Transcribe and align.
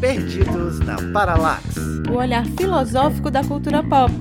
Perdidos 0.00 0.80
na 0.80 0.96
Paralax. 1.12 1.76
O 2.10 2.14
olhar 2.14 2.44
filosófico 2.58 3.30
da 3.30 3.44
cultura 3.44 3.82
pop. 3.82 4.12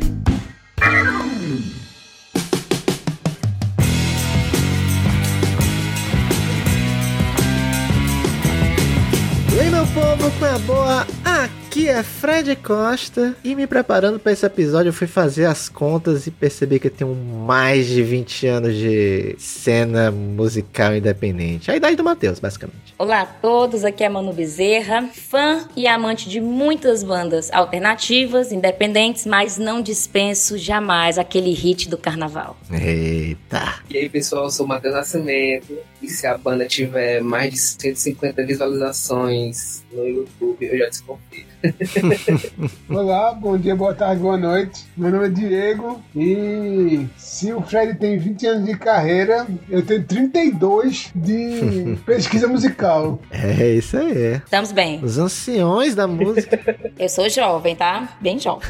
E 9.53 9.59
aí, 9.59 9.69
meu 9.69 9.85
povo, 9.87 10.31
com 10.37 10.45
a 10.45 10.59
boa? 10.59 11.07
Aqui 11.23 11.64
é 11.83 12.01
Fred 12.01 12.55
Costa 12.55 13.35
e 13.43 13.53
me 13.53 13.67
preparando 13.67 14.17
para 14.17 14.31
esse 14.31 14.45
episódio 14.45 14.89
eu 14.89 14.93
fui 14.93 15.07
fazer 15.07 15.45
as 15.45 15.67
contas 15.67 16.25
e 16.25 16.31
percebi 16.31 16.79
que 16.79 16.87
eu 16.87 16.91
tenho 16.91 17.13
mais 17.13 17.85
de 17.87 18.01
20 18.01 18.47
anos 18.47 18.75
de 18.75 19.35
cena 19.37 20.09
musical 20.09 20.95
independente. 20.95 21.69
A 21.69 21.75
idade 21.75 21.97
do 21.97 22.03
Matheus, 22.03 22.39
basicamente. 22.39 22.95
Olá 22.97 23.21
a 23.21 23.25
todos, 23.25 23.83
aqui 23.83 24.05
é 24.05 24.09
Manu 24.09 24.31
Bezerra, 24.31 25.09
fã 25.13 25.67
e 25.75 25.85
amante 25.85 26.29
de 26.29 26.39
muitas 26.39 27.03
bandas 27.03 27.51
alternativas, 27.51 28.53
independentes, 28.53 29.25
mas 29.25 29.57
não 29.57 29.81
dispenso 29.81 30.57
jamais 30.57 31.17
aquele 31.17 31.51
hit 31.51 31.89
do 31.89 31.97
carnaval. 31.97 32.55
Eita! 32.71 33.81
E 33.89 33.97
aí 33.97 34.09
pessoal, 34.09 34.45
eu 34.45 34.49
sou 34.49 34.65
o 34.65 34.69
Matheus 34.69 34.93
Nascimento 34.93 35.77
e 36.01 36.07
se 36.07 36.27
a 36.27 36.37
banda 36.37 36.65
tiver 36.65 37.21
mais 37.21 37.51
de 37.51 37.59
150 37.59 38.45
visualizações 38.45 39.83
no 39.91 40.05
YouTube, 40.07 40.65
eu 40.65 40.77
já 40.77 40.89
desconfio. 40.89 41.45
Olá, 42.89 43.33
bom 43.33 43.57
dia, 43.57 43.75
boa 43.75 43.93
tarde, 43.93 44.21
boa 44.21 44.37
noite. 44.37 44.85
Meu 44.95 45.09
nome 45.09 45.27
é 45.27 45.29
Diego 45.29 46.03
e 46.15 47.07
se 47.35 47.51
o 47.51 47.61
Fred 47.61 47.95
tem 47.95 48.17
20 48.17 48.47
anos 48.47 48.65
de 48.65 48.77
carreira, 48.77 49.45
eu 49.69 49.85
tenho 49.85 50.01
32 50.05 51.11
de 51.13 51.97
pesquisa 52.07 52.47
musical. 52.47 53.19
É 53.29 53.71
isso 53.71 53.97
aí. 53.97 54.35
Estamos 54.35 54.71
bem. 54.71 55.03
Os 55.03 55.17
anciões 55.17 55.93
da 55.93 56.07
música. 56.07 56.57
Eu 56.97 57.09
sou 57.09 57.27
jovem, 57.27 57.75
tá? 57.75 58.17
Bem 58.21 58.39
jovem. 58.39 58.65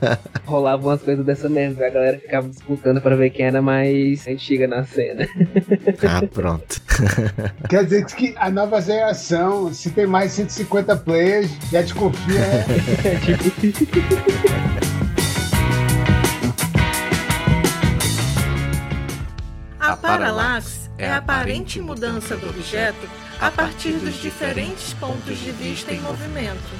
Rolava 0.44 0.86
umas 0.86 1.00
coisas 1.00 1.24
dessa 1.24 1.48
mesmo, 1.48 1.82
a 1.82 1.88
galera 1.88 2.18
ficava 2.18 2.46
disputando 2.46 3.00
pra 3.00 3.16
ver 3.16 3.30
quem 3.30 3.46
era 3.46 3.62
mais 3.62 4.26
antiga 4.28 4.68
na 4.68 4.84
cena. 4.84 5.26
ah, 6.06 6.26
pronto. 6.26 6.82
Quer 7.70 7.84
dizer 7.84 8.04
que 8.04 8.34
a 8.36 8.50
nova 8.50 8.82
geração, 8.82 9.72
se 9.72 9.90
tem 9.90 10.06
mais 10.06 10.32
de 10.32 10.36
150 10.42 10.94
players, 10.96 11.50
já 11.72 11.80
desconfia. 11.80 12.40
É 13.02 13.14
tipo. 13.24 14.99
A 19.90 19.96
paralaxe 19.96 20.88
é 20.96 21.10
a 21.10 21.16
aparente 21.16 21.80
mudança 21.80 22.36
do 22.36 22.48
objeto 22.48 23.10
a 23.40 23.50
partir 23.50 23.94
dos 23.94 24.14
diferentes 24.22 24.94
pontos 24.94 25.36
de 25.36 25.50
vista 25.50 25.92
em 25.92 25.98
movimento. 25.98 26.70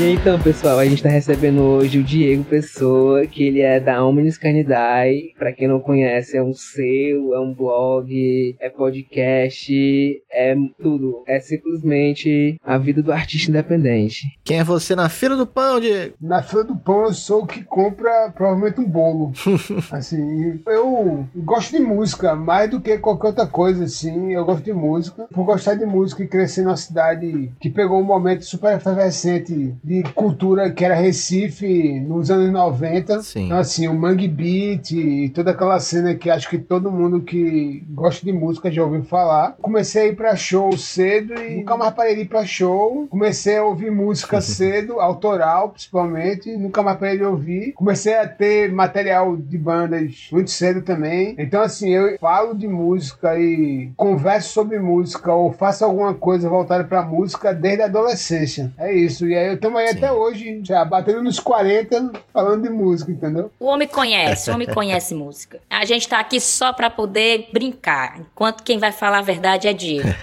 E 0.00 0.12
então, 0.12 0.38
pessoal, 0.38 0.78
a 0.78 0.84
gente 0.84 1.02
tá 1.02 1.08
recebendo 1.08 1.60
hoje 1.60 1.98
o 1.98 2.04
Diego 2.04 2.44
Pessoa, 2.44 3.26
que 3.26 3.42
ele 3.42 3.62
é 3.62 3.80
da 3.80 4.04
Omnis 4.04 4.38
Canidae. 4.38 5.34
Pra 5.36 5.52
quem 5.52 5.66
não 5.66 5.80
conhece, 5.80 6.36
é 6.36 6.42
um 6.42 6.54
seu, 6.54 7.34
é 7.34 7.40
um 7.40 7.52
blog, 7.52 8.56
é 8.60 8.70
podcast, 8.70 10.22
é 10.30 10.54
tudo. 10.80 11.24
É 11.26 11.40
simplesmente 11.40 12.60
a 12.64 12.78
vida 12.78 13.02
do 13.02 13.10
artista 13.10 13.50
independente. 13.50 14.38
Quem 14.44 14.60
é 14.60 14.64
você 14.64 14.94
na 14.94 15.08
fila 15.08 15.34
do 15.36 15.44
pão, 15.44 15.80
Diego? 15.80 16.14
Na 16.20 16.44
fila 16.44 16.62
do 16.62 16.76
pão 16.76 17.06
eu 17.06 17.12
sou 17.12 17.42
o 17.42 17.46
que 17.46 17.64
compra 17.64 18.30
provavelmente 18.30 18.80
um 18.80 18.88
bolo. 18.88 19.32
assim, 19.90 20.62
eu 20.64 21.26
gosto 21.34 21.76
de 21.76 21.82
música 21.82 22.36
mais 22.36 22.70
do 22.70 22.80
que 22.80 22.98
qualquer 22.98 23.28
outra 23.28 23.48
coisa, 23.48 23.82
assim. 23.82 24.32
Eu 24.32 24.44
gosto 24.44 24.62
de 24.62 24.72
música. 24.72 25.26
Por 25.34 25.44
gostar 25.44 25.74
de 25.74 25.84
música 25.84 26.22
e 26.22 26.28
crescer 26.28 26.62
numa 26.62 26.76
cidade 26.76 27.50
que 27.60 27.68
pegou 27.68 28.00
um 28.00 28.04
momento 28.04 28.44
super 28.44 28.76
efervescente 28.76 29.74
de 29.88 30.02
cultura 30.12 30.70
que 30.70 30.84
era 30.84 30.94
Recife 30.94 31.98
nos 32.00 32.30
anos 32.30 32.50
90. 32.52 33.22
Sim. 33.22 33.46
Então, 33.46 33.56
assim, 33.56 33.88
o 33.88 33.94
Mangue 33.94 34.28
Beat 34.28 34.90
e 34.90 35.30
toda 35.30 35.52
aquela 35.52 35.80
cena 35.80 36.14
que 36.14 36.28
acho 36.28 36.50
que 36.50 36.58
todo 36.58 36.90
mundo 36.90 37.22
que 37.22 37.82
gosta 37.88 38.24
de 38.24 38.32
música 38.32 38.70
já 38.70 38.84
ouviu 38.84 39.02
falar. 39.02 39.56
Comecei 39.62 40.02
a 40.02 40.06
ir 40.08 40.16
pra 40.16 40.36
show 40.36 40.76
cedo 40.76 41.32
e 41.34 41.56
nunca 41.56 41.76
mais 41.76 41.94
parei 41.94 42.16
de 42.16 42.22
ir 42.22 42.28
pra 42.28 42.44
show. 42.44 43.06
Comecei 43.08 43.56
a 43.56 43.64
ouvir 43.64 43.90
música 43.90 44.40
cedo, 44.42 45.00
autoral 45.00 45.70
principalmente, 45.70 46.54
nunca 46.54 46.82
mais 46.82 46.98
parei 46.98 47.16
de 47.16 47.24
ouvir. 47.24 47.72
Comecei 47.72 48.14
a 48.14 48.28
ter 48.28 48.70
material 48.70 49.36
de 49.36 49.56
bandas 49.56 50.28
muito 50.30 50.50
cedo 50.50 50.82
também. 50.82 51.34
Então, 51.38 51.62
assim, 51.62 51.90
eu 51.90 52.18
falo 52.18 52.54
de 52.54 52.68
música 52.68 53.38
e 53.38 53.90
converso 53.96 54.52
sobre 54.52 54.78
música 54.78 55.32
ou 55.32 55.50
faço 55.50 55.84
alguma 55.84 56.12
coisa 56.12 56.48
voltada 56.48 56.84
pra 56.84 57.02
música 57.02 57.54
desde 57.54 57.82
a 57.82 57.86
adolescência. 57.86 58.70
É 58.76 58.92
isso. 58.92 59.26
E 59.26 59.34
aí 59.34 59.48
eu 59.48 59.58
estamos 59.78 59.80
aí 59.80 59.88
Sim. 59.88 59.98
até 59.98 60.12
hoje, 60.12 60.60
já 60.64 60.84
batendo 60.84 61.22
nos 61.22 61.38
40, 61.40 62.12
falando 62.32 62.62
de 62.62 62.70
música, 62.70 63.10
entendeu? 63.10 63.50
O 63.58 63.66
homem 63.66 63.86
conhece, 63.86 64.50
o 64.50 64.54
homem 64.54 64.66
conhece 64.66 65.14
música. 65.14 65.60
A 65.70 65.84
gente 65.84 66.08
tá 66.08 66.18
aqui 66.18 66.40
só 66.40 66.72
pra 66.72 66.90
poder 66.90 67.48
brincar, 67.52 68.20
enquanto 68.20 68.62
quem 68.62 68.78
vai 68.78 68.92
falar 68.92 69.18
a 69.18 69.22
verdade 69.22 69.68
é 69.68 69.72
Diego. 69.72 70.08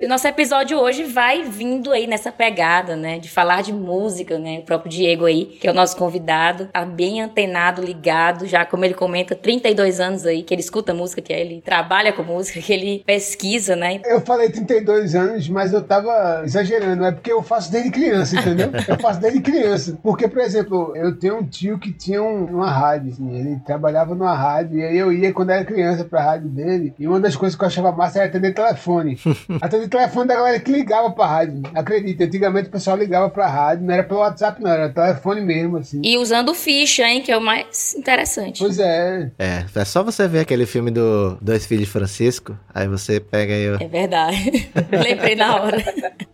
E 0.00 0.06
nosso 0.06 0.26
episódio 0.26 0.78
hoje 0.78 1.04
vai 1.04 1.42
vindo 1.42 1.92
aí 1.92 2.06
nessa 2.06 2.32
pegada, 2.32 2.96
né, 2.96 3.18
de 3.18 3.28
falar 3.28 3.62
de 3.62 3.72
música, 3.72 4.38
né, 4.38 4.60
o 4.60 4.62
próprio 4.62 4.90
Diego 4.90 5.26
aí, 5.26 5.44
que 5.44 5.66
é 5.66 5.70
o 5.70 5.74
nosso 5.74 5.96
convidado, 5.96 6.66
tá 6.72 6.84
bem 6.84 7.20
antenado, 7.20 7.82
ligado, 7.82 8.46
já 8.46 8.64
como 8.64 8.84
ele 8.84 8.94
comenta, 8.94 9.34
32 9.34 10.00
anos 10.00 10.26
aí, 10.26 10.42
que 10.42 10.54
ele 10.54 10.60
escuta 10.60 10.94
música, 10.94 11.20
que 11.20 11.32
ele 11.32 11.60
trabalha 11.60 12.12
com 12.12 12.22
música, 12.22 12.60
que 12.60 12.72
ele 12.72 13.02
pesquisa, 13.04 13.76
né, 13.76 14.00
Eu 14.04 14.20
falei 14.20 14.48
32 14.50 15.14
anos, 15.14 15.48
mas 15.48 15.72
eu 15.72 15.82
tava 15.82 16.42
exagerando. 16.44 17.04
É 17.04 17.12
porque 17.12 17.32
eu 17.32 17.42
faço 17.42 17.70
desde 17.70 17.90
criança, 17.90 18.36
entendeu? 18.36 18.69
Eu 18.88 18.98
faço 18.98 19.20
desde 19.20 19.40
criança. 19.40 19.98
Porque, 20.02 20.28
por 20.28 20.40
exemplo, 20.40 20.92
eu 20.96 21.16
tenho 21.16 21.38
um 21.38 21.44
tio 21.46 21.78
que 21.78 21.92
tinha 21.92 22.22
um- 22.22 22.44
uma 22.46 22.70
rádio, 22.70 23.12
assim, 23.12 23.34
ele 23.34 23.60
trabalhava 23.64 24.14
numa 24.14 24.34
rádio, 24.34 24.78
e 24.78 24.84
aí 24.84 24.96
eu 24.98 25.12
ia 25.12 25.32
quando 25.32 25.50
era 25.50 25.64
criança 25.64 26.04
pra 26.04 26.22
rádio 26.22 26.48
dele, 26.48 26.94
e 26.98 27.06
uma 27.06 27.20
das 27.20 27.36
coisas 27.36 27.56
que 27.56 27.62
eu 27.62 27.68
achava 27.68 27.92
massa 27.92 28.18
era 28.20 28.28
atender 28.28 28.54
telefone. 28.54 29.18
atender 29.60 29.88
telefone 29.88 30.28
da 30.28 30.34
galera 30.36 30.60
que 30.60 30.70
ligava 30.70 31.10
pra 31.10 31.26
rádio. 31.26 31.62
Acredita, 31.74 32.24
antigamente 32.24 32.68
o 32.68 32.72
pessoal 32.72 32.96
ligava 32.96 33.28
pra 33.30 33.46
rádio, 33.46 33.84
não 33.86 33.94
era 33.94 34.02
pelo 34.04 34.20
WhatsApp, 34.20 34.62
não, 34.62 34.70
era 34.70 34.88
telefone 34.88 35.40
mesmo, 35.40 35.78
assim. 35.78 36.00
e 36.04 36.16
usando 36.18 36.54
ficha, 36.54 37.02
hein, 37.04 37.22
que 37.22 37.30
é 37.32 37.36
o 37.36 37.40
mais 37.40 37.94
interessante. 37.94 38.58
Pois 38.60 38.78
é, 38.78 39.30
É, 39.38 39.64
é 39.74 39.84
só 39.84 40.02
você 40.02 40.26
ver 40.28 40.40
aquele 40.40 40.66
filme 40.66 40.90
do 40.90 41.36
Dois 41.40 41.64
Filhos 41.66 41.86
de 41.86 41.90
Francisco, 41.90 42.56
aí 42.74 42.86
você 42.88 43.18
pega 43.20 43.52
aí 43.54 43.70
o... 43.70 43.74
É 43.82 43.88
verdade. 43.88 44.70
Lembrei 44.92 45.34
na 45.34 45.56
hora. 45.56 45.82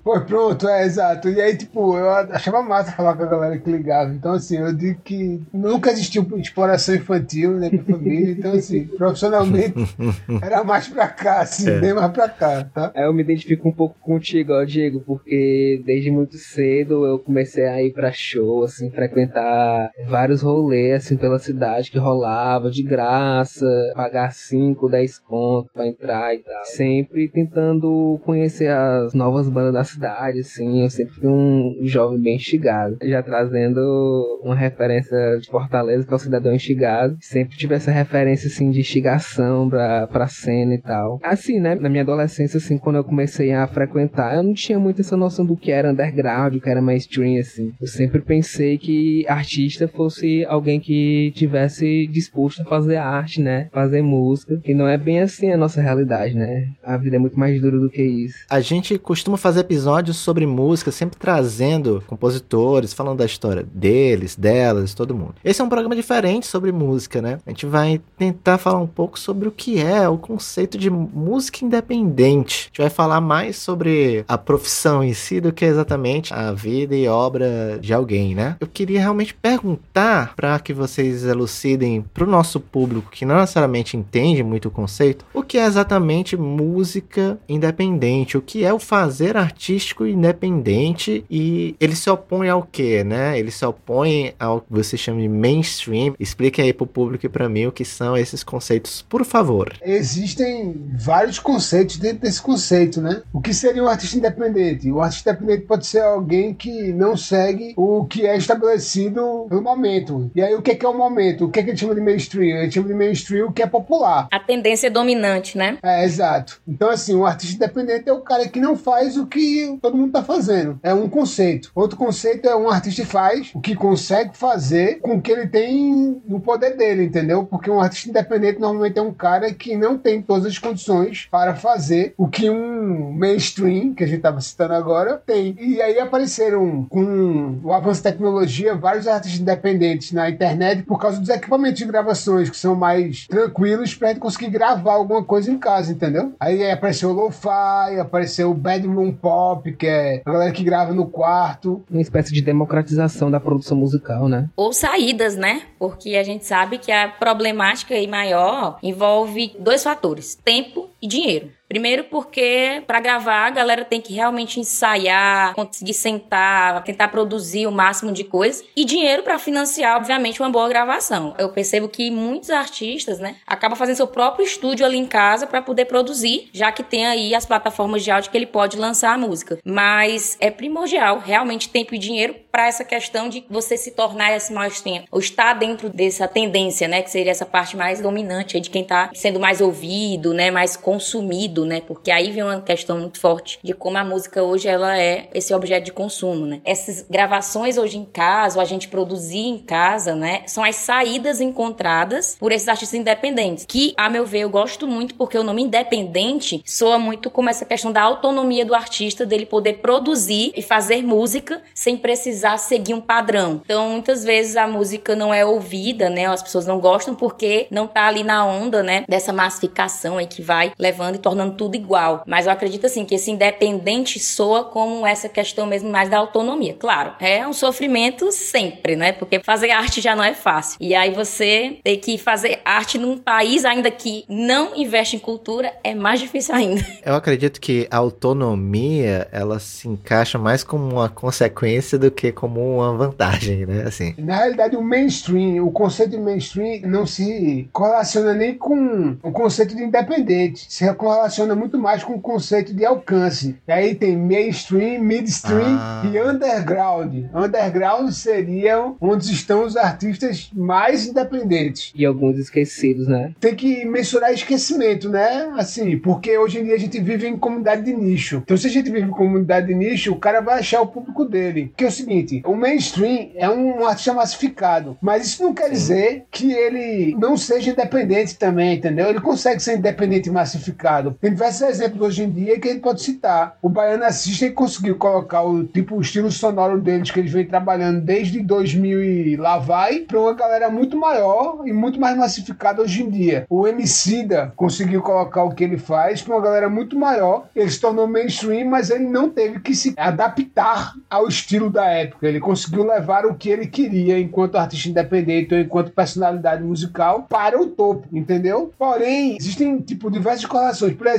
Pô, 0.02 0.20
pronto, 0.20 0.68
é 0.68 0.84
exato. 0.84 1.28
E 1.28 1.40
aí, 1.40 1.56
tipo, 1.56 1.96
eu 1.96 2.10
achava 2.30 2.62
massa 2.62 2.92
falar 2.92 3.16
com 3.16 3.22
a 3.22 3.26
galera 3.26 3.58
que 3.58 3.70
ligava. 3.70 4.12
Então, 4.12 4.32
assim, 4.32 4.58
eu 4.58 4.72
digo 4.72 5.00
que 5.02 5.42
nunca 5.52 5.90
existiu 5.90 6.26
exploração 6.38 6.94
infantil 6.94 7.52
na 7.52 7.70
minha 7.70 7.84
família. 7.84 8.32
Então, 8.32 8.52
assim, 8.52 8.84
profissionalmente, 8.84 9.74
era 10.42 10.64
mais 10.64 10.88
pra 10.88 11.08
cá, 11.08 11.40
assim, 11.40 11.78
bem 11.80 11.94
mais 11.94 12.10
pra 12.12 12.28
cá, 12.28 12.64
tá? 12.64 12.92
Eu 12.94 13.12
me 13.12 13.22
identifico 13.22 13.68
um 13.68 13.72
pouco 13.72 13.96
contigo, 14.00 14.52
ó, 14.52 14.64
Diego, 14.64 15.00
porque 15.00 15.82
desde 15.84 16.10
muito 16.10 16.36
cedo 16.36 17.04
eu 17.06 17.18
comecei 17.18 17.66
a 17.66 17.82
ir 17.82 17.92
pra 17.92 18.12
show, 18.12 18.64
assim, 18.64 18.90
frequentar 18.90 19.90
vários 20.08 20.42
rolês, 20.42 21.04
assim, 21.04 21.16
pela 21.16 21.38
cidade 21.38 21.90
que 21.90 21.98
rolava 21.98 22.70
de 22.70 22.82
graça, 22.82 23.66
pagar 23.94 24.32
5, 24.32 24.88
10 24.88 25.18
conto 25.18 25.70
pra 25.72 25.86
entrar 25.86 26.34
e 26.34 26.38
tal. 26.38 26.64
Sempre 26.64 27.28
tentando 27.28 28.20
conhecer 28.24 28.70
as 28.70 29.14
novas 29.14 29.48
bandas 29.48 29.74
da 29.74 29.84
cidade, 29.84 30.40
assim, 30.40 30.82
eu 30.82 30.90
sempre 30.90 31.14
fui 31.14 31.28
um 31.28 31.78
jovem 31.82 32.15
bem 32.18 32.36
instigado. 32.36 32.98
Já 33.02 33.22
trazendo 33.22 34.40
uma 34.42 34.54
referência 34.54 35.38
de 35.40 35.48
Fortaleza, 35.48 36.06
que 36.06 36.12
é 36.12 36.16
o 36.16 36.18
Cidadão 36.18 36.54
Instigado. 36.54 37.16
Sempre 37.20 37.56
tive 37.56 37.74
essa 37.74 37.90
referência, 37.90 38.48
assim, 38.48 38.70
de 38.70 38.80
instigação 38.80 39.68
pra, 39.68 40.06
pra 40.06 40.26
cena 40.26 40.74
e 40.74 40.78
tal. 40.78 41.18
Assim, 41.22 41.60
né, 41.60 41.74
na 41.74 41.88
minha 41.88 42.02
adolescência, 42.02 42.58
assim, 42.58 42.78
quando 42.78 42.96
eu 42.96 43.04
comecei 43.04 43.52
a 43.52 43.66
frequentar, 43.66 44.36
eu 44.36 44.42
não 44.42 44.54
tinha 44.54 44.78
muito 44.78 45.00
essa 45.00 45.16
noção 45.16 45.44
do 45.44 45.56
que 45.56 45.70
era 45.70 45.90
underground, 45.90 46.54
o 46.54 46.60
que 46.60 46.70
era 46.70 46.82
mainstream, 46.82 47.40
assim. 47.40 47.72
Eu 47.80 47.86
sempre 47.86 48.20
pensei 48.20 48.78
que 48.78 49.26
artista 49.28 49.88
fosse 49.88 50.44
alguém 50.46 50.80
que 50.80 51.32
tivesse 51.34 52.06
disposto 52.06 52.62
a 52.62 52.64
fazer 52.64 52.96
arte, 52.96 53.40
né, 53.40 53.68
fazer 53.72 54.02
música. 54.02 54.60
E 54.64 54.74
não 54.74 54.88
é 54.88 54.96
bem 54.96 55.20
assim 55.20 55.50
a 55.50 55.56
nossa 55.56 55.80
realidade, 55.80 56.34
né. 56.34 56.68
A 56.82 56.96
vida 56.96 57.16
é 57.16 57.18
muito 57.18 57.38
mais 57.38 57.60
dura 57.60 57.78
do 57.78 57.90
que 57.90 58.02
isso. 58.02 58.36
A 58.48 58.60
gente 58.60 58.98
costuma 58.98 59.36
fazer 59.36 59.60
episódios 59.60 60.16
sobre 60.16 60.46
música, 60.46 60.90
sempre 60.90 61.18
trazendo 61.18 61.95
compositores, 62.06 62.92
falando 62.92 63.18
da 63.18 63.26
história 63.26 63.66
deles, 63.72 64.36
delas, 64.36 64.94
todo 64.94 65.14
mundo. 65.14 65.34
Esse 65.44 65.60
é 65.60 65.64
um 65.64 65.68
programa 65.68 65.96
diferente 65.96 66.46
sobre 66.46 66.72
música, 66.72 67.22
né? 67.22 67.38
A 67.46 67.50
gente 67.50 67.66
vai 67.66 68.00
tentar 68.18 68.58
falar 68.58 68.78
um 68.78 68.86
pouco 68.86 69.18
sobre 69.18 69.48
o 69.48 69.52
que 69.52 69.80
é 69.80 70.08
o 70.08 70.18
conceito 70.18 70.78
de 70.78 70.90
música 70.90 71.64
independente. 71.64 72.64
A 72.64 72.66
gente 72.68 72.80
vai 72.80 72.90
falar 72.90 73.20
mais 73.20 73.56
sobre 73.56 74.24
a 74.28 74.38
profissão 74.38 75.02
em 75.02 75.14
si 75.14 75.40
do 75.40 75.52
que 75.52 75.64
exatamente 75.64 76.32
a 76.32 76.52
vida 76.52 76.94
e 76.94 77.08
obra 77.08 77.78
de 77.80 77.92
alguém, 77.92 78.34
né? 78.34 78.56
Eu 78.60 78.66
queria 78.66 79.00
realmente 79.00 79.34
perguntar 79.34 80.34
para 80.34 80.58
que 80.58 80.72
vocês 80.72 81.24
elucidem 81.24 82.04
para 82.14 82.24
o 82.24 82.26
nosso 82.26 82.60
público 82.60 83.10
que 83.10 83.24
não 83.24 83.36
necessariamente 83.36 83.96
entende 83.96 84.42
muito 84.42 84.68
o 84.68 84.70
conceito, 84.70 85.24
o 85.32 85.42
que 85.42 85.58
é 85.58 85.64
exatamente 85.64 86.36
música 86.36 87.38
independente, 87.48 88.36
o 88.36 88.42
que 88.42 88.64
é 88.64 88.72
o 88.72 88.78
fazer 88.78 89.36
artístico 89.36 90.06
independente 90.06 91.24
e 91.30 91.74
ele 91.86 91.96
se 91.96 92.10
opõe 92.10 92.48
ao 92.48 92.62
que, 92.62 93.04
né? 93.04 93.38
Ele 93.38 93.50
se 93.50 93.64
opõe 93.64 94.34
ao 94.38 94.60
que 94.60 94.66
você 94.70 94.96
chama 94.96 95.20
de 95.20 95.28
mainstream. 95.28 96.14
Explique 96.18 96.60
aí 96.60 96.72
para 96.72 96.84
o 96.84 96.86
público 96.86 97.24
e 97.24 97.28
para 97.28 97.48
mim 97.48 97.66
o 97.66 97.72
que 97.72 97.84
são 97.84 98.16
esses 98.16 98.42
conceitos, 98.42 99.02
por 99.02 99.24
favor. 99.24 99.72
Existem 99.82 100.74
vários 100.98 101.38
conceitos 101.38 101.96
dentro 101.96 102.20
desse 102.20 102.42
conceito, 102.42 103.00
né? 103.00 103.22
O 103.32 103.40
que 103.40 103.54
seria 103.54 103.82
um 103.82 103.88
artista 103.88 104.18
independente? 104.18 104.90
O 104.90 105.00
artista 105.00 105.30
independente 105.30 105.66
pode 105.66 105.86
ser 105.86 106.00
alguém 106.00 106.52
que 106.52 106.92
não 106.92 107.16
segue 107.16 107.72
o 107.76 108.04
que 108.04 108.26
é 108.26 108.36
estabelecido 108.36 109.46
no 109.50 109.62
momento. 109.62 110.30
E 110.34 110.42
aí, 110.42 110.54
o 110.54 110.62
que 110.62 110.72
é, 110.72 110.74
que 110.74 110.84
é 110.84 110.88
o 110.88 110.96
momento? 110.96 111.44
O 111.44 111.50
que 111.50 111.60
é 111.60 111.62
que 111.62 111.70
a 111.70 111.72
gente 111.72 111.80
chama 111.80 111.94
de 111.94 112.00
mainstream? 112.00 112.58
A 112.58 112.62
gente 112.64 112.74
chama 112.74 112.88
de 112.88 112.94
mainstream 112.94 113.48
o 113.48 113.52
que 113.52 113.62
é 113.62 113.66
popular. 113.66 114.26
A 114.32 114.40
tendência 114.40 114.90
dominante, 114.90 115.56
né? 115.56 115.78
É, 115.82 116.04
exato. 116.04 116.60
Então, 116.66 116.90
assim, 116.90 117.14
o 117.14 117.24
artista 117.24 117.54
independente 117.54 118.08
é 118.08 118.12
o 118.12 118.20
cara 118.20 118.48
que 118.48 118.60
não 118.60 118.76
faz 118.76 119.16
o 119.16 119.26
que 119.26 119.78
todo 119.80 119.96
mundo 119.96 120.12
tá 120.12 120.22
fazendo. 120.22 120.80
É 120.82 120.92
um 120.92 121.08
conceito. 121.08 121.70
Outro 121.76 121.98
conceito 121.98 122.48
é 122.48 122.56
um 122.56 122.70
artista 122.70 123.04
faz 123.04 123.50
o 123.54 123.60
que 123.60 123.76
consegue 123.76 124.34
fazer 124.34 124.98
com 125.00 125.16
o 125.16 125.20
que 125.20 125.30
ele 125.30 125.46
tem 125.46 126.22
no 126.26 126.40
poder 126.40 126.74
dele, 126.74 127.04
entendeu? 127.04 127.44
Porque 127.44 127.70
um 127.70 127.82
artista 127.82 128.08
independente 128.08 128.58
normalmente 128.58 128.98
é 128.98 129.02
um 129.02 129.12
cara 129.12 129.52
que 129.52 129.76
não 129.76 129.98
tem 129.98 130.22
todas 130.22 130.46
as 130.46 130.58
condições 130.58 131.28
para 131.30 131.54
fazer 131.54 132.14
o 132.16 132.28
que 132.28 132.48
um 132.48 133.12
mainstream, 133.12 133.92
que 133.92 134.02
a 134.02 134.06
gente 134.06 134.16
estava 134.16 134.40
citando 134.40 134.72
agora, 134.72 135.22
tem. 135.26 135.54
E 135.60 135.82
aí 135.82 136.00
apareceram 136.00 136.86
com 136.88 137.60
o 137.62 137.70
avanço 137.74 138.02
da 138.02 138.10
tecnologia 138.10 138.74
vários 138.74 139.06
artistas 139.06 139.38
independentes 139.38 140.12
na 140.12 140.30
internet 140.30 140.82
por 140.82 140.98
causa 140.98 141.20
dos 141.20 141.28
equipamentos 141.28 141.78
de 141.78 141.84
gravações 141.84 142.48
que 142.48 142.56
são 142.56 142.74
mais 142.74 143.26
tranquilos 143.26 143.94
para 143.94 144.08
gente 144.08 144.20
conseguir 144.20 144.48
gravar 144.48 144.94
alguma 144.94 145.22
coisa 145.22 145.50
em 145.50 145.58
casa, 145.58 145.92
entendeu? 145.92 146.32
Aí 146.40 146.70
apareceu 146.70 147.10
o 147.10 147.12
lo-fi, 147.12 148.00
apareceu 148.00 148.50
o 148.50 148.54
bedroom 148.54 149.12
pop, 149.12 149.70
que 149.72 149.86
é 149.86 150.22
a 150.24 150.32
galera 150.32 150.52
que 150.52 150.64
grava 150.64 150.94
no 150.94 151.06
quarto. 151.06 151.65
Uma 151.90 152.00
espécie 152.00 152.32
de 152.32 152.42
democratização 152.42 153.30
da 153.30 153.40
produção 153.40 153.76
musical, 153.76 154.28
né? 154.28 154.48
Ou 154.56 154.72
saídas, 154.72 155.36
né? 155.36 155.62
Porque 155.78 156.16
a 156.16 156.22
gente 156.22 156.44
sabe 156.44 156.78
que 156.78 156.92
a 156.92 157.08
problemática 157.08 157.94
aí 157.94 158.06
maior 158.06 158.78
envolve 158.82 159.52
dois 159.58 159.82
fatores: 159.82 160.34
tempo 160.34 160.88
e 161.00 161.06
dinheiro. 161.06 161.50
Primeiro 161.68 162.04
porque 162.04 162.82
para 162.86 163.00
gravar 163.00 163.46
a 163.46 163.50
galera 163.50 163.84
tem 163.84 164.00
que 164.00 164.14
realmente 164.14 164.60
ensaiar, 164.60 165.54
conseguir 165.54 165.94
sentar, 165.94 166.82
tentar 166.84 167.08
produzir 167.08 167.66
o 167.66 167.72
máximo 167.72 168.12
de 168.12 168.22
coisas 168.22 168.64
e 168.76 168.84
dinheiro 168.84 169.22
para 169.22 169.38
financiar, 169.38 169.96
obviamente, 169.96 170.40
uma 170.40 170.50
boa 170.50 170.68
gravação. 170.68 171.34
Eu 171.38 171.48
percebo 171.48 171.88
que 171.88 172.10
muitos 172.10 172.50
artistas, 172.50 173.18
né, 173.18 173.36
acabam 173.46 173.76
fazendo 173.76 173.96
seu 173.96 174.06
próprio 174.06 174.44
estúdio 174.44 174.86
ali 174.86 174.96
em 174.96 175.06
casa 175.06 175.46
para 175.46 175.60
poder 175.60 175.86
produzir, 175.86 176.48
já 176.52 176.70
que 176.70 176.82
tem 176.82 177.06
aí 177.06 177.34
as 177.34 177.44
plataformas 177.44 178.04
de 178.04 178.10
áudio 178.10 178.30
que 178.30 178.36
ele 178.36 178.46
pode 178.46 178.76
lançar 178.76 179.12
a 179.12 179.18
música. 179.18 179.58
Mas 179.64 180.36
é 180.40 180.50
primordial 180.50 181.18
realmente 181.18 181.68
tempo 181.68 181.94
e 181.94 181.98
dinheiro 181.98 182.36
para 182.52 182.68
essa 182.68 182.84
questão 182.84 183.28
de 183.28 183.44
você 183.50 183.76
se 183.76 183.90
tornar 183.90 184.34
esse 184.34 184.54
tempo, 184.82 185.06
ou 185.10 185.18
estar 185.18 185.52
dentro 185.54 185.90
dessa 185.90 186.26
tendência, 186.28 186.86
né, 186.88 187.02
que 187.02 187.10
seria 187.10 187.32
essa 187.32 187.44
parte 187.44 187.76
mais 187.76 188.00
dominante 188.00 188.58
de 188.60 188.70
quem 188.70 188.84
tá 188.84 189.10
sendo 189.12 189.40
mais 189.40 189.60
ouvido, 189.60 190.32
né, 190.32 190.50
mais 190.50 190.76
consumido 190.76 191.55
né? 191.64 191.80
Porque 191.80 192.10
aí 192.10 192.30
vem 192.30 192.42
uma 192.42 192.60
questão 192.60 192.98
muito 192.98 193.18
forte 193.18 193.58
de 193.62 193.72
como 193.72 193.96
a 193.98 194.04
música 194.04 194.42
hoje 194.42 194.68
ela 194.68 194.98
é 194.98 195.28
esse 195.32 195.54
objeto 195.54 195.84
de 195.84 195.92
consumo, 195.92 196.46
né? 196.46 196.60
Essas 196.64 197.06
gravações 197.08 197.78
hoje 197.78 197.98
em 197.98 198.04
casa, 198.04 198.58
ou 198.58 198.62
a 198.62 198.64
gente 198.64 198.88
produzir 198.88 199.38
em 199.38 199.58
casa, 199.58 200.14
né? 200.14 200.42
São 200.46 200.64
as 200.64 200.76
saídas 200.76 201.40
encontradas 201.40 202.36
por 202.38 202.52
esses 202.52 202.68
artistas 202.68 202.98
independentes, 202.98 203.64
que, 203.66 203.94
a 203.96 204.10
meu 204.10 204.26
ver, 204.26 204.40
eu 204.40 204.50
gosto 204.50 204.86
muito 204.86 205.14
porque 205.14 205.38
o 205.38 205.42
nome 205.42 205.62
independente 205.62 206.62
soa 206.64 206.98
muito 206.98 207.30
como 207.30 207.48
essa 207.48 207.64
questão 207.64 207.92
da 207.92 208.02
autonomia 208.02 208.64
do 208.64 208.74
artista, 208.74 209.24
dele 209.24 209.46
poder 209.46 209.74
produzir 209.74 210.52
e 210.56 210.62
fazer 210.62 211.02
música 211.02 211.62
sem 211.74 211.96
precisar 211.96 212.58
seguir 212.58 212.94
um 212.94 213.00
padrão. 213.00 213.60
Então, 213.64 213.90
muitas 213.90 214.24
vezes 214.24 214.56
a 214.56 214.66
música 214.66 215.14
não 215.14 215.32
é 215.32 215.44
ouvida, 215.44 216.10
né? 216.10 216.26
As 216.26 216.42
pessoas 216.42 216.66
não 216.66 216.80
gostam 216.80 217.14
porque 217.14 217.66
não 217.70 217.86
tá 217.86 218.06
ali 218.06 218.22
na 218.22 218.44
onda, 218.44 218.82
né? 218.82 219.04
Dessa 219.08 219.32
massificação 219.32 220.18
aí 220.18 220.26
que 220.26 220.42
vai 220.42 220.72
levando 220.78 221.16
e 221.16 221.18
tornando 221.18 221.45
tudo 221.50 221.76
igual. 221.76 222.22
Mas 222.26 222.46
eu 222.46 222.52
acredito 222.52 222.86
assim 222.86 223.04
que 223.04 223.14
esse 223.14 223.30
independente 223.30 224.18
soa 224.18 224.64
como 224.64 225.06
essa 225.06 225.28
questão 225.28 225.66
mesmo 225.66 225.90
mais 225.90 226.08
da 226.08 226.18
autonomia. 226.18 226.74
Claro, 226.74 227.12
é 227.20 227.46
um 227.46 227.52
sofrimento 227.52 228.30
sempre, 228.32 228.96
né? 228.96 229.12
Porque 229.12 229.40
fazer 229.42 229.70
arte 229.70 230.00
já 230.00 230.14
não 230.14 230.24
é 230.24 230.34
fácil. 230.34 230.76
E 230.80 230.94
aí 230.94 231.12
você 231.12 231.78
ter 231.82 231.96
que 231.98 232.18
fazer 232.18 232.60
arte 232.64 232.98
num 232.98 233.18
país 233.18 233.64
ainda 233.64 233.90
que 233.90 234.24
não 234.28 234.74
investe 234.76 235.16
em 235.16 235.18
cultura 235.18 235.72
é 235.82 235.94
mais 235.94 236.20
difícil 236.20 236.54
ainda. 236.54 236.84
Eu 237.04 237.14
acredito 237.14 237.60
que 237.60 237.86
a 237.90 237.96
autonomia 237.96 239.28
ela 239.30 239.58
se 239.58 239.88
encaixa 239.88 240.38
mais 240.38 240.62
como 240.62 240.92
uma 240.92 241.08
consequência 241.08 241.98
do 241.98 242.10
que 242.10 242.32
como 242.32 242.76
uma 242.76 242.92
vantagem, 242.96 243.66
né? 243.66 243.84
Assim. 243.86 244.14
Na 244.18 244.36
realidade, 244.36 244.76
o 244.76 244.82
mainstream, 244.82 245.64
o 245.64 245.70
conceito 245.70 246.10
de 246.10 246.18
mainstream 246.18 246.80
não 246.84 247.06
se 247.06 247.68
correlaciona 247.72 248.34
nem 248.34 248.54
com 248.54 249.16
o 249.22 249.32
conceito 249.32 249.74
de 249.74 249.82
independente. 249.82 250.66
Se 250.68 250.92
correlaciona 250.94 251.35
relaciona 251.36 251.54
muito 251.54 251.78
mais 251.78 252.02
com 252.02 252.14
o 252.14 252.20
conceito 252.20 252.72
de 252.72 252.84
alcance. 252.84 253.56
E 253.68 253.72
aí 253.72 253.94
tem 253.94 254.16
mainstream, 254.16 255.02
midstream 255.02 255.76
ah. 255.78 256.02
e 256.10 256.20
underground. 256.20 257.14
Underground 257.34 258.10
seria 258.10 258.92
onde 259.00 259.30
estão 259.30 259.64
os 259.64 259.76
artistas 259.76 260.50
mais 260.54 261.06
independentes. 261.06 261.92
E 261.94 262.04
alguns 262.04 262.38
esquecidos, 262.38 263.06
né? 263.06 263.32
Tem 263.38 263.54
que 263.54 263.84
mensurar 263.84 264.32
esquecimento, 264.32 265.08
né? 265.08 265.52
Assim, 265.56 265.98
porque 265.98 266.36
hoje 266.38 266.58
em 266.58 266.64
dia 266.64 266.74
a 266.74 266.78
gente 266.78 267.00
vive 267.00 267.26
em 267.26 267.36
comunidade 267.36 267.82
de 267.82 267.92
nicho. 267.92 268.42
Então, 268.44 268.56
se 268.56 268.66
a 268.66 268.70
gente 268.70 268.90
vive 268.90 269.06
em 269.06 269.10
comunidade 269.10 269.66
de 269.66 269.74
nicho, 269.74 270.12
o 270.12 270.18
cara 270.18 270.40
vai 270.40 270.58
achar 270.58 270.80
o 270.80 270.86
público 270.86 271.24
dele. 271.24 271.72
Que 271.76 271.84
é 271.84 271.88
o 271.88 271.92
seguinte: 271.92 272.42
o 272.46 272.54
mainstream 272.54 273.30
é 273.34 273.48
um 273.50 273.84
artista 273.84 274.14
massificado, 274.14 274.96
mas 275.02 275.26
isso 275.26 275.42
não 275.42 275.52
quer 275.52 275.70
dizer 275.70 276.24
que 276.30 276.52
ele 276.52 277.14
não 277.18 277.36
seja 277.36 277.70
independente 277.70 278.38
também, 278.38 278.76
entendeu? 278.76 279.08
Ele 279.08 279.20
consegue 279.20 279.60
ser 279.60 279.76
independente 279.76 280.28
e 280.28 280.32
massificado. 280.32 281.16
Tem 281.26 281.32
diversos 281.32 281.62
exemplos 281.62 282.06
hoje 282.06 282.22
em 282.22 282.30
dia 282.30 282.60
que 282.60 282.68
a 282.68 282.70
gente 282.70 282.82
pode 282.82 283.02
citar. 283.02 283.58
O 283.60 283.68
Baiana 283.68 284.12
System 284.12 284.52
conseguiu 284.52 284.94
colocar 284.94 285.42
o 285.42 285.64
tipo 285.64 285.96
o 285.96 286.00
estilo 286.00 286.30
sonoro 286.30 286.80
deles 286.80 287.10
que 287.10 287.18
eles 287.18 287.32
vêm 287.32 287.44
trabalhando 287.44 288.00
desde 288.00 288.40
2000 288.40 289.02
e 289.02 289.36
lá 289.36 289.58
vai 289.58 289.98
para 290.02 290.20
uma 290.20 290.32
galera 290.34 290.70
muito 290.70 290.96
maior 290.96 291.66
e 291.66 291.72
muito 291.72 291.98
mais 291.98 292.16
massificada 292.16 292.80
hoje 292.80 293.02
em 293.02 293.10
dia. 293.10 293.44
O 293.50 293.66
Emicida 293.66 294.52
conseguiu 294.54 295.02
colocar 295.02 295.42
o 295.42 295.52
que 295.52 295.64
ele 295.64 295.78
faz 295.78 296.22
para 296.22 296.32
uma 296.32 296.40
galera 296.40 296.68
muito 296.68 296.96
maior. 296.96 297.48
Ele 297.56 297.70
se 297.70 297.80
tornou 297.80 298.06
mainstream, 298.06 298.70
mas 298.70 298.88
ele 298.88 299.08
não 299.08 299.28
teve 299.28 299.58
que 299.58 299.74
se 299.74 299.94
adaptar 299.96 300.94
ao 301.10 301.26
estilo 301.26 301.68
da 301.68 301.86
época. 301.86 302.28
Ele 302.28 302.38
conseguiu 302.38 302.84
levar 302.84 303.26
o 303.26 303.34
que 303.34 303.50
ele 303.50 303.66
queria 303.66 304.16
enquanto 304.16 304.54
artista 304.54 304.90
independente 304.90 305.52
ou 305.52 305.60
enquanto 305.60 305.90
personalidade 305.90 306.62
musical 306.62 307.26
para 307.28 307.60
o 307.60 307.66
topo, 307.66 308.06
entendeu? 308.12 308.72
Porém, 308.78 309.36
existem 309.40 309.80
tipo 309.80 310.08
diversas 310.08 310.46
correlações. 310.46 310.94
Por 310.94 311.15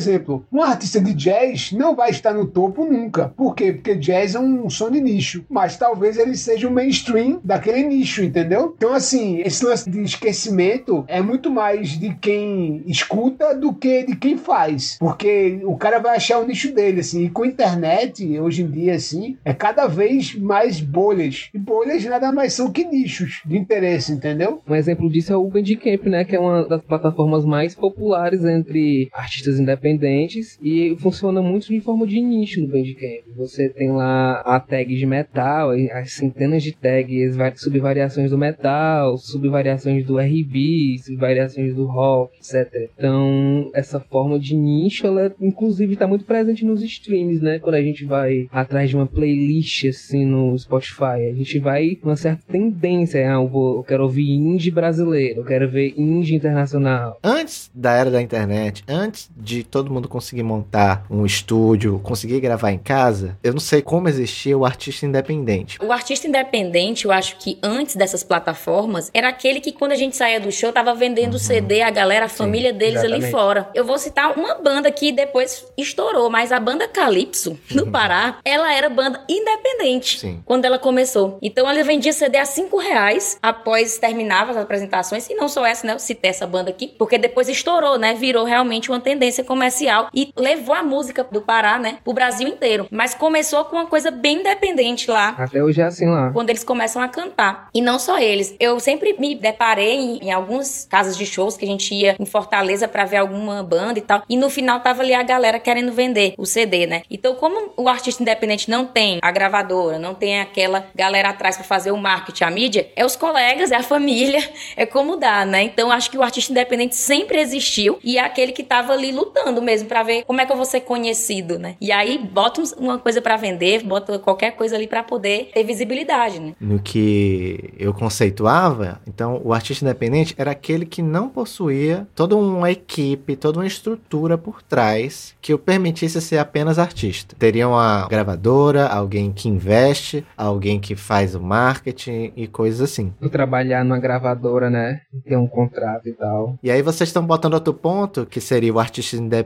um 0.51 0.62
artista 0.62 1.00
de 1.00 1.13
jazz 1.13 1.72
não 1.72 1.96
vai 1.96 2.12
estar 2.12 2.34
no 2.34 2.46
topo 2.46 2.86
nunca. 2.86 3.30
Por 3.30 3.56
quê? 3.56 3.74
Porque 3.74 3.96
jazz 3.96 4.36
é 4.36 4.39
um 4.39 4.70
som 4.70 4.92
de 4.92 5.01
nicho. 5.01 5.46
Mas 5.50 5.77
talvez 5.77 6.18
ele 6.18 6.36
seja 6.36 6.68
o 6.68 6.72
mainstream 6.72 7.39
daquele 7.44 7.84
nicho, 7.84 8.24
entendeu? 8.24 8.74
Então, 8.77 8.94
assim, 8.94 9.39
esse 9.39 9.66
lance 9.66 9.89
de 9.89 10.01
esquecimento 10.01 11.04
é 11.08 11.22
muito 11.22 11.50
mais 11.50 11.98
de 11.98 12.13
quem 12.16 12.84
escuta 12.86 13.56
do 13.56 13.74
que 13.74 14.04
de 14.04 14.16
quem 14.16 14.38
faz. 14.38 14.98
Porque 15.00 15.60
o 15.63 15.75
cara 15.75 16.00
vai 16.00 16.18
achar 16.18 16.39
o 16.39 16.46
nicho 16.46 16.74
dele, 16.74 17.01
assim. 17.01 17.25
E 17.25 17.30
com 17.30 17.44
a 17.44 17.48
internet, 17.48 18.39
hoje 18.39 18.63
em 18.63 18.70
dia, 18.70 18.96
assim, 18.96 19.38
é 19.44 19.54
cada 19.54 19.88
vez 19.88 20.36
mais 20.36 20.80
bolhas. 20.80 21.50
E 21.54 21.58
bolhas 21.58 22.04
nada 22.06 22.32
mais 22.32 22.54
são 22.54 22.72
que 22.72 22.84
nichos 22.86 23.42
de 23.46 23.58
interesse, 23.58 24.12
entendeu? 24.12 24.62
Um 24.68 24.75
exemplo 24.75 25.10
disso 25.10 25.34
é 25.34 25.38
o 25.38 25.48
Bandcamp, 25.48 26.06
né? 26.06 26.24
Que 26.24 26.36
é 26.36 26.39
uma 26.39 26.68
das 26.68 26.82
plataformas 26.82 27.46
mais 27.46 27.75
populares 27.75 28.44
entre 28.44 29.10
artistas 29.13 29.60
independentes 29.60 29.87
independentes 29.88 30.58
e 30.62 30.96
funciona 31.00 31.41
muito 31.41 31.67
de 31.67 31.79
forma 31.82 32.06
de 32.06 32.20
nicho 32.20 32.62
no 32.62 32.67
Bandcamp. 32.67 33.24
Você 33.36 33.70
tem 33.70 33.91
lá 33.91 34.41
a 34.41 34.60
tag 34.60 34.96
de 34.96 35.06
metal, 35.06 35.72
as 35.94 36.13
centenas 36.13 36.63
de 36.63 36.72
tags, 36.74 37.36
subvariações 37.56 38.29
do 38.29 38.38
metal, 38.38 39.17
subvariações 39.17 40.06
do 40.06 40.17
RB, 40.17 40.98
subvariações 41.00 41.74
do 41.74 41.86
rock, 41.86 42.38
etc. 42.38 42.89
Então, 42.98 43.70
essa 43.74 44.00
forma 44.00 44.39
de 44.39 44.56
nicho, 44.56 45.06
ela 45.08 45.34
inclusive 45.41 45.94
está 45.94 46.08
muito 46.08 46.25
presente 46.25 46.65
nos 46.65 46.84
streams, 46.84 47.41
né? 47.41 47.60
Quando 47.60 47.75
a 47.75 47.82
gente 47.82 48.06
vai 48.06 48.48
atrás 48.51 48.89
de 48.89 48.96
uma 48.96 49.08
playlist 49.08 49.86
assim 49.86 50.25
no 50.25 50.58
Spotify. 50.58 51.29
A 51.32 51.34
gente 51.34 51.60
vai 51.60 51.98
uma 52.03 52.15
certa 52.15 52.44
tendência. 52.51 53.20
Ah, 53.27 53.36
eu, 53.36 53.48
vou, 53.48 53.77
eu 53.77 53.84
quero 53.84 54.03
ouvir 54.03 54.29
indie 54.29 54.72
brasileiro, 54.72 55.41
eu 55.41 55.46
quero 55.46 55.70
ver 55.70 55.94
indie 55.98 56.36
internacional. 56.36 57.20
Antes 57.24 57.72
da 57.74 57.94
era 57.94 58.12
da 58.12 58.22
internet, 58.22 58.84
antes 58.88 59.29
de 59.36 59.63
todo 59.77 59.93
mundo 59.93 60.07
conseguir 60.07 60.41
montar 60.41 61.05
um 61.07 61.24
estúdio, 61.24 62.00
conseguir 62.00 62.39
gravar 62.39 62.72
em 62.72 62.79
casa, 62.79 63.38
eu 63.43 63.53
não 63.53 63.60
sei 63.60 63.81
como 63.81 64.10
existia 64.10 64.57
o 64.57 64.65
artista 64.65 65.05
independente. 65.05 65.77
O 65.84 65.91
artista 65.91 66.27
independente, 66.27 67.05
eu 67.05 67.12
acho 67.12 67.38
que 67.38 67.60
antes 67.62 67.96
dessas 67.96 68.24
plataformas, 68.24 69.12
era 69.13 69.29
aquele 69.29 69.62
que 69.62 69.72
quando 69.72 69.91
a 69.91 69.96
gente 69.96 70.17
saía 70.17 70.39
do 70.39 70.51
show 70.51 70.74
tava 70.74 70.96
vendendo 70.96 71.34
uhum. 71.34 71.39
CD, 71.39 71.84
a 71.84 71.91
galera, 71.91 72.25
a 72.25 72.29
família 72.29 72.72
Sim, 72.72 72.77
deles 72.77 72.96
exatamente. 72.96 73.24
ali 73.25 73.31
fora. 73.31 73.69
Eu 73.75 73.86
vou 73.86 74.00
citar 74.00 74.36
uma 74.36 74.55
banda 74.55 74.89
que 74.91 75.12
depois 75.12 75.65
estourou, 75.77 76.27
mas 76.27 76.51
a 76.51 76.60
banda 76.60 76.88
Calypso, 76.88 77.57
no 77.72 77.84
uhum. 77.84 77.91
Pará, 77.91 78.39
ela 78.43 78.74
era 78.74 78.89
banda 78.89 79.24
independente 79.29 80.19
Sim. 80.19 80.41
quando 80.43 80.65
ela 80.65 80.79
começou. 80.79 81.38
Então 81.39 81.69
ela 81.69 81.84
vendia 81.84 82.13
CD 82.13 82.39
a 82.39 82.46
5 82.46 82.77
reais 82.77 83.38
após 83.41 84.00
terminava 84.00 84.51
as 84.51 84.57
apresentações. 84.57 85.29
E 85.29 85.36
não 85.36 85.48
só 85.48 85.63
essa, 85.65 85.86
né? 85.86 85.93
Eu 85.93 86.00
citei 86.00 86.31
essa 86.31 86.48
banda 86.48 86.72
aqui, 86.72 86.88
porque 86.98 87.19
depois 87.19 87.48
estourou, 87.48 88.00
né? 88.00 88.15
Virou 88.15 88.43
realmente 88.43 88.89
uma 88.89 89.00
tendência 89.00 89.43
comercial 89.68 90.10
e 90.14 90.34
levou 90.36 90.74
a 90.74 90.84
música 90.84 91.24
do 91.30 91.42
Pará, 91.42 91.78
né? 91.78 91.98
Pro 92.04 92.14
Brasil 92.14 92.48
inteiro. 92.48 92.88
Mas 92.90 93.14
começou 93.14 93.66
com 93.66 93.76
uma 93.76 93.86
coisa 93.86 94.10
bem 94.10 94.40
independente 94.40 95.12
lá. 95.12 95.36
Até 95.38 95.64
hoje 95.64 95.82
é 95.82 95.86
assim 95.86 96.08
lá. 96.08 96.32
Quando 96.32 96.50
eles 96.50 96.64
começam 96.64 97.02
a 97.02 97.08
cantar. 97.08 97.70
E 97.74 97.82
não 97.82 98.00
só 98.00 98.18
eles. 98.20 98.56
Eu 98.60 98.80
sempre 98.80 99.16
me 99.20 99.36
deparei 99.36 99.96
em, 99.96 100.28
em 100.28 100.32
algumas 100.32 100.88
casas 100.90 101.18
de 101.18 101.26
shows 101.26 101.58
que 101.58 101.66
a 101.66 101.68
gente 101.68 101.94
ia 101.94 102.16
em 102.20 102.26
Fortaleza 102.26 102.88
para 102.88 103.06
ver 103.06 103.18
alguma 103.18 103.62
banda 103.62 104.00
e 104.00 104.02
tal. 104.02 104.24
E 104.30 104.38
no 104.38 104.50
final 104.50 104.80
tava 104.80 105.02
ali 105.02 105.14
a 105.14 105.24
galera 105.24 105.60
querendo 105.60 105.92
vender 105.92 106.34
o 106.38 106.46
CD, 106.46 106.86
né? 106.86 107.02
Então, 107.10 107.36
como 107.36 107.74
o 107.76 107.90
artista 107.90 108.22
independente 108.22 108.70
não 108.70 108.86
tem 108.86 109.20
a 109.22 109.32
gravadora, 109.32 110.00
não 110.00 110.14
tem 110.14 110.40
aquela 110.40 110.88
galera 110.96 111.30
atrás 111.30 111.56
para 111.58 111.66
fazer 111.66 111.92
o 111.92 111.98
marketing, 111.98 112.44
a 112.44 112.52
mídia, 112.52 112.92
é 112.96 113.06
os 113.06 113.16
colegas, 113.16 113.72
é 113.72 113.76
a 113.76 113.84
família, 113.84 114.42
é 114.76 114.86
como 114.86 115.18
dá, 115.18 115.46
né? 115.46 115.64
Então, 115.64 115.92
acho 115.92 116.10
que 116.10 116.18
o 116.18 116.24
artista 116.24 116.52
independente 116.52 116.96
sempre 116.96 117.40
existiu 117.40 118.00
e 118.04 118.18
é 118.18 118.22
aquele 118.22 118.52
que 118.52 118.64
tava 118.64 118.94
ali 118.94 119.12
lutando 119.12 119.47
mesmo 119.62 119.88
para 119.88 120.04
ver 120.04 120.24
como 120.25 120.42
é 120.42 120.46
que 120.46 120.51
eu 120.51 120.56
vou 120.56 120.66
ser 120.66 120.82
conhecido, 120.82 121.58
né? 121.58 121.75
E 121.80 121.92
aí 121.92 122.18
bota 122.18 122.62
uma 122.77 122.98
coisa 122.98 123.22
para 123.22 123.38
vender, 123.38 123.84
bota 123.84 124.20
qualquer 124.20 124.51
coisa 124.51 124.75
ali 124.75 124.88
para 124.88 125.04
poder 125.04 125.51
ter 125.54 125.63
visibilidade, 125.63 126.39
né? 126.39 126.54
No 126.60 126.80
que 126.80 127.74
eu 127.77 127.94
conceituava, 127.94 129.00
então 129.08 129.42
o 129.44 129.54
artista 129.54 129.86
independente 129.86 130.36
era 130.38 130.51
aquele 130.51 130.86
que 130.86 131.01
não 131.01 131.30
possuía 131.30 132.08
toda 132.16 132.36
uma 132.36 132.72
equipe, 132.72 133.36
toda 133.36 133.60
uma 133.60 133.68
estrutura 133.68 134.38
por 134.38 134.62
trás 134.62 135.36
que 135.42 135.54
o 135.54 135.60
permitisse 135.60 136.22
ser 136.22 136.38
apenas 136.38 136.80
artista. 136.80 137.36
Teria 137.38 137.68
uma 137.68 138.08
gravadora, 138.08 138.88
alguém 138.88 139.32
que 139.32 139.50
investe, 139.50 140.25
alguém 140.36 140.80
que 140.80 140.96
faz 140.96 141.36
o 141.36 141.42
marketing 141.42 142.34
e 142.36 142.48
coisas 142.48 142.82
assim. 142.82 143.13
Tu 143.20 143.30
trabalhar 143.30 143.84
numa 143.84 144.00
gravadora, 144.00 144.70
né? 144.70 145.01
Ter 145.24 145.38
um 145.38 145.48
contrato 145.48 146.08
e 146.08 146.13
tal. 146.13 146.58
E 146.62 146.72
aí 146.72 146.82
vocês 146.82 147.10
estão 147.10 147.25
botando 147.25 147.54
outro 147.54 147.74
ponto, 147.74 148.25
que 148.25 148.42
seria 148.42 148.74
o 148.74 148.80
artista 148.80 149.16
independente, 149.16 149.37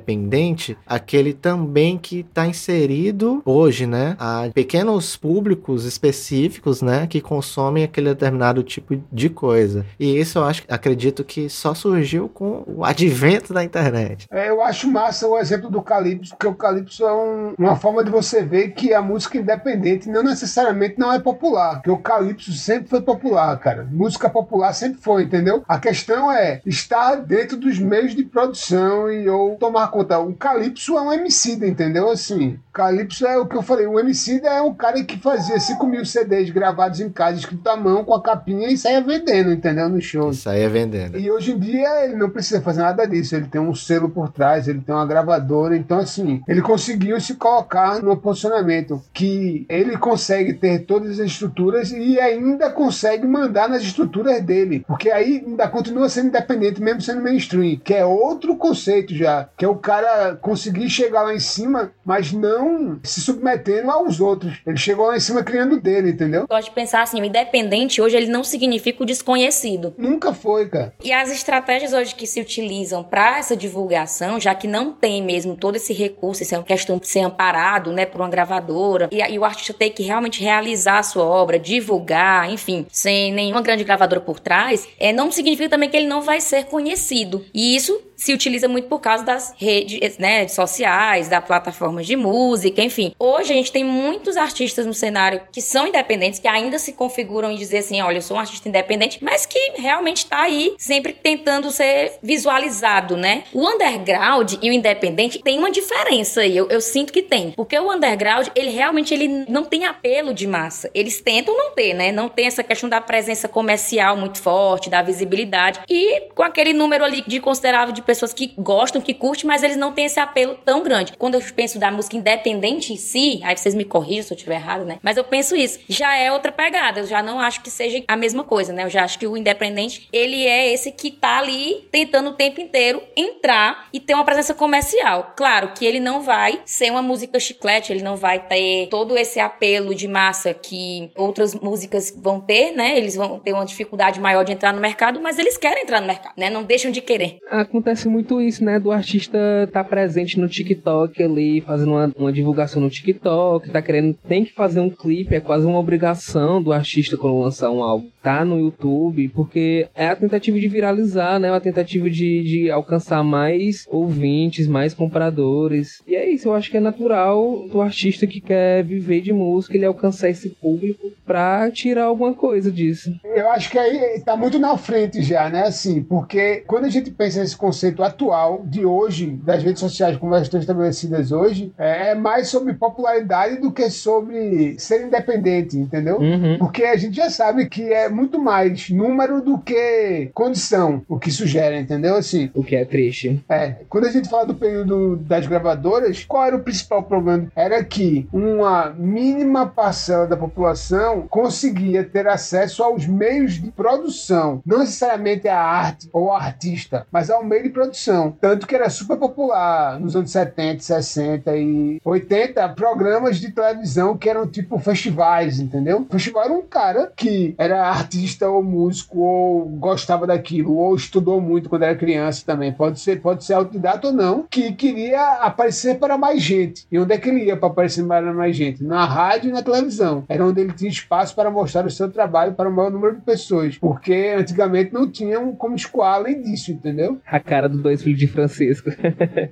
aquele 0.85 1.33
também 1.33 1.97
que 1.97 2.19
está 2.19 2.45
inserido 2.45 3.41
hoje, 3.45 3.85
né? 3.85 4.15
A 4.19 4.49
pequenos 4.53 5.15
públicos 5.15 5.85
específicos, 5.85 6.81
né? 6.81 7.07
Que 7.07 7.21
consomem 7.21 7.83
aquele 7.83 8.09
determinado 8.09 8.63
tipo 8.63 9.01
de 9.11 9.29
coisa. 9.29 9.85
E 9.99 10.17
isso 10.19 10.39
eu 10.39 10.43
acho, 10.43 10.63
acredito 10.67 11.23
que 11.23 11.49
só 11.49 11.73
surgiu 11.73 12.29
com 12.29 12.63
o 12.67 12.83
advento 12.83 13.53
da 13.53 13.63
internet. 13.63 14.27
É, 14.31 14.49
eu 14.49 14.61
acho 14.61 14.89
massa 14.89 15.27
o 15.27 15.37
exemplo 15.37 15.69
do 15.69 15.81
Calypso, 15.81 16.31
porque 16.31 16.47
o 16.47 16.55
Calypso 16.55 17.03
é 17.05 17.13
um, 17.13 17.53
uma 17.57 17.75
forma 17.75 18.03
de 18.03 18.11
você 18.11 18.43
ver 18.43 18.69
que 18.71 18.93
a 18.93 19.01
música 19.01 19.37
independente 19.37 20.09
não 20.09 20.23
necessariamente 20.23 20.95
não 20.97 21.11
é 21.11 21.19
popular, 21.19 21.75
porque 21.75 21.91
o 21.91 21.97
Calypso 21.97 22.51
sempre 22.53 22.89
foi 22.89 23.01
popular, 23.01 23.57
cara. 23.59 23.87
Música 23.91 24.29
popular 24.29 24.73
sempre 24.73 25.01
foi, 25.01 25.23
entendeu? 25.23 25.63
A 25.67 25.79
questão 25.79 26.31
é 26.31 26.61
estar 26.65 27.15
dentro 27.15 27.57
dos 27.57 27.79
meios 27.79 28.15
de 28.15 28.23
produção 28.23 29.11
e 29.11 29.29
ou 29.29 29.55
tomar 29.55 29.80
conta. 29.87 30.19
O 30.19 30.33
Calypso 30.33 30.97
é 30.97 31.01
um 31.01 31.13
MC, 31.13 31.53
entendeu? 31.65 32.09
Assim, 32.09 32.59
Calypso 32.73 33.25
é 33.27 33.37
o 33.37 33.45
que 33.45 33.55
eu 33.55 33.61
falei, 33.61 33.85
o 33.85 33.99
MC 33.99 34.41
é 34.45 34.61
um 34.61 34.73
cara 34.73 35.03
que 35.03 35.17
fazia 35.19 35.59
5 35.59 35.85
mil 35.85 36.05
CDs 36.05 36.49
gravados 36.49 36.99
em 36.99 37.09
casa, 37.09 37.37
escrito 37.37 37.67
à 37.67 37.75
mão, 37.75 38.03
com 38.03 38.13
a 38.13 38.21
capinha 38.21 38.69
e 38.69 38.77
saia 38.77 39.01
vendendo, 39.01 39.51
entendeu? 39.51 39.89
No 39.89 40.01
show. 40.01 40.33
Saia 40.33 40.69
vendendo. 40.69 41.17
E 41.17 41.29
hoje 41.29 41.51
em 41.51 41.59
dia 41.59 42.05
ele 42.05 42.15
não 42.15 42.29
precisa 42.29 42.61
fazer 42.61 42.81
nada 42.81 43.05
disso, 43.05 43.35
ele 43.35 43.47
tem 43.47 43.59
um 43.59 43.75
selo 43.75 44.09
por 44.09 44.31
trás, 44.31 44.67
ele 44.67 44.79
tem 44.79 44.95
uma 44.95 45.05
gravadora, 45.05 45.75
então 45.75 45.99
assim, 45.99 46.41
ele 46.47 46.61
conseguiu 46.61 47.19
se 47.19 47.35
colocar 47.35 48.01
no 48.01 48.15
posicionamento 48.15 49.01
que 49.13 49.65
ele 49.67 49.97
consegue 49.97 50.53
ter 50.53 50.79
todas 50.85 51.19
as 51.19 51.27
estruturas 51.27 51.91
e 51.91 52.19
ainda 52.19 52.69
consegue 52.69 53.27
mandar 53.27 53.67
nas 53.67 53.81
estruturas 53.81 54.41
dele, 54.41 54.83
porque 54.87 55.11
aí 55.11 55.43
ainda 55.45 55.67
continua 55.67 56.07
sendo 56.07 56.27
independente, 56.27 56.81
mesmo 56.81 57.01
sendo 57.01 57.21
mainstream, 57.21 57.77
que 57.83 57.93
é 57.93 58.05
outro 58.05 58.55
conceito 58.55 59.13
já, 59.13 59.49
que 59.57 59.65
é 59.65 59.67
o 59.71 59.77
cara 59.77 60.35
conseguir 60.35 60.89
chegar 60.89 61.23
lá 61.23 61.33
em 61.33 61.39
cima, 61.39 61.93
mas 62.05 62.31
não 62.31 62.99
se 63.03 63.21
submetendo 63.21 63.89
aos 63.89 64.19
outros. 64.19 64.59
Ele 64.65 64.77
chegou 64.77 65.07
lá 65.07 65.15
em 65.15 65.19
cima 65.19 65.43
criando 65.43 65.79
dele, 65.79 66.11
entendeu? 66.11 66.45
Gosto 66.47 66.69
de 66.69 66.75
pensar 66.75 67.01
assim, 67.01 67.21
o 67.21 67.25
independente 67.25 68.01
hoje 68.01 68.17
ele 68.17 68.27
não 68.27 68.43
significa 68.43 69.03
o 69.03 69.05
desconhecido. 69.05 69.93
Nunca 69.97 70.33
foi, 70.33 70.67
cara. 70.67 70.93
E 71.03 71.11
as 71.11 71.31
estratégias 71.31 71.93
hoje 71.93 72.15
que 72.15 72.27
se 72.27 72.41
utilizam 72.41 73.03
para 73.03 73.39
essa 73.39 73.55
divulgação, 73.55 74.39
já 74.39 74.53
que 74.53 74.67
não 74.67 74.91
tem 74.91 75.23
mesmo 75.23 75.55
todo 75.55 75.75
esse 75.75 75.93
recurso, 75.93 76.43
essa 76.43 76.55
é 76.55 76.57
uma 76.57 76.65
questão 76.65 76.97
de 76.97 77.07
ser 77.07 77.21
amparado, 77.21 77.91
né, 77.91 78.05
por 78.05 78.21
uma 78.21 78.29
gravadora, 78.29 79.09
e, 79.11 79.21
e 79.21 79.39
o 79.39 79.45
artista 79.45 79.73
tem 79.73 79.91
que 79.91 80.03
realmente 80.03 80.41
realizar 80.41 80.99
a 80.99 81.03
sua 81.03 81.23
obra, 81.23 81.57
divulgar, 81.57 82.51
enfim, 82.51 82.85
sem 82.91 83.33
nenhuma 83.33 83.61
grande 83.61 83.83
gravadora 83.83 84.21
por 84.21 84.39
trás, 84.39 84.87
é, 84.99 85.13
não 85.13 85.31
significa 85.31 85.69
também 85.69 85.89
que 85.89 85.97
ele 85.97 86.07
não 86.07 86.21
vai 86.21 86.41
ser 86.41 86.65
conhecido. 86.65 87.45
E 87.53 87.75
isso 87.75 88.10
se 88.21 88.33
utiliza 88.33 88.67
muito 88.67 88.87
por 88.87 88.99
causa 88.99 89.23
das 89.23 89.51
redes 89.57 90.19
né, 90.19 90.47
sociais, 90.47 91.27
da 91.27 91.41
plataformas 91.41 92.05
de 92.05 92.15
música, 92.15 92.79
enfim. 92.79 93.15
Hoje 93.17 93.51
a 93.51 93.55
gente 93.55 93.71
tem 93.71 93.83
muitos 93.83 94.37
artistas 94.37 94.85
no 94.85 94.93
cenário 94.93 95.41
que 95.51 95.59
são 95.59 95.87
independentes, 95.87 96.39
que 96.39 96.47
ainda 96.47 96.77
se 96.77 96.93
configuram 96.93 97.51
e 97.51 97.57
dizer 97.57 97.79
assim, 97.79 97.99
olha, 97.99 98.19
eu 98.19 98.21
sou 98.21 98.37
um 98.37 98.39
artista 98.39 98.69
independente, 98.69 99.17
mas 99.23 99.47
que 99.47 99.73
realmente 99.75 100.17
está 100.17 100.41
aí 100.41 100.75
sempre 100.77 101.13
tentando 101.13 101.71
ser 101.71 102.19
visualizado, 102.21 103.17
né? 103.17 103.43
O 103.51 103.67
underground 103.67 104.53
e 104.61 104.69
o 104.69 104.73
independente 104.73 105.41
tem 105.41 105.57
uma 105.57 105.71
diferença 105.71 106.41
aí, 106.41 106.55
eu, 106.55 106.69
eu 106.69 106.79
sinto 106.79 107.11
que 107.11 107.23
tem. 107.23 107.53
Porque 107.53 107.77
o 107.79 107.91
underground, 107.91 108.49
ele 108.53 108.69
realmente 108.69 109.15
ele 109.15 109.45
não 109.49 109.63
tem 109.63 109.85
apelo 109.85 110.31
de 110.31 110.45
massa. 110.45 110.91
Eles 110.93 111.19
tentam 111.21 111.57
não 111.57 111.71
ter, 111.71 111.95
né? 111.95 112.11
Não 112.11 112.29
tem 112.29 112.45
essa 112.45 112.63
questão 112.63 112.87
da 112.87 113.01
presença 113.01 113.47
comercial 113.47 114.15
muito 114.15 114.39
forte, 114.39 114.91
da 114.91 115.01
visibilidade. 115.01 115.79
E 115.89 116.29
com 116.35 116.43
aquele 116.43 116.71
número 116.71 117.03
ali 117.03 117.23
de 117.25 117.39
considerável 117.39 117.91
de 117.91 118.01
pessoas 118.01 118.10
que 118.33 118.53
gostam, 118.57 119.01
que 119.01 119.13
curtem, 119.13 119.45
mas 119.45 119.63
eles 119.63 119.77
não 119.77 119.91
têm 119.91 120.05
esse 120.05 120.19
apelo 120.19 120.55
tão 120.65 120.83
grande. 120.83 121.13
Quando 121.17 121.35
eu 121.35 121.41
penso 121.55 121.79
da 121.79 121.91
música 121.91 122.17
independente 122.17 122.93
em 122.93 122.97
si, 122.97 123.39
aí 123.43 123.55
vocês 123.55 123.75
me 123.75 123.85
corrijam 123.85 124.23
se 124.23 124.33
eu 124.33 124.35
estiver 124.35 124.55
errado, 124.55 124.85
né? 124.85 124.99
Mas 125.01 125.17
eu 125.17 125.23
penso 125.23 125.55
isso, 125.55 125.79
já 125.87 126.15
é 126.15 126.31
outra 126.31 126.51
pegada. 126.51 127.01
Eu 127.01 127.07
já 127.07 127.21
não 127.21 127.39
acho 127.39 127.61
que 127.61 127.69
seja 127.69 128.03
a 128.07 128.15
mesma 128.15 128.43
coisa, 128.43 128.73
né? 128.73 128.83
Eu 128.83 128.89
já 128.89 129.03
acho 129.03 129.17
que 129.19 129.27
o 129.27 129.37
independente, 129.37 130.07
ele 130.11 130.45
é 130.45 130.71
esse 130.71 130.91
que 130.91 131.11
tá 131.11 131.39
ali 131.39 131.87
tentando 131.91 132.29
o 132.29 132.33
tempo 132.33 132.61
inteiro 132.61 133.01
entrar 133.15 133.87
e 133.93 133.99
ter 133.99 134.13
uma 134.13 134.23
presença 134.23 134.53
comercial. 134.53 135.33
Claro 135.35 135.71
que 135.73 135.85
ele 135.85 135.99
não 135.99 136.21
vai 136.21 136.61
ser 136.65 136.91
uma 136.91 137.01
música 137.01 137.39
chiclete, 137.39 137.91
ele 137.91 138.03
não 138.03 138.15
vai 138.15 138.39
ter 138.39 138.87
todo 138.89 139.17
esse 139.17 139.39
apelo 139.39 139.93
de 139.95 140.07
massa 140.07 140.53
que 140.53 141.11
outras 141.15 141.53
músicas 141.55 142.13
vão 142.15 142.39
ter, 142.39 142.71
né? 142.71 142.97
Eles 142.97 143.15
vão 143.15 143.39
ter 143.39 143.53
uma 143.53 143.65
dificuldade 143.65 144.19
maior 144.19 144.43
de 144.43 144.51
entrar 144.51 144.73
no 144.73 144.81
mercado, 144.81 145.19
mas 145.21 145.39
eles 145.39 145.57
querem 145.57 145.83
entrar 145.83 146.01
no 146.01 146.07
mercado, 146.07 146.33
né? 146.37 146.49
Não 146.49 146.63
deixam 146.63 146.91
de 146.91 147.01
querer. 147.01 147.37
Acontece 147.49 148.00
acontece 148.01 148.07
muito 148.07 148.41
isso, 148.41 148.63
né? 148.63 148.79
Do 148.79 148.91
artista 148.91 149.37
tá 149.71 149.83
presente 149.83 150.39
no 150.39 150.47
TikTok 150.47 151.21
ali, 151.21 151.61
fazendo 151.61 151.91
uma, 151.91 152.11
uma, 152.17 152.33
divulgação 152.33 152.81
no 152.81 152.89
TikTok, 152.89 153.69
tá 153.69 153.81
querendo, 153.81 154.15
tem 154.27 154.45
que 154.45 154.53
fazer 154.53 154.79
um 154.79 154.89
clipe, 154.89 155.35
é 155.35 155.39
quase 155.39 155.65
uma 155.65 155.79
obrigação 155.79 156.61
do 156.61 156.71
artista 156.71 157.17
quando 157.17 157.39
lançar 157.39 157.69
um 157.69 157.83
álbum. 157.83 158.09
Tá 158.21 158.45
no 158.45 158.59
YouTube, 158.59 159.29
porque 159.29 159.87
é 159.95 160.07
a 160.07 160.15
tentativa 160.15 160.59
de 160.59 160.67
viralizar, 160.67 161.39
né? 161.39 161.51
A 161.51 161.59
tentativa 161.59 162.09
de, 162.09 162.43
de 162.43 162.71
alcançar 162.71 163.23
mais 163.23 163.85
ouvintes, 163.89 164.67
mais 164.67 164.93
compradores. 164.93 166.01
E 166.07 166.15
é 166.15 166.29
isso, 166.29 166.47
eu 166.47 166.53
acho 166.53 166.69
que 166.69 166.77
é 166.77 166.81
natural 166.81 167.67
do 167.69 167.81
artista 167.81 168.27
que 168.27 168.39
quer 168.39 168.83
viver 168.83 169.21
de 169.21 169.33
música, 169.33 169.75
ele 169.75 169.85
alcançar 169.85 170.29
esse 170.29 170.49
público 170.49 171.11
pra 171.25 171.69
tirar 171.71 172.05
alguma 172.05 172.33
coisa 172.33 172.71
disso. 172.71 173.13
Eu 173.23 173.49
acho 173.49 173.69
que 173.69 173.77
aí 173.77 174.21
tá 174.23 174.35
muito 174.35 174.59
na 174.59 174.77
frente 174.77 175.21
já, 175.21 175.49
né? 175.49 175.63
Assim, 175.63 176.01
porque 176.03 176.63
quando 176.67 176.85
a 176.85 176.89
gente 176.89 177.11
pensa 177.11 177.39
nesse 177.39 177.57
conceito 177.57 177.81
conceito 177.81 178.03
atual 178.03 178.63
de 178.65 178.85
hoje, 178.85 179.39
das 179.43 179.63
redes 179.63 179.79
sociais 179.79 180.17
como 180.17 180.33
elas 180.33 180.47
estão 180.47 180.59
estabelecidas 180.59 181.31
hoje, 181.31 181.73
é 181.77 182.13
mais 182.13 182.47
sobre 182.49 182.73
popularidade 182.73 183.57
do 183.57 183.71
que 183.71 183.89
sobre 183.89 184.75
ser 184.77 185.05
independente, 185.05 185.77
entendeu? 185.77 186.17
Uhum. 186.17 186.57
Porque 186.57 186.83
a 186.83 186.95
gente 186.95 187.15
já 187.15 187.29
sabe 187.29 187.67
que 187.67 187.81
é 187.91 188.09
muito 188.11 188.39
mais 188.39 188.89
número 188.89 189.41
do 189.41 189.57
que 189.57 190.29
condição, 190.33 191.01
o 191.07 191.19
que 191.19 191.31
sugere, 191.31 191.79
entendeu? 191.79 192.15
Assim. 192.15 192.49
O 192.53 192.63
que 192.63 192.75
é 192.75 192.85
triste. 192.85 193.43
É. 193.49 193.75
Quando 193.89 194.07
a 194.07 194.11
gente 194.11 194.29
fala 194.29 194.45
do 194.45 194.55
período 194.55 195.17
das 195.17 195.47
gravadoras, 195.47 196.23
qual 196.25 196.45
era 196.45 196.55
o 196.55 196.63
principal 196.63 197.03
problema? 197.03 197.47
Era 197.55 197.83
que 197.83 198.27
uma 198.31 198.89
mínima 198.97 199.65
parcela 199.65 200.27
da 200.27 200.37
população 200.37 201.27
conseguia 201.29 202.03
ter 202.03 202.27
acesso 202.27 202.83
aos 202.83 203.05
meios 203.05 203.53
de 203.53 203.71
produção, 203.71 204.61
não 204.65 204.79
necessariamente 204.79 205.47
a 205.47 205.59
arte 205.59 206.09
ou 206.11 206.31
artista, 206.31 207.05
mas 207.11 207.29
ao 207.29 207.43
meio 207.43 207.63
de 207.63 207.69
produção. 207.69 208.35
Tanto 208.39 208.67
que 208.67 208.75
era 208.75 208.89
super 208.89 209.17
popular 209.17 209.99
nos 209.99 210.15
anos 210.15 210.31
70, 210.31 210.81
60 210.81 211.55
e 211.57 212.01
80 212.03 212.69
programas 212.69 213.37
de 213.37 213.51
televisão 213.51 214.17
que 214.17 214.29
eram 214.29 214.47
tipo 214.47 214.77
festivais, 214.79 215.59
entendeu? 215.59 215.99
O 216.01 216.11
festival 216.11 216.45
era 216.45 216.53
um 216.53 216.61
cara 216.61 217.11
que 217.15 217.55
era 217.57 218.00
artista 218.01 218.49
ou 218.49 218.63
músico 218.63 219.19
ou 219.19 219.65
gostava 219.65 220.27
daquilo 220.27 220.75
ou 220.75 220.95
estudou 220.95 221.39
muito 221.39 221.69
quando 221.69 221.83
era 221.83 221.95
criança 221.95 222.43
também. 222.45 222.71
Pode 222.71 222.99
ser, 222.99 223.21
pode 223.21 223.43
ser 223.43 223.53
autodidata 223.53 224.07
ou 224.07 224.13
não, 224.13 224.45
que 224.49 224.71
queria 224.73 225.33
aparecer 225.41 225.99
para 225.99 226.17
mais 226.17 226.41
gente. 226.41 226.85
E 226.91 226.97
onde 226.99 227.13
é 227.13 227.17
que 227.17 227.29
ele 227.29 227.45
ia 227.45 227.55
para 227.55 227.69
aparecer 227.69 228.05
para 228.05 228.33
mais 228.33 228.55
gente? 228.55 228.83
Na 228.83 229.05
rádio 229.05 229.49
e 229.49 229.53
na 229.53 229.61
televisão. 229.61 230.23
Era 230.27 230.45
onde 230.45 230.61
ele 230.61 230.73
tinha 230.73 230.89
espaço 230.89 231.35
para 231.35 231.51
mostrar 231.51 231.85
o 231.85 231.91
seu 231.91 232.11
trabalho 232.11 232.53
para 232.53 232.69
o 232.69 232.73
maior 232.73 232.91
número 232.91 233.15
de 233.15 233.21
pessoas. 233.21 233.77
Porque 233.77 234.33
antigamente 234.37 234.93
não 234.93 235.09
tinham 235.09 235.53
como 235.55 235.75
escoar 235.75 236.15
além 236.15 236.41
disso, 236.41 236.71
entendeu? 236.71 237.19
A 237.25 237.39
cara 237.39 237.69
dos 237.69 237.81
dois 237.81 238.01
filhos 238.01 238.19
de 238.19 238.27
Francisco. 238.27 238.89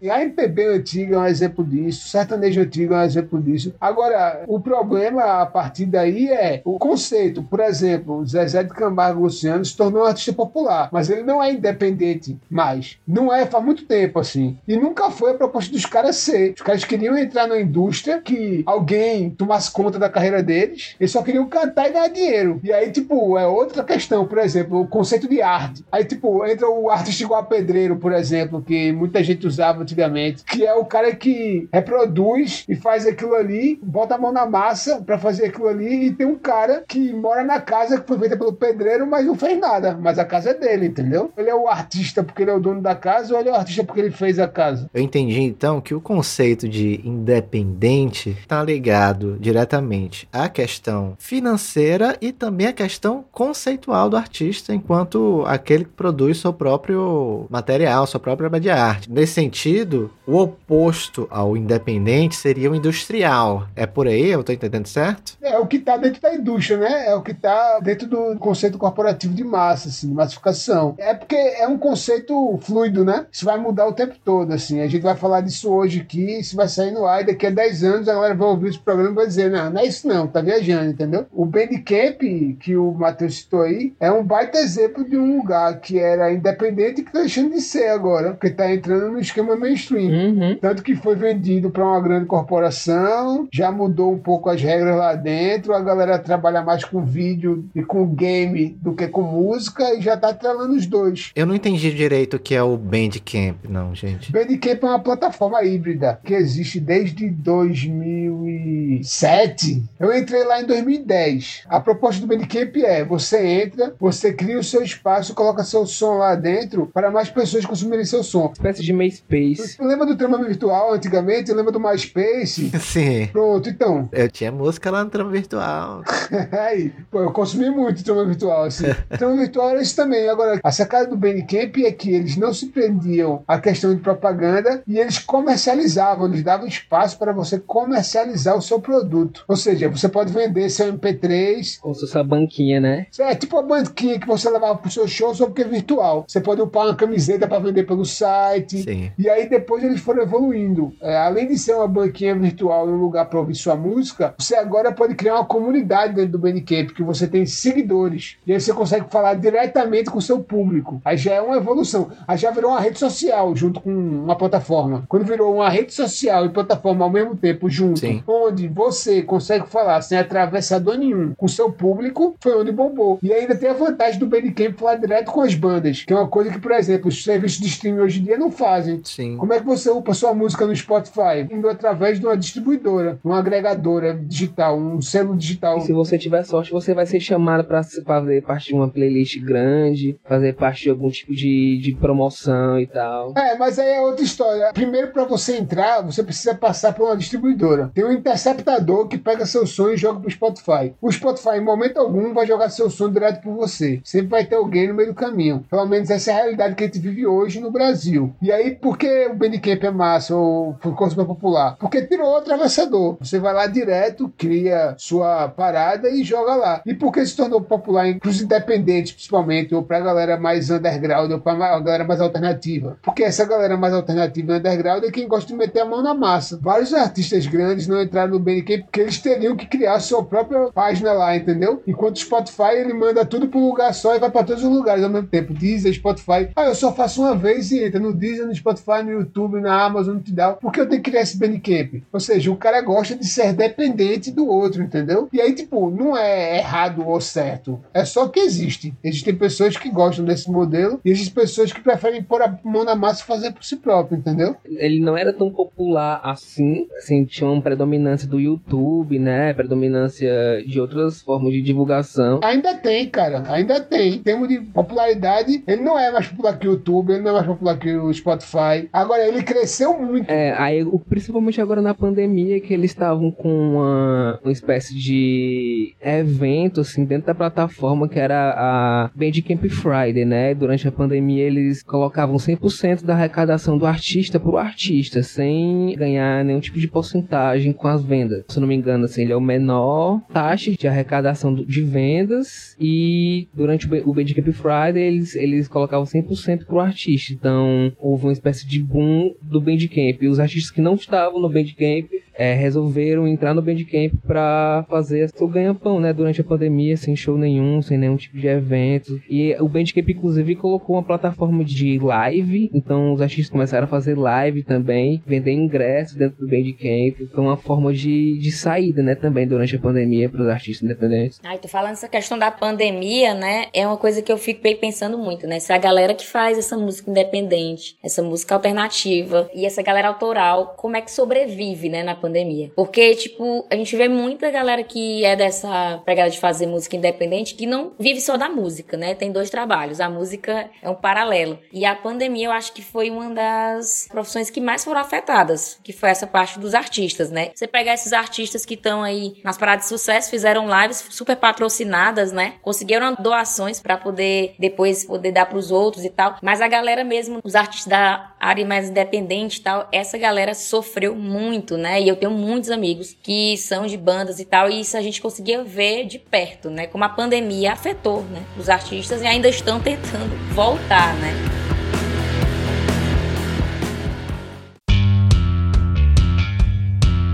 e 0.02 0.10
a 0.10 0.22
MPB 0.22 0.66
antiga 0.68 1.16
é 1.16 1.20
um 1.20 1.26
exemplo 1.26 1.64
disso, 1.64 2.06
o 2.06 2.10
sertanejo 2.10 2.62
antigo 2.62 2.94
é 2.94 2.98
um 2.98 3.04
exemplo 3.04 3.42
disso. 3.42 3.74
Agora, 3.80 4.44
o 4.48 4.60
problema 4.60 5.42
a 5.42 5.46
partir 5.46 5.86
daí 5.86 6.30
é 6.30 6.62
o 6.66 6.80
conceito. 6.80 7.44
Por 7.44 7.60
exemplo, 7.60 8.26
Zezé 8.42 8.64
de 8.64 8.74
Camargo 8.74 9.22
Luciano 9.22 9.64
se 9.64 9.76
tornou 9.76 10.04
um 10.04 10.06
artista 10.06 10.34
popular, 10.34 10.90
mas 10.92 11.10
ele 11.10 11.24
não 11.24 11.42
é 11.42 11.52
independente 11.52 12.38
mais. 12.50 12.98
Não 13.08 13.34
é 13.34 13.46
faz 13.46 13.64
muito 13.64 13.86
tempo 13.86 14.20
assim. 14.20 14.58
E 14.68 14.76
nunca 14.76 15.10
foi 15.12 15.32
a 15.32 15.36
proposta 15.36 15.72
dos 15.72 15.86
caras 15.86 16.16
ser. 16.16 16.54
Os 16.56 16.62
caras 16.62 16.84
queriam 16.84 17.18
entrar 17.18 17.48
na 17.48 17.60
indústria 17.60 18.22
que 18.22 18.64
alguém 18.66 19.30
tomasse 19.32 19.72
conta 19.72 20.00
da 20.00 20.10
carreira 20.10 20.42
deles, 20.42 20.96
eles 21.00 21.12
só 21.12 21.22
queriam 21.22 21.48
cantar 21.48 21.90
e 21.90 21.94
ganhar 21.94 22.08
dinheiro. 22.08 22.60
E 22.64 22.72
aí, 22.72 22.92
tipo, 22.92 23.38
é 23.38 23.48
outra 23.48 23.84
questão, 23.84 24.26
por 24.26 24.38
exemplo, 24.38 24.82
o 24.82 24.88
conceito 24.88 25.28
de 25.28 25.42
arte. 25.42 25.84
Aí, 25.92 26.04
tipo, 26.04 26.46
entra 26.46 26.70
o 26.70 26.90
artista 26.90 27.24
igual 27.24 27.42
a 27.42 27.46
pedreiro, 27.46 27.98
por 27.98 28.12
exemplo, 28.12 28.62
que 28.62 28.92
muita 28.92 29.24
gente 29.24 29.46
usava 29.46 29.82
antigamente, 29.82 30.44
que 30.44 30.66
é 30.66 30.74
o 30.74 30.86
cara 30.86 31.16
que 31.16 31.68
reproduz 31.72 32.66
e 32.68 32.76
faz 32.76 33.06
aquilo 33.06 33.36
ali, 33.36 33.80
bota 33.82 34.16
a 34.16 34.18
mão 34.18 34.32
na 34.32 34.46
massa 34.46 35.02
para 35.02 35.18
fazer 35.18 35.48
aquilo 35.48 35.68
ali, 35.68 36.08
e 36.08 36.12
tem 36.12 36.26
um 36.26 36.38
cara 36.38 36.84
que 36.88 37.14
mora 37.14 37.44
na 37.44 37.60
casa 37.60 38.00
que 38.00 38.08
foi 38.08 38.18
feita 38.30 38.38
pelo 38.38 38.54
pedreiro, 38.54 39.08
mas 39.08 39.26
não 39.26 39.36
fez 39.36 39.60
nada. 39.60 39.98
Mas 40.00 40.20
a 40.20 40.26
casa 40.26 40.52
é 40.52 40.54
dele, 40.54 40.88
entendeu? 40.88 41.32
Ele 41.36 41.50
é 41.50 41.56
o 41.56 41.68
artista 41.68 42.24
porque 42.24 42.44
ele 42.44 42.52
é 42.52 42.56
o 42.56 42.60
dono 42.60 42.82
da 42.82 42.96
casa, 42.96 43.34
ou 43.34 43.40
ele 43.40 43.50
é 43.50 43.52
o 43.52 43.56
artista 43.56 43.84
porque 43.84 44.00
ele 44.00 44.12
fez 44.12 44.40
a 44.40 44.48
casa. 44.48 44.90
Eu 44.94 45.02
entendi 45.02 45.42
então 45.42 45.82
que 45.82 45.96
o 45.96 46.02
conceito 46.02 46.68
de 46.68 47.02
independente 47.04 48.30
está 48.30 48.62
ligado 48.62 49.38
diretamente 49.40 50.28
à 50.32 50.48
questão 50.48 51.16
financeira 51.18 52.18
e 52.22 52.32
também 52.32 52.68
à 52.68 52.74
questão 52.74 53.26
conceitual 53.32 54.10
do 54.10 54.18
artista, 54.18 54.74
enquanto 54.74 55.44
aquele 55.48 55.86
que 55.86 55.92
produz 55.92 56.40
seu 56.40 56.54
próprio 56.54 57.48
material, 57.50 58.06
sua 58.06 58.20
própria 58.20 58.48
obra 58.48 58.60
de 58.60 58.70
arte. 58.70 59.12
Nesse 59.12 59.34
sentido, 59.34 60.12
o 60.28 60.38
oposto 60.38 61.28
ao 61.30 61.56
independente 61.56 62.36
seria 62.36 62.70
o 62.70 62.76
industrial. 62.76 63.68
É 63.76 63.86
por 63.86 64.08
aí? 64.08 64.28
Eu 64.28 64.42
estou 64.42 64.54
entendendo 64.54 64.88
certo? 64.88 65.38
É 65.42 65.58
o 65.58 65.66
que 65.66 65.78
está 65.78 65.98
dentro 65.98 66.22
da 66.22 66.34
indústria, 66.34 66.78
né? 66.78 67.08
É 67.08 67.16
o 67.16 67.22
que 67.22 67.32
está 67.32 67.80
dentro 67.80 68.08
do 68.08 68.19
conceito 68.40 68.78
corporativo 68.78 69.34
de 69.34 69.44
massa, 69.44 69.90
assim, 69.90 70.08
de 70.08 70.14
massificação. 70.14 70.96
É 70.98 71.14
porque 71.14 71.36
é 71.36 71.68
um 71.68 71.78
conceito 71.78 72.58
fluido, 72.62 73.04
né? 73.04 73.26
Isso 73.32 73.46
vai 73.46 73.58
mudar 73.58 73.88
o 73.88 73.94
tempo 73.94 74.16
todo, 74.24 74.54
assim. 74.54 74.82
A 74.82 74.88
gente 74.88 75.02
vai 75.02 75.16
falar 75.16 75.42
disso 75.42 75.72
hoje 75.72 76.02
aqui, 76.02 76.40
isso 76.40 76.56
vai 76.56 76.68
sair 76.68 76.92
no 76.92 77.06
ar, 77.06 77.22
e 77.22 77.28
daqui 77.28 77.46
a 77.46 77.52
10 77.52 77.84
anos 77.84 78.10
a 78.10 78.14
galera 78.14 78.36
vai 78.36 78.48
ouvir 78.48 78.70
esse 78.70 78.80
programa 78.80 79.12
e 79.12 79.16
vai 79.16 79.28
dizer, 79.28 79.52
não, 79.52 79.70
não 79.70 79.82
é 79.82 79.86
isso 79.86 80.08
não, 80.08 80.28
tá 80.28 80.42
viajando, 80.42 80.92
entendeu? 80.92 81.26
O 81.32 81.46
Bandcamp, 81.46 82.22
que 82.60 82.76
o 82.76 82.92
Matheus 82.94 83.38
citou 83.38 83.62
aí, 83.62 83.94
é 84.00 84.12
um 84.12 84.24
baita 84.24 84.58
exemplo 84.58 85.04
de 85.04 85.18
um 85.18 85.38
lugar 85.38 85.80
que 85.80 86.00
era 86.00 86.32
independente 86.32 87.02
e 87.02 87.04
que 87.04 87.12
tá 87.12 87.20
deixando 87.20 87.52
de 87.52 87.62
ser 87.62 87.90
agora, 87.90 88.32
porque 88.32 88.50
tá 88.50 88.72
entrando 88.72 89.12
no 89.12 89.20
esquema 89.20 89.56
mainstream. 89.56 90.10
Uhum. 90.10 90.58
Tanto 90.60 90.84
que 90.84 90.96
foi 90.96 91.16
vendido 91.16 91.70
para 91.70 91.86
uma 91.86 92.00
grande 92.02 92.26
corporação, 92.26 93.48
já 93.52 93.72
mudou 93.72 94.12
um 94.12 94.20
pouco 94.20 94.50
as 94.50 94.62
regras 94.62 94.96
lá 94.96 95.16
dentro, 95.16 95.74
a 95.74 95.82
galera 95.82 96.20
trabalha 96.20 96.62
mais 96.62 96.84
com 96.84 97.04
vídeo 97.04 97.66
e 97.76 97.84
com 97.84 98.06
game 98.10 98.78
do 98.82 98.94
que 98.94 99.08
com 99.08 99.22
música 99.22 99.96
e 99.96 100.02
já 100.02 100.18
tá 100.18 100.34
trelando 100.34 100.76
os 100.76 100.86
dois. 100.86 101.32
Eu 101.36 101.46
não 101.46 101.56
entendi 101.56 101.94
direito 101.94 102.36
o 102.36 102.40
que 102.40 102.56
é 102.56 102.64
o 102.64 102.78
Bandcamp, 102.78 103.66
não, 103.68 103.94
gente. 103.96 104.32
Bandcamp 104.32 104.84
é 104.84 104.86
uma 104.86 105.00
plataforma 105.00 105.64
híbrida 105.64 106.20
que 106.24 106.34
existe 106.34 106.80
desde 106.80 107.30
2007. 107.30 109.84
Eu 110.00 110.16
entrei 110.16 110.44
lá 110.44 110.62
em 110.62 110.66
2010. 110.66 111.64
A 111.68 111.80
proposta 111.80 112.22
do 112.22 112.28
Bandcamp 112.28 112.76
é: 112.78 113.04
você 113.04 113.44
entra, 113.46 113.94
você 114.00 114.34
cria 114.34 114.60
o 114.60 114.64
seu 114.64 114.84
espaço, 114.84 115.34
coloca 115.34 115.64
seu 115.64 115.86
som 115.86 116.18
lá 116.18 116.36
dentro 116.36 116.90
para 116.94 117.12
mais 117.12 117.30
pessoas 117.30 117.66
consumirem 117.66 118.06
seu 118.06 118.24
som. 118.24 118.52
Espécie 118.54 118.84
de 118.84 118.94
MySpace. 118.94 119.78
Lembra 119.80 120.06
do 120.06 120.18
trama 120.18 120.38
virtual 120.38 120.94
antigamente? 120.94 121.52
Lembra 121.52 121.72
do 121.72 121.80
MySpace? 121.80 122.72
Sim. 122.80 123.28
Pronto, 123.32 123.70
então. 123.70 124.10
Eu 124.12 124.30
tinha 124.30 124.52
música 124.52 124.92
lá 124.92 125.04
no 125.04 125.10
trama 125.10 125.32
virtual. 125.32 126.04
Aí, 126.52 126.92
pô, 127.12 127.22
eu 127.22 127.32
consumi 127.32 127.70
muito 127.70 127.99
trama 128.04 128.26
virtual, 128.26 128.64
assim. 128.64 128.86
trama 129.18 129.38
virtual 129.38 129.70
era 129.72 129.82
isso 129.82 129.96
também. 129.96 130.30
Agora, 130.30 130.60
a 130.64 130.72
sacada 130.72 131.08
do 131.08 131.18
Bandcamp 131.18 131.78
é 131.78 131.92
que 131.92 132.14
eles 132.14 132.38
não 132.38 132.54
se 132.54 132.68
prendiam 132.68 133.44
à 133.48 133.60
questão 133.60 133.94
de 133.94 134.02
propaganda 134.02 134.82
e 134.88 134.98
eles 134.98 135.20
comercializavam, 135.20 136.28
eles 136.28 136.44
davam 136.44 136.68
espaço 136.68 137.18
para 137.18 137.32
você 137.32 137.60
comercializar 137.60 138.58
o 138.58 138.62
seu 138.62 138.80
produto. 138.80 139.44
Ou 139.48 139.56
seja, 139.56 139.90
você 139.90 140.08
pode 140.08 140.32
vender 140.32 140.70
seu 140.70 140.92
MP3. 140.94 141.80
Ou 141.84 141.94
sua 141.94 142.24
banquinha, 142.24 142.80
né? 142.80 143.08
É 143.20 143.36
tipo 143.36 143.58
a 143.58 143.62
banquinha 143.62 144.20
que 144.20 144.28
você 144.28 144.50
levava 144.50 144.78
pro 144.78 144.92
seu 144.92 145.08
show, 145.08 145.34
só 145.34 145.46
porque 145.46 145.62
é 145.62 145.66
virtual. 145.66 146.26
Você 146.28 146.40
pode 146.40 146.62
upar 146.62 146.86
uma 146.86 146.96
camiseta 146.96 147.48
para 147.48 147.60
vender 147.60 147.84
pelo 147.84 148.06
site. 148.06 148.84
Sim. 148.84 149.12
E 149.18 149.30
aí 149.30 149.50
depois 149.50 149.84
eles 149.84 150.00
foram 150.00 150.24
evoluindo. 150.24 150.94
É, 151.02 151.18
além 151.18 151.48
de 151.48 151.58
ser 151.58 151.76
uma 151.76 151.88
banquinha 151.88 152.36
virtual 152.36 152.88
e 152.88 152.92
um 152.92 152.98
lugar 152.98 153.26
para 153.26 153.40
ouvir 153.40 153.56
sua 153.56 153.76
música, 153.76 154.34
você 154.38 154.56
agora 154.56 154.92
pode 154.92 155.16
criar 155.16 155.36
uma 155.36 155.46
comunidade 155.46 156.14
dentro 156.14 156.34
do 156.34 156.40
Bandcamp, 156.40 156.92
que 156.92 157.04
você 157.04 157.28
tem 157.28 157.46
seguidores. 157.80 158.38
E 158.46 158.54
aí 158.54 158.60
você 158.60 158.74
consegue 158.74 159.06
falar 159.10 159.36
diretamente 159.36 160.10
com 160.10 160.18
o 160.18 160.22
seu 160.22 160.40
público. 160.40 161.02
Aí 161.04 161.18
já 161.18 161.34
é 161.34 161.42
uma 161.42 161.58
evolução. 161.58 162.10
Aí 162.28 162.38
já 162.38 162.52
virou 162.52 162.72
uma 162.72 162.80
rede 162.80 163.00
social 163.00 163.56
junto 163.56 163.82
com 163.82 163.92
uma 163.92 164.36
plataforma. 164.36 165.04
Quando 165.08 165.26
virou 165.26 165.56
uma 165.56 165.70
rede 165.70 165.94
social 165.94 166.46
e 166.46 166.50
plataforma 166.50 167.06
ao 167.06 167.12
mesmo 167.12 167.36
tempo 167.36 167.70
junto, 167.70 168.00
Sim. 168.00 168.24
onde 168.28 168.68
você 168.68 169.22
consegue 169.22 169.68
falar 169.68 170.02
sem 170.02 170.18
atravessador 170.18 170.98
nenhum 170.98 171.34
com 171.36 171.46
o 171.46 171.50
seu 171.50 171.72
público, 171.72 172.36
foi 172.40 172.60
onde 172.60 172.72
bombou. 172.72 173.20
E 173.24 173.32
ainda 173.34 173.56
tem 173.56 173.70
a 173.70 173.74
vantagem 173.74 174.20
do 174.20 174.28
Bandcamp 174.28 174.78
falar 174.78 174.96
direto 174.96 175.32
com 175.32 175.42
as 175.42 175.56
bandas, 175.56 176.04
que 176.04 176.14
é 176.14 176.16
uma 176.16 176.28
coisa 176.28 176.52
que, 176.52 176.60
por 176.60 176.72
exemplo, 176.72 177.08
os 177.08 177.24
serviços 177.24 177.60
de 177.60 177.68
streaming 177.68 178.02
hoje 178.02 178.20
em 178.20 178.24
dia 178.24 178.38
não 178.38 178.52
fazem. 178.52 179.02
Sim. 179.04 179.38
Como 179.38 179.54
é 179.54 179.60
que 179.60 179.66
você 179.66 179.90
upa 179.90 180.14
sua 180.14 180.34
música 180.34 180.66
no 180.66 180.76
Spotify? 180.76 181.48
Indo 181.50 181.70
através 181.70 182.20
de 182.20 182.26
uma 182.26 182.38
distribuidora, 182.38 183.20
uma 183.24 183.40
agregadora 183.40 184.14
digital, 184.14 184.78
um 184.78 185.02
selo 185.02 185.36
digital. 185.36 185.78
E 185.78 185.82
se 185.82 185.94
você 185.94 186.18
tiver 186.18 186.44
sorte, 186.44 186.72
você 186.72 186.94
vai 186.94 187.06
ser 187.06 187.20
chamado 187.20 187.64
para 187.70 187.84
fazer 187.84 188.42
parte 188.42 188.70
de 188.70 188.74
uma 188.74 188.90
playlist 188.90 189.40
grande, 189.40 190.20
fazer 190.28 190.56
parte 190.56 190.84
de 190.84 190.90
algum 190.90 191.12
tipo 191.12 191.36
de, 191.36 191.78
de 191.78 191.94
promoção 191.94 192.80
e 192.80 192.88
tal. 192.88 193.34
É, 193.38 193.56
mas 193.56 193.78
aí 193.78 193.90
é 193.90 194.02
outra 194.02 194.26
história. 194.26 194.74
Primeiro, 194.74 195.10
para 195.10 195.24
você 195.26 195.58
entrar, 195.58 196.02
você 196.02 196.24
precisa 196.24 196.56
passar 196.56 196.94
por 196.94 197.06
uma 197.06 197.16
distribuidora. 197.16 197.92
Tem 197.94 198.04
um 198.04 198.12
interceptador 198.12 199.08
que 199.08 199.20
pega 199.20 199.46
seu 199.46 199.68
som 199.68 199.90
e 199.90 199.98
joga 199.98 200.20
pro 200.20 200.32
Spotify. 200.32 200.96
O 201.00 201.12
Spotify, 201.12 201.58
em 201.58 201.64
momento 201.64 202.00
algum, 202.00 202.34
vai 202.34 202.48
jogar 202.48 202.70
seu 202.70 202.90
som 202.90 203.12
direto 203.12 203.44
por 203.44 203.54
você. 203.54 204.02
Sempre 204.04 204.30
vai 204.30 204.46
ter 204.46 204.56
alguém 204.56 204.88
no 204.88 204.96
meio 204.96 205.10
do 205.10 205.16
caminho. 205.16 205.64
Pelo 205.70 205.86
menos 205.86 206.10
essa 206.10 206.32
é 206.32 206.34
a 206.34 206.38
realidade 206.38 206.74
que 206.74 206.84
a 206.84 206.88
gente 206.88 206.98
vive 206.98 207.28
hoje 207.28 207.60
no 207.60 207.70
Brasil. 207.70 208.34
E 208.42 208.52
aí, 208.52 208.72
por 208.72 208.98
que 208.98 209.28
o 209.28 209.36
Bandcamp 209.36 209.84
é 209.84 209.92
massa 209.92 210.36
ou 210.36 210.76
ficou 210.82 211.08
super 211.08 211.26
popular? 211.26 211.78
Porque 211.80 212.02
tirou 212.02 212.32
o 212.32 212.38
atravessador. 212.38 213.18
Você 213.20 213.38
vai 213.38 213.54
lá 213.54 213.68
direto, 213.68 214.34
cria 214.36 214.96
sua 214.98 215.48
parada 215.50 216.10
e 216.10 216.24
joga 216.24 216.56
lá. 216.56 216.82
E 216.84 216.96
por 216.96 217.12
que 217.12 217.24
se 217.24 217.38
tornou 217.38 217.59
popular 217.62 218.18
para 218.20 218.30
os 218.30 218.42
independentes, 218.42 219.12
principalmente, 219.12 219.74
ou 219.74 219.84
pra 219.84 220.00
galera 220.00 220.38
mais 220.38 220.70
underground, 220.70 221.32
ou 221.32 221.40
pra 221.40 221.54
a 221.54 221.80
galera 221.80 222.04
mais 222.04 222.22
alternativa? 222.22 222.98
Porque 223.02 223.24
essa 223.24 223.46
galera 223.46 223.78
mais 223.78 223.94
alternativa 223.94 224.54
e 224.54 224.60
underground 224.60 225.04
é 225.04 225.12
quem 225.12 225.28
gosta 225.28 225.48
de 225.48 225.56
meter 225.56 225.82
a 225.82 225.86
mão 225.86 226.02
na 226.02 226.14
massa. 226.14 226.60
Vários 226.62 226.94
artistas 226.94 227.46
grandes 227.46 227.88
não 227.88 228.02
entraram 228.02 228.32
no 228.32 228.40
Bandcamp 228.40 228.84
porque 228.84 229.02
eles 229.02 229.20
teriam 229.20 229.56
que 229.56 229.68
criar 229.68 229.96
a 229.96 230.00
sua 230.00 230.24
própria 230.24 230.72
página 230.72 231.14
lá, 231.14 231.36
entendeu? 231.36 231.82
Enquanto 231.88 232.16
o 232.16 232.20
Spotify 232.20 232.76
ele 232.76 232.94
manda 232.94 233.26
tudo 233.26 233.48
para 233.48 233.60
um 233.60 233.68
lugar 233.68 233.94
só 233.94 234.16
e 234.16 234.20
vai 234.20 234.30
para 234.30 234.46
todos 234.46 234.64
os 234.64 234.70
lugares 234.70 235.04
ao 235.04 235.10
mesmo 235.10 235.28
tempo. 235.28 235.54
Deezer, 235.54 235.94
Spotify. 235.94 236.50
Ah, 236.56 236.66
eu 236.66 236.76
só 236.76 236.94
faço 236.94 237.22
uma 237.22 237.36
vez 237.36 237.72
e 237.72 237.84
entra 237.84 238.00
no 238.00 238.14
Deezer, 238.14 238.46
no 238.46 238.56
Spotify, 238.56 239.04
no 239.04 239.12
YouTube, 239.12 239.60
na 239.60 239.84
Amazon, 239.84 240.16
no 240.16 240.22
Tidal. 240.22 240.58
Por 240.58 240.72
que 240.72 240.82
eu 240.82 240.88
tenho 240.88 241.02
que 241.02 241.10
criar 241.10 241.24
esse 241.24 241.38
Bandcamp? 241.38 242.04
Ou 242.12 242.20
seja, 242.20 242.52
o 242.52 242.58
cara 242.58 242.82
gosta 242.82 243.16
de 243.16 243.26
ser 243.26 243.54
dependente 243.54 244.32
do 244.32 244.48
outro, 244.48 244.84
entendeu? 244.84 245.28
E 245.32 245.42
aí, 245.42 245.54
tipo, 245.54 245.90
não 245.90 246.18
é 246.18 246.58
errado 246.58 247.08
ou 247.08 247.20
certo. 247.20 247.49
É 247.94 248.06
só 248.06 248.28
que 248.28 248.40
existe. 248.40 248.94
Existem 249.04 249.36
pessoas 249.36 249.78
que 249.78 249.90
gostam 249.90 250.26
desse 250.26 250.50
modelo 250.50 251.00
e 251.04 251.12
existem 251.12 251.34
pessoas 251.34 251.72
que 251.72 251.82
preferem 251.82 252.24
pôr 252.24 252.42
a 252.42 252.60
mão 252.64 252.84
na 252.84 252.96
massa 252.96 253.24
e 253.24 253.26
fazer 253.26 253.52
por 253.52 253.64
si 253.64 253.78
próprio, 253.78 254.18
entendeu? 254.18 254.56
Ele 254.66 255.00
não 255.00 255.18
era 255.18 255.34
tão 255.34 255.50
popular 255.50 256.22
assim, 256.24 256.88
assim, 256.98 257.26
tinha 257.26 257.50
uma 257.50 257.62
predominância 257.62 258.28
do 258.28 258.40
YouTube, 258.40 259.20
né? 259.20 259.54
Predominância 259.54 260.64
de 260.66 260.80
outras 260.80 261.22
formas 261.22 261.52
de 261.54 261.62
divulgação. 261.62 262.40
Ainda 262.44 262.76
tem, 262.76 263.08
cara, 263.10 263.44
ainda 263.48 263.80
tem. 263.80 264.16
Em 264.16 264.24
termos 264.24 264.48
de 264.48 264.60
popularidade, 264.60 265.64
ele 265.68 265.82
não 265.82 265.98
é 265.98 266.12
mais 266.12 266.28
popular 266.28 266.58
que 266.58 266.68
o 266.68 266.72
YouTube, 266.72 267.14
ele 267.14 267.22
não 267.22 267.32
é 267.32 267.34
mais 267.34 267.48
popular 267.48 267.78
que 267.78 267.96
o 267.96 268.14
Spotify. 268.14 268.90
Agora, 268.92 269.28
ele 269.28 269.44
cresceu 269.44 269.98
muito. 270.00 270.30
É, 270.30 270.54
aí, 270.58 270.86
principalmente 271.08 271.62
agora 271.62 271.82
na 271.82 271.94
pandemia, 271.94 272.60
que 272.60 272.74
eles 272.74 272.92
estavam 272.92 273.32
com 273.32 273.50
uma, 273.50 274.40
uma 274.44 274.52
espécie 274.52 274.96
de 274.96 275.96
evento, 276.02 276.82
assim, 276.82 277.06
dentro 277.06 277.28
da 277.28 277.36
plataforma, 277.40 278.10
que 278.10 278.20
era 278.20 278.54
a 278.58 279.12
Bandcamp 279.16 279.64
Friday, 279.70 280.26
né? 280.26 280.54
Durante 280.54 280.88
a 280.88 280.92
pandemia, 280.92 281.44
eles 281.44 281.82
colocavam 281.82 282.36
100% 282.36 283.06
da 283.06 283.14
arrecadação 283.14 283.78
do 283.78 283.86
artista 283.86 284.40
pro 284.40 284.58
artista, 284.58 285.24
sem 285.24 285.96
ganhar 285.98 286.44
nenhum 286.44 286.60
tipo 286.60 286.78
de 286.78 286.88
porcentagem 286.88 287.72
com 287.72 287.88
as 287.88 288.04
vendas. 288.04 288.44
Se 288.50 288.58
eu 288.58 288.62
não 288.62 288.68
me 288.68 288.76
engano, 288.76 289.06
assim, 289.06 289.22
ele 289.22 289.32
é 289.32 289.36
o 289.36 289.42
menor 289.42 290.22
taxa 290.34 290.72
de 290.72 290.88
arrecadação 290.88 291.56
de 291.56 291.82
vendas 291.82 292.76
e 292.80 293.48
durante 293.54 293.88
o 293.88 294.14
Bandcamp 294.14 294.50
Friday 294.52 295.02
eles, 295.02 295.36
eles 295.36 295.68
colocavam 295.68 296.06
100% 296.06 296.66
pro 296.66 296.80
artista. 296.80 297.34
Então, 297.34 297.94
houve 297.98 298.26
uma 298.26 298.34
espécie 298.34 298.68
de 298.68 298.84
boom 298.84 299.34
do 299.42 299.62
Bandcamp. 299.62 300.22
E 300.22 300.28
os 300.28 300.40
artistas 300.40 300.72
que 300.72 300.82
não 300.82 300.96
estavam 300.96 301.40
no 301.40 301.50
Bandcamp 301.50 302.10
é, 302.40 302.54
resolveram 302.54 303.28
entrar 303.28 303.54
no 303.54 303.62
Bandcamp 303.62 304.14
para 304.26 304.86
fazer 304.90 305.30
o 305.42 305.48
ganha-pão, 305.48 306.00
né? 306.00 306.14
Durante 306.14 306.40
a 306.40 306.44
pandemia, 306.44 306.96
sem 306.96 307.14
show 307.14 307.38
nenhum, 307.38 307.82
sem 307.82 307.98
nenhum 307.98 308.16
tipo 308.16 308.38
de 308.38 308.48
evento. 308.48 309.22
E 309.30 309.54
o 309.60 309.68
Bandcamp, 309.68 310.08
inclusive, 310.08 310.56
colocou 310.56 310.96
uma 310.96 311.04
plataforma 311.04 311.66
de 311.66 312.00
live. 312.00 312.72
Então, 312.74 313.12
os 313.12 313.22
artistas 313.22 313.50
começaram 313.50 313.84
a 313.84 313.88
fazer 313.90 314.18
live 314.18 314.64
também, 314.64 315.22
vender 315.28 315.52
ingressos 315.52 316.16
dentro 316.16 316.40
do 316.40 316.48
Bandcamp. 316.48 317.30
Foi 317.30 317.44
uma 317.44 317.58
forma 317.58 317.92
de, 317.92 318.38
de 318.38 318.52
saída, 318.54 319.04
né? 319.04 319.16
Também 319.16 319.46
durante 319.46 319.76
a 319.76 319.80
pandemia 319.80 320.30
para 320.30 320.42
os 320.42 320.48
artistas 320.48 320.90
independentes. 320.90 321.42
Ai, 321.44 321.58
tô 321.58 321.68
falando 321.68 321.92
essa 321.92 322.08
questão 322.08 322.40
da 322.40 322.50
pandemia, 322.50 323.34
né? 323.34 323.66
É 323.74 323.86
uma 323.86 323.98
coisa 323.98 324.22
que 324.22 324.32
eu 324.32 324.38
fico 324.38 324.62
pensando 324.80 325.18
muito, 325.18 325.46
né? 325.46 325.60
Se 325.60 325.74
a 325.74 325.78
galera 325.78 326.14
que 326.14 326.26
faz 326.26 326.58
essa 326.58 326.78
música 326.78 327.12
independente, 327.12 327.98
essa 328.02 328.24
música 328.24 328.56
alternativa 328.56 329.50
e 329.54 329.66
essa 329.66 329.82
galera 329.82 330.08
autoral, 330.08 330.76
como 330.78 330.96
é 330.96 331.02
que 331.02 331.12
sobrevive, 331.12 331.90
né? 331.90 332.02
Na 332.02 332.16
pandemia 332.16 332.29
pandemia. 332.30 332.72
Porque, 332.76 333.16
tipo, 333.16 333.66
a 333.70 333.76
gente 333.76 333.96
vê 333.96 334.08
muita 334.08 334.50
galera 334.50 334.84
que 334.84 335.26
é 335.26 335.36
dessa 335.36 336.02
pegada 336.06 336.30
de 336.30 336.40
fazer 336.40 336.68
música 336.68 336.96
independente 336.96 337.56
que 337.56 337.66
não 337.66 337.92
vive 338.00 338.22
só 338.22 338.38
da 338.38 338.48
música, 338.48 338.96
né? 338.96 339.16
Tem 339.16 339.32
dois 339.32 339.50
trabalhos. 339.50 340.00
A 340.00 340.10
música 340.10 340.70
é 340.82 340.90
um 340.90 340.96
paralelo. 340.96 341.60
E 341.74 341.86
a 341.86 341.96
pandemia, 341.96 342.48
eu 342.48 342.52
acho 342.52 342.74
que 342.74 342.82
foi 342.82 343.10
uma 343.10 343.30
das 343.32 344.08
profissões 344.10 344.50
que 344.50 344.62
mais 344.62 344.84
foram 344.84 345.02
afetadas, 345.02 345.80
que 345.84 345.92
foi 345.92 346.10
essa 346.10 346.28
parte 346.28 346.60
dos 346.60 346.74
artistas, 346.74 347.32
né? 347.32 347.52
Você 347.54 347.68
pegar 347.68 347.94
esses 347.94 348.14
artistas 348.14 348.66
que 348.66 348.76
estão 348.76 349.02
aí 349.04 349.38
nas 349.44 349.58
paradas 349.58 349.86
de 349.86 349.90
sucesso, 349.90 350.30
fizeram 350.30 350.68
lives 350.82 351.06
super 351.10 351.36
patrocinadas, 351.36 352.32
né? 352.32 352.56
Conseguiram 352.62 353.16
doações 353.20 353.80
para 353.82 353.98
poder 353.98 354.56
depois 354.60 355.06
poder 355.06 355.32
dar 355.32 355.46
para 355.46 355.58
os 355.58 355.72
outros 355.72 356.06
e 356.06 356.10
tal. 356.10 356.38
Mas 356.42 356.62
a 356.62 356.68
galera 356.68 357.04
mesmo, 357.04 357.40
os 357.44 357.56
artistas 357.56 357.88
da 357.88 358.34
área 358.40 358.66
mais 358.66 358.90
independente 358.90 359.58
e 359.58 359.62
tal, 359.62 359.88
essa 359.92 360.18
galera 360.18 360.54
sofreu 360.54 361.16
muito, 361.16 361.78
né? 361.78 362.02
E 362.02 362.08
eu 362.08 362.16
tenho 362.20 362.32
muitos 362.32 362.70
amigos 362.70 363.16
que 363.24 363.58
são 363.58 363.88
de 363.88 363.98
bandas 363.98 364.40
e 364.40 364.46
tal, 364.46 364.70
e 364.70 364.82
isso 364.82 364.98
a 364.98 365.02
gente 365.02 365.22
conseguia 365.22 365.64
ver 365.64 366.06
de 366.06 366.20
perto, 366.20 366.70
né? 366.70 366.86
Como 366.86 367.04
a 367.04 367.10
pandemia 367.10 367.74
afetou, 367.74 368.24
né? 368.24 368.44
Os 368.58 368.70
artistas 368.70 369.22
e 369.22 369.26
ainda 369.26 369.48
estão 369.48 369.80
tentando 369.80 370.36
voltar, 370.54 371.16
né? 371.16 371.69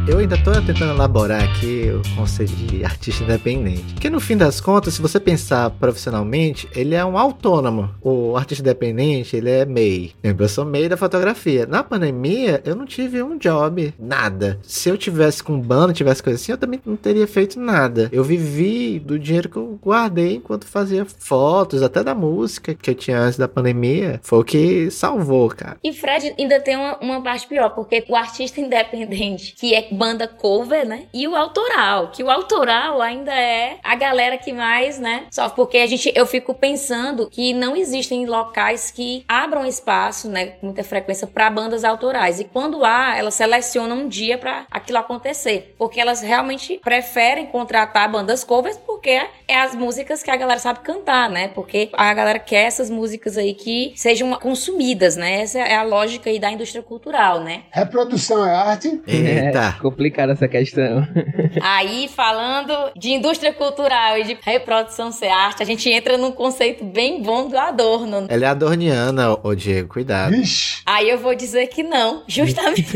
Eu 0.08 0.20
ainda 0.20 0.38
tô 0.38 0.52
tentando 0.62 0.94
elaborar 0.94 1.44
aqui 1.44 1.90
o 1.90 2.16
conceito 2.16 2.54
de 2.54 2.86
artista 2.86 3.24
independente. 3.24 3.94
Porque 3.94 4.08
no 4.08 4.20
fim 4.20 4.38
das 4.38 4.62
contas, 4.62 4.94
se 4.94 5.02
você 5.02 5.20
pensar 5.20 5.72
profissionalmente, 5.72 6.70
ele 6.76 6.94
é 6.94 7.04
um 7.04 7.18
autônomo. 7.18 7.90
O 8.04 8.38
artista 8.38 8.62
independente, 8.62 9.36
ele 9.36 9.50
é 9.50 9.66
MEI. 9.66 10.14
Eu 10.22 10.48
sou 10.48 10.64
MEI 10.64 10.90
da 10.90 10.96
fotografia. 10.96 11.66
Na 11.66 11.84
pandemia, 11.84 12.62
eu 12.64 12.76
não 12.76 12.86
tive 12.86 13.24
um 13.24 13.36
job, 13.36 13.96
nada. 13.98 14.60
Se 14.62 14.90
eu 14.90 14.96
tivesse 14.96 15.42
com 15.42 15.60
banda, 15.60 15.92
tivesse 15.92 16.22
coisa 16.22 16.40
assim, 16.40 16.52
eu 16.52 16.58
também 16.60 16.80
não 16.86 16.96
teria 16.96 17.26
feito 17.26 17.60
nada. 17.60 18.08
Eu 18.12 18.24
vivi 18.24 19.00
do 19.00 19.18
dinheiro 19.18 19.50
que 19.50 19.58
eu 19.58 19.80
guardei 19.84 20.36
enquanto 20.36 20.68
fazia 20.68 21.04
fotos, 21.04 21.82
até 21.82 22.04
da 22.04 22.14
música 22.14 22.76
que 22.76 22.92
eu 22.92 22.96
tinha 22.96 23.18
antes 23.18 23.40
da 23.40 23.48
pandemia. 23.48 24.20
Foi 24.22 24.38
o 24.38 24.44
que 24.44 24.92
salvou, 24.92 25.50
cara. 25.50 25.78
E 25.84 25.92
Fred 25.92 26.36
ainda 26.38 26.60
tem 26.60 26.76
uma, 26.76 27.00
uma 27.00 27.22
parte 27.24 27.48
pior, 27.48 27.72
porque 27.72 28.06
o 28.08 28.16
artista 28.16 28.62
independente, 28.62 29.56
que 29.58 29.74
é 29.74 29.95
banda 29.96 30.28
cover, 30.28 30.86
né? 30.86 31.04
E 31.14 31.28
o 31.28 31.36
autoral, 31.36 32.10
que 32.12 32.24
o 32.24 32.30
autoral 32.30 33.02
ainda 33.02 33.34
é 33.34 33.78
a 33.84 33.96
galera 33.96 34.38
que 34.38 34.54
mais, 34.54 35.00
né? 35.00 35.26
Só 35.32 35.50
porque 35.50 35.78
a 35.78 35.88
gente, 35.88 36.12
eu 36.16 36.26
fico 36.26 36.54
pensando 36.54 37.30
que 37.30 37.54
não 37.54 37.76
existem 37.76 38.26
locais 38.26 38.92
que 38.92 39.24
abram 39.28 39.66
espaço, 39.66 40.30
né, 40.30 40.48
com 40.48 40.68
muita 40.68 40.84
frequência 40.84 41.28
para 41.28 41.50
bandas 41.50 41.84
autorais. 41.84 42.40
E 42.40 42.44
quando 42.44 42.84
há, 42.84 43.18
elas 43.18 43.34
selecionam 43.34 43.98
um 43.98 44.08
dia 44.08 44.38
para 44.38 44.66
aquilo 44.70 44.98
acontecer, 44.98 45.76
porque 45.78 46.00
elas 46.00 46.22
realmente 46.22 46.80
preferem 46.84 47.46
contratar 47.48 48.12
bandas 48.12 48.44
covers 48.44 48.78
porque 48.78 49.22
é 49.48 49.60
as 49.60 49.76
músicas 49.76 50.24
que 50.24 50.32
a 50.32 50.36
galera 50.36 50.60
sabe 50.60 50.80
cantar, 50.80 51.30
né? 51.30 51.48
Porque 51.50 51.90
a 51.94 52.14
galera 52.14 52.40
quer 52.40 52.64
essas 52.66 52.90
músicas 52.90 53.38
aí 53.38 53.54
que 53.54 53.94
sejam 53.96 54.34
consumidas, 54.36 55.16
né? 55.16 55.42
Essa 55.42 55.60
é 55.60 55.76
a 55.76 55.84
lógica 55.84 56.30
aí 56.30 56.40
da 56.40 56.52
indústria 56.52 56.84
cultural, 56.84 57.42
né? 57.42 57.64
Reprodução 57.72 58.46
é 58.46 58.54
arte? 58.56 59.02
Eita! 59.08 59.78
Complicada 59.86 60.32
essa 60.32 60.48
questão. 60.48 61.08
Aí, 61.62 62.08
falando 62.08 62.92
de 62.98 63.12
indústria 63.12 63.54
cultural 63.54 64.18
e 64.18 64.24
de 64.24 64.38
reprodução 64.42 65.12
ser 65.12 65.28
arte, 65.28 65.62
a 65.62 65.66
gente 65.66 65.88
entra 65.88 66.18
num 66.18 66.32
conceito 66.32 66.84
bem 66.84 67.22
bom 67.22 67.48
do 67.48 67.56
Adorno. 67.56 68.26
Ela 68.28 68.46
é 68.46 68.48
adorniana, 68.48 69.38
ô 69.44 69.54
Diego, 69.54 69.90
cuidado. 69.90 70.34
Ixi. 70.34 70.82
Aí 70.88 71.08
eu 71.08 71.20
vou 71.20 71.36
dizer 71.36 71.68
que 71.68 71.84
não, 71.84 72.24
justamente. 72.28 72.88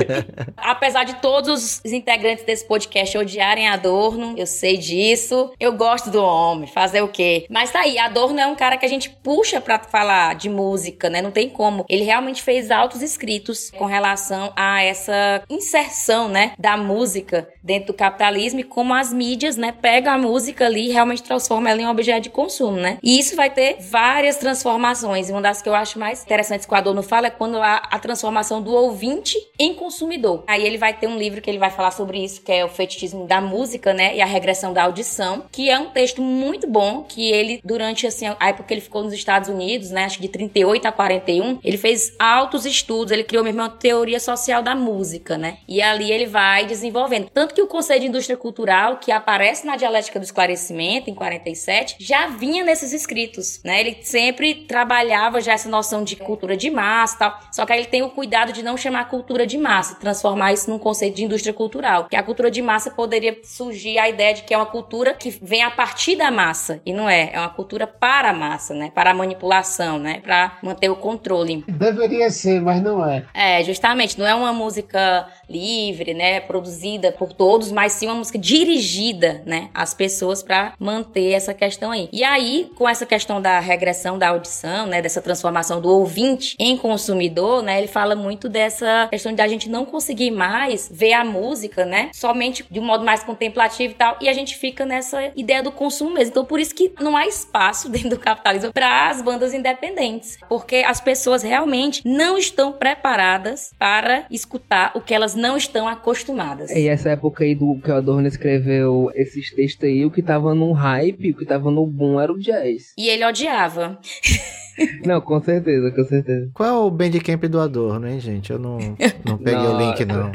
Apesar 0.56 1.04
de 1.04 1.16
todos 1.16 1.82
os 1.84 1.92
integrantes 1.92 2.42
desse 2.46 2.66
podcast 2.66 3.18
odiarem 3.18 3.68
Adorno, 3.68 4.34
eu 4.38 4.46
sei 4.46 4.78
disso. 4.78 5.52
Eu 5.60 5.74
gosto 5.74 6.10
do 6.10 6.24
homem, 6.24 6.66
fazer 6.66 7.02
o 7.02 7.08
quê? 7.08 7.44
Mas 7.50 7.70
tá 7.70 7.80
aí, 7.80 7.98
Adorno 7.98 8.40
é 8.40 8.46
um 8.46 8.56
cara 8.56 8.78
que 8.78 8.86
a 8.86 8.88
gente 8.88 9.10
puxa 9.10 9.60
pra 9.60 9.78
falar 9.78 10.36
de 10.36 10.48
música, 10.48 11.10
né? 11.10 11.20
Não 11.20 11.30
tem 11.30 11.50
como. 11.50 11.84
Ele 11.86 12.04
realmente 12.04 12.42
fez 12.42 12.70
altos 12.70 13.02
escritos 13.02 13.70
com 13.70 13.84
relação 13.84 14.54
a 14.56 14.82
essa 14.82 15.42
inserção 15.50 16.29
né, 16.30 16.52
da 16.58 16.76
música 16.76 17.48
dentro 17.62 17.88
do 17.88 17.94
capitalismo 17.94 18.60
e 18.60 18.64
como 18.64 18.94
as 18.94 19.12
mídias, 19.12 19.56
né, 19.56 19.72
pegam 19.72 20.12
a 20.12 20.18
música 20.18 20.66
ali 20.66 20.88
e 20.88 20.92
realmente 20.92 21.22
transformam 21.22 21.70
ela 21.70 21.82
em 21.82 21.86
um 21.86 21.90
objeto 21.90 22.22
de 22.22 22.30
consumo, 22.30 22.76
né? 22.76 22.98
E 23.02 23.18
isso 23.18 23.36
vai 23.36 23.50
ter 23.50 23.76
várias 23.80 24.36
transformações. 24.36 25.28
E 25.28 25.32
uma 25.32 25.42
das 25.42 25.60
que 25.60 25.68
eu 25.68 25.74
acho 25.74 25.98
mais 25.98 26.22
interessantes 26.22 26.66
que 26.66 26.72
o 26.72 26.76
Adorno 26.76 27.02
fala 27.02 27.26
é 27.26 27.30
quando 27.30 27.60
há 27.60 27.76
a 27.76 27.98
transformação 27.98 28.62
do 28.62 28.72
ouvinte 28.72 29.36
em 29.58 29.74
consumidor. 29.74 30.44
Aí 30.46 30.64
ele 30.64 30.78
vai 30.78 30.94
ter 30.94 31.06
um 31.06 31.18
livro 31.18 31.40
que 31.40 31.50
ele 31.50 31.58
vai 31.58 31.70
falar 31.70 31.90
sobre 31.90 32.22
isso, 32.22 32.42
que 32.42 32.52
é 32.52 32.64
o 32.64 32.68
fetichismo 32.68 33.26
da 33.26 33.40
música, 33.40 33.92
né, 33.92 34.16
e 34.16 34.20
a 34.20 34.26
regressão 34.26 34.72
da 34.72 34.84
audição, 34.84 35.44
que 35.50 35.68
é 35.68 35.78
um 35.78 35.90
texto 35.90 36.22
muito 36.22 36.66
bom 36.66 37.02
que 37.02 37.30
ele 37.30 37.60
durante 37.64 38.06
assim 38.06 38.26
a 38.38 38.48
época 38.48 38.64
que 38.64 38.74
ele 38.74 38.80
ficou 38.80 39.02
nos 39.02 39.12
Estados 39.12 39.48
Unidos, 39.48 39.90
né, 39.90 40.04
acho 40.04 40.16
que 40.16 40.22
de 40.22 40.28
38 40.28 40.86
a 40.86 40.92
41, 40.92 41.58
ele 41.64 41.76
fez 41.76 42.14
altos 42.18 42.64
estudos, 42.66 43.10
ele 43.10 43.24
criou 43.24 43.42
mesmo 43.42 43.60
uma 43.60 43.68
teoria 43.68 44.20
social 44.20 44.62
da 44.62 44.74
música, 44.74 45.36
né? 45.36 45.58
E 45.66 45.80
ali 45.80 46.10
ele 46.10 46.19
ele 46.20 46.30
vai 46.30 46.66
desenvolvendo. 46.66 47.28
Tanto 47.30 47.54
que 47.54 47.62
o 47.62 47.66
conceito 47.66 48.02
de 48.02 48.08
indústria 48.08 48.36
cultural, 48.36 48.98
que 48.98 49.10
aparece 49.10 49.66
na 49.66 49.76
dialética 49.76 50.18
do 50.18 50.24
esclarecimento, 50.24 51.10
em 51.10 51.14
47, 51.14 51.96
já 51.98 52.26
vinha 52.26 52.64
nesses 52.64 52.92
escritos, 52.92 53.60
né? 53.64 53.80
Ele 53.80 53.98
sempre 54.02 54.54
trabalhava 54.54 55.40
já 55.40 55.52
essa 55.52 55.68
noção 55.68 56.04
de 56.04 56.16
cultura 56.16 56.56
de 56.56 56.70
massa 56.70 57.18
tal, 57.18 57.38
só 57.52 57.66
que 57.66 57.72
aí 57.72 57.80
ele 57.80 57.88
tem 57.88 58.02
o 58.02 58.10
cuidado 58.10 58.52
de 58.52 58.62
não 58.62 58.76
chamar 58.76 59.08
cultura 59.08 59.46
de 59.46 59.58
massa, 59.58 59.96
transformar 59.96 60.52
isso 60.52 60.70
num 60.70 60.78
conceito 60.78 61.16
de 61.16 61.24
indústria 61.24 61.52
cultural, 61.52 62.06
que 62.08 62.16
a 62.16 62.22
cultura 62.22 62.50
de 62.50 62.62
massa 62.62 62.90
poderia 62.90 63.38
surgir 63.42 63.98
a 63.98 64.08
ideia 64.08 64.34
de 64.34 64.42
que 64.42 64.54
é 64.54 64.56
uma 64.56 64.66
cultura 64.66 65.14
que 65.14 65.30
vem 65.30 65.62
a 65.62 65.70
partir 65.70 66.16
da 66.16 66.30
massa, 66.30 66.80
e 66.84 66.92
não 66.92 67.08
é, 67.08 67.30
é 67.32 67.38
uma 67.38 67.48
cultura 67.48 67.86
para 67.86 68.30
a 68.30 68.32
massa, 68.32 68.74
né? 68.74 68.90
Para 68.94 69.10
a 69.10 69.14
manipulação, 69.14 69.98
né? 69.98 70.20
Para 70.20 70.58
manter 70.62 70.88
o 70.88 70.96
controle. 70.96 71.64
Deveria 71.66 72.30
ser, 72.30 72.60
mas 72.60 72.80
não 72.82 73.04
é. 73.04 73.24
É, 73.34 73.62
justamente, 73.64 74.18
não 74.18 74.26
é 74.26 74.34
uma 74.34 74.52
música 74.52 75.26
livre, 75.48 76.09
né, 76.14 76.40
produzida 76.40 77.12
por 77.12 77.32
todos, 77.32 77.70
mas 77.70 77.92
sim 77.92 78.06
uma 78.06 78.14
música 78.14 78.38
dirigida, 78.38 79.42
né, 79.44 79.68
às 79.74 79.92
pessoas 79.92 80.42
para 80.42 80.72
manter 80.78 81.32
essa 81.32 81.52
questão 81.52 81.90
aí. 81.90 82.08
E 82.12 82.24
aí, 82.24 82.70
com 82.76 82.88
essa 82.88 83.04
questão 83.04 83.40
da 83.40 83.60
regressão 83.60 84.18
da 84.18 84.28
audição, 84.28 84.86
né, 84.86 85.02
dessa 85.02 85.20
transformação 85.20 85.80
do 85.80 85.88
ouvinte 85.88 86.56
em 86.58 86.76
consumidor, 86.76 87.62
né, 87.62 87.78
ele 87.78 87.88
fala 87.88 88.14
muito 88.14 88.48
dessa 88.48 89.08
questão 89.10 89.32
de 89.32 89.42
a 89.42 89.48
gente 89.48 89.68
não 89.68 89.84
conseguir 89.84 90.30
mais 90.30 90.88
ver 90.90 91.12
a 91.12 91.24
música, 91.24 91.84
né, 91.84 92.10
somente 92.14 92.64
de 92.70 92.80
um 92.80 92.84
modo 92.84 93.04
mais 93.04 93.22
contemplativo 93.22 93.92
e 93.92 93.96
tal, 93.96 94.16
e 94.20 94.28
a 94.28 94.32
gente 94.32 94.56
fica 94.56 94.86
nessa 94.86 95.10
essa 95.10 95.32
ideia 95.36 95.62
do 95.62 95.72
consumo 95.72 96.12
mesmo. 96.12 96.30
Então, 96.30 96.44
por 96.44 96.60
isso 96.60 96.74
que 96.74 96.92
não 97.00 97.16
há 97.16 97.26
espaço 97.26 97.88
dentro 97.90 98.10
do 98.10 98.18
capitalismo 98.18 98.72
para 98.72 99.08
as 99.08 99.20
bandas 99.20 99.52
independentes, 99.52 100.38
porque 100.48 100.76
as 100.86 101.00
pessoas 101.00 101.42
realmente 101.42 102.02
não 102.06 102.38
estão 102.38 102.72
preparadas 102.72 103.72
para 103.78 104.24
escutar 104.30 104.92
o 104.94 105.00
que 105.00 105.14
elas 105.14 105.34
não 105.34 105.56
estão 105.56 105.88
acostumadas. 106.00 106.70
E 106.70 106.88
essa 106.88 107.10
época 107.10 107.44
aí 107.44 107.54
do 107.54 107.78
que 107.80 107.90
o 107.90 107.94
Adorno 107.94 108.26
escreveu 108.26 109.10
esses 109.14 109.50
textos 109.52 109.88
aí, 109.88 110.04
o 110.04 110.10
que 110.10 110.22
tava 110.22 110.54
no 110.54 110.72
hype, 110.72 111.30
o 111.30 111.36
que 111.36 111.44
tava 111.44 111.70
no 111.70 111.86
boom 111.86 112.20
era 112.20 112.32
o 112.32 112.38
jazz. 112.38 112.92
E 112.98 113.08
ele 113.08 113.24
odiava. 113.24 113.98
Não, 115.04 115.20
com 115.20 115.40
certeza, 115.42 115.90
com 115.90 116.04
certeza. 116.04 116.50
Qual 116.54 116.68
é 116.68 116.72
o 116.72 116.90
Bandcamp 116.90 117.44
do 117.44 117.60
Adorno, 117.60 118.06
hein, 118.06 118.20
gente? 118.20 118.52
Eu 118.52 118.58
não, 118.58 118.78
não 119.24 119.38
peguei 119.38 119.66
o 119.66 119.78
link, 119.78 120.04
não. 120.04 120.30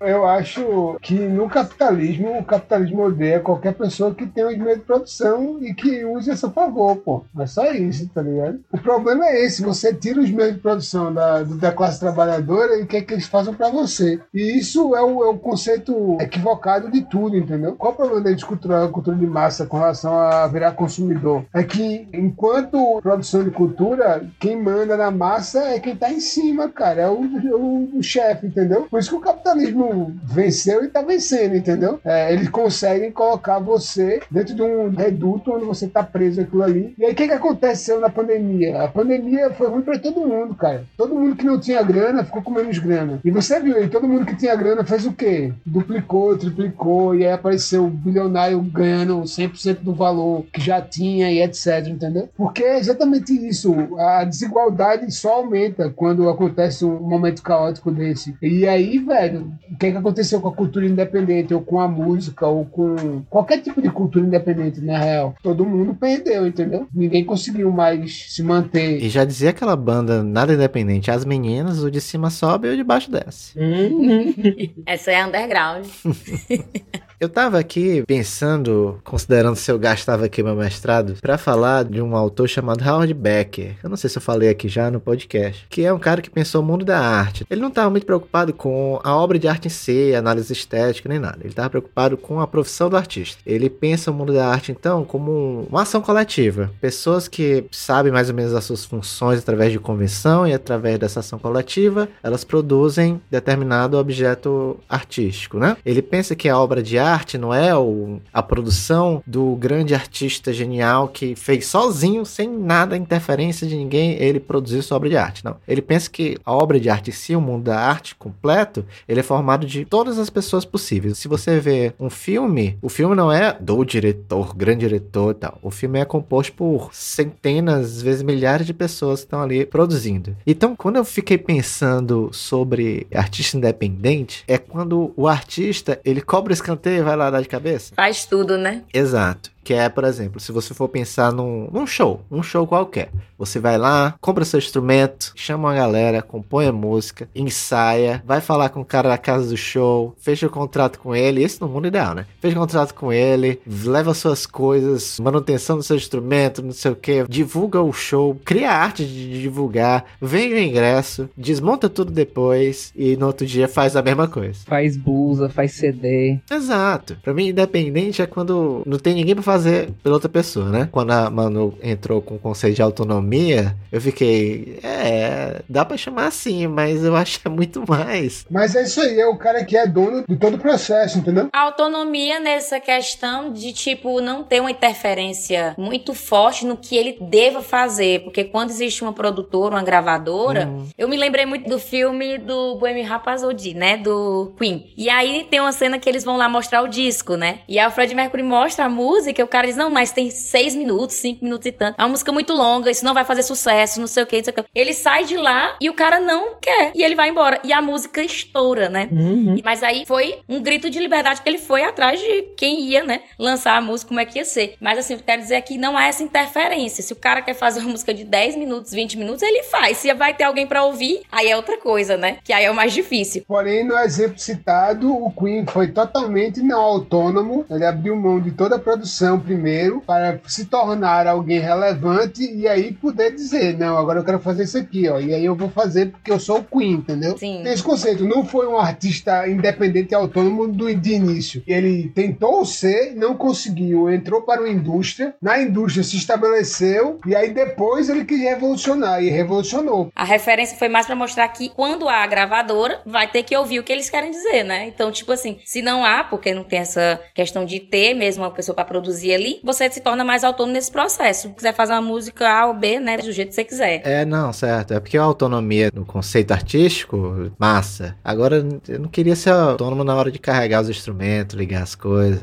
Eu 0.00 0.26
acho 0.26 0.98
que 1.02 1.14
no 1.14 1.48
capitalismo, 1.48 2.38
o 2.38 2.44
capitalismo 2.44 3.02
odeia 3.02 3.40
qualquer 3.40 3.74
pessoa 3.74 4.14
que 4.14 4.26
tenha 4.26 4.48
os 4.48 4.56
meios 4.56 4.78
de 4.78 4.84
produção 4.84 5.58
e 5.60 5.74
que 5.74 6.04
use 6.04 6.30
a 6.30 6.36
seu 6.36 6.50
favor, 6.50 6.96
pô. 6.96 7.24
É 7.38 7.46
só 7.46 7.70
isso, 7.72 8.08
tá 8.08 8.22
ligado? 8.22 8.60
O 8.72 8.78
problema 8.78 9.26
é 9.26 9.44
esse, 9.44 9.62
você 9.62 9.94
tira 9.94 10.20
os 10.20 10.30
meios 10.30 10.54
de 10.54 10.60
produção 10.60 11.12
da, 11.12 11.42
da 11.42 11.72
classe 11.72 12.00
trabalhadora 12.00 12.80
e 12.80 12.86
quer 12.86 13.02
que 13.02 13.14
eles 13.14 13.26
façam 13.26 13.54
pra 13.54 13.70
você. 13.70 14.20
E 14.32 14.58
isso 14.58 14.94
é 14.94 15.02
o, 15.02 15.24
é 15.24 15.28
o 15.28 15.38
conceito 15.38 16.16
equivocado 16.20 16.90
de 16.90 17.02
tudo, 17.02 17.36
entendeu? 17.36 17.74
Qual 17.76 17.92
o 17.92 17.96
problema 17.96 18.20
da 18.22 18.46
cultura, 18.46 18.88
cultura 18.88 19.16
de 19.16 19.26
massa 19.26 19.66
com 19.66 19.78
relação 19.78 20.18
a 20.18 20.46
virar 20.46 20.72
consumidor? 20.72 21.44
É 21.54 21.62
que 21.62 22.08
enquanto 22.12 23.00
produção 23.08 23.42
de 23.42 23.50
cultura, 23.50 24.22
quem 24.38 24.60
manda 24.60 24.94
na 24.94 25.10
massa 25.10 25.60
é 25.60 25.80
quem 25.80 25.96
tá 25.96 26.12
em 26.12 26.20
cima, 26.20 26.68
cara. 26.68 27.02
É 27.02 27.08
o, 27.08 27.22
o, 27.22 27.98
o 27.98 28.02
chefe, 28.02 28.46
entendeu? 28.46 28.86
Por 28.90 29.00
isso 29.00 29.08
que 29.08 29.16
o 29.16 29.20
capitalismo 29.20 30.14
venceu 30.22 30.84
e 30.84 30.88
tá 30.88 31.00
vencendo, 31.00 31.56
entendeu? 31.56 31.98
É, 32.04 32.30
eles 32.30 32.50
conseguem 32.50 33.10
colocar 33.10 33.58
você 33.60 34.20
dentro 34.30 34.54
de 34.54 34.60
um 34.60 34.90
reduto 34.90 35.52
onde 35.52 35.64
você 35.64 35.86
tá 35.86 36.02
preso 36.02 36.42
aquilo 36.42 36.62
ali. 36.62 36.94
E 36.98 37.04
aí, 37.06 37.12
o 37.12 37.14
que, 37.14 37.26
que 37.26 37.32
aconteceu 37.32 37.98
na 37.98 38.10
pandemia? 38.10 38.82
A 38.82 38.88
pandemia 38.88 39.50
foi 39.52 39.68
ruim 39.68 39.82
pra 39.82 39.98
todo 39.98 40.26
mundo, 40.26 40.54
cara. 40.54 40.84
Todo 40.94 41.14
mundo 41.14 41.34
que 41.34 41.46
não 41.46 41.58
tinha 41.58 41.82
grana 41.82 42.24
ficou 42.24 42.42
com 42.42 42.50
menos 42.50 42.78
grana. 42.78 43.20
E 43.24 43.30
você 43.30 43.58
viu 43.58 43.74
aí, 43.74 43.88
todo 43.88 44.06
mundo 44.06 44.26
que 44.26 44.36
tinha 44.36 44.54
grana 44.54 44.84
fez 44.84 45.06
o 45.06 45.12
quê? 45.12 45.50
Duplicou, 45.64 46.36
triplicou, 46.36 47.14
e 47.14 47.24
aí 47.24 47.32
apareceu 47.32 47.86
o 47.86 47.90
bilionário 47.90 48.60
ganhando 48.60 49.22
100% 49.22 49.78
do 49.80 49.94
valor 49.94 50.44
que 50.52 50.60
já 50.60 50.82
tinha 50.82 51.32
e 51.32 51.42
etc, 51.42 51.86
entendeu? 51.88 52.28
Porque 52.36 52.62
é 52.62 52.78
exatamente 52.98 53.32
isso. 53.32 53.74
A 53.98 54.24
desigualdade 54.24 55.10
só 55.12 55.34
aumenta 55.36 55.90
quando 55.90 56.28
acontece 56.28 56.84
um 56.84 57.00
momento 57.00 57.42
caótico 57.42 57.90
desse. 57.90 58.36
E 58.42 58.66
aí, 58.66 58.98
velho, 58.98 59.52
o 59.70 59.76
que, 59.76 59.86
é 59.86 59.90
que 59.92 59.96
aconteceu 59.96 60.40
com 60.40 60.48
a 60.48 60.54
cultura 60.54 60.86
independente, 60.86 61.54
ou 61.54 61.60
com 61.60 61.80
a 61.80 61.88
música, 61.88 62.46
ou 62.46 62.64
com 62.64 63.22
qualquer 63.30 63.60
tipo 63.60 63.80
de 63.80 63.90
cultura 63.90 64.26
independente, 64.26 64.80
na 64.80 64.98
real? 64.98 65.34
Todo 65.42 65.64
mundo 65.64 65.94
perdeu, 65.94 66.46
entendeu? 66.46 66.86
Ninguém 66.92 67.24
conseguiu 67.24 67.70
mais 67.70 68.34
se 68.34 68.42
manter. 68.42 69.02
E 69.02 69.08
já 69.08 69.24
dizia 69.24 69.50
aquela 69.50 69.76
banda 69.76 70.22
nada 70.22 70.52
independente, 70.52 71.10
as 71.10 71.24
meninas, 71.24 71.82
o 71.82 71.90
de 71.90 72.00
cima 72.00 72.30
sobe 72.30 72.68
e 72.68 72.72
o 72.72 72.76
de 72.76 72.84
baixo 72.84 73.10
desce. 73.10 73.58
Uhum. 73.58 74.34
Essa 74.84 75.12
é 75.12 75.24
underground. 75.24 75.86
Eu 77.20 77.28
tava 77.28 77.58
aqui 77.58 78.04
pensando, 78.06 79.00
considerando 79.02 79.56
se 79.56 79.68
eu 79.72 79.76
gastava 79.76 80.26
aqui 80.26 80.40
meu 80.40 80.54
mestrado, 80.54 81.14
para 81.20 81.36
falar 81.36 81.84
de 81.84 82.00
um 82.00 82.14
autor 82.14 82.48
chamado 82.48 82.88
Howard 82.88 83.12
Becker. 83.12 83.74
Eu 83.82 83.90
não 83.90 83.96
sei 83.96 84.08
se 84.08 84.18
eu 84.18 84.22
falei 84.22 84.48
aqui 84.48 84.68
já 84.68 84.88
no 84.88 85.00
podcast. 85.00 85.66
Que 85.68 85.84
é 85.84 85.92
um 85.92 85.98
cara 85.98 86.22
que 86.22 86.30
pensou 86.30 86.62
o 86.62 86.64
mundo 86.64 86.84
da 86.84 87.00
arte. 87.00 87.44
Ele 87.50 87.60
não 87.60 87.72
tava 87.72 87.90
muito 87.90 88.06
preocupado 88.06 88.52
com 88.52 89.00
a 89.02 89.16
obra 89.16 89.36
de 89.36 89.48
arte 89.48 89.66
em 89.66 89.68
si, 89.68 90.14
análise 90.14 90.52
estética, 90.52 91.08
nem 91.08 91.18
nada. 91.18 91.38
Ele 91.42 91.52
tava 91.52 91.70
preocupado 91.70 92.16
com 92.16 92.38
a 92.38 92.46
profissão 92.46 92.88
do 92.88 92.96
artista. 92.96 93.42
Ele 93.44 93.68
pensa 93.68 94.12
o 94.12 94.14
mundo 94.14 94.32
da 94.32 94.46
arte, 94.46 94.70
então, 94.70 95.04
como 95.04 95.66
uma 95.68 95.82
ação 95.82 96.00
coletiva. 96.00 96.70
Pessoas 96.80 97.26
que 97.26 97.64
sabem 97.72 98.12
mais 98.12 98.28
ou 98.28 98.36
menos 98.36 98.54
as 98.54 98.62
suas 98.62 98.84
funções 98.84 99.40
através 99.40 99.72
de 99.72 99.80
convenção 99.80 100.46
e 100.46 100.54
através 100.54 101.00
dessa 101.00 101.18
ação 101.18 101.36
coletiva, 101.36 102.08
elas 102.22 102.44
produzem 102.44 103.20
determinado 103.28 103.98
objeto 103.98 104.78
artístico, 104.88 105.58
né? 105.58 105.76
Ele 105.84 106.00
pensa 106.00 106.36
que 106.36 106.48
a 106.48 106.56
obra 106.56 106.80
de 106.80 106.96
arte 106.96 107.07
arte, 107.12 107.38
não 107.38 107.52
é 107.52 107.76
o, 107.76 108.20
a 108.32 108.42
produção 108.42 109.22
do 109.26 109.54
grande 109.56 109.94
artista 109.94 110.52
genial 110.52 111.08
que 111.08 111.34
fez 111.34 111.66
sozinho, 111.66 112.24
sem 112.24 112.48
nada 112.48 112.96
interferência 112.96 113.66
de 113.66 113.76
ninguém, 113.76 114.20
ele 114.20 114.40
produziu 114.40 114.82
sua 114.82 114.96
obra 114.96 115.08
de 115.08 115.16
arte. 115.16 115.44
Não. 115.44 115.56
Ele 115.66 115.82
pensa 115.82 116.10
que 116.10 116.36
a 116.44 116.52
obra 116.52 116.78
de 116.80 116.88
arte 116.88 117.10
em 117.10 117.12
si, 117.12 117.34
o 117.34 117.40
mundo 117.40 117.64
da 117.64 117.78
arte 117.78 118.14
completo, 118.14 118.84
ele 119.08 119.20
é 119.20 119.22
formado 119.22 119.66
de 119.66 119.84
todas 119.84 120.18
as 120.18 120.30
pessoas 120.30 120.64
possíveis. 120.64 121.18
Se 121.18 121.28
você 121.28 121.58
vê 121.58 121.92
um 121.98 122.10
filme, 122.10 122.78
o 122.82 122.88
filme 122.88 123.14
não 123.14 123.30
é 123.30 123.56
do 123.58 123.84
diretor, 123.84 124.54
grande 124.54 124.80
diretor 124.80 125.32
e 125.32 125.34
tal. 125.34 125.58
O 125.62 125.70
filme 125.70 125.98
é 125.98 126.04
composto 126.04 126.52
por 126.52 126.90
centenas, 126.92 127.96
às 127.96 128.02
vezes 128.02 128.22
milhares 128.22 128.66
de 128.66 128.74
pessoas 128.74 129.20
que 129.20 129.26
estão 129.26 129.42
ali 129.42 129.64
produzindo. 129.66 130.36
Então, 130.46 130.74
quando 130.76 130.96
eu 130.96 131.04
fiquei 131.04 131.38
pensando 131.38 132.30
sobre 132.32 133.06
artista 133.14 133.56
independente, 133.56 134.44
é 134.46 134.58
quando 134.58 135.12
o 135.16 135.26
artista, 135.28 136.00
ele 136.04 136.20
cobra 136.20 136.52
escanteio 136.52 136.97
vai 137.02 137.16
lá 137.16 137.30
dar 137.30 137.40
de 137.40 137.48
cabeça? 137.48 137.94
Faz 137.94 138.24
tudo, 138.24 138.56
né? 138.56 138.82
Exato. 138.92 139.50
Que 139.68 139.74
é, 139.74 139.86
por 139.90 140.04
exemplo, 140.04 140.40
se 140.40 140.50
você 140.50 140.72
for 140.72 140.88
pensar 140.88 141.30
num, 141.30 141.68
num 141.70 141.86
show, 141.86 142.22
um 142.30 142.42
show 142.42 142.66
qualquer. 142.66 143.10
Você 143.36 143.60
vai 143.60 143.76
lá, 143.76 144.14
compra 144.18 144.42
seu 144.42 144.58
instrumento, 144.58 145.30
chama 145.36 145.68
uma 145.68 145.74
galera, 145.74 146.22
compõe 146.22 146.66
a 146.66 146.72
música, 146.72 147.28
ensaia, 147.34 148.22
vai 148.26 148.40
falar 148.40 148.70
com 148.70 148.80
o 148.80 148.84
cara 148.84 149.10
da 149.10 149.18
casa 149.18 149.50
do 149.50 149.56
show, 149.58 150.14
fecha 150.18 150.46
o 150.46 150.50
contrato 150.50 150.98
com 150.98 151.14
ele, 151.14 151.44
isso 151.44 151.58
no 151.60 151.70
mundo 151.70 151.86
ideal, 151.86 152.14
né? 152.14 152.24
Fecha 152.40 152.56
o 152.56 152.60
contrato 152.60 152.94
com 152.94 153.12
ele, 153.12 153.60
leva 153.66 154.14
suas 154.14 154.46
coisas, 154.46 155.20
manutenção 155.20 155.76
do 155.76 155.82
seu 155.82 155.96
instrumento, 155.96 156.62
não 156.62 156.72
sei 156.72 156.90
o 156.90 156.96
que, 156.96 157.26
divulga 157.28 157.82
o 157.82 157.92
show, 157.92 158.40
cria 158.46 158.72
arte 158.72 159.04
de 159.04 159.40
divulgar, 159.40 160.06
vende 160.20 160.54
o 160.54 160.58
ingresso, 160.58 161.28
desmonta 161.36 161.90
tudo 161.90 162.10
depois 162.10 162.90
e 162.96 163.18
no 163.18 163.26
outro 163.26 163.46
dia 163.46 163.68
faz 163.68 163.94
a 163.96 164.02
mesma 164.02 164.26
coisa. 164.26 164.60
Faz 164.64 164.96
blusa, 164.96 165.50
faz 165.50 165.72
CD. 165.72 166.40
Exato. 166.50 167.18
Pra 167.22 167.34
mim, 167.34 167.48
independente 167.48 168.22
é 168.22 168.26
quando 168.26 168.82
não 168.86 168.98
tem 168.98 169.14
ninguém 169.14 169.34
pra 169.34 169.44
fazer 169.44 169.57
pela 170.02 170.14
outra 170.14 170.28
pessoa, 170.28 170.68
né? 170.70 170.88
Quando 170.90 171.10
a 171.12 171.30
Manu 171.30 171.76
entrou 171.82 172.20
com 172.20 172.34
o 172.34 172.38
conceito 172.38 172.76
de 172.76 172.82
autonomia, 172.82 173.74
eu 173.90 174.00
fiquei, 174.00 174.78
é, 174.82 175.62
dá 175.68 175.84
pra 175.84 175.96
chamar 175.96 176.26
assim, 176.26 176.66
mas 176.66 177.04
eu 177.04 177.14
acho 177.16 177.40
que 177.40 177.48
é 177.48 177.50
muito 177.50 177.84
mais. 177.88 178.44
Mas 178.50 178.74
é 178.74 178.82
isso 178.82 179.00
aí, 179.00 179.18
é 179.18 179.26
o 179.26 179.36
cara 179.36 179.64
que 179.64 179.76
é 179.76 179.86
dono 179.86 180.24
de 180.28 180.36
todo 180.36 180.54
o 180.54 180.58
processo, 180.58 181.18
entendeu? 181.18 181.48
A 181.52 181.60
autonomia 181.62 182.40
nessa 182.40 182.80
questão 182.80 183.52
de, 183.52 183.72
tipo, 183.72 184.20
não 184.20 184.42
ter 184.42 184.60
uma 184.60 184.70
interferência 184.70 185.74
muito 185.76 186.14
forte 186.14 186.66
no 186.66 186.76
que 186.76 186.96
ele 186.96 187.16
deva 187.20 187.62
fazer, 187.62 188.24
porque 188.24 188.44
quando 188.44 188.70
existe 188.70 189.02
uma 189.02 189.12
produtora, 189.12 189.74
uma 189.74 189.82
gravadora, 189.82 190.66
hum. 190.66 190.86
eu 190.96 191.08
me 191.08 191.16
lembrei 191.16 191.46
muito 191.46 191.68
do 191.68 191.78
filme 191.78 192.38
do 192.38 192.76
Bohemian 192.76 193.06
Rhapsody, 193.06 193.74
né, 193.74 193.96
do 193.96 194.52
Queen. 194.58 194.92
E 194.96 195.08
aí 195.08 195.46
tem 195.50 195.60
uma 195.60 195.72
cena 195.72 195.98
que 195.98 196.08
eles 196.08 196.24
vão 196.24 196.36
lá 196.36 196.48
mostrar 196.48 196.82
o 196.82 196.88
disco, 196.88 197.36
né? 197.36 197.60
E 197.68 197.78
aí 197.78 197.86
o 197.86 197.90
Fred 197.90 198.14
Mercury 198.14 198.42
mostra 198.42 198.84
a 198.84 198.88
música, 198.88 199.40
e 199.40 199.44
cara 199.48 199.66
diz, 199.66 199.76
não, 199.76 199.90
mas 199.90 200.12
tem 200.12 200.30
seis 200.30 200.74
minutos, 200.74 201.16
cinco 201.16 201.44
minutos 201.44 201.66
e 201.66 201.72
tanto. 201.72 201.98
É 201.98 202.02
uma 202.02 202.10
música 202.10 202.32
muito 202.32 202.52
longa, 202.52 202.90
isso 202.90 203.04
não 203.04 203.14
vai 203.14 203.24
fazer 203.24 203.42
sucesso, 203.42 204.00
não 204.00 204.06
sei 204.06 204.22
o 204.22 204.26
que, 204.26 204.36
não 204.36 204.44
sei 204.44 204.52
o 204.52 204.54
que. 204.54 204.64
Ele 204.74 204.92
sai 204.92 205.24
de 205.24 205.36
lá 205.36 205.76
e 205.80 205.88
o 205.88 205.94
cara 205.94 206.20
não 206.20 206.56
quer. 206.60 206.92
E 206.94 207.02
ele 207.02 207.14
vai 207.14 207.30
embora. 207.30 207.60
E 207.64 207.72
a 207.72 207.80
música 207.80 208.22
estoura, 208.22 208.88
né? 208.88 209.08
Uhum. 209.10 209.56
Mas 209.64 209.82
aí 209.82 210.04
foi 210.06 210.40
um 210.48 210.62
grito 210.62 210.90
de 210.90 210.98
liberdade 210.98 211.42
que 211.42 211.48
ele 211.48 211.58
foi 211.58 211.82
atrás 211.82 212.20
de 212.20 212.42
quem 212.56 212.80
ia, 212.80 213.02
né? 213.02 213.22
Lançar 213.38 213.76
a 213.76 213.80
música, 213.80 214.08
como 214.08 214.20
é 214.20 214.24
que 214.24 214.38
ia 214.38 214.44
ser. 214.44 214.74
Mas 214.80 214.98
assim, 214.98 215.14
eu 215.14 215.20
quero 215.20 215.42
dizer 215.42 215.60
que 215.62 215.78
não 215.78 215.96
há 215.96 216.06
essa 216.06 216.22
interferência. 216.22 217.02
Se 217.02 217.12
o 217.12 217.16
cara 217.16 217.42
quer 217.42 217.54
fazer 217.54 217.80
uma 217.80 217.90
música 217.90 218.12
de 218.12 218.24
10 218.24 218.56
minutos, 218.56 218.92
20 218.92 219.18
minutos, 219.18 219.42
ele 219.42 219.62
faz. 219.64 219.98
Se 219.98 220.12
vai 220.14 220.34
ter 220.34 220.44
alguém 220.44 220.66
para 220.66 220.84
ouvir, 220.84 221.22
aí 221.30 221.48
é 221.48 221.56
outra 221.56 221.78
coisa, 221.78 222.16
né? 222.16 222.38
Que 222.44 222.52
aí 222.52 222.64
é 222.64 222.70
o 222.70 222.74
mais 222.74 222.92
difícil. 222.92 223.44
Porém, 223.46 223.84
no 223.84 223.96
exemplo 223.98 224.38
citado, 224.38 225.12
o 225.12 225.30
Queen 225.30 225.64
foi 225.66 225.88
totalmente 225.88 226.60
não 226.60 226.80
autônomo. 226.80 227.64
Ele 227.70 227.84
abriu 227.84 228.16
mão 228.16 228.40
de 228.40 228.50
toda 228.50 228.76
a 228.76 228.78
produção 228.78 229.37
primeiro 229.40 230.02
para 230.06 230.40
se 230.46 230.64
tornar 230.66 231.26
alguém 231.26 231.60
relevante 231.60 232.42
e 232.42 232.66
aí 232.66 232.92
poder 232.92 233.34
dizer, 233.34 233.78
não, 233.78 233.96
agora 233.96 234.20
eu 234.20 234.24
quero 234.24 234.38
fazer 234.38 234.64
isso 234.64 234.78
aqui, 234.78 235.08
ó. 235.08 235.20
E 235.20 235.32
aí 235.32 235.44
eu 235.44 235.54
vou 235.54 235.70
fazer 235.70 236.10
porque 236.10 236.30
eu 236.30 236.40
sou 236.40 236.58
o 236.58 236.64
Queen, 236.64 236.92
entendeu? 236.92 237.36
Sim. 237.38 237.62
Esse 237.66 237.82
conceito 237.82 238.24
não 238.24 238.44
foi 238.44 238.66
um 238.66 238.78
artista 238.78 239.48
independente 239.48 240.12
e 240.12 240.14
autônomo 240.14 240.68
do 240.68 240.88
de 240.94 241.12
início. 241.12 241.62
Ele 241.66 242.10
tentou 242.14 242.64
ser, 242.64 243.14
não 243.14 243.36
conseguiu, 243.36 244.10
entrou 244.10 244.42
para 244.42 244.60
uma 244.60 244.68
indústria, 244.68 245.34
na 245.40 245.60
indústria 245.60 246.02
se 246.02 246.16
estabeleceu 246.16 247.20
e 247.26 247.34
aí 247.34 247.50
depois 247.50 248.08
ele 248.08 248.24
quis 248.24 248.40
revolucionar 248.40 249.22
e 249.22 249.28
revolucionou. 249.28 250.10
A 250.14 250.24
referência 250.24 250.76
foi 250.76 250.88
mais 250.88 251.06
para 251.06 251.14
mostrar 251.14 251.48
que 251.48 251.68
quando 251.68 252.08
há 252.08 252.22
a 252.22 252.26
gravadora, 252.26 253.00
vai 253.04 253.30
ter 253.30 253.42
que 253.42 253.56
ouvir 253.56 253.78
o 253.78 253.84
que 253.84 253.92
eles 253.92 254.08
querem 254.08 254.30
dizer, 254.30 254.64
né? 254.64 254.86
Então, 254.86 255.10
tipo 255.12 255.32
assim, 255.32 255.58
se 255.64 255.82
não 255.82 256.04
há, 256.04 256.24
porque 256.24 256.54
não 256.54 256.64
tem 256.64 256.78
essa 256.78 257.20
questão 257.34 257.64
de 257.64 257.80
ter 257.80 258.14
mesmo 258.14 258.44
uma 258.44 258.50
pessoa 258.50 258.74
para 258.74 258.84
produzir 258.84 259.17
produzir 259.18 259.34
ali, 259.34 259.60
você 259.62 259.90
se 259.90 260.00
torna 260.00 260.24
mais 260.24 260.44
autônomo 260.44 260.74
nesse 260.74 260.90
processo. 260.90 261.48
Se 261.48 261.54
quiser 261.54 261.74
fazer 261.74 261.92
uma 261.92 262.02
música 262.02 262.48
A 262.48 262.66
ou 262.66 262.74
B, 262.74 263.00
né, 263.00 263.18
do 263.18 263.32
jeito 263.32 263.48
que 263.48 263.54
você 263.54 263.64
quiser. 263.64 264.02
É, 264.04 264.24
não, 264.24 264.52
certo. 264.52 264.94
É 264.94 265.00
porque 265.00 265.18
a 265.18 265.22
autonomia 265.22 265.90
no 265.92 266.04
conceito 266.04 266.52
artístico, 266.52 267.50
massa. 267.58 268.16
Agora, 268.24 268.66
eu 268.88 268.98
não 269.00 269.08
queria 269.08 269.34
ser 269.34 269.50
autônomo 269.50 270.04
na 270.04 270.14
hora 270.14 270.30
de 270.30 270.38
carregar 270.38 270.82
os 270.82 270.88
instrumentos, 270.88 271.56
ligar 271.56 271.82
as 271.82 271.94
coisas. 271.94 272.40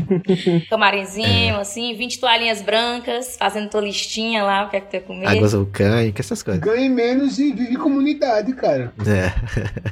Camarinzinho, 0.68 1.56
é. 1.56 1.60
assim, 1.60 1.94
20 1.94 2.20
toalhinhas 2.20 2.62
brancas, 2.62 3.36
fazendo 3.38 3.70
tua 3.70 3.80
listinha 3.80 4.42
lá, 4.42 4.66
o 4.66 4.70
que 4.70 4.76
é 4.76 4.80
que 4.80 4.86
tu 4.86 4.90
quer 4.90 5.00
comer. 5.00 5.26
Águas 5.26 5.52
vulcânicas, 5.52 6.26
essas 6.26 6.42
coisas. 6.42 6.62
Ganhe 6.62 6.88
menos 6.88 7.38
e 7.38 7.52
vive 7.52 7.76
comunidade, 7.76 8.52
cara. 8.54 8.92
É. 9.06 9.32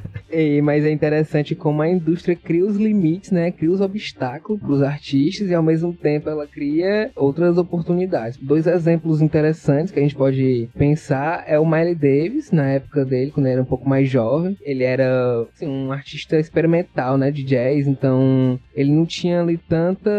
mas 0.63 0.85
é 0.85 0.91
interessante 0.91 1.55
como 1.55 1.83
a 1.83 1.89
indústria 1.89 2.37
cria 2.37 2.65
os 2.65 2.77
limites, 2.77 3.31
né? 3.31 3.51
Cria 3.51 3.71
os 3.71 3.81
obstáculos 3.81 4.61
para 4.61 4.71
os 4.71 4.83
artistas 4.83 5.49
e 5.49 5.55
ao 5.55 5.63
mesmo 5.63 5.93
tempo 5.93 6.10
ela 6.15 6.47
cria 6.47 7.11
outras 7.17 7.59
oportunidades. 7.59 8.39
Dois 8.39 8.67
exemplos 8.67 9.23
interessantes 9.23 9.93
que 9.93 9.99
a 9.99 10.03
gente 10.03 10.15
pode 10.15 10.69
pensar 10.77 11.45
é 11.47 11.59
o 11.59 11.67
Miley 11.67 11.95
Davis, 11.95 12.51
na 12.51 12.69
época 12.69 13.05
dele, 13.05 13.31
quando 13.31 13.47
ele 13.47 13.55
era 13.55 13.63
um 13.63 13.67
pouco 13.67 13.89
mais 13.89 14.09
jovem. 14.09 14.57
Ele 14.63 14.85
era 14.85 15.47
assim, 15.53 15.67
um 15.67 15.93
artista 15.93 16.39
experimental, 16.39 17.17
né? 17.17 17.31
De 17.31 17.43
jazz, 17.43 17.87
então 17.87 18.59
ele 18.75 18.91
não 18.93 19.07
tinha 19.07 19.41
ali 19.41 19.59
tanta 19.59 20.11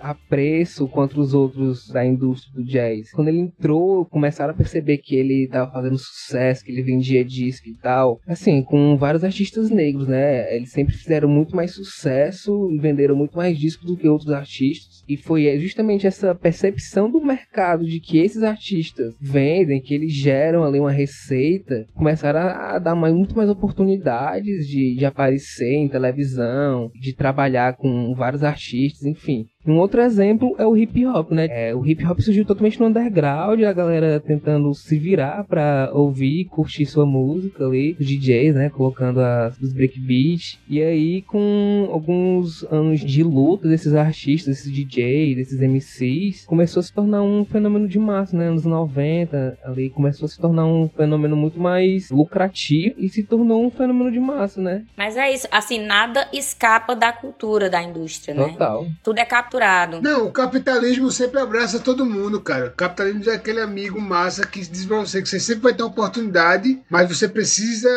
apreço 0.00 0.88
quanto 0.88 1.20
os 1.20 1.34
outros 1.34 1.88
da 1.88 2.04
indústria 2.04 2.52
do 2.54 2.64
jazz. 2.64 3.10
Quando 3.12 3.28
ele 3.28 3.38
entrou, 3.38 4.04
começaram 4.06 4.52
a 4.52 4.56
perceber 4.56 4.98
que 4.98 5.14
ele 5.14 5.44
estava 5.44 5.70
fazendo 5.70 5.98
sucesso, 5.98 6.64
que 6.64 6.72
ele 6.72 6.82
vendia 6.82 7.24
disco 7.24 7.68
e 7.68 7.74
tal. 7.74 8.20
Assim, 8.26 8.62
com 8.62 8.96
vários 8.96 9.24
artistas 9.24 9.70
negros, 9.70 10.06
né? 10.08 10.54
Eles 10.54 10.72
sempre 10.72 10.94
fizeram 10.94 11.28
muito 11.28 11.54
mais 11.54 11.74
sucesso 11.74 12.70
e 12.72 12.78
venderam 12.78 13.16
muito 13.16 13.36
mais 13.36 13.58
discos 13.58 13.86
do 13.86 13.96
que 13.96 14.08
outros 14.08 14.30
artistas. 14.30 15.02
E 15.08 15.16
foi 15.22 15.58
justamente 15.58 16.06
essa 16.06 16.34
percepção 16.34 17.10
do 17.10 17.24
mercado 17.24 17.84
de 17.84 18.00
que 18.00 18.18
esses 18.18 18.42
artistas 18.42 19.14
vendem, 19.20 19.80
que 19.80 19.94
eles 19.94 20.12
geram 20.12 20.64
ali 20.64 20.80
uma 20.80 20.92
receita, 20.92 21.86
começaram 21.94 22.40
a 22.40 22.78
dar 22.78 22.94
mais, 22.94 23.14
muito 23.14 23.36
mais 23.36 23.48
oportunidades 23.48 24.66
de, 24.66 24.96
de 24.96 25.04
aparecer 25.04 25.74
em 25.74 25.88
televisão, 25.88 26.90
de 27.00 27.14
trabalhar 27.14 27.76
com 27.76 28.14
vários 28.14 28.42
artistas, 28.42 29.04
enfim. 29.04 29.46
Um 29.66 29.78
outro 29.78 30.00
exemplo 30.00 30.56
é 30.58 30.66
o 30.66 30.76
hip 30.76 31.06
hop, 31.06 31.30
né? 31.30 31.46
É, 31.48 31.74
o 31.74 31.86
hip 31.86 32.04
hop 32.04 32.18
surgiu 32.20 32.44
totalmente 32.44 32.80
no 32.80 32.86
underground, 32.86 33.62
a 33.62 33.72
galera 33.72 34.18
tentando 34.18 34.74
se 34.74 34.98
virar 34.98 35.44
pra 35.44 35.90
ouvir 35.92 36.40
e 36.40 36.44
curtir 36.44 36.84
sua 36.84 37.06
música 37.06 37.64
ali, 37.64 37.96
os 37.98 38.06
DJs, 38.06 38.56
né? 38.56 38.70
Colocando 38.70 39.20
as, 39.20 39.56
os 39.58 39.72
breakbeats. 39.72 40.58
E 40.68 40.82
aí, 40.82 41.22
com 41.22 41.88
alguns 41.92 42.64
anos 42.64 43.00
de 43.00 43.22
luta 43.22 43.68
desses 43.68 43.94
artistas, 43.94 44.56
desses 44.56 44.72
DJs, 44.72 45.36
desses 45.36 45.60
MCs, 45.60 46.44
começou 46.44 46.80
a 46.80 46.82
se 46.82 46.92
tornar 46.92 47.22
um 47.22 47.44
fenômeno 47.44 47.86
de 47.86 47.98
massa, 48.00 48.36
né? 48.36 48.48
Anos 48.48 48.64
90, 48.64 49.58
ali 49.64 49.90
começou 49.90 50.26
a 50.26 50.28
se 50.28 50.40
tornar 50.40 50.66
um 50.66 50.88
fenômeno 50.88 51.36
muito 51.36 51.60
mais 51.60 52.10
lucrativo 52.10 52.96
e 52.98 53.08
se 53.08 53.22
tornou 53.22 53.64
um 53.64 53.70
fenômeno 53.70 54.10
de 54.10 54.18
massa, 54.18 54.60
né? 54.60 54.84
Mas 54.96 55.16
é 55.16 55.32
isso, 55.32 55.46
assim, 55.52 55.78
nada 55.78 56.26
escapa 56.32 56.96
da 56.96 57.12
cultura 57.12 57.70
da 57.70 57.80
indústria, 57.80 58.34
né? 58.34 58.48
Total. 58.48 58.86
Tudo 59.04 59.18
é 59.18 59.24
capaz 59.24 59.51
capturado. 59.52 60.00
Não, 60.00 60.26
o 60.26 60.32
capitalismo 60.32 61.10
sempre 61.10 61.38
abraça 61.38 61.78
todo 61.78 62.06
mundo, 62.06 62.40
cara. 62.40 62.68
O 62.68 62.70
capitalismo 62.70 63.30
é 63.30 63.34
aquele 63.34 63.60
amigo 63.60 64.00
massa 64.00 64.46
que 64.46 64.60
diz 64.60 64.86
pra 64.86 64.98
você 64.98 65.20
que 65.20 65.28
você 65.28 65.38
sempre 65.38 65.62
vai 65.62 65.74
ter 65.74 65.82
uma 65.82 65.90
oportunidade, 65.90 66.80
mas 66.88 67.08
você 67.08 67.28
precisa 67.28 67.90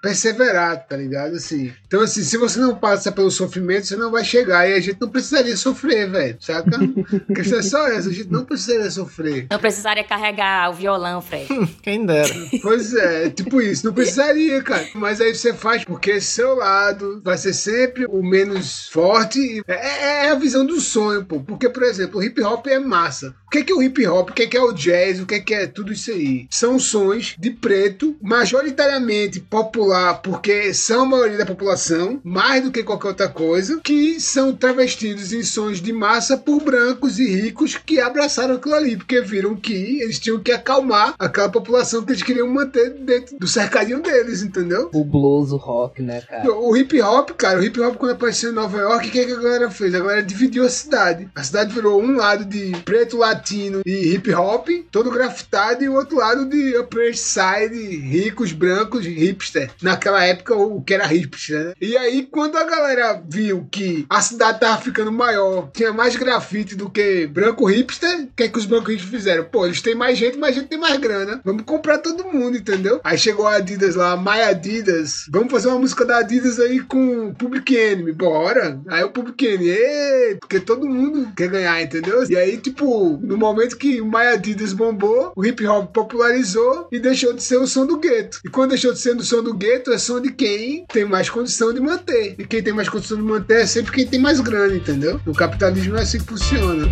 perseverar, 0.00 0.86
tá 0.86 0.96
ligado? 0.96 1.34
Assim. 1.34 1.72
Então, 1.86 2.00
assim, 2.00 2.22
se 2.22 2.36
você 2.36 2.60
não 2.60 2.76
passa 2.76 3.10
pelo 3.10 3.30
sofrimento, 3.30 3.86
você 3.86 3.96
não 3.96 4.10
vai 4.10 4.24
chegar. 4.24 4.68
E 4.68 4.74
a 4.74 4.80
gente 4.80 5.00
não 5.00 5.08
precisaria 5.08 5.56
sofrer, 5.56 6.10
velho. 6.10 6.36
Saca? 6.40 6.70
a 6.76 7.34
questão 7.34 7.58
é 7.58 7.62
só 7.62 7.88
essa, 7.88 8.08
a 8.08 8.12
gente 8.12 8.30
não 8.30 8.44
precisaria 8.44 8.90
sofrer. 8.90 9.46
Não 9.50 9.58
precisaria 9.58 10.04
carregar 10.04 10.70
o 10.70 10.74
violão, 10.74 11.20
Fred. 11.20 11.48
Quem 11.82 12.06
dera. 12.06 12.32
Pois 12.62 12.94
é, 12.94 13.30
tipo 13.30 13.60
isso. 13.60 13.86
Não 13.86 13.92
precisaria, 13.92 14.62
cara. 14.62 14.86
Mas 14.94 15.20
aí 15.20 15.34
você 15.34 15.52
faz 15.52 15.84
porque 15.84 16.20
seu 16.20 16.54
lado 16.54 17.20
vai 17.24 17.36
ser 17.36 17.52
sempre 17.52 18.06
o 18.06 18.22
menos 18.22 18.88
forte. 18.88 19.62
É, 19.66 20.26
é 20.26 20.30
a 20.30 20.34
visão 20.34 20.64
do 20.64 20.80
sonho, 20.92 21.24
pô. 21.24 21.40
Porque, 21.40 21.68
por 21.68 21.82
exemplo, 21.82 22.20
o 22.20 22.22
hip 22.22 22.40
hop 22.42 22.66
é 22.66 22.78
massa. 22.78 23.34
O 23.46 23.50
que 23.50 23.58
é, 23.58 23.62
que 23.62 23.72
é 23.72 23.74
o 23.74 23.82
hip 23.82 24.06
hop? 24.06 24.30
O 24.30 24.32
que 24.32 24.42
é, 24.42 24.46
que 24.46 24.56
é 24.56 24.62
o 24.62 24.72
jazz? 24.72 25.20
O 25.20 25.26
que 25.26 25.34
é, 25.34 25.40
que 25.40 25.54
é 25.54 25.66
tudo 25.66 25.92
isso 25.92 26.10
aí? 26.10 26.46
São 26.50 26.78
sons 26.78 27.34
de 27.38 27.50
preto, 27.50 28.16
majoritariamente 28.20 29.40
popular, 29.40 30.20
porque 30.22 30.72
são 30.72 31.02
a 31.02 31.06
maioria 31.06 31.38
da 31.38 31.46
população, 31.46 32.20
mais 32.24 32.62
do 32.62 32.70
que 32.70 32.82
qualquer 32.82 33.08
outra 33.08 33.28
coisa, 33.28 33.80
que 33.82 34.20
são 34.20 34.54
travestidos 34.54 35.32
em 35.32 35.42
sons 35.42 35.80
de 35.80 35.92
massa 35.92 36.36
por 36.36 36.62
brancos 36.62 37.18
e 37.18 37.26
ricos 37.26 37.76
que 37.76 38.00
abraçaram 38.00 38.54
aquilo 38.54 38.74
ali, 38.74 38.96
porque 38.96 39.20
viram 39.20 39.54
que 39.54 40.00
eles 40.00 40.18
tinham 40.18 40.40
que 40.40 40.52
acalmar 40.52 41.14
aquela 41.18 41.48
população 41.48 42.02
que 42.02 42.12
eles 42.12 42.22
queriam 42.22 42.48
manter 42.48 42.90
dentro 42.90 43.38
do 43.38 43.46
cercadinho 43.46 44.00
deles, 44.02 44.42
entendeu? 44.42 44.90
O 44.92 45.04
blues, 45.04 45.52
o 45.52 45.56
rock, 45.56 46.02
né, 46.02 46.20
cara? 46.22 46.50
O 46.50 46.76
hip 46.76 47.00
hop, 47.00 47.30
cara, 47.30 47.60
o 47.60 47.62
hip 47.62 47.78
hop 47.80 47.96
quando 47.96 48.12
apareceu 48.12 48.50
em 48.50 48.54
Nova 48.54 48.78
York, 48.78 49.08
o 49.08 49.10
que, 49.10 49.20
é 49.20 49.24
que 49.24 49.32
a 49.32 49.40
galera 49.40 49.70
fez? 49.70 49.94
A 49.94 50.00
galera 50.00 50.22
dividiu 50.22 50.64
a 50.64 50.68
cidade. 50.82 51.28
A 51.34 51.42
cidade 51.42 51.74
virou 51.74 52.00
um 52.00 52.16
lado 52.16 52.44
de 52.44 52.72
preto 52.84 53.16
latino 53.16 53.82
e 53.86 54.14
hip 54.14 54.32
hop, 54.34 54.68
todo 54.90 55.10
grafitado, 55.10 55.82
e 55.82 55.88
o 55.88 55.94
outro 55.94 56.16
lado 56.16 56.46
de 56.46 56.76
Upper 56.76 57.16
Side, 57.16 57.96
ricos, 57.96 58.52
brancos, 58.52 59.04
hipster. 59.04 59.70
Naquela 59.80 60.24
época, 60.24 60.54
o 60.54 60.82
que 60.82 60.94
era 60.94 61.06
hipster, 61.06 61.64
né? 61.64 61.72
E 61.80 61.96
aí, 61.96 62.26
quando 62.30 62.56
a 62.56 62.64
galera 62.64 63.22
viu 63.28 63.66
que 63.70 64.06
a 64.08 64.20
cidade 64.20 64.60
tava 64.60 64.80
ficando 64.80 65.12
maior, 65.12 65.70
tinha 65.72 65.92
mais 65.92 66.16
grafite 66.16 66.74
do 66.74 66.90
que 66.90 67.26
branco 67.26 67.66
hipster, 67.66 68.22
o 68.22 68.28
que 68.36 68.44
é 68.44 68.48
que 68.48 68.58
os 68.58 68.66
brancos 68.66 68.90
hipsters 68.90 69.10
fizeram? 69.10 69.44
Pô, 69.44 69.66
eles 69.66 69.82
têm 69.82 69.94
mais 69.94 70.18
gente, 70.18 70.38
mas 70.38 70.50
a 70.50 70.60
gente 70.60 70.68
tem 70.68 70.78
mais 70.78 70.98
grana. 70.98 71.40
Vamos 71.44 71.62
comprar 71.64 71.98
todo 71.98 72.28
mundo, 72.28 72.56
entendeu? 72.56 73.00
Aí 73.04 73.18
chegou 73.18 73.46
a 73.46 73.56
Adidas 73.56 73.94
lá, 73.94 74.16
My 74.16 74.42
Adidas. 74.42 75.26
Vamos 75.30 75.50
fazer 75.50 75.68
uma 75.68 75.78
música 75.78 76.04
da 76.04 76.18
Adidas 76.18 76.58
aí 76.58 76.80
com 76.80 77.34
Public 77.34 77.74
Enemy. 77.74 78.12
Bora. 78.12 78.80
Aí 78.88 79.04
o 79.04 79.10
Public 79.10 79.44
Enemy, 79.46 80.38
porque 80.40 80.60
todo 80.60 80.71
mundo 80.80 81.32
quer 81.36 81.48
ganhar, 81.48 81.82
entendeu? 81.82 82.24
E 82.28 82.36
aí, 82.36 82.56
tipo, 82.56 83.18
no 83.22 83.36
momento 83.36 83.76
que 83.76 84.00
o 84.00 84.06
My 84.06 84.28
Adidas 84.32 84.72
bombou, 84.72 85.32
o 85.36 85.44
hip 85.44 85.66
hop 85.66 85.92
popularizou 85.92 86.88
e 86.90 86.98
deixou 86.98 87.32
de 87.32 87.42
ser 87.42 87.56
o 87.56 87.66
som 87.66 87.86
do 87.86 87.98
gueto. 87.98 88.40
E 88.44 88.48
quando 88.48 88.70
deixou 88.70 88.92
de 88.92 88.98
ser 88.98 89.16
o 89.16 89.22
som 89.22 89.42
do 89.42 89.54
gueto, 89.54 89.92
é 89.92 89.98
som 89.98 90.20
de 90.20 90.32
quem 90.32 90.84
tem 90.86 91.04
mais 91.04 91.28
condição 91.28 91.72
de 91.72 91.80
manter. 91.80 92.34
E 92.38 92.44
quem 92.44 92.62
tem 92.62 92.72
mais 92.72 92.88
condição 92.88 93.16
de 93.16 93.22
manter 93.22 93.62
é 93.62 93.66
sempre 93.66 93.92
quem 93.92 94.06
tem 94.06 94.20
mais 94.20 94.40
grana, 94.40 94.74
entendeu? 94.74 95.20
No 95.26 95.34
capitalismo 95.34 95.96
é 95.96 96.02
assim 96.02 96.18
que 96.18 96.26
funciona. 96.26 96.86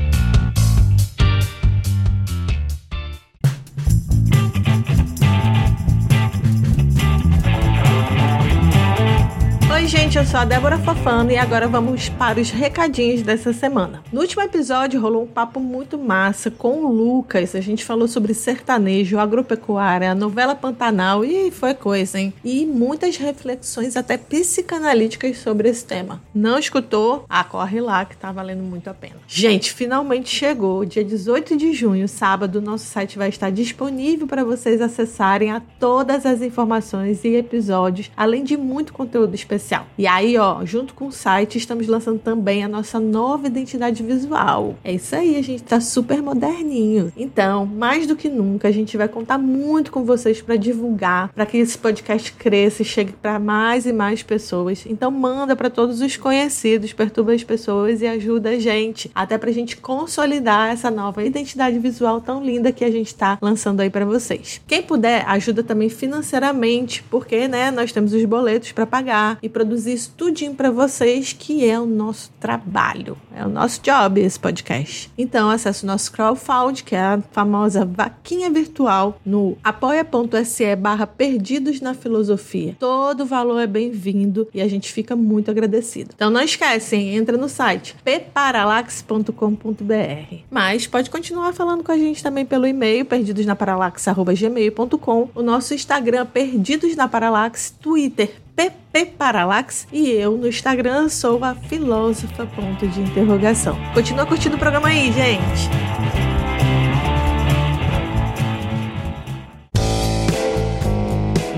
Gente, 9.91 10.17
eu 10.17 10.25
sou 10.25 10.39
a 10.39 10.45
Débora 10.45 10.79
Fafano 10.79 11.33
e 11.33 11.37
agora 11.37 11.67
vamos 11.67 12.09
para 12.11 12.41
os 12.41 12.49
recadinhos 12.49 13.23
dessa 13.23 13.53
semana. 13.53 14.05
No 14.13 14.21
último 14.21 14.41
episódio 14.41 15.01
rolou 15.01 15.25
um 15.25 15.27
papo 15.27 15.59
muito 15.59 15.99
massa 15.99 16.49
com 16.49 16.85
o 16.85 16.93
Lucas. 16.93 17.57
A 17.57 17.61
gente 17.61 17.85
falou 17.85 18.07
sobre 18.07 18.33
sertanejo, 18.33 19.19
agropecuária, 19.19 20.15
novela 20.15 20.55
Pantanal 20.55 21.25
e 21.25 21.51
foi 21.51 21.75
coisa, 21.75 22.21
hein? 22.21 22.33
E 22.45 22.65
muitas 22.67 23.17
reflexões 23.17 23.97
até 23.97 24.17
psicanalíticas 24.17 25.39
sobre 25.39 25.69
esse 25.69 25.85
tema. 25.85 26.23
Não 26.33 26.57
escutou? 26.57 27.25
Ah, 27.29 27.43
corre 27.43 27.81
lá 27.81 28.05
que 28.05 28.17
tá 28.17 28.31
valendo 28.31 28.63
muito 28.63 28.89
a 28.89 28.95
pena. 28.95 29.17
Gente, 29.27 29.73
finalmente 29.73 30.29
chegou. 30.29 30.85
Dia 30.85 31.03
18 31.03 31.57
de 31.57 31.73
junho, 31.73 32.07
sábado, 32.07 32.63
nosso 32.63 32.85
site 32.85 33.19
vai 33.19 33.29
estar 33.29 33.51
disponível 33.51 34.29
para 34.29 34.45
vocês 34.45 34.81
acessarem 34.81 35.51
a 35.51 35.61
todas 35.81 36.25
as 36.25 36.43
informações 36.43 37.25
e 37.25 37.35
episódios, 37.35 38.09
além 38.17 38.45
de 38.45 38.57
muito 38.57 38.93
conteúdo 38.93 39.35
especial. 39.35 39.80
E 39.99 40.07
aí, 40.07 40.37
ó, 40.37 40.65
junto 40.65 40.95
com 40.95 41.07
o 41.07 41.13
site, 41.13 41.59
estamos 41.59 41.87
lançando 41.87 42.19
também 42.19 42.65
a 42.65 42.69
nossa 42.69 42.99
nova 42.99 43.47
identidade 43.47 44.03
visual. 44.03 44.75
É 44.85 44.93
isso 44.93 45.15
aí, 45.15 45.37
a 45.37 45.43
gente 45.43 45.63
tá 45.63 45.81
super 45.81 46.23
moderninho. 46.23 47.13
Então, 47.17 47.67
mais 47.67 48.07
do 48.07 48.17
que 48.17 48.29
nunca, 48.29 48.69
a 48.69 48.73
gente 48.73 48.97
vai 48.97 49.09
contar 49.09 49.39
muito 49.39 49.91
com 49.91 50.05
vocês 50.05 50.41
para 50.41 50.57
divulgar, 50.57 51.33
para 51.33 51.47
que 51.47 51.59
esse 51.59 51.77
podcast 51.77 52.33
cresça 52.33 52.83
e 52.83 52.85
chegue 52.85 53.13
para 53.13 53.39
mais 53.39 53.87
e 53.87 53.93
mais 53.93 54.23
pessoas. 54.23 54.85
Então, 54.87 55.11
manda 55.11 55.57
para 55.57 55.71
todos 55.71 56.01
os 56.01 56.17
conhecidos, 56.17 56.93
perturba 56.93 57.33
as 57.33 57.45
pessoas 57.45 58.03
e 58.03 58.07
ajuda 58.07 58.51
a 58.51 58.59
gente, 58.59 59.11
até 59.15 59.39
pra 59.39 59.53
gente 59.53 59.77
consolidar 59.77 60.71
essa 60.71 60.91
nova 60.91 61.25
identidade 61.25 61.79
visual 61.79 62.21
tão 62.21 62.45
linda 62.45 62.73
que 62.73 62.85
a 62.85 62.91
gente 62.91 63.15
tá 63.15 63.39
lançando 63.41 63.81
aí 63.81 63.91
para 63.91 64.05
vocês. 64.05 64.61
Quem 64.67 64.83
puder, 64.83 65.25
ajuda 65.29 65.63
também 65.63 65.89
financeiramente, 65.89 67.03
porque, 67.11 67.49
né, 67.49 67.71
nós 67.71 67.93
temos 67.93 68.13
os 68.13 68.25
boletos 68.25 68.73
para 68.73 68.87
pagar 68.87 69.39
e 69.43 69.49
produzir 69.71 69.93
isso 69.93 70.13
tudinho 70.17 70.53
para 70.53 70.73
vocês, 70.73 71.33
que 71.33 71.65
é 71.65 71.79
o 71.79 71.87
nosso 71.87 72.33
trabalho, 72.41 73.17
é 73.33 73.47
o 73.47 73.49
nosso 73.49 73.81
job 73.81 74.21
esse 74.21 74.37
podcast. 74.39 75.09
Então 75.17 75.49
acesse 75.49 75.85
o 75.85 75.87
nosso 75.87 76.11
crowdfund, 76.11 76.83
que 76.83 76.97
é 76.97 77.01
a 77.01 77.23
famosa 77.31 77.85
vaquinha 77.85 78.51
virtual, 78.51 79.21
no 79.25 79.57
apoia.se 79.63 80.75
barra 80.75 81.07
perdidos 81.07 81.81
na 81.81 81.95
filosofia. 81.95 82.75
Todo 82.81 83.25
valor 83.25 83.61
é 83.61 83.67
bem-vindo 83.69 84.49
e 84.53 84.61
a 84.61 84.67
gente 84.67 84.93
fica 84.93 85.15
muito 85.15 85.53
agradecido. 85.53 86.11
Então 86.17 86.31
não 86.31 86.43
esquecem, 86.43 87.15
entra 87.15 87.37
no 87.37 87.49
site 87.49 87.95
pparalax.com.br. 88.05 90.35
Mas 90.51 90.89
pode 90.89 91.11
continuar 91.11 91.53
falando 91.53 91.85
com 91.85 91.93
a 91.93 91.97
gente 91.97 92.25
também 92.25 92.45
pelo 92.45 92.67
e-mail 92.67 93.05
perdidosnaparalax.gmail.com, 93.05 95.29
o 95.33 95.43
nosso 95.43 95.75
Instagram 95.75 96.27
Perdidos 96.27 96.97
na 96.97 97.07
Paralax, 97.07 97.73
Twitter 97.81 98.35
PP 98.61 99.07
Paralax 99.17 99.87
e 99.91 100.11
eu 100.11 100.37
no 100.37 100.47
Instagram 100.47 101.09
sou 101.09 101.43
a 101.43 101.55
filósofa 101.55 102.45
ponto 102.45 102.87
de 102.87 103.01
interrogação. 103.01 103.75
Continua 103.95 104.27
curtindo 104.27 104.57
o 104.57 104.59
programa 104.59 104.89
aí, 104.89 105.11
gente. 105.11 106.30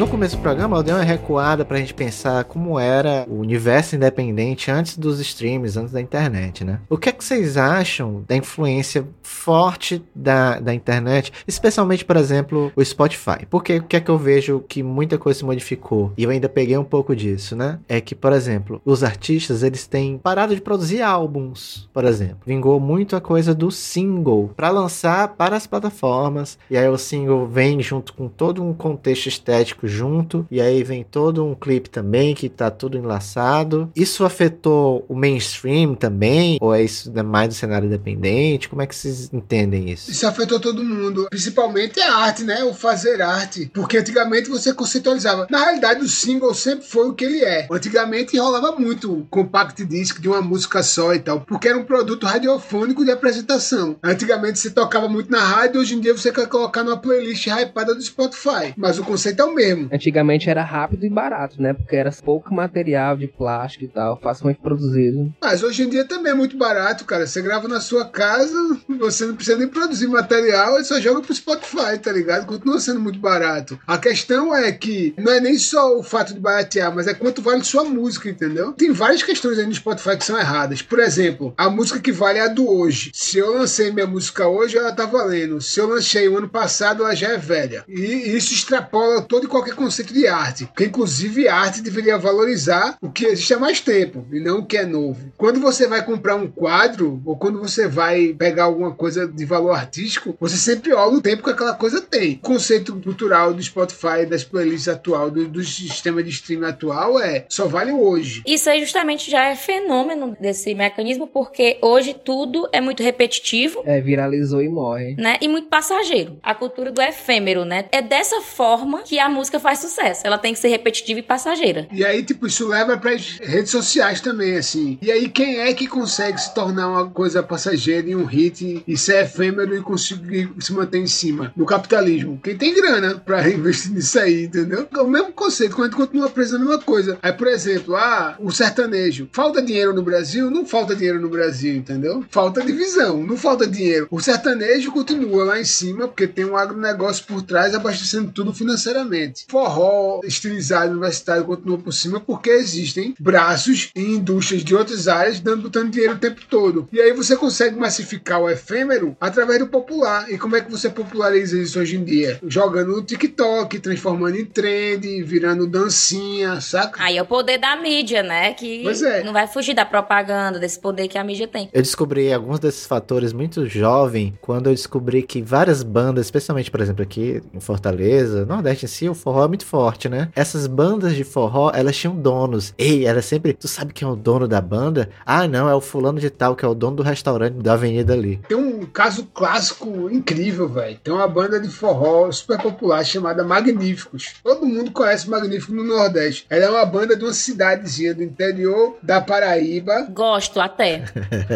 No 0.02 0.08
começo 0.08 0.36
do 0.36 0.42
programa, 0.42 0.76
eu 0.76 0.82
dei 0.82 0.92
uma 0.92 1.04
recuada 1.04 1.64
pra 1.64 1.78
gente 1.78 1.94
pensar 1.94 2.42
como 2.42 2.76
era 2.76 3.24
o 3.28 3.38
universo 3.38 3.94
independente 3.94 4.68
antes 4.68 4.98
dos 4.98 5.20
streams, 5.20 5.78
antes 5.78 5.92
da 5.92 6.00
internet, 6.00 6.64
né? 6.64 6.80
O 6.90 6.98
que 6.98 7.08
é 7.08 7.12
que 7.12 7.24
vocês 7.24 7.56
acham 7.56 8.24
da 8.26 8.34
influência 8.34 9.06
forte 9.22 10.02
da, 10.12 10.58
da 10.58 10.74
internet, 10.74 11.32
especialmente, 11.46 12.04
por 12.04 12.16
exemplo, 12.16 12.72
o 12.74 12.84
Spotify? 12.84 13.46
Porque 13.48 13.76
o 13.76 13.84
que 13.84 13.94
é 13.94 14.00
que 14.00 14.10
eu 14.10 14.18
vejo 14.18 14.64
que 14.66 14.82
muita 14.82 15.16
coisa 15.18 15.38
se 15.38 15.44
modificou, 15.44 16.12
e 16.18 16.24
eu 16.24 16.30
ainda 16.30 16.48
peguei 16.48 16.76
um 16.76 16.82
pouco 16.82 17.14
disso, 17.14 17.54
né? 17.54 17.78
É 17.88 18.00
que, 18.00 18.16
por 18.16 18.32
exemplo, 18.32 18.82
os 18.84 19.04
artistas, 19.04 19.62
eles 19.62 19.86
têm 19.86 20.18
parado 20.18 20.52
de 20.52 20.60
produzir 20.60 21.00
álbuns, 21.00 21.88
por 21.92 22.04
exemplo. 22.04 22.38
Vingou 22.44 22.80
muito 22.80 23.14
a 23.14 23.20
coisa 23.20 23.54
do 23.54 23.70
single 23.70 24.50
para 24.56 24.68
lançar 24.68 25.28
para 25.28 25.54
as 25.54 25.68
plataformas, 25.68 26.58
e 26.68 26.76
aí 26.76 26.88
o 26.88 26.98
single 26.98 27.46
vem 27.46 27.80
junto 27.80 28.12
com 28.14 28.26
todo 28.26 28.64
um 28.64 28.74
contexto 28.74 29.28
estético 29.28 29.91
junto, 29.92 30.46
e 30.50 30.60
aí 30.60 30.82
vem 30.82 31.04
todo 31.04 31.44
um 31.44 31.54
clipe 31.54 31.90
também 31.90 32.34
que 32.34 32.48
tá 32.48 32.70
tudo 32.70 32.96
enlaçado. 32.96 33.90
Isso 33.94 34.24
afetou 34.24 35.04
o 35.08 35.14
mainstream 35.14 35.94
também? 35.94 36.58
Ou 36.60 36.74
é 36.74 36.82
isso 36.82 37.12
mais 37.24 37.48
do 37.48 37.54
cenário 37.54 37.86
independente? 37.86 38.68
Como 38.68 38.82
é 38.82 38.86
que 38.86 38.94
vocês 38.94 39.30
entendem 39.32 39.90
isso? 39.90 40.10
Isso 40.10 40.26
afetou 40.26 40.58
todo 40.58 40.82
mundo, 40.82 41.26
principalmente 41.30 42.00
a 42.00 42.16
arte, 42.16 42.42
né? 42.42 42.64
O 42.64 42.74
fazer 42.74 43.20
arte. 43.20 43.70
Porque 43.72 43.98
antigamente 43.98 44.48
você 44.48 44.72
conceitualizava. 44.72 45.46
Na 45.50 45.64
realidade, 45.64 46.02
o 46.02 46.08
single 46.08 46.54
sempre 46.54 46.86
foi 46.86 47.08
o 47.08 47.14
que 47.14 47.24
ele 47.24 47.44
é. 47.44 47.66
Antigamente 47.70 48.38
rolava 48.38 48.72
muito 48.72 49.26
compact 49.30 49.84
disc 49.84 50.20
de 50.20 50.28
uma 50.28 50.40
música 50.40 50.82
só 50.82 51.14
e 51.14 51.18
tal, 51.18 51.40
porque 51.40 51.68
era 51.68 51.78
um 51.78 51.84
produto 51.84 52.26
radiofônico 52.26 53.04
de 53.04 53.10
apresentação. 53.10 53.96
Antigamente 54.02 54.58
você 54.58 54.70
tocava 54.70 55.08
muito 55.08 55.30
na 55.30 55.40
rádio, 55.40 55.80
hoje 55.80 55.94
em 55.94 56.00
dia 56.00 56.16
você 56.16 56.32
quer 56.32 56.48
colocar 56.48 56.82
numa 56.82 56.96
playlist 56.96 57.46
hypada 57.46 57.94
do 57.94 58.02
Spotify. 58.02 58.72
Mas 58.76 58.98
o 58.98 59.04
conceito 59.04 59.40
é 59.40 59.44
o 59.44 59.54
mesmo. 59.54 59.81
Antigamente 59.90 60.50
era 60.50 60.62
rápido 60.62 61.06
e 61.06 61.10
barato, 61.10 61.60
né? 61.60 61.72
Porque 61.72 61.96
era 61.96 62.10
pouco 62.22 62.54
material 62.54 63.16
de 63.16 63.26
plástico 63.26 63.84
e 63.84 63.88
tal, 63.88 64.18
facilmente 64.20 64.60
produzido. 64.60 65.32
Mas 65.40 65.62
hoje 65.62 65.82
em 65.82 65.88
dia 65.88 66.04
também 66.04 66.32
é 66.32 66.34
muito 66.34 66.56
barato, 66.56 67.04
cara. 67.04 67.26
Você 67.26 67.40
grava 67.42 67.66
na 67.68 67.80
sua 67.80 68.04
casa, 68.04 68.56
você 68.98 69.26
não 69.26 69.34
precisa 69.34 69.58
nem 69.58 69.68
produzir 69.68 70.06
material, 70.06 70.74
ele 70.74 70.84
só 70.84 71.00
joga 71.00 71.20
pro 71.20 71.34
Spotify, 71.34 71.98
tá 72.00 72.12
ligado? 72.12 72.46
Continua 72.46 72.80
sendo 72.80 73.00
muito 73.00 73.18
barato. 73.18 73.78
A 73.86 73.98
questão 73.98 74.54
é 74.54 74.70
que 74.72 75.14
não 75.16 75.32
é 75.32 75.40
nem 75.40 75.56
só 75.58 75.98
o 75.98 76.02
fato 76.02 76.34
de 76.34 76.40
baratear, 76.40 76.94
mas 76.94 77.06
é 77.06 77.14
quanto 77.14 77.42
vale 77.42 77.64
sua 77.64 77.84
música, 77.84 78.28
entendeu? 78.28 78.72
Tem 78.72 78.92
várias 78.92 79.22
questões 79.22 79.58
aí 79.58 79.66
no 79.66 79.74
Spotify 79.74 80.16
que 80.16 80.24
são 80.24 80.38
erradas. 80.38 80.82
Por 80.82 80.98
exemplo, 80.98 81.54
a 81.56 81.70
música 81.70 82.00
que 82.00 82.12
vale 82.12 82.38
é 82.38 82.42
a 82.42 82.48
do 82.48 82.68
hoje. 82.68 83.10
Se 83.14 83.38
eu 83.38 83.54
lancei 83.54 83.90
minha 83.90 84.06
música 84.06 84.46
hoje, 84.46 84.76
ela 84.76 84.92
tá 84.92 85.06
valendo. 85.06 85.60
Se 85.60 85.80
eu 85.80 85.88
lancei 85.88 86.28
o 86.28 86.36
ano 86.38 86.48
passado, 86.48 87.02
ela 87.02 87.14
já 87.14 87.28
é 87.28 87.38
velha. 87.38 87.84
E 87.88 88.36
isso 88.36 88.52
extrapola 88.52 89.22
todo 89.22 89.44
e 89.44 89.48
qualquer 89.48 89.61
conceito 89.70 90.12
de 90.12 90.26
arte. 90.26 90.66
Porque, 90.66 90.86
inclusive, 90.86 91.46
a 91.46 91.56
arte 91.56 91.80
deveria 91.80 92.18
valorizar 92.18 92.96
o 93.00 93.10
que 93.10 93.26
existe 93.26 93.54
há 93.54 93.58
mais 93.58 93.80
tempo 93.80 94.26
e 94.32 94.40
não 94.40 94.58
o 94.58 94.66
que 94.66 94.76
é 94.76 94.84
novo. 94.84 95.32
Quando 95.36 95.60
você 95.60 95.86
vai 95.86 96.04
comprar 96.04 96.34
um 96.34 96.50
quadro 96.50 97.22
ou 97.24 97.36
quando 97.36 97.60
você 97.60 97.86
vai 97.86 98.34
pegar 98.36 98.64
alguma 98.64 98.92
coisa 98.92 99.26
de 99.26 99.44
valor 99.44 99.72
artístico, 99.72 100.36
você 100.40 100.56
sempre 100.56 100.92
olha 100.92 101.16
o 101.16 101.22
tempo 101.22 101.44
que 101.44 101.50
aquela 101.50 101.74
coisa 101.74 102.00
tem. 102.00 102.34
O 102.34 102.38
conceito 102.38 102.94
cultural 103.00 103.54
do 103.54 103.62
Spotify, 103.62 104.26
das 104.28 104.44
playlists 104.44 104.88
atual, 104.88 105.30
do, 105.30 105.46
do 105.46 105.62
sistema 105.62 106.22
de 106.22 106.30
streaming 106.30 106.66
atual 106.66 107.20
é 107.20 107.44
só 107.48 107.66
vale 107.66 107.92
hoje. 107.92 108.42
Isso 108.46 108.68
aí 108.68 108.80
justamente 108.80 109.30
já 109.30 109.46
é 109.46 109.54
fenômeno 109.54 110.36
desse 110.40 110.74
mecanismo, 110.74 111.26
porque 111.26 111.78
hoje 111.82 112.14
tudo 112.14 112.68
é 112.72 112.80
muito 112.80 113.02
repetitivo. 113.02 113.82
É, 113.84 114.00
viralizou 114.00 114.62
e 114.62 114.68
morre. 114.68 115.14
Né? 115.16 115.36
E 115.40 115.48
muito 115.48 115.68
passageiro. 115.68 116.38
A 116.42 116.54
cultura 116.54 116.90
do 116.90 117.00
efêmero, 117.00 117.64
né? 117.64 117.84
É 117.92 118.00
dessa 118.00 118.40
forma 118.40 119.02
que 119.02 119.18
a 119.18 119.28
música 119.28 119.51
faz 119.60 119.80
sucesso. 119.80 120.22
Ela 120.24 120.38
tem 120.38 120.52
que 120.52 120.58
ser 120.58 120.68
repetitiva 120.68 121.20
e 121.20 121.22
passageira. 121.22 121.88
E 121.92 122.04
aí, 122.04 122.22
tipo, 122.22 122.46
isso 122.46 122.66
leva 122.68 122.96
para 122.96 123.12
as 123.12 123.38
redes 123.38 123.70
sociais 123.70 124.20
também, 124.20 124.56
assim. 124.56 124.98
E 125.02 125.10
aí, 125.10 125.28
quem 125.28 125.60
é 125.60 125.72
que 125.72 125.86
consegue 125.86 126.40
se 126.40 126.54
tornar 126.54 126.88
uma 126.88 127.10
coisa 127.10 127.42
passageira 127.42 128.08
e 128.08 128.16
um 128.16 128.24
hit 128.24 128.82
e 128.86 128.96
ser 128.96 129.24
efêmero 129.24 129.76
e 129.76 129.80
conseguir 129.80 130.50
se 130.60 130.72
manter 130.72 130.98
em 130.98 131.06
cima? 131.06 131.52
No 131.56 131.66
capitalismo. 131.66 132.40
Quem 132.42 132.56
tem 132.56 132.74
grana 132.74 133.16
para 133.16 133.48
investir 133.50 133.92
nisso 133.92 134.18
aí, 134.18 134.44
entendeu? 134.44 134.88
É 134.92 135.00
o 135.00 135.08
mesmo 135.08 135.32
conceito, 135.32 135.74
quando 135.74 135.88
a 135.88 135.90
gente 135.90 136.00
continua 136.00 136.30
preso 136.30 136.56
a 136.56 136.58
mesma 136.58 136.78
coisa. 136.78 137.18
Aí, 137.22 137.32
por 137.32 137.48
exemplo, 137.48 137.96
ah, 137.96 138.36
o 138.38 138.50
sertanejo. 138.50 139.28
Falta 139.32 139.62
dinheiro 139.62 139.94
no 139.94 140.02
Brasil? 140.02 140.50
Não 140.50 140.64
falta 140.66 140.94
dinheiro 140.94 141.20
no 141.20 141.28
Brasil, 141.28 141.74
entendeu? 141.74 142.24
Falta 142.30 142.62
divisão, 142.62 143.22
não 143.24 143.36
falta 143.36 143.66
dinheiro. 143.66 144.06
O 144.10 144.20
sertanejo 144.20 144.92
continua 144.92 145.44
lá 145.44 145.60
em 145.60 145.64
cima, 145.64 146.06
porque 146.08 146.26
tem 146.26 146.44
um 146.44 146.56
agronegócio 146.56 147.24
por 147.26 147.42
trás 147.42 147.74
abastecendo 147.74 148.30
tudo 148.32 148.52
financeiramente. 148.52 149.41
Forró 149.48 150.20
estilizado 150.24 150.92
universitário 150.92 151.44
continua 151.44 151.78
por 151.78 151.92
cima 151.92 152.20
porque 152.20 152.50
existem 152.50 153.14
braços 153.18 153.90
e 153.94 154.00
indústrias 154.00 154.64
de 154.64 154.74
outras 154.74 155.08
áreas 155.08 155.40
dando 155.40 155.62
botando 155.62 155.90
dinheiro 155.90 156.14
o 156.14 156.18
tempo 156.18 156.42
todo. 156.48 156.88
E 156.92 157.00
aí 157.00 157.12
você 157.12 157.36
consegue 157.36 157.76
massificar 157.76 158.40
o 158.40 158.50
efêmero 158.50 159.16
através 159.20 159.58
do 159.58 159.66
popular. 159.66 160.30
E 160.30 160.38
como 160.38 160.56
é 160.56 160.60
que 160.60 160.70
você 160.70 160.90
populariza 160.90 161.58
isso 161.58 161.78
hoje 161.78 161.96
em 161.96 162.04
dia? 162.04 162.38
Jogando 162.46 162.92
no 162.92 163.02
TikTok, 163.02 163.78
transformando 163.78 164.36
em 164.36 164.44
trend, 164.44 165.22
virando 165.22 165.66
dancinha, 165.66 166.60
saca? 166.60 167.02
Aí 167.02 167.16
é 167.16 167.22
o 167.22 167.26
poder 167.26 167.58
da 167.58 167.76
mídia, 167.76 168.22
né? 168.22 168.52
Que 168.54 168.82
Pois 168.82 169.02
é. 169.02 169.22
não 169.22 169.32
vai 169.32 169.46
fugir 169.46 169.74
da 169.74 169.84
propaganda, 169.84 170.58
desse 170.58 170.78
poder 170.78 171.08
que 171.08 171.18
a 171.18 171.24
mídia 171.24 171.48
tem. 171.48 171.68
Eu 171.72 171.82
descobri 171.82 172.32
alguns 172.32 172.58
desses 172.58 172.86
fatores 172.86 173.32
muito 173.32 173.66
jovem 173.66 174.34
quando 174.40 174.68
eu 174.68 174.74
descobri 174.74 175.22
que 175.22 175.40
várias 175.40 175.82
bandas, 175.82 176.26
especialmente, 176.26 176.70
por 176.70 176.80
exemplo, 176.80 177.02
aqui 177.02 177.42
em 177.54 177.60
Fortaleza, 177.60 178.44
Nordeste 178.44 178.84
em 178.84 178.88
si, 178.88 179.08
o 179.08 179.14
forró 179.14 179.31
é 179.40 179.48
muito 179.48 179.64
forte, 179.64 180.08
né? 180.08 180.28
Essas 180.34 180.66
bandas 180.66 181.14
de 181.14 181.22
forró, 181.22 181.70
elas 181.72 181.96
tinham 181.96 182.16
donos. 182.16 182.74
Ei, 182.76 183.06
era 183.06 183.22
sempre, 183.22 183.52
tu 183.52 183.68
sabe 183.68 183.92
quem 183.92 184.06
é 184.06 184.10
o 184.10 184.16
dono 184.16 184.48
da 184.48 184.60
banda? 184.60 185.08
Ah, 185.24 185.46
não, 185.46 185.68
é 185.68 185.74
o 185.74 185.80
fulano 185.80 186.18
de 186.18 186.30
tal, 186.30 186.56
que 186.56 186.64
é 186.64 186.68
o 186.68 186.74
dono 186.74 186.96
do 186.96 187.02
restaurante 187.02 187.54
da 187.54 187.74
avenida 187.74 188.12
ali. 188.12 188.40
Tem 188.48 188.56
um 188.56 188.84
caso 188.86 189.26
clássico 189.32 190.10
incrível, 190.10 190.68
velho. 190.68 190.98
Tem 191.02 191.14
uma 191.14 191.28
banda 191.28 191.60
de 191.60 191.68
forró 191.68 192.30
super 192.32 192.58
popular 192.58 193.04
chamada 193.04 193.44
Magníficos. 193.44 194.34
Todo 194.42 194.66
mundo 194.66 194.90
conhece 194.90 195.30
Magníficos 195.30 195.74
no 195.74 195.84
Nordeste. 195.84 196.46
Ela 196.50 196.64
é 196.64 196.70
uma 196.70 196.84
banda 196.84 197.16
de 197.16 197.24
uma 197.24 197.32
cidadezinha 197.32 198.14
do 198.14 198.22
interior 198.22 198.96
da 199.02 199.20
Paraíba, 199.20 200.08
Gosto 200.10 200.60
até. 200.60 201.04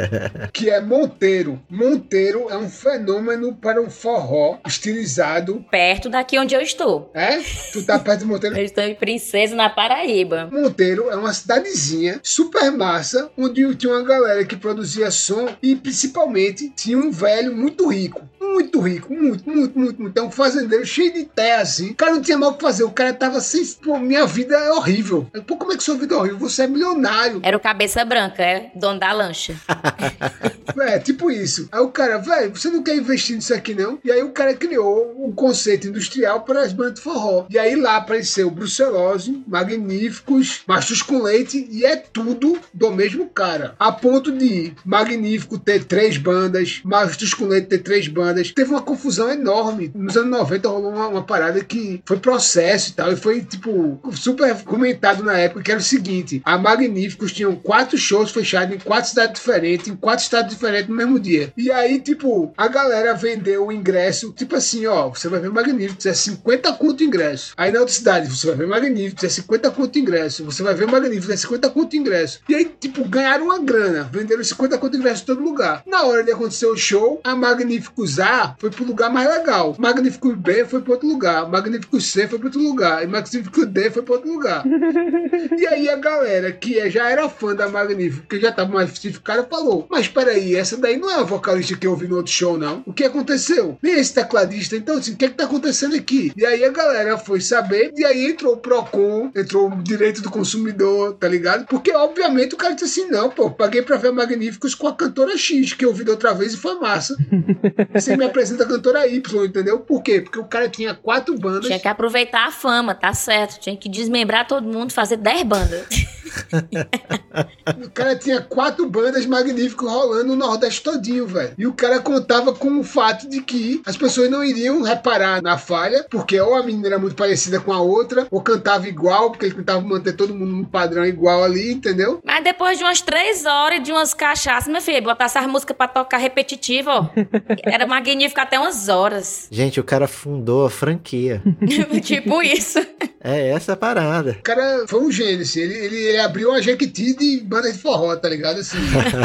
que 0.53 0.71
é 0.71 0.81
Monteiro. 0.81 1.61
Monteiro 1.69 2.47
é 2.51 2.57
um 2.57 2.69
fenômeno 2.69 3.55
para 3.55 3.81
o 3.81 3.91
forró 3.91 4.59
estilizado. 4.67 5.65
Perto 5.71 6.09
daqui 6.09 6.39
onde 6.39 6.55
eu 6.55 6.61
estou. 6.61 7.11
É? 7.15 7.39
Tu 7.73 7.83
tá 7.85 7.99
perto 7.99 8.21
de 8.21 8.27
Monteiro? 8.27 8.57
Eu 8.57 8.65
estou 8.65 8.85
em 8.85 8.95
Princesa, 8.95 9.55
na 9.55 9.69
Paraíba. 9.69 10.49
Monteiro 10.53 11.11
é 11.11 11.17
uma 11.17 11.33
cidadezinha 11.33 12.21
super 12.23 12.71
massa, 12.73 13.31
onde 13.37 13.75
tinha 13.75 13.93
uma 13.93 14.03
galera 14.03 14.45
que 14.45 14.57
produzia 14.57 15.11
som 15.11 15.49
e 15.63 15.75
principalmente 15.77 16.71
tinha 16.71 16.99
um 16.99 17.11
velho 17.11 17.55
muito 17.55 17.87
rico. 17.89 18.23
Muito 18.41 18.81
rico, 18.81 19.13
muito, 19.13 19.51
muito, 19.51 19.79
muito, 19.79 20.03
muito. 20.03 20.19
É 20.19 20.23
um 20.23 20.31
fazendeiro 20.31 20.87
cheio 20.87 21.13
de 21.13 21.25
terra 21.25 21.63
assim. 21.63 21.91
O 21.91 21.95
cara 21.95 22.13
não 22.13 22.23
tinha 22.23 22.39
mal 22.39 22.51
o 22.51 22.55
que 22.55 22.63
fazer, 22.63 22.85
o 22.85 22.91
cara 22.91 23.13
tava 23.13 23.39
assim, 23.39 23.65
pô, 23.83 23.99
minha 23.99 24.25
vida 24.27 24.57
é 24.57 24.71
horrível. 24.73 25.27
Eu, 25.33 25.43
Pô, 25.43 25.57
como 25.57 25.73
é 25.73 25.77
que 25.77 25.83
sua 25.83 25.97
vida 25.97 26.15
é 26.15 26.19
horrível? 26.19 26.39
Você 26.39 26.63
é 26.63 26.67
milionário. 26.67 27.41
Era 27.43 27.57
o 27.57 27.61
Cabeça 27.61 28.05
Branca, 28.05 28.43
é 28.43 28.71
dono 28.75 28.99
da 28.99 29.13
lancha. 29.13 29.55
É, 30.79 30.99
tipo 30.99 31.31
isso. 31.31 31.69
Aí 31.73 31.81
o 31.81 31.89
cara, 31.89 32.19
velho, 32.19 32.55
você 32.55 32.69
não 32.69 32.83
quer 32.83 32.97
investir 32.97 33.35
nisso 33.35 33.55
aqui 33.55 33.75
não? 33.75 33.99
E 34.05 34.11
aí 34.13 34.23
o 34.23 34.31
cara 34.31 34.55
criou 34.55 35.15
um 35.19 35.33
conceito 35.33 35.89
industrial 35.89 36.43
para 36.43 36.63
as 36.63 36.73
bandas 36.73 36.95
de 36.95 37.01
forró. 37.01 37.47
E 37.49 37.56
aí 37.59 37.77
lá 37.77 37.97
apareceu 37.97 38.51
Brucelose, 38.51 39.43
Magníficos, 39.47 40.63
Machos 40.67 41.03
com 41.03 41.23
Leite 41.23 41.67
e 41.71 41.85
é 41.85 41.97
tudo 41.97 42.59
do 42.73 42.91
mesmo 42.91 43.29
cara. 43.29 43.75
A 43.79 43.93
ponto 43.93 44.33
de 44.33 44.73
Magnífico 44.85 45.59
ter 45.59 45.85
três 45.85 46.17
bandas, 46.17 46.81
Machos 46.85 47.35
com 47.35 47.47
Leite 47.47 47.69
ter 47.69 47.79
três 47.79 48.09
bandas. 48.09 48.51
Teve 48.53 48.71
uma 48.71 48.83
confusão 48.83 49.31
enorme. 49.31 49.91
Nos 49.95 50.17
anos 50.17 50.31
90 50.31 50.69
rolou 50.69 50.93
uma, 50.93 51.09
uma 51.09 51.23
parada 51.23 51.63
que 51.63 52.03
foi 52.05 52.19
processo 52.19 52.91
e 52.91 52.93
tal, 52.95 53.13
e 53.13 53.17
foi, 53.17 53.43
tipo, 53.43 54.01
super 54.13 54.55
comentado 54.65 55.23
na 55.23 55.39
época, 55.39 55.63
que 55.63 55.71
era 55.71 55.81
o 55.81 55.83
seguinte: 55.83 56.43
a 56.45 56.59
Magníficos 56.59 57.33
tinham 57.33 57.55
quatro 57.57 57.97
shows 57.97 58.31
fechados 58.31 58.75
em 58.75 58.79
quatro 58.79 59.11
cidades 59.11 59.41
diferentes, 59.41 59.89
em 59.89 59.97
quatro 59.97 60.25
estados 60.25 60.51
diferentes 60.51 60.89
no 60.89 60.95
mesmo 60.95 61.19
dia. 61.19 61.53
E 61.57 61.71
aí, 61.71 62.01
tipo, 62.01 62.53
a 62.57 62.69
galera 62.69 63.15
vendeu 63.15 63.67
o 63.67 63.73
ingresso, 63.73 64.33
tipo 64.33 64.57
assim, 64.57 64.87
ó, 64.87 65.09
você 65.09 65.29
vai 65.29 65.41
ver 65.41 65.51
Magníficos, 65.51 66.07
é 66.07 66.15
50 66.15 66.73
conto 66.75 67.01
o 67.01 67.05
ingresso. 67.47 67.55
Aí 67.57 67.71
na 67.71 67.81
outra 67.81 67.95
cidade, 67.95 68.29
você 68.29 68.47
vai 68.47 68.57
ver 68.57 68.67
Magníficos, 68.67 69.25
é 69.25 69.29
50 69.29 69.71
conto 69.71 69.99
ingresso. 69.99 70.45
Você 70.45 70.63
vai 70.63 70.75
ver 70.75 70.87
Magníficos, 70.87 71.31
é 71.31 71.37
50 71.37 71.71
conto 71.71 71.97
ingresso. 71.97 72.41
E 72.49 72.55
aí, 72.55 72.65
tipo, 72.65 73.05
ganharam 73.05 73.47
uma 73.47 73.59
grana, 73.59 74.09
venderam 74.11 74.43
50 74.43 74.79
conto 74.79 74.97
ingresso 74.97 75.23
em 75.23 75.27
todo 75.27 75.43
lugar. 75.43 75.83
Na 75.87 76.03
hora 76.05 76.25
de 76.25 76.33
acontecer 76.33 76.67
o 76.67 76.77
show, 76.77 77.21
a 77.23 77.37
Magníficos 77.37 78.19
A 78.19 78.57
foi 78.59 78.71
pro 78.71 78.85
lugar 78.85 79.11
mais 79.11 79.29
legal. 79.29 79.77
Magníficos 79.79 80.35
B 80.37 80.65
foi 80.65 80.81
pro 80.81 80.93
outro 80.93 81.09
lugar. 81.09 81.49
Magníficos 81.49 82.11
C 82.11 82.27
foi 82.27 82.39
pro 82.39 82.49
outro 82.49 82.63
lugar. 82.63 83.05
E 83.05 83.07
Magníficos 83.07 83.67
D 83.67 83.91
foi 83.91 84.03
pro 84.03 84.15
outro 84.15 84.33
lugar. 84.33 84.65
e 85.59 85.67
aí 85.67 85.89
a 85.89 85.97
galera 85.97 86.53
que 86.53 86.79
é, 86.79 86.91
já 86.91 87.09
era 87.11 87.29
fã 87.29 87.55
da 87.55 87.69
Magnífico, 87.69 88.27
que 88.27 88.41
já 88.41 88.53
tava 88.53 88.73
mais 88.73 88.89
justificada, 88.91 89.45
falou: 89.45 89.87
Mas 89.91 90.09
peraí, 90.09 90.55
essa 90.55 90.77
daí 90.77 90.97
não 90.97 91.11
é 91.11 91.17
a 91.17 91.23
vocalista 91.23 91.77
que 91.77 91.87
eu 91.87 91.97
vi 91.97 92.09
no 92.09 92.17
outro 92.17 92.33
show, 92.33 92.59
não. 92.59 92.83
O 92.87 92.93
que 92.93 93.05
aconteceu? 93.05 93.79
Nem 93.83 93.95
esse 93.95 94.15
tecladista. 94.15 94.77
Então, 94.77 94.97
assim, 94.97 95.13
o 95.13 95.17
que 95.17 95.25
é 95.25 95.29
que 95.29 95.35
tá 95.35 95.45
acontecendo 95.45 95.95
aqui? 95.95 96.33
E 96.37 96.45
aí 96.45 96.65
a 96.65 96.71
galera 96.71 97.19
foi 97.19 97.36
saber, 97.41 97.93
e 97.97 98.05
aí 98.05 98.27
entrou 98.31 98.55
o 98.55 98.57
PROCON, 98.57 99.31
entrou 99.35 99.69
o 99.71 99.83
direito 99.83 100.23
do 100.23 100.31
consumidor, 100.31 101.15
tá 101.15 101.29
ligado? 101.29 101.67
Porque, 101.67 101.93
obviamente, 101.93 102.55
o 102.55 102.59
cara 102.59 102.75
disse 102.75 103.01
assim: 103.01 103.11
Não, 103.11 103.31
pô, 103.31 103.51
paguei 103.51 103.83
pra 103.83 103.97
ver 103.97 104.13
Magníficos 104.13 104.75
com 104.75 104.89
a 104.89 104.95
cantora 104.95 105.37
X, 105.37 105.73
que 105.73 105.85
eu 105.85 105.93
vi 105.93 106.05
da 106.05 106.13
outra 106.13 106.33
vez 106.35 106.55
e 106.55 106.57
foi 106.57 106.79
massa. 106.79 107.17
Você 107.93 108.17
me 108.17 108.25
apresenta 108.25 108.65
a 108.65 108.67
cantora 108.67 109.07
Y, 109.07 109.45
entendeu? 109.45 109.81
Por 109.81 110.03
quê? 110.03 110.21
Porque 110.21 110.39
o 110.39 110.45
cara 110.45 110.69
tinha 110.69 110.95
quatro 110.95 111.39
bandas. 111.39 111.67
Tinha 111.67 111.79
que 111.79 111.89
aproveitar 111.89 112.47
a 112.47 112.51
fama, 112.51 112.95
tá 112.95 113.13
certo. 113.13 113.61
Tinha 113.61 113.77
que 113.77 113.89
desmembrar 113.89 114.47
todo 114.47 114.67
mundo, 114.67 114.93
fazer 114.93 115.17
10 115.17 115.43
bandas. 115.43 115.87
O 117.85 117.91
cara 117.91 118.17
tinha 118.17 118.41
quatro 118.41 118.89
bandas 118.89 119.27
magníficas 119.27 119.91
rolando 119.91 120.25
no 120.25 120.37
Nordeste 120.37 120.83
todinho, 120.83 121.27
velho. 121.27 121.53
E 121.59 121.67
o 121.67 121.73
cara 121.73 121.99
contava 122.01 122.53
com 122.55 122.79
o 122.79 122.85
fato 122.85 123.29
de 123.29 123.43
que 123.43 123.83
as 123.85 123.97
pessoas 123.97 124.31
não 124.31 124.45
iriam 124.45 124.83
reparar 124.83 125.43
na 125.43 125.59
falha, 125.59 126.07
porque 126.11 126.41
ou 126.41 126.55
a 126.55 126.63
menina 126.63 126.87
era 126.87 126.99
muito 126.99 127.17
parecida 127.17 127.61
com 127.61 127.73
a 127.73 127.81
outra, 127.81 128.27
ou 128.31 128.41
cantava 128.41 128.89
igual, 128.89 129.31
porque 129.31 129.47
ele 129.47 129.57
tentava 129.57 129.81
manter 129.81 130.15
todo 130.15 130.35
mundo 130.35 130.53
no 130.53 130.67
padrão 130.67 131.05
igual 131.05 131.45
ali, 131.45 131.73
entendeu? 131.73 132.21
Mas 132.25 132.43
depois 132.43 132.79
de 132.79 132.85
umas 132.85 133.01
três 133.01 133.45
horas 133.45 133.83
de 133.83 133.93
umas 133.93 134.15
cachaças, 134.15 134.73
meu 134.73 134.81
filho, 134.81 135.03
botar 135.03 135.25
essas 135.25 135.47
músicas 135.47 135.77
pra 135.77 135.89
tocar 135.89 136.19
repetitivo, 136.19 136.91
ó. 136.91 137.09
Era 137.65 137.87
magnífico 137.87 138.41
até 138.41 138.59
umas 138.59 138.89
horas. 138.89 139.49
Gente, 139.51 139.81
o 139.81 139.85
cara 139.85 140.07
fundou 140.07 140.67
a 140.67 140.71
franquia. 140.71 141.43
tipo 142.03 142.43
isso. 142.43 142.79
É 143.23 143.49
essa 143.49 143.73
a 143.73 143.77
parada. 143.77 144.37
O 144.39 144.43
cara 144.43 144.85
foi 144.87 145.01
um 145.01 145.11
gênio, 145.11 145.43
assim. 145.43 145.61
Ele, 145.61 145.75
ele, 145.75 145.97
ele 145.97 146.19
abriu 146.27 146.51
uma 146.51 146.61
jequiti 146.63 147.15
de 147.17 147.41
banda 147.45 147.73
de 147.73 147.79
forró, 147.79 148.15
tá 148.17 148.29
ligado? 148.29 148.61
Assim. 148.61 148.77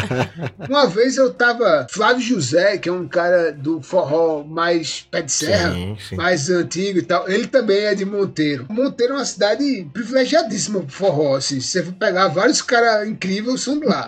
uma 0.68 0.86
vez 0.86 1.16
eu 1.16 1.32
tava. 1.32 1.86
Flávio 1.90 2.22
José, 2.22 2.78
que 2.78 2.88
é 2.88 2.92
um 2.92 3.06
cara 3.06 3.52
do 3.52 3.80
forró 3.82 4.42
mais 4.44 5.06
pé 5.10 5.22
de 5.22 5.32
serra, 5.32 5.72
Sim, 5.74 5.96
sim. 6.08 6.16
mais 6.16 6.48
antigo 6.50 6.98
e 6.98 7.02
tal. 7.02 7.28
Ele 7.28 7.46
também 7.46 7.78
é 7.84 7.94
de 7.94 8.04
Monteiro. 8.04 8.66
Monteiro 8.68 9.14
é 9.14 9.16
uma 9.16 9.24
cidade 9.24 9.86
privilegiadíssima 9.92 10.80
pro 10.80 10.90
forró, 10.90 11.36
assim. 11.36 11.60
Se 11.60 11.68
você 11.68 11.82
for 11.82 11.92
pegar 11.94 12.28
vários 12.28 12.62
caras 12.62 13.08
incríveis, 13.08 13.60
são 13.60 13.78
de 13.78 13.86
lá. 13.86 14.06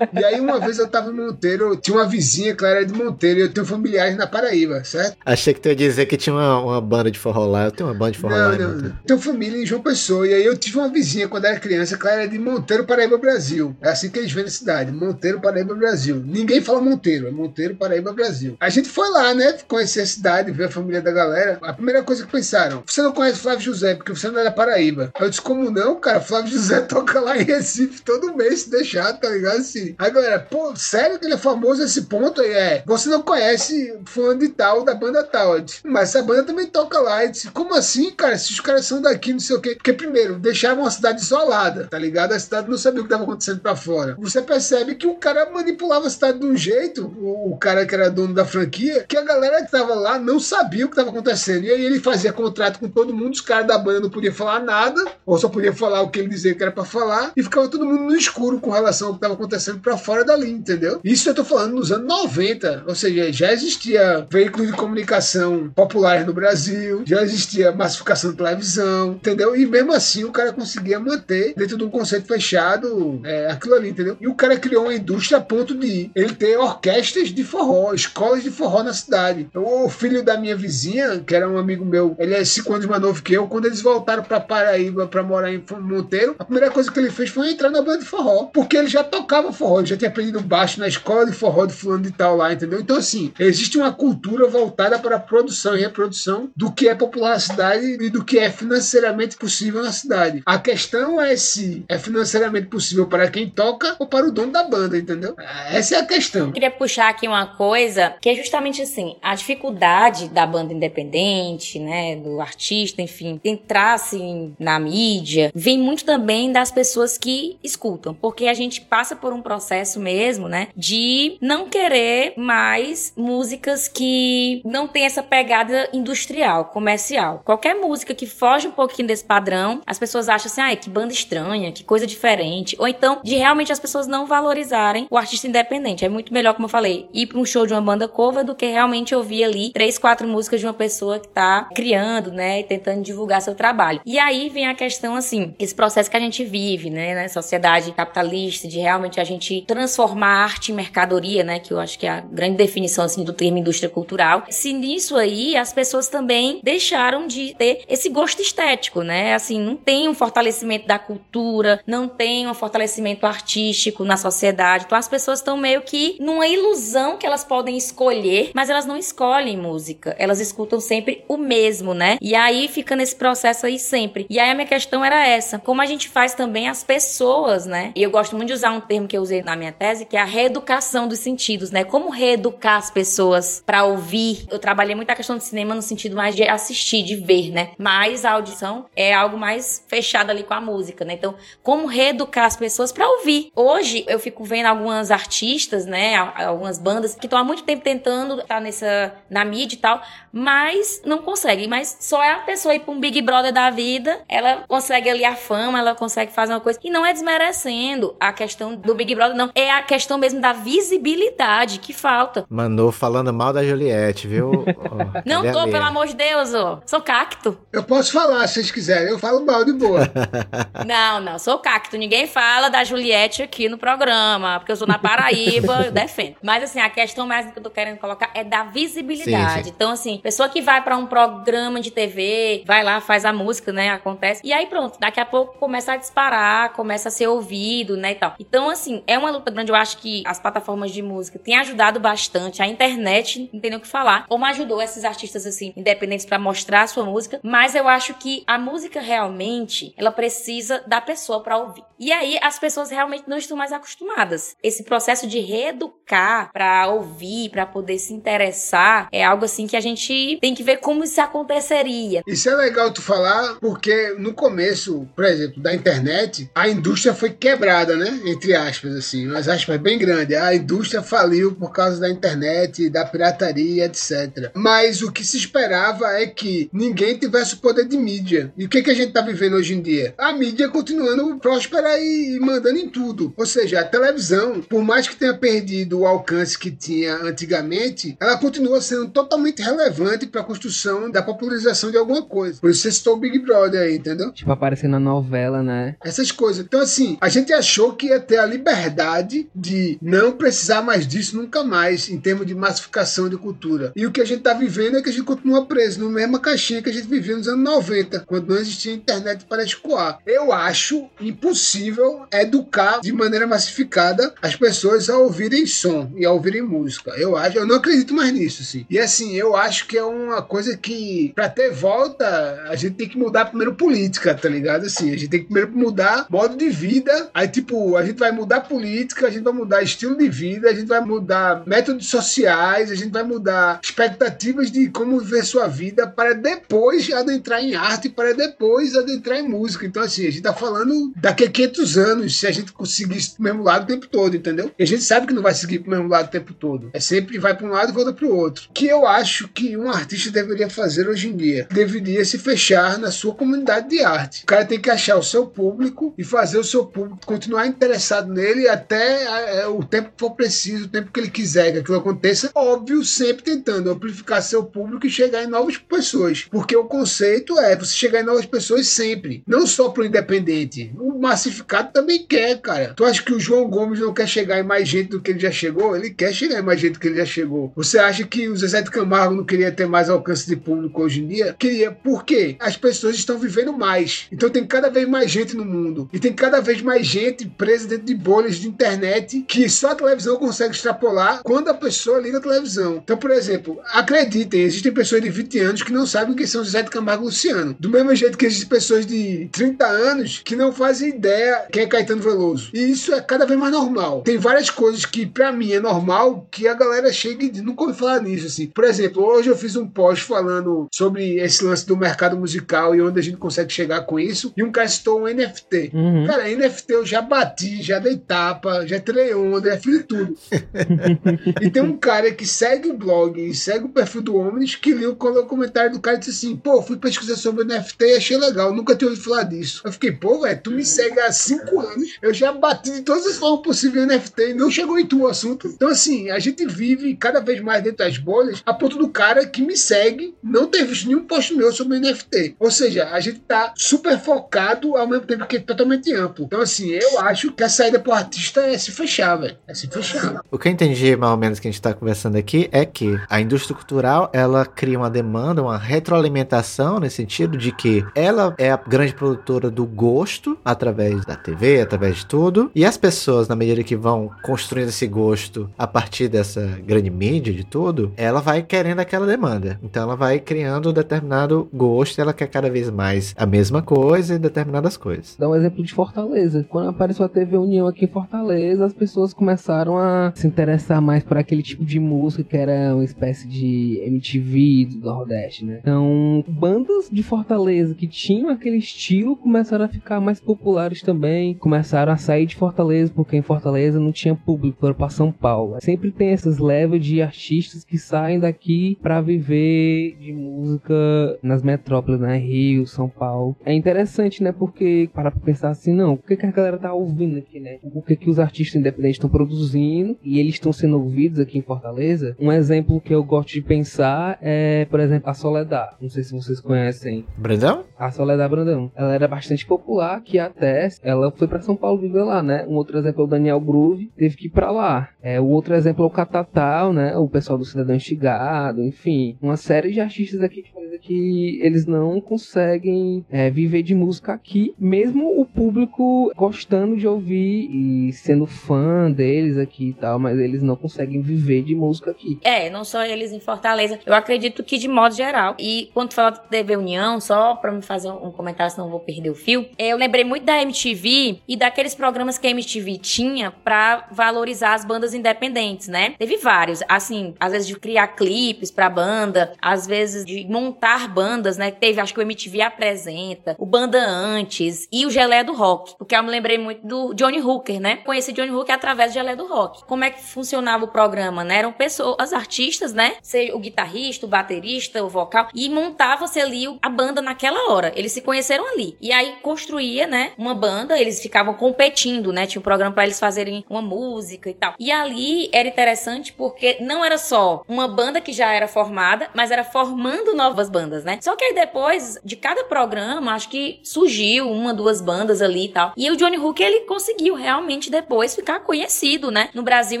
E 0.12 0.24
aí, 0.24 0.40
uma 0.40 0.58
vez 0.58 0.78
eu 0.78 0.88
tava 0.88 1.10
em 1.10 1.14
Monteiro, 1.14 1.76
tinha 1.76 1.96
uma 1.96 2.06
vizinha 2.06 2.54
que 2.54 2.64
era 2.64 2.84
de 2.84 2.92
Monteiro 2.92 3.40
e 3.40 3.42
eu 3.42 3.52
tenho 3.52 3.66
familiares 3.66 4.16
na 4.16 4.26
Paraíba, 4.26 4.82
certo? 4.84 5.16
Achei 5.24 5.54
que 5.54 5.60
tu 5.60 5.68
ia 5.68 5.76
dizer 5.76 6.06
que 6.06 6.16
tinha 6.16 6.34
uma, 6.34 6.60
uma 6.60 6.80
banda 6.80 7.10
de 7.10 7.18
forró 7.18 7.46
lá. 7.46 7.64
Eu 7.66 7.70
tenho 7.70 7.88
uma 7.88 7.94
banda 7.94 8.12
de 8.12 8.18
forró 8.18 8.36
Não, 8.36 8.50
lá. 8.50 8.56
não, 8.58 8.68
não. 8.76 8.92
Tenho 9.06 9.20
família 9.20 9.62
em 9.62 9.66
João 9.66 9.82
Pessoa. 9.82 10.26
E 10.26 10.34
aí 10.34 10.44
eu 10.44 10.56
tive 10.56 10.78
uma 10.78 10.88
vizinha 10.88 11.28
quando 11.28 11.44
era 11.44 11.58
criança, 11.58 11.96
que 11.96 12.06
era 12.08 12.26
de 12.26 12.37
Monteiro, 12.38 12.84
Paraíba, 12.84 13.18
Brasil. 13.18 13.76
É 13.80 13.90
assim 13.90 14.10
que 14.10 14.18
eles 14.18 14.32
vêm 14.32 14.44
na 14.44 14.50
cidade. 14.50 14.92
Monteiro, 14.92 15.40
Paraíba, 15.40 15.74
Brasil. 15.74 16.22
Ninguém 16.24 16.60
fala 16.60 16.80
Monteiro, 16.80 17.28
é 17.28 17.30
Monteiro, 17.30 17.74
Paraíba, 17.74 18.12
Brasil. 18.12 18.56
A 18.60 18.68
gente 18.68 18.88
foi 18.88 19.08
lá, 19.10 19.34
né? 19.34 19.58
Conhecer 19.66 20.02
a 20.02 20.06
cidade, 20.06 20.52
ver 20.52 20.64
a 20.64 20.70
família 20.70 21.02
da 21.02 21.10
galera. 21.10 21.58
A 21.62 21.72
primeira 21.72 22.02
coisa 22.02 22.24
que 22.24 22.32
pensaram: 22.32 22.82
você 22.86 23.02
não 23.02 23.12
conhece 23.12 23.40
Flávio 23.40 23.60
José, 23.60 23.94
porque 23.94 24.14
você 24.14 24.28
não 24.28 24.40
é 24.40 24.44
da 24.44 24.50
Paraíba. 24.50 25.12
Eu 25.20 25.28
disse, 25.28 25.42
como 25.42 25.70
não, 25.70 25.96
cara? 26.00 26.20
Flávio 26.20 26.52
José 26.52 26.80
toca 26.88 27.20
lá 27.20 27.36
em 27.36 27.44
Recife 27.44 28.02
todo 28.02 28.36
mês, 28.36 28.62
se 28.62 28.70
deixar, 28.70 29.12
tá 29.14 29.28
ligado? 29.28 29.58
Assim. 29.58 29.94
Aí, 29.98 30.10
galera, 30.10 30.38
pô, 30.38 30.74
sério 30.76 31.18
que 31.18 31.26
ele 31.26 31.34
é 31.34 31.38
famoso 31.38 31.82
nesse 31.82 32.02
ponto? 32.02 32.40
Aí 32.40 32.50
é, 32.52 32.82
você 32.86 33.08
não 33.08 33.22
conhece 33.22 33.98
fã 34.06 34.36
de 34.36 34.48
tal, 34.48 34.84
da 34.84 34.94
banda 34.94 35.22
tal. 35.22 35.54
Eu 35.54 35.60
disse, 35.60 35.80
mas 35.84 36.10
essa 36.10 36.22
banda 36.22 36.44
também 36.44 36.66
toca 36.66 36.98
lá. 37.00 37.24
Eu 37.24 37.30
disse, 37.30 37.50
como 37.50 37.74
assim, 37.74 38.10
cara? 38.10 38.36
Se 38.38 38.52
os 38.52 38.60
caras 38.60 38.84
são 38.84 39.00
daqui, 39.00 39.32
não 39.32 39.40
sei 39.40 39.56
o 39.56 39.60
quê. 39.60 39.74
Porque, 39.74 39.92
primeiro, 39.92 40.38
deixavam 40.38 40.86
a 40.86 40.90
cidade 40.90 41.20
isolada, 41.20 41.86
tá 41.86 41.98
ligado? 41.98 42.27
A 42.34 42.40
cidade 42.40 42.70
não 42.70 42.78
sabia 42.78 43.00
o 43.00 43.04
que 43.04 43.08
estava 43.08 43.24
acontecendo 43.24 43.60
pra 43.60 43.76
fora. 43.76 44.16
Você 44.18 44.42
percebe 44.42 44.94
que 44.94 45.06
o 45.06 45.14
cara 45.14 45.50
manipulava 45.50 46.06
a 46.06 46.10
cidade 46.10 46.38
de 46.38 46.46
um 46.46 46.56
jeito, 46.56 47.06
o, 47.18 47.52
o 47.52 47.56
cara 47.56 47.86
que 47.86 47.94
era 47.94 48.10
dono 48.10 48.34
da 48.34 48.44
franquia, 48.44 49.04
que 49.08 49.16
a 49.16 49.24
galera 49.24 49.64
que 49.64 49.70
tava 49.70 49.94
lá 49.94 50.18
não 50.18 50.38
sabia 50.38 50.84
o 50.84 50.88
que 50.88 50.94
estava 50.94 51.10
acontecendo. 51.10 51.64
E 51.64 51.70
aí 51.70 51.84
ele 51.84 52.00
fazia 52.00 52.32
contrato 52.32 52.78
com 52.78 52.88
todo 52.88 53.14
mundo, 53.14 53.32
os 53.32 53.40
caras 53.40 53.66
da 53.66 53.78
banda 53.78 54.00
não 54.00 54.10
podiam 54.10 54.34
falar 54.34 54.60
nada, 54.60 55.04
ou 55.24 55.38
só 55.38 55.48
podia 55.48 55.72
falar 55.72 56.02
o 56.02 56.10
que 56.10 56.18
ele 56.18 56.28
dizia 56.28 56.54
que 56.54 56.62
era 56.62 56.72
pra 56.72 56.84
falar, 56.84 57.32
e 57.36 57.42
ficava 57.42 57.68
todo 57.68 57.86
mundo 57.86 58.04
no 58.04 58.16
escuro 58.16 58.60
com 58.60 58.70
relação 58.70 59.08
ao 59.08 59.14
que 59.14 59.18
estava 59.18 59.34
acontecendo 59.34 59.80
pra 59.80 59.96
fora 59.96 60.24
dali, 60.24 60.50
entendeu? 60.50 61.00
Isso 61.02 61.28
eu 61.28 61.34
tô 61.34 61.44
falando 61.44 61.74
nos 61.74 61.92
anos 61.92 62.06
90, 62.06 62.84
ou 62.86 62.94
seja, 62.94 63.32
já 63.32 63.52
existia 63.52 64.26
veículo 64.30 64.66
de 64.66 64.72
comunicação 64.72 65.70
populares 65.74 66.26
no 66.26 66.32
Brasil, 66.32 67.02
já 67.04 67.22
existia 67.22 67.72
massificação 67.72 68.30
de 68.30 68.36
televisão, 68.36 69.12
entendeu? 69.12 69.56
E 69.56 69.66
mesmo 69.66 69.92
assim 69.92 70.24
o 70.24 70.32
cara 70.32 70.52
conseguia 70.52 70.98
manter 70.98 71.54
dentro 71.56 71.76
de 71.76 71.84
um 71.84 71.90
conceito 72.08 72.26
fechado 72.26 73.20
é, 73.24 73.50
aquilo 73.50 73.74
ali, 73.74 73.90
entendeu? 73.90 74.16
E 74.20 74.26
o 74.26 74.34
cara 74.34 74.56
criou 74.56 74.84
uma 74.84 74.94
indústria 74.94 75.38
a 75.38 75.40
ponto 75.40 75.74
de 75.74 76.10
ele 76.14 76.34
ter 76.34 76.56
orquestras 76.56 77.28
de 77.28 77.44
forró, 77.44 77.92
escolas 77.92 78.42
de 78.42 78.50
forró 78.50 78.82
na 78.82 78.94
cidade. 78.94 79.48
O 79.54 79.88
filho 79.88 80.22
da 80.22 80.38
minha 80.38 80.56
vizinha, 80.56 81.22
que 81.26 81.34
era 81.34 81.48
um 81.48 81.58
amigo 81.58 81.84
meu, 81.84 82.16
ele 82.18 82.34
é 82.34 82.44
cinco 82.44 82.72
anos 82.72 82.86
mais 82.86 83.02
novo 83.02 83.22
que 83.22 83.34
eu, 83.34 83.46
quando 83.46 83.66
eles 83.66 83.82
voltaram 83.82 84.22
pra 84.22 84.40
Paraíba 84.40 85.06
pra 85.06 85.22
morar 85.22 85.52
em 85.52 85.62
Monteiro, 85.80 86.34
a 86.38 86.44
primeira 86.44 86.70
coisa 86.70 86.90
que 86.90 86.98
ele 86.98 87.10
fez 87.10 87.28
foi 87.30 87.50
entrar 87.50 87.70
na 87.70 87.82
banda 87.82 87.98
de 87.98 88.04
forró, 88.04 88.44
porque 88.46 88.76
ele 88.76 88.88
já 88.88 89.04
tocava 89.04 89.52
forró, 89.52 89.80
ele 89.80 89.88
já 89.88 89.96
tinha 89.96 90.10
aprendido 90.10 90.40
baixo 90.40 90.80
na 90.80 90.88
escola 90.88 91.26
de 91.26 91.32
forró 91.32 91.66
de 91.66 91.74
fulano 91.74 92.02
de 92.02 92.10
tal 92.10 92.36
lá, 92.36 92.52
entendeu? 92.52 92.80
Então 92.80 92.96
assim, 92.96 93.32
existe 93.38 93.76
uma 93.76 93.92
cultura 93.92 94.48
voltada 94.48 94.98
para 94.98 95.16
a 95.16 95.20
produção 95.20 95.76
e 95.76 95.80
reprodução 95.80 96.50
do 96.56 96.72
que 96.72 96.88
é 96.88 96.94
popular 96.94 97.30
na 97.30 97.40
cidade 97.40 97.98
e 98.00 98.08
do 98.08 98.24
que 98.24 98.38
é 98.38 98.50
financeiramente 98.50 99.36
possível 99.36 99.82
na 99.82 99.92
cidade. 99.92 100.42
A 100.46 100.58
questão 100.58 101.20
é 101.20 101.36
se 101.36 101.84
é 101.88 101.97
financeiramente 101.98 102.66
possível 102.66 103.06
para 103.06 103.30
quem 103.30 103.48
toca 103.48 103.96
ou 103.98 104.06
para 104.06 104.26
o 104.26 104.32
dono 104.32 104.52
da 104.52 104.64
banda, 104.64 104.96
entendeu? 104.96 105.34
Essa 105.70 105.96
é 105.96 105.98
a 106.00 106.06
questão. 106.06 106.46
Eu 106.46 106.52
queria 106.52 106.70
puxar 106.70 107.08
aqui 107.08 107.26
uma 107.26 107.46
coisa 107.46 108.14
que 108.20 108.28
é 108.28 108.34
justamente 108.34 108.82
assim, 108.82 109.16
a 109.22 109.34
dificuldade 109.34 110.28
da 110.28 110.46
banda 110.46 110.72
independente, 110.72 111.78
né, 111.78 112.16
do 112.16 112.40
artista, 112.40 113.02
enfim, 113.02 113.40
entrar 113.44 113.94
assim 113.94 114.54
na 114.58 114.78
mídia, 114.78 115.50
vem 115.54 115.78
muito 115.78 116.04
também 116.04 116.52
das 116.52 116.70
pessoas 116.70 117.18
que 117.18 117.58
escutam, 117.62 118.14
porque 118.14 118.46
a 118.46 118.54
gente 118.54 118.80
passa 118.80 119.16
por 119.16 119.32
um 119.32 119.42
processo 119.42 120.00
mesmo, 120.00 120.48
né, 120.48 120.68
de 120.76 121.36
não 121.40 121.68
querer 121.68 122.34
mais 122.36 123.12
músicas 123.16 123.88
que 123.88 124.60
não 124.64 124.86
tem 124.86 125.04
essa 125.04 125.22
pegada 125.22 125.88
industrial, 125.92 126.66
comercial. 126.66 127.42
Qualquer 127.44 127.74
música 127.74 128.14
que 128.14 128.26
foge 128.26 128.68
um 128.68 128.72
pouquinho 128.72 129.08
desse 129.08 129.24
padrão, 129.24 129.80
as 129.86 129.98
pessoas 129.98 130.28
acham 130.28 130.46
assim, 130.50 130.60
ah, 130.60 130.76
que 130.76 130.90
banda 130.90 131.12
estranha, 131.12 131.72
que 131.72 131.84
coisa 131.88 132.06
diferente, 132.06 132.76
ou 132.78 132.86
então 132.86 133.20
de 133.24 133.34
realmente 133.34 133.72
as 133.72 133.80
pessoas 133.80 134.06
não 134.06 134.26
valorizarem 134.26 135.06
o 135.10 135.16
artista 135.16 135.48
independente. 135.48 136.04
É 136.04 136.08
muito 136.08 136.32
melhor, 136.32 136.54
como 136.54 136.66
eu 136.66 136.70
falei, 136.70 137.08
ir 137.12 137.26
para 137.26 137.38
um 137.38 137.44
show 137.44 137.66
de 137.66 137.72
uma 137.72 137.80
banda 137.80 138.06
cover 138.06 138.44
do 138.44 138.54
que 138.54 138.66
realmente 138.66 139.14
ouvir 139.14 139.42
ali 139.44 139.70
três, 139.72 139.98
quatro 139.98 140.28
músicas 140.28 140.60
de 140.60 140.66
uma 140.66 140.74
pessoa 140.74 141.18
que 141.18 141.28
tá 141.28 141.68
criando, 141.74 142.30
né, 142.30 142.60
e 142.60 142.64
tentando 142.64 143.02
divulgar 143.02 143.40
seu 143.40 143.54
trabalho. 143.54 144.00
E 144.04 144.18
aí 144.18 144.48
vem 144.48 144.66
a 144.66 144.74
questão 144.74 145.16
assim, 145.16 145.54
esse 145.58 145.74
processo 145.74 146.10
que 146.10 146.16
a 146.16 146.20
gente 146.20 146.44
vive, 146.44 146.90
né, 146.90 147.14
na 147.14 147.28
sociedade 147.28 147.90
capitalista, 147.92 148.68
de 148.68 148.78
realmente 148.78 149.18
a 149.18 149.24
gente 149.24 149.64
transformar 149.66 150.28
a 150.28 150.44
arte 150.44 150.72
em 150.72 150.74
mercadoria, 150.74 151.42
né, 151.42 151.58
que 151.58 151.72
eu 151.72 151.80
acho 151.80 151.98
que 151.98 152.06
é 152.06 152.10
a 152.10 152.20
grande 152.20 152.56
definição 152.56 153.04
assim 153.04 153.24
do 153.24 153.32
termo 153.32 153.58
indústria 153.58 153.88
cultural. 153.88 154.44
Se 154.50 154.72
nisso 154.72 155.16
aí 155.16 155.56
as 155.56 155.72
pessoas 155.72 156.08
também 156.08 156.60
deixaram 156.62 157.26
de 157.26 157.54
ter 157.54 157.82
esse 157.88 158.08
gosto 158.08 158.42
estético, 158.42 159.02
né? 159.02 159.34
Assim, 159.34 159.60
não 159.60 159.76
tem 159.76 160.08
um 160.08 160.14
fortalecimento 160.14 160.86
da 160.86 160.98
cultura, 160.98 161.77
não 161.86 162.08
tem 162.08 162.48
um 162.48 162.54
fortalecimento 162.54 163.26
artístico 163.26 164.04
na 164.04 164.16
sociedade. 164.16 164.84
Então 164.86 164.98
as 164.98 165.08
pessoas 165.08 165.38
estão 165.38 165.56
meio 165.56 165.82
que 165.82 166.16
numa 166.20 166.46
ilusão 166.46 167.16
que 167.16 167.26
elas 167.26 167.44
podem 167.44 167.76
escolher, 167.76 168.50
mas 168.54 168.70
elas 168.70 168.86
não 168.86 168.96
escolhem 168.96 169.56
música. 169.56 170.14
Elas 170.18 170.40
escutam 170.40 170.80
sempre 170.80 171.24
o 171.28 171.36
mesmo, 171.36 171.94
né? 171.94 172.18
E 172.20 172.34
aí 172.34 172.68
fica 172.68 172.96
nesse 172.96 173.16
processo 173.16 173.66
aí 173.66 173.78
sempre. 173.78 174.26
E 174.28 174.38
aí 174.38 174.50
a 174.50 174.54
minha 174.54 174.66
questão 174.66 175.04
era 175.04 175.26
essa: 175.26 175.58
como 175.58 175.80
a 175.80 175.86
gente 175.86 176.08
faz 176.08 176.34
também 176.34 176.68
as 176.68 176.82
pessoas, 176.84 177.66
né? 177.66 177.92
E 177.94 178.02
eu 178.02 178.10
gosto 178.10 178.36
muito 178.36 178.48
de 178.48 178.54
usar 178.54 178.70
um 178.70 178.80
termo 178.80 179.08
que 179.08 179.16
eu 179.16 179.22
usei 179.22 179.42
na 179.42 179.56
minha 179.56 179.72
tese, 179.72 180.04
que 180.04 180.16
é 180.16 180.20
a 180.20 180.24
reeducação 180.24 181.08
dos 181.08 181.18
sentidos, 181.18 181.70
né? 181.70 181.84
Como 181.84 182.10
reeducar 182.10 182.76
as 182.76 182.90
pessoas 182.90 183.62
para 183.64 183.84
ouvir. 183.84 184.46
Eu 184.50 184.58
trabalhei 184.58 184.94
muito 184.94 185.10
a 185.10 185.14
questão 185.14 185.36
do 185.36 185.42
cinema 185.42 185.74
no 185.74 185.82
sentido 185.82 186.16
mais 186.16 186.34
de 186.34 186.42
assistir, 186.44 187.02
de 187.02 187.16
ver, 187.16 187.50
né? 187.50 187.70
Mas 187.78 188.24
a 188.24 188.32
audição 188.32 188.86
é 188.94 189.12
algo 189.14 189.36
mais 189.36 189.84
fechado 189.88 190.30
ali 190.30 190.42
com 190.42 190.54
a 190.54 190.60
música, 190.60 191.04
né? 191.04 191.14
Então, 191.14 191.34
como 191.68 191.86
reeducar 191.86 192.46
as 192.46 192.56
pessoas 192.56 192.90
para 192.90 193.06
ouvir. 193.06 193.52
Hoje 193.54 194.02
eu 194.08 194.18
fico 194.18 194.42
vendo 194.42 194.64
algumas 194.64 195.10
artistas, 195.10 195.84
né, 195.84 196.16
algumas 196.16 196.78
bandas 196.78 197.14
que 197.14 197.26
estão 197.26 197.38
há 197.38 197.44
muito 197.44 197.62
tempo 197.62 197.84
tentando 197.84 198.40
estar 198.40 198.54
tá 198.54 198.58
nessa 198.58 199.12
na 199.28 199.44
mídia 199.44 199.76
e 199.76 199.78
tal, 199.78 200.00
mas 200.32 201.02
não 201.04 201.18
conseguem. 201.18 201.68
Mas 201.68 201.98
só 202.00 202.24
é 202.24 202.32
a 202.32 202.38
pessoa 202.38 202.74
ir 202.74 202.80
para 202.80 202.94
um 202.94 202.98
Big 202.98 203.20
Brother 203.20 203.52
da 203.52 203.68
vida, 203.68 204.18
ela 204.30 204.64
consegue 204.66 205.10
ali 205.10 205.26
a 205.26 205.36
fama, 205.36 205.78
ela 205.78 205.94
consegue 205.94 206.32
fazer 206.32 206.54
uma 206.54 206.60
coisa 206.60 206.80
e 206.82 206.90
não 206.90 207.04
é 207.04 207.12
desmerecendo 207.12 208.16
a 208.18 208.32
questão 208.32 208.74
do 208.74 208.94
Big 208.94 209.14
Brother, 209.14 209.36
não. 209.36 209.50
É 209.54 209.70
a 209.70 209.82
questão 209.82 210.16
mesmo 210.16 210.40
da 210.40 210.54
visibilidade 210.54 211.80
que 211.80 211.92
falta. 211.92 212.46
Mandou 212.48 212.90
falando 212.90 213.30
mal 213.30 213.52
da 213.52 213.62
Juliette, 213.62 214.26
viu? 214.26 214.64
oh, 214.64 215.20
não 215.26 215.42
tô, 215.52 215.70
pelo 215.70 215.84
amor 215.84 216.06
de 216.06 216.14
Deus, 216.14 216.54
ó. 216.54 216.80
Sou 216.86 217.02
cacto. 217.02 217.58
Eu 217.70 217.82
posso 217.82 218.10
falar 218.10 218.46
se 218.46 218.54
vocês 218.54 218.70
quiserem, 218.70 219.10
eu 219.10 219.18
falo 219.18 219.44
mal 219.44 219.66
de 219.66 219.74
boa. 219.74 220.10
não, 220.86 221.20
não, 221.20 221.38
sou 221.38 221.57
cacto. 221.58 221.96
Ninguém 221.96 222.26
fala 222.26 222.68
da 222.68 222.84
Juliette 222.84 223.42
aqui 223.42 223.68
no 223.68 223.78
programa, 223.78 224.58
porque 224.58 224.72
eu 224.72 224.76
sou 224.76 224.86
na 224.86 224.98
Paraíba, 224.98 225.86
eu 225.86 225.92
defendo. 225.92 226.36
Mas 226.42 226.64
assim, 226.64 226.80
a 226.80 226.90
questão 226.90 227.26
mais 227.26 227.50
que 227.50 227.58
eu 227.58 227.62
tô 227.62 227.70
querendo 227.70 227.98
colocar 227.98 228.30
é 228.34 228.44
da 228.44 228.64
visibilidade. 228.64 229.58
Sim, 229.58 229.64
sim. 229.64 229.70
Então, 229.74 229.90
assim, 229.90 230.18
pessoa 230.18 230.48
que 230.48 230.60
vai 230.60 230.82
para 230.82 230.96
um 230.96 231.06
programa 231.06 231.80
de 231.80 231.90
TV, 231.90 232.62
vai 232.66 232.82
lá, 232.82 233.00
faz 233.00 233.24
a 233.24 233.32
música, 233.32 233.72
né? 233.72 233.90
Acontece. 233.90 234.40
E 234.44 234.52
aí 234.52 234.66
pronto, 234.66 234.98
daqui 234.98 235.20
a 235.20 235.26
pouco 235.26 235.58
começa 235.58 235.92
a 235.92 235.96
disparar, 235.96 236.72
começa 236.72 237.08
a 237.08 237.12
ser 237.12 237.26
ouvido, 237.26 237.96
né? 237.96 238.12
E 238.12 238.14
tal. 238.14 238.34
Então, 238.38 238.70
assim, 238.70 239.02
é 239.06 239.18
uma 239.18 239.30
luta 239.30 239.50
grande. 239.50 239.70
Eu 239.70 239.76
acho 239.76 239.98
que 239.98 240.22
as 240.26 240.38
plataformas 240.38 240.90
de 240.90 241.02
música 241.02 241.38
têm 241.38 241.56
ajudado 241.56 242.00
bastante. 242.00 242.62
A 242.62 242.66
internet, 242.66 243.50
não 243.52 243.60
tem 243.60 243.70
nem 243.70 243.78
o 243.78 243.82
que 243.82 243.88
falar. 243.88 244.26
Como 244.26 244.44
ajudou 244.46 244.80
esses 244.80 245.04
artistas, 245.04 245.46
assim, 245.46 245.72
independentes 245.76 246.26
para 246.26 246.38
mostrar 246.38 246.82
a 246.82 246.86
sua 246.86 247.04
música. 247.04 247.40
Mas 247.42 247.74
eu 247.74 247.88
acho 247.88 248.14
que 248.14 248.42
a 248.46 248.58
música 248.58 249.00
realmente, 249.00 249.94
ela 249.96 250.10
precisa 250.10 250.82
da 250.86 251.00
pessoa 251.00 251.42
para 251.48 251.56
ouvir. 251.56 251.82
E 251.98 252.12
aí 252.12 252.38
as 252.42 252.58
pessoas 252.58 252.90
realmente 252.90 253.24
não 253.26 253.38
estão 253.38 253.56
mais 253.56 253.72
acostumadas. 253.72 254.54
Esse 254.62 254.84
processo 254.84 255.26
de 255.26 255.40
reeducar 255.40 256.52
para 256.52 256.88
ouvir, 256.88 257.48
para 257.48 257.64
poder 257.64 257.98
se 257.98 258.12
interessar, 258.12 259.08
é 259.10 259.24
algo 259.24 259.46
assim 259.46 259.66
que 259.66 259.74
a 259.74 259.80
gente 259.80 260.38
tem 260.42 260.54
que 260.54 260.62
ver 260.62 260.76
como 260.76 261.02
isso 261.02 261.18
aconteceria. 261.18 262.22
Isso 262.26 262.50
é 262.50 262.54
legal 262.54 262.92
tu 262.92 263.00
falar, 263.00 263.54
porque 263.60 264.14
no 264.18 264.34
começo, 264.34 265.08
por 265.16 265.24
exemplo, 265.24 265.62
da 265.62 265.74
internet, 265.74 266.50
a 266.54 266.68
indústria 266.68 267.14
foi 267.14 267.30
quebrada, 267.30 267.96
né? 267.96 268.20
Entre 268.26 268.54
aspas, 268.54 268.94
assim, 268.94 269.26
umas 269.26 269.48
aspas 269.48 269.80
bem 269.80 269.98
grandes. 269.98 270.36
A 270.36 270.54
indústria 270.54 271.00
faliu 271.00 271.54
por 271.54 271.72
causa 271.72 271.98
da 271.98 272.10
internet, 272.10 272.90
da 272.90 273.06
pirataria, 273.06 273.86
etc. 273.86 274.50
Mas 274.54 275.00
o 275.00 275.10
que 275.10 275.24
se 275.24 275.38
esperava 275.38 276.08
é 276.20 276.26
que 276.26 276.68
ninguém 276.74 277.16
tivesse 277.16 277.54
o 277.54 277.58
poder 277.58 277.86
de 277.86 277.96
mídia. 277.96 278.52
E 278.54 278.66
o 278.66 278.68
que, 278.68 278.82
que 278.82 278.90
a 278.90 278.94
gente 278.94 279.12
tá 279.12 279.22
vivendo 279.22 279.54
hoje 279.54 279.74
em 279.74 279.80
dia? 279.80 280.14
A 280.18 280.30
mídia 280.32 280.68
continuando 280.68 281.37
próspera 281.38 281.98
e 281.98 282.38
mandando 282.40 282.78
em 282.78 282.88
tudo. 282.88 283.32
Ou 283.36 283.46
seja, 283.46 283.80
a 283.80 283.84
televisão, 283.84 284.60
por 284.60 284.82
mais 284.82 285.08
que 285.08 285.16
tenha 285.16 285.34
perdido 285.34 286.00
o 286.00 286.06
alcance 286.06 286.58
que 286.58 286.70
tinha 286.70 287.16
antigamente, 287.16 288.16
ela 288.20 288.36
continua 288.38 288.80
sendo 288.80 289.08
totalmente 289.08 289.62
relevante 289.62 290.26
para 290.26 290.40
a 290.40 290.44
construção 290.44 291.10
da 291.10 291.22
popularização 291.22 291.90
de 291.90 291.96
alguma 291.96 292.22
coisa. 292.22 292.60
Por 292.60 292.70
isso 292.70 292.82
você 292.82 292.92
citou 292.92 293.14
o 293.14 293.20
Big 293.20 293.38
Brother 293.38 293.80
aí, 293.80 293.96
entendeu? 293.96 294.32
Tipo, 294.32 294.52
aparecendo 294.52 294.92
na 294.92 295.00
novela, 295.00 295.62
né? 295.62 295.96
Essas 296.04 296.30
coisas. 296.30 296.64
Então, 296.64 296.80
assim, 296.80 297.16
a 297.20 297.28
gente 297.28 297.52
achou 297.52 297.94
que 297.94 298.06
ia 298.06 298.20
ter 298.20 298.38
a 298.38 298.46
liberdade 298.46 299.48
de 299.54 299.98
não 300.00 300.32
precisar 300.32 300.82
mais 300.82 301.06
disso 301.06 301.36
nunca 301.36 301.62
mais, 301.64 302.08
em 302.08 302.18
termos 302.18 302.46
de 302.46 302.54
massificação 302.54 303.28
de 303.28 303.36
cultura. 303.36 303.92
E 303.94 304.06
o 304.06 304.12
que 304.12 304.20
a 304.20 304.24
gente 304.24 304.42
tá 304.42 304.54
vivendo 304.54 304.96
é 304.96 305.02
que 305.02 305.08
a 305.08 305.12
gente 305.12 305.24
continua 305.24 305.66
preso 305.66 306.02
na 306.02 306.10
mesma 306.10 306.38
caixinha 306.38 306.82
que 306.82 306.90
a 306.90 306.92
gente 306.92 307.08
vivia 307.08 307.36
nos 307.36 307.48
anos 307.48 307.64
90, 307.64 308.20
quando 308.20 308.48
não 308.48 308.56
existia 308.56 308.92
internet 308.92 309.44
para 309.44 309.62
escoar. 309.62 310.18
Eu 310.26 310.52
acho 310.52 311.08
impossível 311.28 312.26
educar 312.32 313.00
de 313.00 313.12
maneira 313.12 313.46
massificada 313.46 314.34
as 314.42 314.56
pessoas 314.56 315.08
a 315.08 315.18
ouvirem 315.18 315.66
som 315.66 316.10
e 316.16 316.24
a 316.24 316.32
ouvirem 316.32 316.62
música. 316.62 317.10
Eu 317.16 317.36
acho, 317.36 317.58
eu 317.58 317.66
não 317.66 317.76
acredito 317.76 318.14
mais 318.14 318.32
nisso, 318.32 318.62
assim. 318.62 318.86
E 318.88 318.98
assim, 318.98 319.36
eu 319.36 319.56
acho 319.56 319.86
que 319.86 319.96
é 319.96 320.04
uma 320.04 320.42
coisa 320.42 320.76
que, 320.76 321.32
para 321.34 321.48
ter 321.48 321.70
volta, 321.70 322.64
a 322.68 322.76
gente 322.76 322.94
tem 322.94 323.08
que 323.08 323.18
mudar 323.18 323.46
primeiro 323.46 323.74
política, 323.74 324.34
tá 324.34 324.48
ligado? 324.48 324.86
Assim, 324.86 325.08
a 325.10 325.16
gente 325.16 325.28
tem 325.28 325.40
que 325.40 325.46
primeiro 325.46 325.76
mudar 325.76 326.26
modo 326.30 326.56
de 326.56 326.68
vida. 326.68 327.30
Aí, 327.34 327.48
tipo, 327.48 327.96
a 327.96 328.04
gente 328.04 328.18
vai 328.18 328.32
mudar 328.32 328.62
política, 328.62 329.26
a 329.26 329.30
gente 329.30 329.44
vai 329.44 329.52
mudar 329.52 329.82
estilo 329.82 330.16
de 330.16 330.28
vida, 330.28 330.68
a 330.68 330.74
gente 330.74 330.86
vai 330.86 331.00
mudar 331.00 331.62
métodos 331.66 332.08
sociais, 332.08 332.90
a 332.90 332.94
gente 332.94 333.12
vai 333.12 333.22
mudar 333.22 333.80
expectativas 333.82 334.70
de 334.70 334.88
como 334.88 335.20
viver 335.20 335.44
sua 335.44 335.66
vida 335.66 336.06
para 336.06 336.34
depois 336.34 337.10
adentrar 337.12 337.62
em 337.62 337.74
arte, 337.74 338.08
para 338.08 338.34
depois 338.34 338.96
adentrar 338.96 339.38
em 339.38 339.48
música. 339.48 339.86
Então, 339.86 340.02
assim, 340.02 340.26
a 340.26 340.30
gente 340.30 340.42
tá 340.42 340.52
falando 340.52 341.07
daqui 341.16 341.44
a 341.44 341.50
500 341.50 341.98
anos, 341.98 342.38
se 342.38 342.46
a 342.46 342.50
gente 342.50 342.72
conseguir 342.72 343.18
pro 343.34 343.42
mesmo 343.42 343.62
lado 343.62 343.84
o 343.84 343.86
tempo 343.86 344.06
todo, 344.06 344.36
entendeu? 344.36 344.70
E 344.78 344.82
a 344.82 344.86
gente 344.86 345.02
sabe 345.02 345.26
que 345.26 345.32
não 345.32 345.42
vai 345.42 345.54
seguir 345.54 345.80
pro 345.80 345.90
mesmo 345.90 346.08
lado 346.08 346.26
o 346.26 346.30
tempo 346.30 346.52
todo. 346.54 346.90
É 346.92 347.00
sempre 347.00 347.38
vai 347.38 347.56
para 347.56 347.66
um 347.66 347.70
lado 347.70 347.90
e 347.90 347.94
volta 347.94 348.12
pro 348.12 348.34
outro. 348.34 348.68
Que 348.72 348.86
eu 348.86 349.06
acho 349.06 349.48
que 349.48 349.76
um 349.76 349.90
artista 349.90 350.30
deveria 350.30 350.70
fazer 350.70 351.08
hoje 351.08 351.28
em 351.28 351.36
dia. 351.36 351.66
Deveria 351.70 352.24
se 352.24 352.38
fechar 352.38 352.98
na 352.98 353.10
sua 353.10 353.34
comunidade 353.34 353.88
de 353.88 354.02
arte. 354.02 354.42
O 354.42 354.46
cara 354.46 354.64
tem 354.64 354.80
que 354.80 354.90
achar 354.90 355.16
o 355.16 355.22
seu 355.22 355.46
público 355.46 356.14
e 356.16 356.24
fazer 356.24 356.58
o 356.58 356.64
seu 356.64 356.84
público 356.84 357.26
continuar 357.26 357.66
interessado 357.66 358.32
nele 358.32 358.68
até 358.68 359.60
é, 359.60 359.66
o 359.66 359.82
tempo 359.82 360.10
que 360.10 360.18
for 360.18 360.30
preciso, 360.30 360.84
o 360.84 360.88
tempo 360.88 361.10
que 361.12 361.20
ele 361.20 361.30
quiser 361.30 361.72
que 361.72 361.78
aquilo 361.78 361.98
aconteça. 361.98 362.50
Óbvio, 362.54 363.04
sempre 363.04 363.42
tentando 363.42 363.90
amplificar 363.90 364.42
seu 364.42 364.64
público 364.64 365.06
e 365.06 365.10
chegar 365.10 365.42
em 365.42 365.46
novas 365.46 365.76
pessoas. 365.76 366.46
Porque 366.50 366.76
o 366.76 366.84
conceito 366.84 367.58
é 367.58 367.76
você 367.76 367.94
chegar 367.94 368.20
em 368.20 368.24
novas 368.24 368.46
pessoas 368.46 368.88
sempre. 368.88 369.42
Não 369.46 369.66
só 369.66 369.88
pro 369.88 370.04
independente. 370.04 370.92
O 371.00 371.18
massificado 371.18 371.92
também 371.92 372.24
quer, 372.24 372.60
cara. 372.60 372.92
Tu 372.94 373.04
acha 373.04 373.22
que 373.22 373.32
o 373.32 373.40
João 373.40 373.68
Gomes 373.68 374.00
não 374.00 374.12
quer 374.12 374.26
chegar 374.26 374.58
em 374.58 374.62
mais 374.62 374.88
gente 374.88 375.10
do 375.10 375.20
que 375.20 375.30
ele 375.30 375.38
já 375.38 375.50
chegou? 375.50 375.96
Ele 375.96 376.10
quer 376.10 376.32
chegar 376.32 376.58
em 376.58 376.62
mais 376.62 376.80
gente 376.80 376.94
do 376.94 377.00
que 377.00 377.08
ele 377.08 377.16
já 377.16 377.26
chegou. 377.26 377.72
Você 377.76 377.98
acha 377.98 378.24
que 378.24 378.48
o 378.48 378.56
Zezé 378.56 378.82
de 378.82 378.90
Camargo 378.90 379.34
não 379.34 379.44
queria 379.44 379.72
ter 379.72 379.86
mais 379.86 380.08
alcance 380.08 380.46
de 380.46 380.56
público 380.56 381.02
hoje 381.02 381.22
em 381.22 381.28
dia? 381.28 381.54
Queria. 381.58 381.90
Por 381.90 382.24
quê? 382.24 382.56
As 382.58 382.76
pessoas 382.76 383.16
estão 383.16 383.38
vivendo 383.38 383.72
mais. 383.72 384.26
Então 384.32 384.50
tem 384.50 384.66
cada 384.66 384.90
vez 384.90 385.08
mais 385.08 385.30
gente 385.30 385.56
no 385.56 385.64
mundo. 385.64 386.08
E 386.12 386.18
tem 386.18 386.32
cada 386.32 386.60
vez 386.60 386.82
mais 386.82 387.06
gente 387.06 387.46
presa 387.46 387.88
dentro 387.88 388.06
de 388.06 388.14
bolhas 388.14 388.56
de 388.56 388.68
internet 388.68 389.44
que 389.46 389.68
só 389.68 389.92
a 389.92 389.94
televisão 389.94 390.36
consegue 390.36 390.74
extrapolar 390.74 391.42
quando 391.42 391.68
a 391.68 391.74
pessoa 391.74 392.20
liga 392.20 392.38
a 392.38 392.42
televisão. 392.42 393.00
Então, 393.02 393.16
por 393.16 393.30
exemplo, 393.30 393.78
acreditem, 393.92 394.62
existem 394.62 394.92
pessoas 394.92 395.22
de 395.22 395.30
20 395.30 395.58
anos 395.60 395.82
que 395.82 395.92
não 395.92 396.06
sabem 396.06 396.34
quem 396.34 396.46
são 396.46 396.64
Zezé 396.64 396.82
de 396.82 396.90
Camargo 396.90 397.24
e 397.24 397.26
Luciano. 397.26 397.76
Do 397.78 397.90
mesmo 397.90 398.14
jeito 398.14 398.38
que 398.38 398.46
existem 398.46 398.68
pessoas 398.68 399.06
de 399.06 399.48
30 399.52 399.86
anos 399.86 400.42
que 400.44 400.56
não 400.56 400.72
fazem 400.72 400.87
ideia 400.92 401.66
quem 401.70 401.82
é 401.82 401.86
Caetano 401.86 402.22
Veloso. 402.22 402.70
E 402.72 402.90
isso 402.90 403.12
é 403.14 403.20
cada 403.20 403.46
vez 403.46 403.58
mais 403.58 403.72
normal. 403.72 404.22
Tem 404.22 404.38
várias 404.38 404.70
coisas 404.70 405.04
que 405.04 405.26
para 405.26 405.52
mim 405.52 405.72
é 405.72 405.80
normal 405.80 406.46
que 406.50 406.66
a 406.66 406.74
galera 406.74 407.12
chega 407.12 407.44
e 407.44 407.62
nunca 407.62 407.84
ouvi 407.84 407.98
falar 407.98 408.20
nisso 408.20 408.46
assim. 408.46 408.66
Por 408.66 408.84
exemplo, 408.84 409.24
hoje 409.24 409.48
eu 409.48 409.56
fiz 409.56 409.76
um 409.76 409.86
post 409.86 410.24
falando 410.24 410.86
sobre 410.92 411.36
esse 411.36 411.64
lance 411.64 411.86
do 411.86 411.96
mercado 411.96 412.36
musical 412.36 412.94
e 412.94 413.02
onde 413.02 413.18
a 413.18 413.22
gente 413.22 413.36
consegue 413.36 413.72
chegar 413.72 414.02
com 414.02 414.18
isso. 414.18 414.52
E 414.56 414.62
um 414.62 414.72
cara 414.72 414.88
citou 414.88 415.22
um 415.22 415.26
NFT. 415.26 415.90
Uhum. 415.94 416.26
Cara, 416.26 416.48
NFT 416.48 416.92
eu 416.92 417.06
já 417.06 417.22
bati, 417.22 417.82
já 417.82 417.98
dei 417.98 418.16
tapa, 418.16 418.86
já 418.86 419.00
tirei 419.00 419.34
onda, 419.34 419.70
já 419.70 419.78
fiz 419.78 420.04
tudo. 420.06 420.36
e 421.60 421.70
tem 421.70 421.82
um 421.82 421.96
cara 421.96 422.32
que 422.32 422.46
segue 422.46 422.88
o 422.88 422.96
blog 422.96 423.40
e 423.40 423.54
segue 423.54 423.86
o 423.86 423.90
perfil 423.90 424.22
do 424.22 424.36
Omnis 424.36 424.74
que 424.74 424.94
leu 424.94 425.12
o 425.12 425.46
comentário 425.46 425.92
do 425.92 426.00
cara 426.00 426.16
e 426.16 426.20
disse 426.20 426.30
assim: 426.30 426.56
pô, 426.56 426.82
fui 426.82 426.96
pesquisar 426.96 427.36
sobre 427.36 427.64
NFT 427.64 428.04
e 428.04 428.16
achei 428.16 428.36
legal, 428.36 428.74
nunca 428.74 428.94
tinha 428.96 429.08
ouvido 429.08 429.24
falar 429.24 429.44
disso. 429.44 429.82
Eu 429.84 429.92
fiquei, 429.92 430.12
pô, 430.12 430.40
velho, 430.40 430.60
tu 430.62 430.70
me 430.78 430.84
segue 430.84 431.18
há 431.18 431.32
cinco 431.32 431.80
anos, 431.80 432.18
eu 432.22 432.32
já 432.32 432.52
bati 432.52 432.92
de 432.92 433.02
todas 433.02 433.26
as 433.26 433.36
formas 433.36 433.62
possíveis 433.62 434.04
em 434.04 434.06
NFT 434.06 434.50
e 434.50 434.54
não 434.54 434.70
chegou 434.70 434.96
em 434.96 435.04
tu 435.04 435.22
o 435.22 435.26
assunto. 435.26 435.66
Então, 435.66 435.88
assim, 435.88 436.30
a 436.30 436.38
gente 436.38 436.64
vive 436.66 437.16
cada 437.16 437.40
vez 437.40 437.60
mais 437.60 437.82
dentro 437.82 437.98
das 437.98 438.16
bolhas 438.16 438.62
a 438.64 438.72
ponto 438.72 438.96
do 438.96 439.08
cara 439.08 439.44
que 439.44 439.60
me 439.60 439.76
segue 439.76 440.36
não 440.40 440.68
ter 440.68 440.84
visto 440.84 441.08
nenhum 441.08 441.24
post 441.24 441.52
meu 441.52 441.72
sobre 441.72 441.98
NFT. 441.98 442.54
Ou 442.60 442.70
seja, 442.70 443.08
a 443.08 443.18
gente 443.18 443.40
tá 443.40 443.72
super 443.76 444.20
focado 444.20 444.96
ao 444.96 445.08
mesmo 445.08 445.26
tempo 445.26 445.46
que 445.46 445.56
é 445.56 445.60
totalmente 445.60 446.14
amplo. 446.14 446.44
Então, 446.44 446.60
assim, 446.60 446.90
eu 446.90 447.18
acho 447.20 447.50
que 447.50 447.64
a 447.64 447.68
saída 447.68 447.98
pro 447.98 448.12
artista 448.12 448.60
é 448.60 448.78
se 448.78 448.92
fechar, 448.92 449.34
velho. 449.34 449.58
É 449.66 449.74
se 449.74 449.88
fechar. 449.88 450.40
O 450.48 450.58
que 450.58 450.68
eu 450.68 450.72
entendi, 450.72 451.16
mais 451.16 451.32
ou 451.32 451.38
menos, 451.38 451.58
que 451.58 451.66
a 451.66 451.70
gente 451.70 451.82
tá 451.82 451.92
conversando 451.92 452.36
aqui 452.36 452.68
é 452.70 452.84
que 452.84 453.18
a 453.28 453.40
indústria 453.40 453.74
cultural 453.74 454.30
ela 454.32 454.64
cria 454.64 454.96
uma 454.96 455.10
demanda, 455.10 455.60
uma 455.60 455.76
retroalimentação 455.76 457.00
nesse 457.00 457.16
sentido 457.16 457.58
de 457.58 457.72
que 457.72 458.06
ela 458.14 458.54
é 458.58 458.70
a 458.70 458.76
grande 458.76 459.12
produtora 459.12 459.70
do 459.70 459.84
gosto 459.84 460.56
através 460.68 461.24
da 461.24 461.34
TV, 461.34 461.80
através 461.80 462.16
de 462.16 462.26
tudo. 462.26 462.70
E 462.74 462.84
as 462.84 462.98
pessoas, 462.98 463.48
na 463.48 463.56
medida 463.56 463.82
que 463.82 463.96
vão 463.96 464.30
construindo 464.42 464.88
esse 464.88 465.06
gosto 465.06 465.70
a 465.78 465.86
partir 465.86 466.28
dessa 466.28 466.78
grande 466.86 467.08
mídia 467.08 467.54
de 467.54 467.64
tudo, 467.64 468.12
ela 468.18 468.40
vai 468.40 468.62
querendo 468.62 469.00
aquela 469.00 469.26
demanda. 469.26 469.80
Então 469.82 470.02
ela 470.02 470.14
vai 470.14 470.38
criando 470.38 470.90
um 470.90 470.92
determinado 470.92 471.68
gosto, 471.72 472.20
ela 472.20 472.34
quer 472.34 472.48
cada 472.48 472.68
vez 472.68 472.90
mais 472.90 473.34
a 473.34 473.46
mesma 473.46 473.80
coisa 473.80 474.34
e 474.34 474.38
determinadas 474.38 474.98
coisas. 474.98 475.36
Dá 475.38 475.48
um 475.48 475.54
exemplo 475.54 475.82
de 475.82 475.94
Fortaleza. 475.94 476.66
Quando 476.68 476.90
apareceu 476.90 477.24
a 477.24 477.28
TV 477.30 477.56
União 477.56 477.86
aqui 477.86 478.04
em 478.04 478.08
Fortaleza, 478.08 478.84
as 478.84 478.92
pessoas 478.92 479.32
começaram 479.32 479.96
a 479.96 480.32
se 480.34 480.46
interessar 480.46 481.00
mais 481.00 481.24
por 481.24 481.38
aquele 481.38 481.62
tipo 481.62 481.82
de 481.82 481.98
música 481.98 482.44
que 482.44 482.56
era 482.56 482.94
uma 482.94 483.04
espécie 483.04 483.48
de 483.48 484.02
MTV 484.04 484.96
do 484.96 485.06
Nordeste, 485.06 485.64
né? 485.64 485.78
Então, 485.80 486.44
bandas 486.46 487.08
de 487.10 487.22
Fortaleza 487.22 487.94
que 487.94 488.06
tinham 488.06 488.50
aquele 488.50 488.76
estilo 488.76 489.34
começaram 489.34 489.86
a 489.86 489.88
ficar 489.88 490.20
mais 490.20 490.38
populares 490.38 490.57
também, 491.04 491.54
começaram 491.54 492.12
a 492.12 492.16
sair 492.16 492.46
de 492.46 492.56
Fortaleza 492.56 493.12
porque 493.14 493.36
em 493.36 493.42
Fortaleza 493.42 493.98
não 493.98 494.12
tinha 494.12 494.34
público, 494.34 494.78
foram 494.80 494.94
para 494.94 495.08
São 495.08 495.32
Paulo. 495.32 495.76
Sempre 495.80 496.10
tem 496.10 496.30
essas 496.30 496.58
levas 496.58 497.04
de 497.04 497.22
artistas 497.22 497.84
que 497.84 497.98
saem 497.98 498.38
daqui 498.38 498.98
para 499.02 499.20
viver 499.20 500.16
de 500.20 500.32
música 500.32 500.94
nas 501.42 501.62
metrópoles, 501.62 502.20
né? 502.20 502.36
Rio, 502.36 502.86
São 502.86 503.08
Paulo. 503.08 503.56
É 503.64 503.72
interessante, 503.72 504.42
né? 504.42 504.52
Porque 504.52 505.08
para 505.12 505.30
pensar 505.30 505.70
assim, 505.70 505.92
não, 505.92 506.14
o 506.14 506.18
que, 506.18 506.36
que 506.36 506.46
a 506.46 506.50
galera 506.50 506.78
tá 506.78 506.92
ouvindo 506.92 507.38
aqui, 507.38 507.60
né? 507.60 507.78
O 507.82 508.02
que, 508.02 508.16
que 508.16 508.30
os 508.30 508.38
artistas 508.38 508.80
independentes 508.80 509.16
estão 509.16 509.30
produzindo 509.30 510.16
e 510.22 510.38
eles 510.38 510.54
estão 510.54 510.72
sendo 510.72 510.98
ouvidos 510.98 511.40
aqui 511.40 511.58
em 511.58 511.62
Fortaleza. 511.62 512.36
Um 512.38 512.52
exemplo 512.52 513.00
que 513.00 513.14
eu 513.14 513.22
gosto 513.22 513.52
de 513.52 513.62
pensar 513.62 514.38
é, 514.40 514.86
por 514.86 515.00
exemplo, 515.00 515.30
a 515.30 515.34
Soledad. 515.34 515.94
Não 516.00 516.08
sei 516.08 516.22
se 516.22 516.32
vocês 516.32 516.60
conhecem. 516.60 517.24
Brandão? 517.36 517.84
A 517.98 518.10
Soledad 518.10 518.50
Brandão. 518.50 518.90
Ela 518.94 519.14
era 519.14 519.28
bastante 519.28 519.66
popular, 519.66 520.20
que 520.22 520.38
até 520.48 520.88
ela 521.02 521.30
foi 521.30 521.46
para 521.46 521.60
São 521.60 521.76
Paulo 521.76 522.00
viver 522.00 522.22
lá, 522.22 522.42
né? 522.42 522.66
Um 522.68 522.74
outro 522.74 522.98
exemplo 522.98 523.22
é 523.22 523.24
o 523.24 523.28
Daniel 523.28 523.60
Groove, 523.60 524.10
teve 524.16 524.36
que 524.36 524.46
ir 524.46 524.50
para 524.50 524.70
lá. 524.70 525.08
É, 525.22 525.40
o 525.40 525.46
outro 525.46 525.74
exemplo 525.74 526.04
é 526.04 526.06
o 526.06 526.10
Catatal, 526.10 526.92
né? 526.92 527.16
O 527.16 527.28
pessoal 527.28 527.58
do 527.58 527.64
Cidadão 527.64 527.96
Instigado, 527.96 528.82
enfim. 528.82 529.36
Uma 529.40 529.56
série 529.56 529.92
de 529.92 530.00
artistas 530.00 530.42
aqui 530.42 530.62
que 531.00 531.60
eles 531.62 531.86
não 531.86 532.20
conseguem 532.20 533.24
é, 533.30 533.50
viver 533.50 533.82
de 533.82 533.94
música 533.94 534.32
aqui, 534.32 534.74
mesmo 534.78 535.40
o 535.40 535.44
público 535.44 536.32
gostando 536.36 536.96
de 536.96 537.06
ouvir 537.06 537.68
e 537.70 538.12
sendo 538.12 538.46
fã 538.46 539.10
deles 539.10 539.56
aqui 539.56 539.90
e 539.90 539.94
tal, 539.94 540.18
mas 540.18 540.38
eles 540.38 540.62
não 540.62 540.76
conseguem 540.76 541.20
viver 541.20 541.62
de 541.62 541.74
música 541.74 542.10
aqui. 542.10 542.38
É, 542.42 542.68
não 542.70 542.84
só 542.84 543.04
eles 543.04 543.32
em 543.32 543.40
Fortaleza. 543.40 543.98
Eu 544.04 544.14
acredito 544.14 544.62
que 544.62 544.78
de 544.78 544.88
modo 544.88 545.14
geral. 545.14 545.54
E 545.58 545.90
quando 545.94 546.12
fala 546.12 546.30
de 546.30 546.40
TV 546.48 546.76
União, 546.76 547.20
só 547.20 547.54
pra 547.56 547.72
me 547.72 547.82
fazer 547.82 548.10
um 548.10 548.30
comentário, 548.30 548.72
senão 548.72 548.86
eu 548.86 548.90
vou 548.90 549.00
perder 549.00 549.30
o 549.30 549.34
fio, 549.34 549.66
eu 549.78 549.96
lembrei 549.96 550.24
muito 550.24 550.37
da 550.40 550.60
MTV 550.62 551.40
e 551.46 551.56
daqueles 551.56 551.94
programas 551.94 552.38
que 552.38 552.46
a 552.46 552.50
MTV 552.50 552.98
tinha 552.98 553.50
pra 553.50 554.08
valorizar 554.10 554.74
as 554.74 554.84
bandas 554.84 555.14
independentes, 555.14 555.88
né? 555.88 556.14
Teve 556.18 556.36
vários, 556.36 556.82
assim, 556.88 557.34
às 557.38 557.52
vezes 557.52 557.66
de 557.68 557.78
criar 557.78 558.08
clipes 558.08 558.70
pra 558.70 558.88
banda, 558.90 559.52
às 559.60 559.86
vezes 559.86 560.24
de 560.24 560.46
montar 560.48 561.08
bandas, 561.08 561.56
né? 561.56 561.70
Teve, 561.70 562.00
acho 562.00 562.14
que 562.14 562.20
o 562.20 562.22
MTV 562.22 562.62
apresenta, 562.62 563.56
o 563.58 563.66
Banda 563.66 563.98
Antes 563.98 564.88
e 564.92 565.06
o 565.06 565.10
Gelé 565.10 565.44
do 565.44 565.52
Rock, 565.52 565.96
porque 565.96 566.14
eu 566.16 566.22
me 566.22 566.30
lembrei 566.30 566.58
muito 566.58 566.86
do 566.86 567.14
Johnny 567.14 567.40
Hooker, 567.40 567.80
né? 567.80 567.96
Conheci 567.96 568.32
Johnny 568.32 568.50
Hooker 568.50 568.74
através 568.74 569.12
do 569.12 569.14
Gelé 569.14 569.36
do 569.36 569.46
Rock. 569.46 569.84
Como 569.84 570.04
é 570.04 570.10
que 570.10 570.22
funcionava 570.22 570.84
o 570.84 570.88
programa, 570.88 571.44
né? 571.44 571.58
Eram 571.58 571.72
pessoas, 571.72 572.32
artistas, 572.32 572.92
né? 572.92 573.16
Seja 573.22 573.54
o 573.54 573.58
guitarrista, 573.58 574.26
o 574.26 574.28
baterista, 574.28 575.02
o 575.02 575.08
vocal, 575.08 575.48
e 575.54 575.68
montava-se 575.68 576.40
ali 576.40 576.66
a 576.82 576.88
banda 576.88 577.20
naquela 577.22 577.72
hora. 577.72 577.92
Eles 577.94 578.12
se 578.12 578.20
conheceram 578.20 578.66
ali. 578.72 578.96
E 579.00 579.12
aí 579.12 579.36
construía, 579.42 580.06
né, 580.06 580.17
uma 580.36 580.54
banda, 580.54 580.98
eles 580.98 581.20
ficavam 581.20 581.54
competindo, 581.54 582.32
né? 582.32 582.46
Tinha 582.46 582.60
um 582.60 582.62
programa 582.62 582.94
para 582.94 583.04
eles 583.04 583.18
fazerem 583.18 583.64
uma 583.68 583.82
música 583.82 584.50
e 584.50 584.54
tal. 584.54 584.74
E 584.78 584.90
ali 584.90 585.48
era 585.52 585.68
interessante 585.68 586.32
porque 586.32 586.78
não 586.80 587.04
era 587.04 587.18
só 587.18 587.62
uma 587.68 587.88
banda 587.88 588.20
que 588.20 588.32
já 588.32 588.52
era 588.52 588.68
formada, 588.68 589.28
mas 589.34 589.50
era 589.50 589.64
formando 589.64 590.34
novas 590.34 590.68
bandas, 590.68 591.04
né? 591.04 591.18
Só 591.20 591.36
que 591.36 591.44
aí 591.44 591.54
depois 591.54 592.18
de 592.24 592.36
cada 592.36 592.64
programa, 592.64 593.34
acho 593.34 593.48
que 593.48 593.80
surgiu 593.82 594.50
uma, 594.50 594.72
duas 594.72 595.00
bandas 595.00 595.42
ali 595.42 595.66
e 595.66 595.68
tal. 595.68 595.92
E 595.96 596.10
o 596.10 596.16
Johnny 596.16 596.38
Hook 596.38 596.60
ele 596.60 596.80
conseguiu 596.80 597.34
realmente 597.34 597.90
depois 597.90 598.34
ficar 598.34 598.60
conhecido, 598.60 599.30
né, 599.30 599.50
no 599.54 599.62
Brasil 599.62 600.00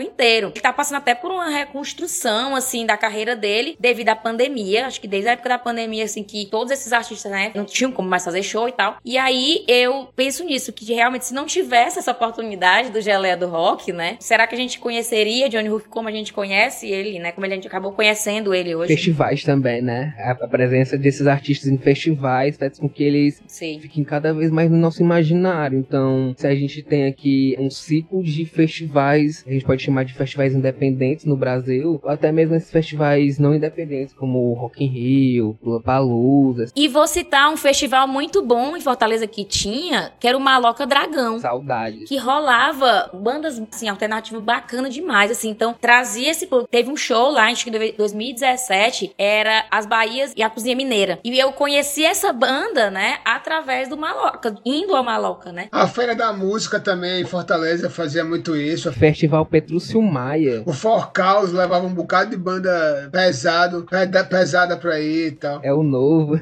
inteiro. 0.00 0.48
Ele 0.48 0.60
tá 0.60 0.72
passando 0.72 0.98
até 0.98 1.14
por 1.14 1.30
uma 1.30 1.48
reconstrução 1.48 2.54
assim 2.54 2.86
da 2.86 2.96
carreira 2.96 3.34
dele 3.34 3.76
devido 3.78 4.08
à 4.10 4.16
pandemia. 4.16 4.86
Acho 4.86 5.00
que 5.00 5.08
desde 5.08 5.28
a 5.28 5.32
época 5.32 5.48
da 5.48 5.58
pandemia 5.58 6.04
assim 6.04 6.22
que 6.22 6.46
todos 6.46 6.72
esses 6.72 6.92
artistas, 6.92 7.30
né, 7.30 7.52
não 7.54 7.64
tinham 7.64 7.92
como 7.92 8.08
mais 8.08 8.24
fazer 8.24 8.42
show 8.42 8.68
e 8.68 8.72
tal. 8.72 8.96
E 9.04 9.18
aí 9.18 9.64
eu 9.66 10.07
penso 10.14 10.44
nisso 10.44 10.72
que 10.72 10.92
realmente 10.92 11.26
se 11.26 11.34
não 11.34 11.46
tivesse 11.46 11.98
essa 11.98 12.12
oportunidade 12.12 12.90
do 12.90 13.00
Geleia 13.00 13.36
do 13.36 13.46
Rock, 13.46 13.92
né, 13.92 14.16
será 14.20 14.46
que 14.46 14.54
a 14.54 14.58
gente 14.58 14.78
conheceria 14.78 15.48
Johnny 15.48 15.68
Hook 15.68 15.88
como 15.88 16.08
a 16.08 16.12
gente 16.12 16.32
conhece 16.32 16.88
ele, 16.88 17.18
né, 17.18 17.32
como 17.32 17.46
a 17.46 17.48
gente 17.48 17.66
acabou 17.66 17.92
conhecendo 17.92 18.54
ele 18.54 18.74
hoje? 18.74 18.94
Festivais 18.94 19.42
também, 19.44 19.82
né? 19.82 20.14
A 20.18 20.34
presença 20.48 20.96
desses 20.96 21.26
artistas 21.26 21.68
em 21.68 21.78
festivais 21.78 22.56
faz 22.56 22.78
com 22.78 22.88
que 22.88 23.02
eles 23.02 23.42
Sim. 23.46 23.78
fiquem 23.80 24.04
cada 24.04 24.32
vez 24.32 24.50
mais 24.50 24.70
no 24.70 24.76
nosso 24.76 25.02
imaginário. 25.02 25.78
Então, 25.78 26.34
se 26.36 26.46
a 26.46 26.54
gente 26.54 26.82
tem 26.82 27.06
aqui 27.06 27.56
um 27.58 27.70
ciclo 27.70 28.22
de 28.22 28.44
festivais, 28.44 29.44
a 29.46 29.50
gente 29.50 29.64
pode 29.64 29.82
chamar 29.82 30.04
de 30.04 30.14
festivais 30.14 30.54
independentes 30.54 31.24
no 31.24 31.36
Brasil, 31.36 32.00
ou 32.02 32.10
até 32.10 32.30
mesmo 32.32 32.54
esses 32.54 32.70
festivais 32.70 33.38
não 33.38 33.54
independentes, 33.54 34.14
como 34.14 34.50
o 34.50 34.54
Rock 34.54 34.84
in 34.84 34.88
Rio, 34.88 35.58
Lollapalooza, 35.62 36.66
E 36.76 36.88
vou 36.88 37.06
citar 37.06 37.50
um 37.52 37.56
festival 37.56 38.06
muito 38.06 38.42
bom 38.44 38.76
em 38.76 38.80
Fortaleza 38.80 39.26
que 39.26 39.44
tinha, 39.44 39.97
que 40.18 40.26
era 40.28 40.36
o 40.36 40.40
Maloca 40.40 40.86
Dragão. 40.86 41.38
saudades. 41.38 42.08
que 42.08 42.16
rolava 42.16 43.10
bandas 43.14 43.60
assim 43.72 43.88
alternativo 43.88 44.40
bacana 44.40 44.88
demais 44.90 45.30
assim 45.30 45.50
então 45.50 45.74
trazia 45.80 46.30
esse 46.30 46.48
teve 46.70 46.90
um 46.90 46.96
show 46.96 47.30
lá 47.30 47.46
acho 47.50 47.64
que 47.64 47.70
em 47.76 47.92
2017 47.96 49.12
era 49.18 49.64
as 49.70 49.86
Bahias 49.86 50.32
e 50.36 50.42
a 50.42 50.50
Cozinha 50.50 50.76
Mineira 50.76 51.18
e 51.24 51.38
eu 51.38 51.52
conheci 51.52 52.04
essa 52.04 52.32
banda 52.32 52.90
né 52.90 53.18
através 53.24 53.88
do 53.88 53.96
Maloca 53.96 54.54
indo 54.64 54.94
ao 54.94 55.04
Maloca 55.04 55.52
né 55.52 55.68
A 55.72 55.86
Feira 55.86 56.14
da 56.14 56.32
Música 56.32 56.78
também 56.80 57.22
em 57.22 57.24
Fortaleza 57.24 57.90
fazia 57.90 58.24
muito 58.24 58.56
isso. 58.56 58.92
Festival 58.92 59.44
Petrúcio 59.46 60.00
Maia. 60.02 60.62
O 60.66 60.72
Forcaus 60.72 61.52
levava 61.52 61.86
um 61.86 61.92
bocado 61.92 62.30
de 62.30 62.36
banda 62.36 63.08
pesado, 63.12 63.86
pe- 63.88 64.24
pesada 64.24 64.76
pra 64.76 65.00
ir 65.00 65.28
e 65.28 65.32
tal. 65.32 65.60
É 65.62 65.72
o 65.72 65.82
novo. 65.82 66.40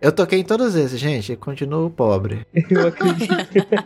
Eu 0.00 0.12
toquei 0.12 0.40
em 0.40 0.44
todos 0.44 0.74
esses, 0.74 0.98
gente, 0.98 1.32
e 1.32 1.36
continuo 1.36 1.90
pobre. 1.90 2.46
Eu 2.74 2.88
acredito. 2.88 3.34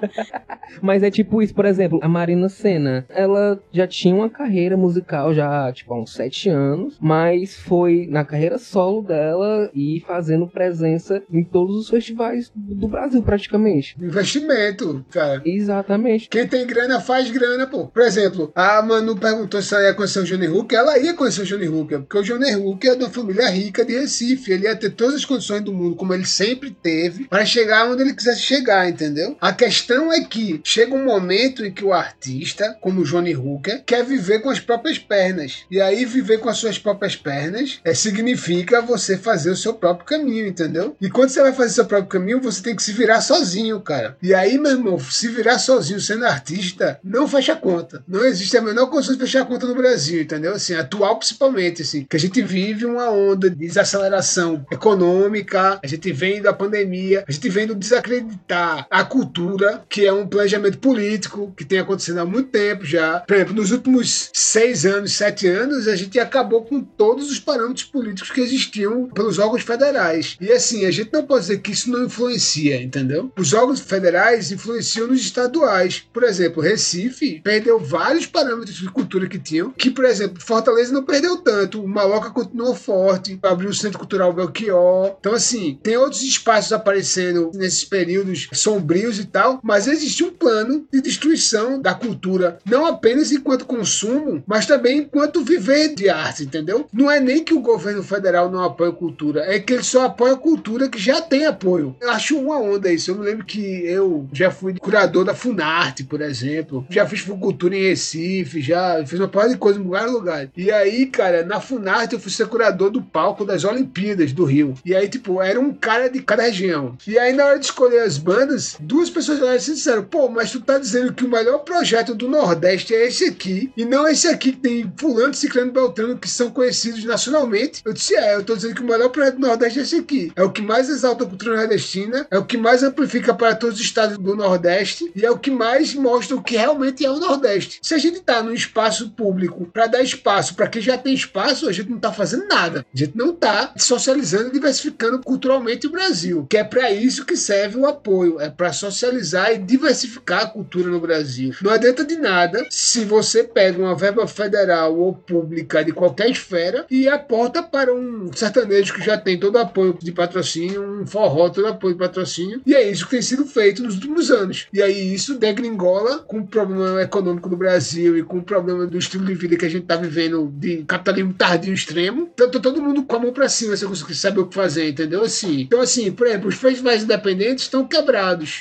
Mas 0.82 1.02
é 1.02 1.10
tipo 1.10 1.42
isso, 1.42 1.54
por 1.54 1.64
exemplo, 1.64 1.98
a 2.02 2.08
Marina 2.08 2.48
Senna, 2.48 3.06
ela 3.08 3.60
já 3.72 3.86
tinha 3.86 4.14
uma 4.14 4.28
carreira 4.28 4.76
musical 4.76 5.34
já, 5.34 5.72
tipo, 5.72 5.92
há 5.94 6.00
uns 6.00 6.12
sete 6.12 6.48
anos, 6.48 6.96
mas 7.00 7.56
foi 7.56 8.06
na 8.10 8.24
carreira 8.24 8.58
solo 8.58 9.02
dela 9.02 9.70
e 9.74 10.02
fazendo 10.06 10.46
presença 10.46 11.22
em 11.32 11.42
todos 11.42 11.76
os 11.76 11.88
festivais 11.88 12.52
do 12.54 12.86
Brasil, 12.86 13.22
praticamente. 13.22 13.96
Investimento, 14.00 15.04
cara. 15.10 15.42
Exatamente. 15.44 16.28
Quem 16.28 16.46
tem 16.46 16.66
grana 16.66 17.00
faz 17.00 17.30
grana, 17.30 17.66
pô. 17.66 17.86
Por 17.86 18.02
exemplo, 18.02 18.52
a 18.54 18.82
Manu 18.82 19.16
perguntou 19.16 19.62
se 19.62 19.74
ela 19.74 19.84
ia 19.84 19.94
conhecer 19.94 20.20
o 20.20 20.24
Johnny 20.24 20.48
Hooker. 20.48 20.78
Ela 20.78 20.98
ia 20.98 21.14
conhecer 21.14 21.42
o 21.42 21.44
Johnny 21.44 21.68
Hooker, 21.68 22.00
porque 22.00 22.18
o 22.18 22.22
Johnny 22.22 22.54
Hooker 22.54 22.92
é 22.92 22.96
de 22.96 23.04
uma 23.04 23.10
família 23.10 23.48
rica 23.48 23.84
de 23.84 23.98
Recife. 23.98 24.52
Ele 24.52 24.64
ia 24.64 24.76
ter 24.76 24.90
todas 24.90 25.14
as 25.14 25.24
condições 25.24 25.62
do 25.62 25.72
mundo, 25.72 25.96
como 25.96 26.14
ele 26.14 26.26
sempre 26.26 26.70
teve, 26.70 27.26
para 27.26 27.44
chegar 27.44 27.88
onde 27.90 28.02
ele 28.02 28.14
quisesse 28.14 28.40
chegar, 28.40 28.77
entendeu? 28.86 29.36
A 29.40 29.52
questão 29.52 30.12
é 30.12 30.20
que 30.20 30.60
chega 30.62 30.94
um 30.94 31.04
momento 31.04 31.64
em 31.64 31.72
que 31.72 31.84
o 31.84 31.94
artista, 31.94 32.76
como 32.80 33.00
o 33.00 33.04
Johnny 33.04 33.34
Hooker, 33.34 33.82
quer 33.86 34.04
viver 34.04 34.40
com 34.40 34.50
as 34.50 34.60
próprias 34.60 34.98
pernas. 34.98 35.64
E 35.70 35.80
aí, 35.80 36.04
viver 36.04 36.38
com 36.38 36.48
as 36.48 36.58
suas 36.58 36.78
próprias 36.78 37.16
pernas 37.16 37.80
é, 37.84 37.94
significa 37.94 38.82
você 38.82 39.16
fazer 39.16 39.50
o 39.50 39.56
seu 39.56 39.74
próprio 39.74 40.06
caminho, 40.06 40.46
entendeu? 40.46 40.96
E 41.00 41.08
quando 41.08 41.30
você 41.30 41.40
vai 41.40 41.52
fazer 41.52 41.74
seu 41.74 41.86
próprio 41.86 42.08
caminho, 42.08 42.40
você 42.40 42.62
tem 42.62 42.76
que 42.76 42.82
se 42.82 42.92
virar 42.92 43.20
sozinho, 43.20 43.80
cara. 43.80 44.16
E 44.22 44.34
aí, 44.34 44.58
meu 44.58 44.72
irmão, 44.72 44.98
se 44.98 45.28
virar 45.28 45.58
sozinho 45.58 46.00
sendo 46.00 46.26
artista, 46.26 46.98
não 47.02 47.26
fecha 47.26 47.56
conta. 47.56 48.02
Não 48.06 48.24
existe 48.24 48.56
a 48.56 48.62
menor 48.62 48.88
condição 48.88 49.14
de 49.14 49.20
fechar 49.20 49.44
conta 49.46 49.66
no 49.66 49.74
Brasil, 49.74 50.20
entendeu? 50.20 50.54
Assim, 50.54 50.74
atual 50.74 51.16
principalmente, 51.18 51.82
assim, 51.82 52.04
que 52.04 52.16
a 52.16 52.20
gente 52.20 52.42
vive 52.42 52.84
uma 52.84 53.10
onda 53.10 53.48
de 53.48 53.56
desaceleração 53.56 54.66
econômica, 54.70 55.78
a 55.82 55.86
gente 55.86 56.12
vem 56.12 56.42
da 56.42 56.52
pandemia, 56.52 57.24
a 57.26 57.32
gente 57.32 57.48
vem 57.48 57.66
do 57.66 57.74
desacreditar 57.74 58.67
a 58.90 59.04
cultura, 59.04 59.84
que 59.88 60.04
é 60.04 60.12
um 60.12 60.26
planejamento 60.26 60.78
político 60.78 61.52
que 61.56 61.64
tem 61.64 61.78
acontecido 61.78 62.18
há 62.18 62.24
muito 62.24 62.50
tempo 62.50 62.84
já. 62.84 63.20
Por 63.20 63.36
exemplo, 63.36 63.54
nos 63.54 63.70
últimos 63.70 64.30
seis 64.32 64.84
anos, 64.84 65.12
sete 65.12 65.46
anos, 65.46 65.86
a 65.86 65.94
gente 65.94 66.18
acabou 66.18 66.64
com 66.64 66.80
todos 66.80 67.30
os 67.30 67.38
parâmetros 67.38 67.84
políticos 67.84 68.30
que 68.30 68.40
existiam, 68.40 69.08
pelo 69.08 69.28
pelos 69.28 69.38
órgãos 69.38 69.62
federais. 69.62 70.36
E 70.40 70.50
assim, 70.50 70.86
a 70.86 70.90
gente 70.90 71.12
não 71.12 71.24
pode 71.24 71.42
dizer 71.42 71.58
que 71.58 71.70
isso 71.70 71.90
não 71.90 72.06
influencia, 72.06 72.82
entendeu? 72.82 73.30
Os 73.38 73.52
órgãos 73.52 73.80
federais 73.80 74.50
influenciam 74.50 75.06
nos 75.06 75.20
estaduais. 75.20 76.04
Por 76.12 76.24
exemplo, 76.24 76.62
Recife 76.62 77.40
perdeu 77.44 77.78
vários 77.78 78.26
parâmetros 78.26 78.76
de 78.76 78.90
cultura 78.90 79.28
que 79.28 79.38
tinham, 79.38 79.70
que, 79.72 79.90
por 79.90 80.04
exemplo, 80.06 80.42
Fortaleza 80.42 80.92
não 80.92 81.04
perdeu 81.04 81.36
tanto, 81.38 81.82
o 81.82 81.88
Maloca 81.88 82.30
continuou 82.30 82.74
forte, 82.74 83.38
abriu 83.42 83.68
o 83.68 83.74
Centro 83.74 83.98
Cultural 83.98 84.32
Belchior. 84.32 85.16
Então, 85.20 85.34
assim, 85.34 85.78
tem 85.82 85.96
outros 85.96 86.22
espaços 86.22 86.72
aparecendo 86.72 87.50
nesses 87.54 87.84
períodos 87.84 88.48
sombrios 88.58 89.18
e 89.18 89.24
tal, 89.24 89.60
mas 89.62 89.86
existe 89.86 90.24
um 90.24 90.30
plano 90.30 90.86
de 90.92 91.00
destruição 91.00 91.80
da 91.80 91.94
cultura, 91.94 92.58
não 92.64 92.86
apenas 92.86 93.32
enquanto 93.32 93.66
consumo, 93.66 94.42
mas 94.46 94.66
também 94.66 94.98
enquanto 94.98 95.44
viver 95.44 95.94
de 95.94 96.08
arte, 96.08 96.44
entendeu? 96.44 96.86
Não 96.92 97.10
é 97.10 97.20
nem 97.20 97.44
que 97.44 97.54
o 97.54 97.60
governo 97.60 98.02
federal 98.02 98.50
não 98.50 98.62
apoia 98.62 98.92
cultura, 98.92 99.44
é 99.46 99.58
que 99.58 99.72
ele 99.72 99.82
só 99.82 100.06
apoia 100.06 100.36
cultura 100.36 100.88
que 100.88 100.98
já 100.98 101.20
tem 101.20 101.46
apoio. 101.46 101.96
Eu 102.00 102.10
acho 102.10 102.38
uma 102.38 102.58
onda 102.58 102.92
isso. 102.92 103.10
Eu 103.10 103.16
me 103.16 103.24
lembro 103.24 103.44
que 103.44 103.60
eu 103.84 104.28
já 104.32 104.50
fui 104.50 104.74
curador 104.74 105.24
da 105.24 105.34
Funarte, 105.34 106.04
por 106.04 106.20
exemplo, 106.20 106.86
já 106.90 107.06
fiz 107.06 107.22
cultura 107.22 107.76
em 107.76 107.88
Recife, 107.88 108.60
já 108.60 109.04
fiz 109.06 109.18
uma 109.18 109.28
porrada 109.28 109.52
de 109.52 109.58
coisa 109.58 109.78
em 109.78 109.88
vários 109.88 110.12
lugares. 110.12 110.50
E 110.56 110.70
aí, 110.70 111.06
cara, 111.06 111.44
na 111.44 111.60
Funarte 111.60 112.14
eu 112.14 112.20
fui 112.20 112.30
ser 112.30 112.46
curador 112.46 112.90
do 112.90 113.02
palco 113.02 113.44
das 113.44 113.64
Olimpíadas 113.64 114.32
do 114.32 114.44
Rio. 114.44 114.74
E 114.84 114.94
aí, 114.94 115.08
tipo, 115.08 115.42
era 115.42 115.60
um 115.60 115.72
cara 115.72 116.08
de 116.08 116.20
cada 116.20 116.42
região. 116.42 116.96
E 117.06 117.18
aí, 117.18 117.32
na 117.32 117.44
hora 117.44 117.58
de 117.58 117.66
escolher 117.66 118.00
as 118.00 118.18
bandas, 118.18 118.47
duas 118.80 119.08
pessoas 119.08 119.38
lá 119.38 119.56
disseram: 119.56 120.04
pô, 120.04 120.28
mas 120.28 120.50
tu 120.50 120.60
tá 120.60 120.78
dizendo 120.78 121.12
que 121.12 121.24
o 121.24 121.30
melhor 121.30 121.58
projeto 121.58 122.14
do 122.14 122.28
Nordeste 122.28 122.94
é 122.94 123.06
esse 123.06 123.24
aqui, 123.24 123.72
e 123.76 123.84
não 123.84 124.06
esse 124.08 124.26
aqui 124.26 124.48
que 124.52 124.52
tem 124.52 124.92
Fulano, 124.96 125.34
Ciclano 125.34 125.72
Beltrano, 125.72 126.18
que 126.18 126.28
são 126.28 126.50
conhecidos 126.50 127.04
nacionalmente. 127.04 127.82
Eu 127.84 127.92
disse: 127.92 128.14
é, 128.14 128.34
eu 128.34 128.44
tô 128.44 128.54
dizendo 128.54 128.74
que 128.74 128.82
o 128.82 128.86
melhor 128.86 129.08
projeto 129.10 129.36
do 129.36 129.46
Nordeste 129.46 129.78
é 129.78 129.82
esse 129.82 129.96
aqui. 129.96 130.32
É 130.34 130.42
o 130.42 130.50
que 130.50 130.62
mais 130.62 130.88
exalta 130.88 131.24
a 131.24 131.26
cultura 131.26 131.56
nordestina, 131.56 132.26
é 132.30 132.38
o 132.38 132.44
que 132.44 132.56
mais 132.56 132.82
amplifica 132.82 133.34
para 133.34 133.54
todos 133.54 133.76
os 133.76 133.84
estados 133.84 134.16
do 134.16 134.36
Nordeste, 134.36 135.10
e 135.14 135.24
é 135.24 135.30
o 135.30 135.38
que 135.38 135.50
mais 135.50 135.94
mostra 135.94 136.36
o 136.36 136.42
que 136.42 136.56
realmente 136.56 137.04
é 137.04 137.10
o 137.10 137.18
Nordeste. 137.18 137.78
Se 137.82 137.94
a 137.94 137.98
gente 137.98 138.20
tá 138.20 138.42
num 138.42 138.52
espaço 138.52 139.10
público 139.10 139.66
para 139.72 139.86
dar 139.86 140.02
espaço 140.02 140.54
para 140.54 140.68
quem 140.68 140.80
já 140.80 140.96
tem 140.96 141.14
espaço, 141.14 141.68
a 141.68 141.72
gente 141.72 141.90
não 141.90 141.98
tá 141.98 142.12
fazendo 142.12 142.46
nada. 142.46 142.84
A 142.94 142.98
gente 142.98 143.16
não 143.16 143.34
tá 143.34 143.74
socializando 143.76 144.48
e 144.48 144.52
diversificando 144.52 145.20
culturalmente 145.20 145.86
o 145.86 145.90
Brasil, 145.90 146.46
que 146.48 146.56
é 146.56 146.64
para 146.64 146.90
isso 146.90 147.24
que 147.24 147.36
serve 147.36 147.76
o 147.76 147.86
apoio, 147.86 148.27
é 148.40 148.50
para 148.50 148.72
socializar 148.72 149.52
e 149.52 149.58
diversificar 149.58 150.42
a 150.42 150.46
cultura 150.46 150.88
no 150.88 151.00
Brasil. 151.00 151.54
Não 151.62 151.70
adianta 151.70 152.04
de 152.04 152.16
nada 152.16 152.66
se 152.70 153.04
você 153.04 153.44
pega 153.44 153.78
uma 153.78 153.94
verba 153.94 154.26
federal 154.26 154.98
ou 154.98 155.14
pública 155.14 155.84
de 155.84 155.92
qualquer 155.92 156.30
esfera 156.30 156.86
e 156.90 157.08
aporta 157.08 157.62
para 157.62 157.92
um 157.92 158.30
sertanejo 158.32 158.94
que 158.94 159.04
já 159.04 159.16
tem 159.16 159.38
todo 159.38 159.58
apoio 159.58 159.96
de 160.00 160.12
patrocínio, 160.12 160.82
um 160.82 161.06
forró 161.06 161.48
todo 161.48 161.66
apoio 161.66 161.94
de 161.94 161.98
patrocínio, 161.98 162.60
e 162.66 162.74
é 162.74 162.90
isso 162.90 163.04
que 163.04 163.12
tem 163.12 163.22
sido 163.22 163.44
feito 163.46 163.82
nos 163.82 163.94
últimos 163.94 164.30
anos. 164.30 164.66
E 164.72 164.82
aí 164.82 165.14
isso 165.14 165.38
degringola 165.38 166.18
com 166.20 166.40
o 166.40 166.46
problema 166.46 167.02
econômico 167.02 167.48
do 167.48 167.56
Brasil 167.56 168.16
e 168.16 168.22
com 168.22 168.38
o 168.38 168.42
problema 168.42 168.86
do 168.86 168.98
estilo 168.98 169.24
de 169.24 169.34
vida 169.34 169.56
que 169.56 169.66
a 169.66 169.70
gente 169.70 169.82
está 169.82 169.96
vivendo 169.96 170.52
de 170.56 170.84
capitalismo 170.84 171.34
tardio 171.34 171.72
extremo. 171.72 172.30
Então 172.34 172.50
tá 172.50 172.60
todo 172.60 172.82
mundo 172.82 173.04
com 173.04 173.16
a 173.16 173.20
mão 173.20 173.32
para 173.32 173.48
cima, 173.48 173.76
você 173.76 173.86
consegue 173.86 174.14
saber 174.14 174.40
o 174.40 174.46
que 174.46 174.54
fazer, 174.54 174.88
entendeu? 174.88 175.22
Assim. 175.22 175.60
Então 175.62 175.80
assim, 175.80 176.10
por 176.10 176.26
exemplo, 176.26 176.48
os 176.48 176.56
festivais 176.56 177.02
independentes 177.02 177.64
estão 177.64 177.86
quebrados. 177.86 178.17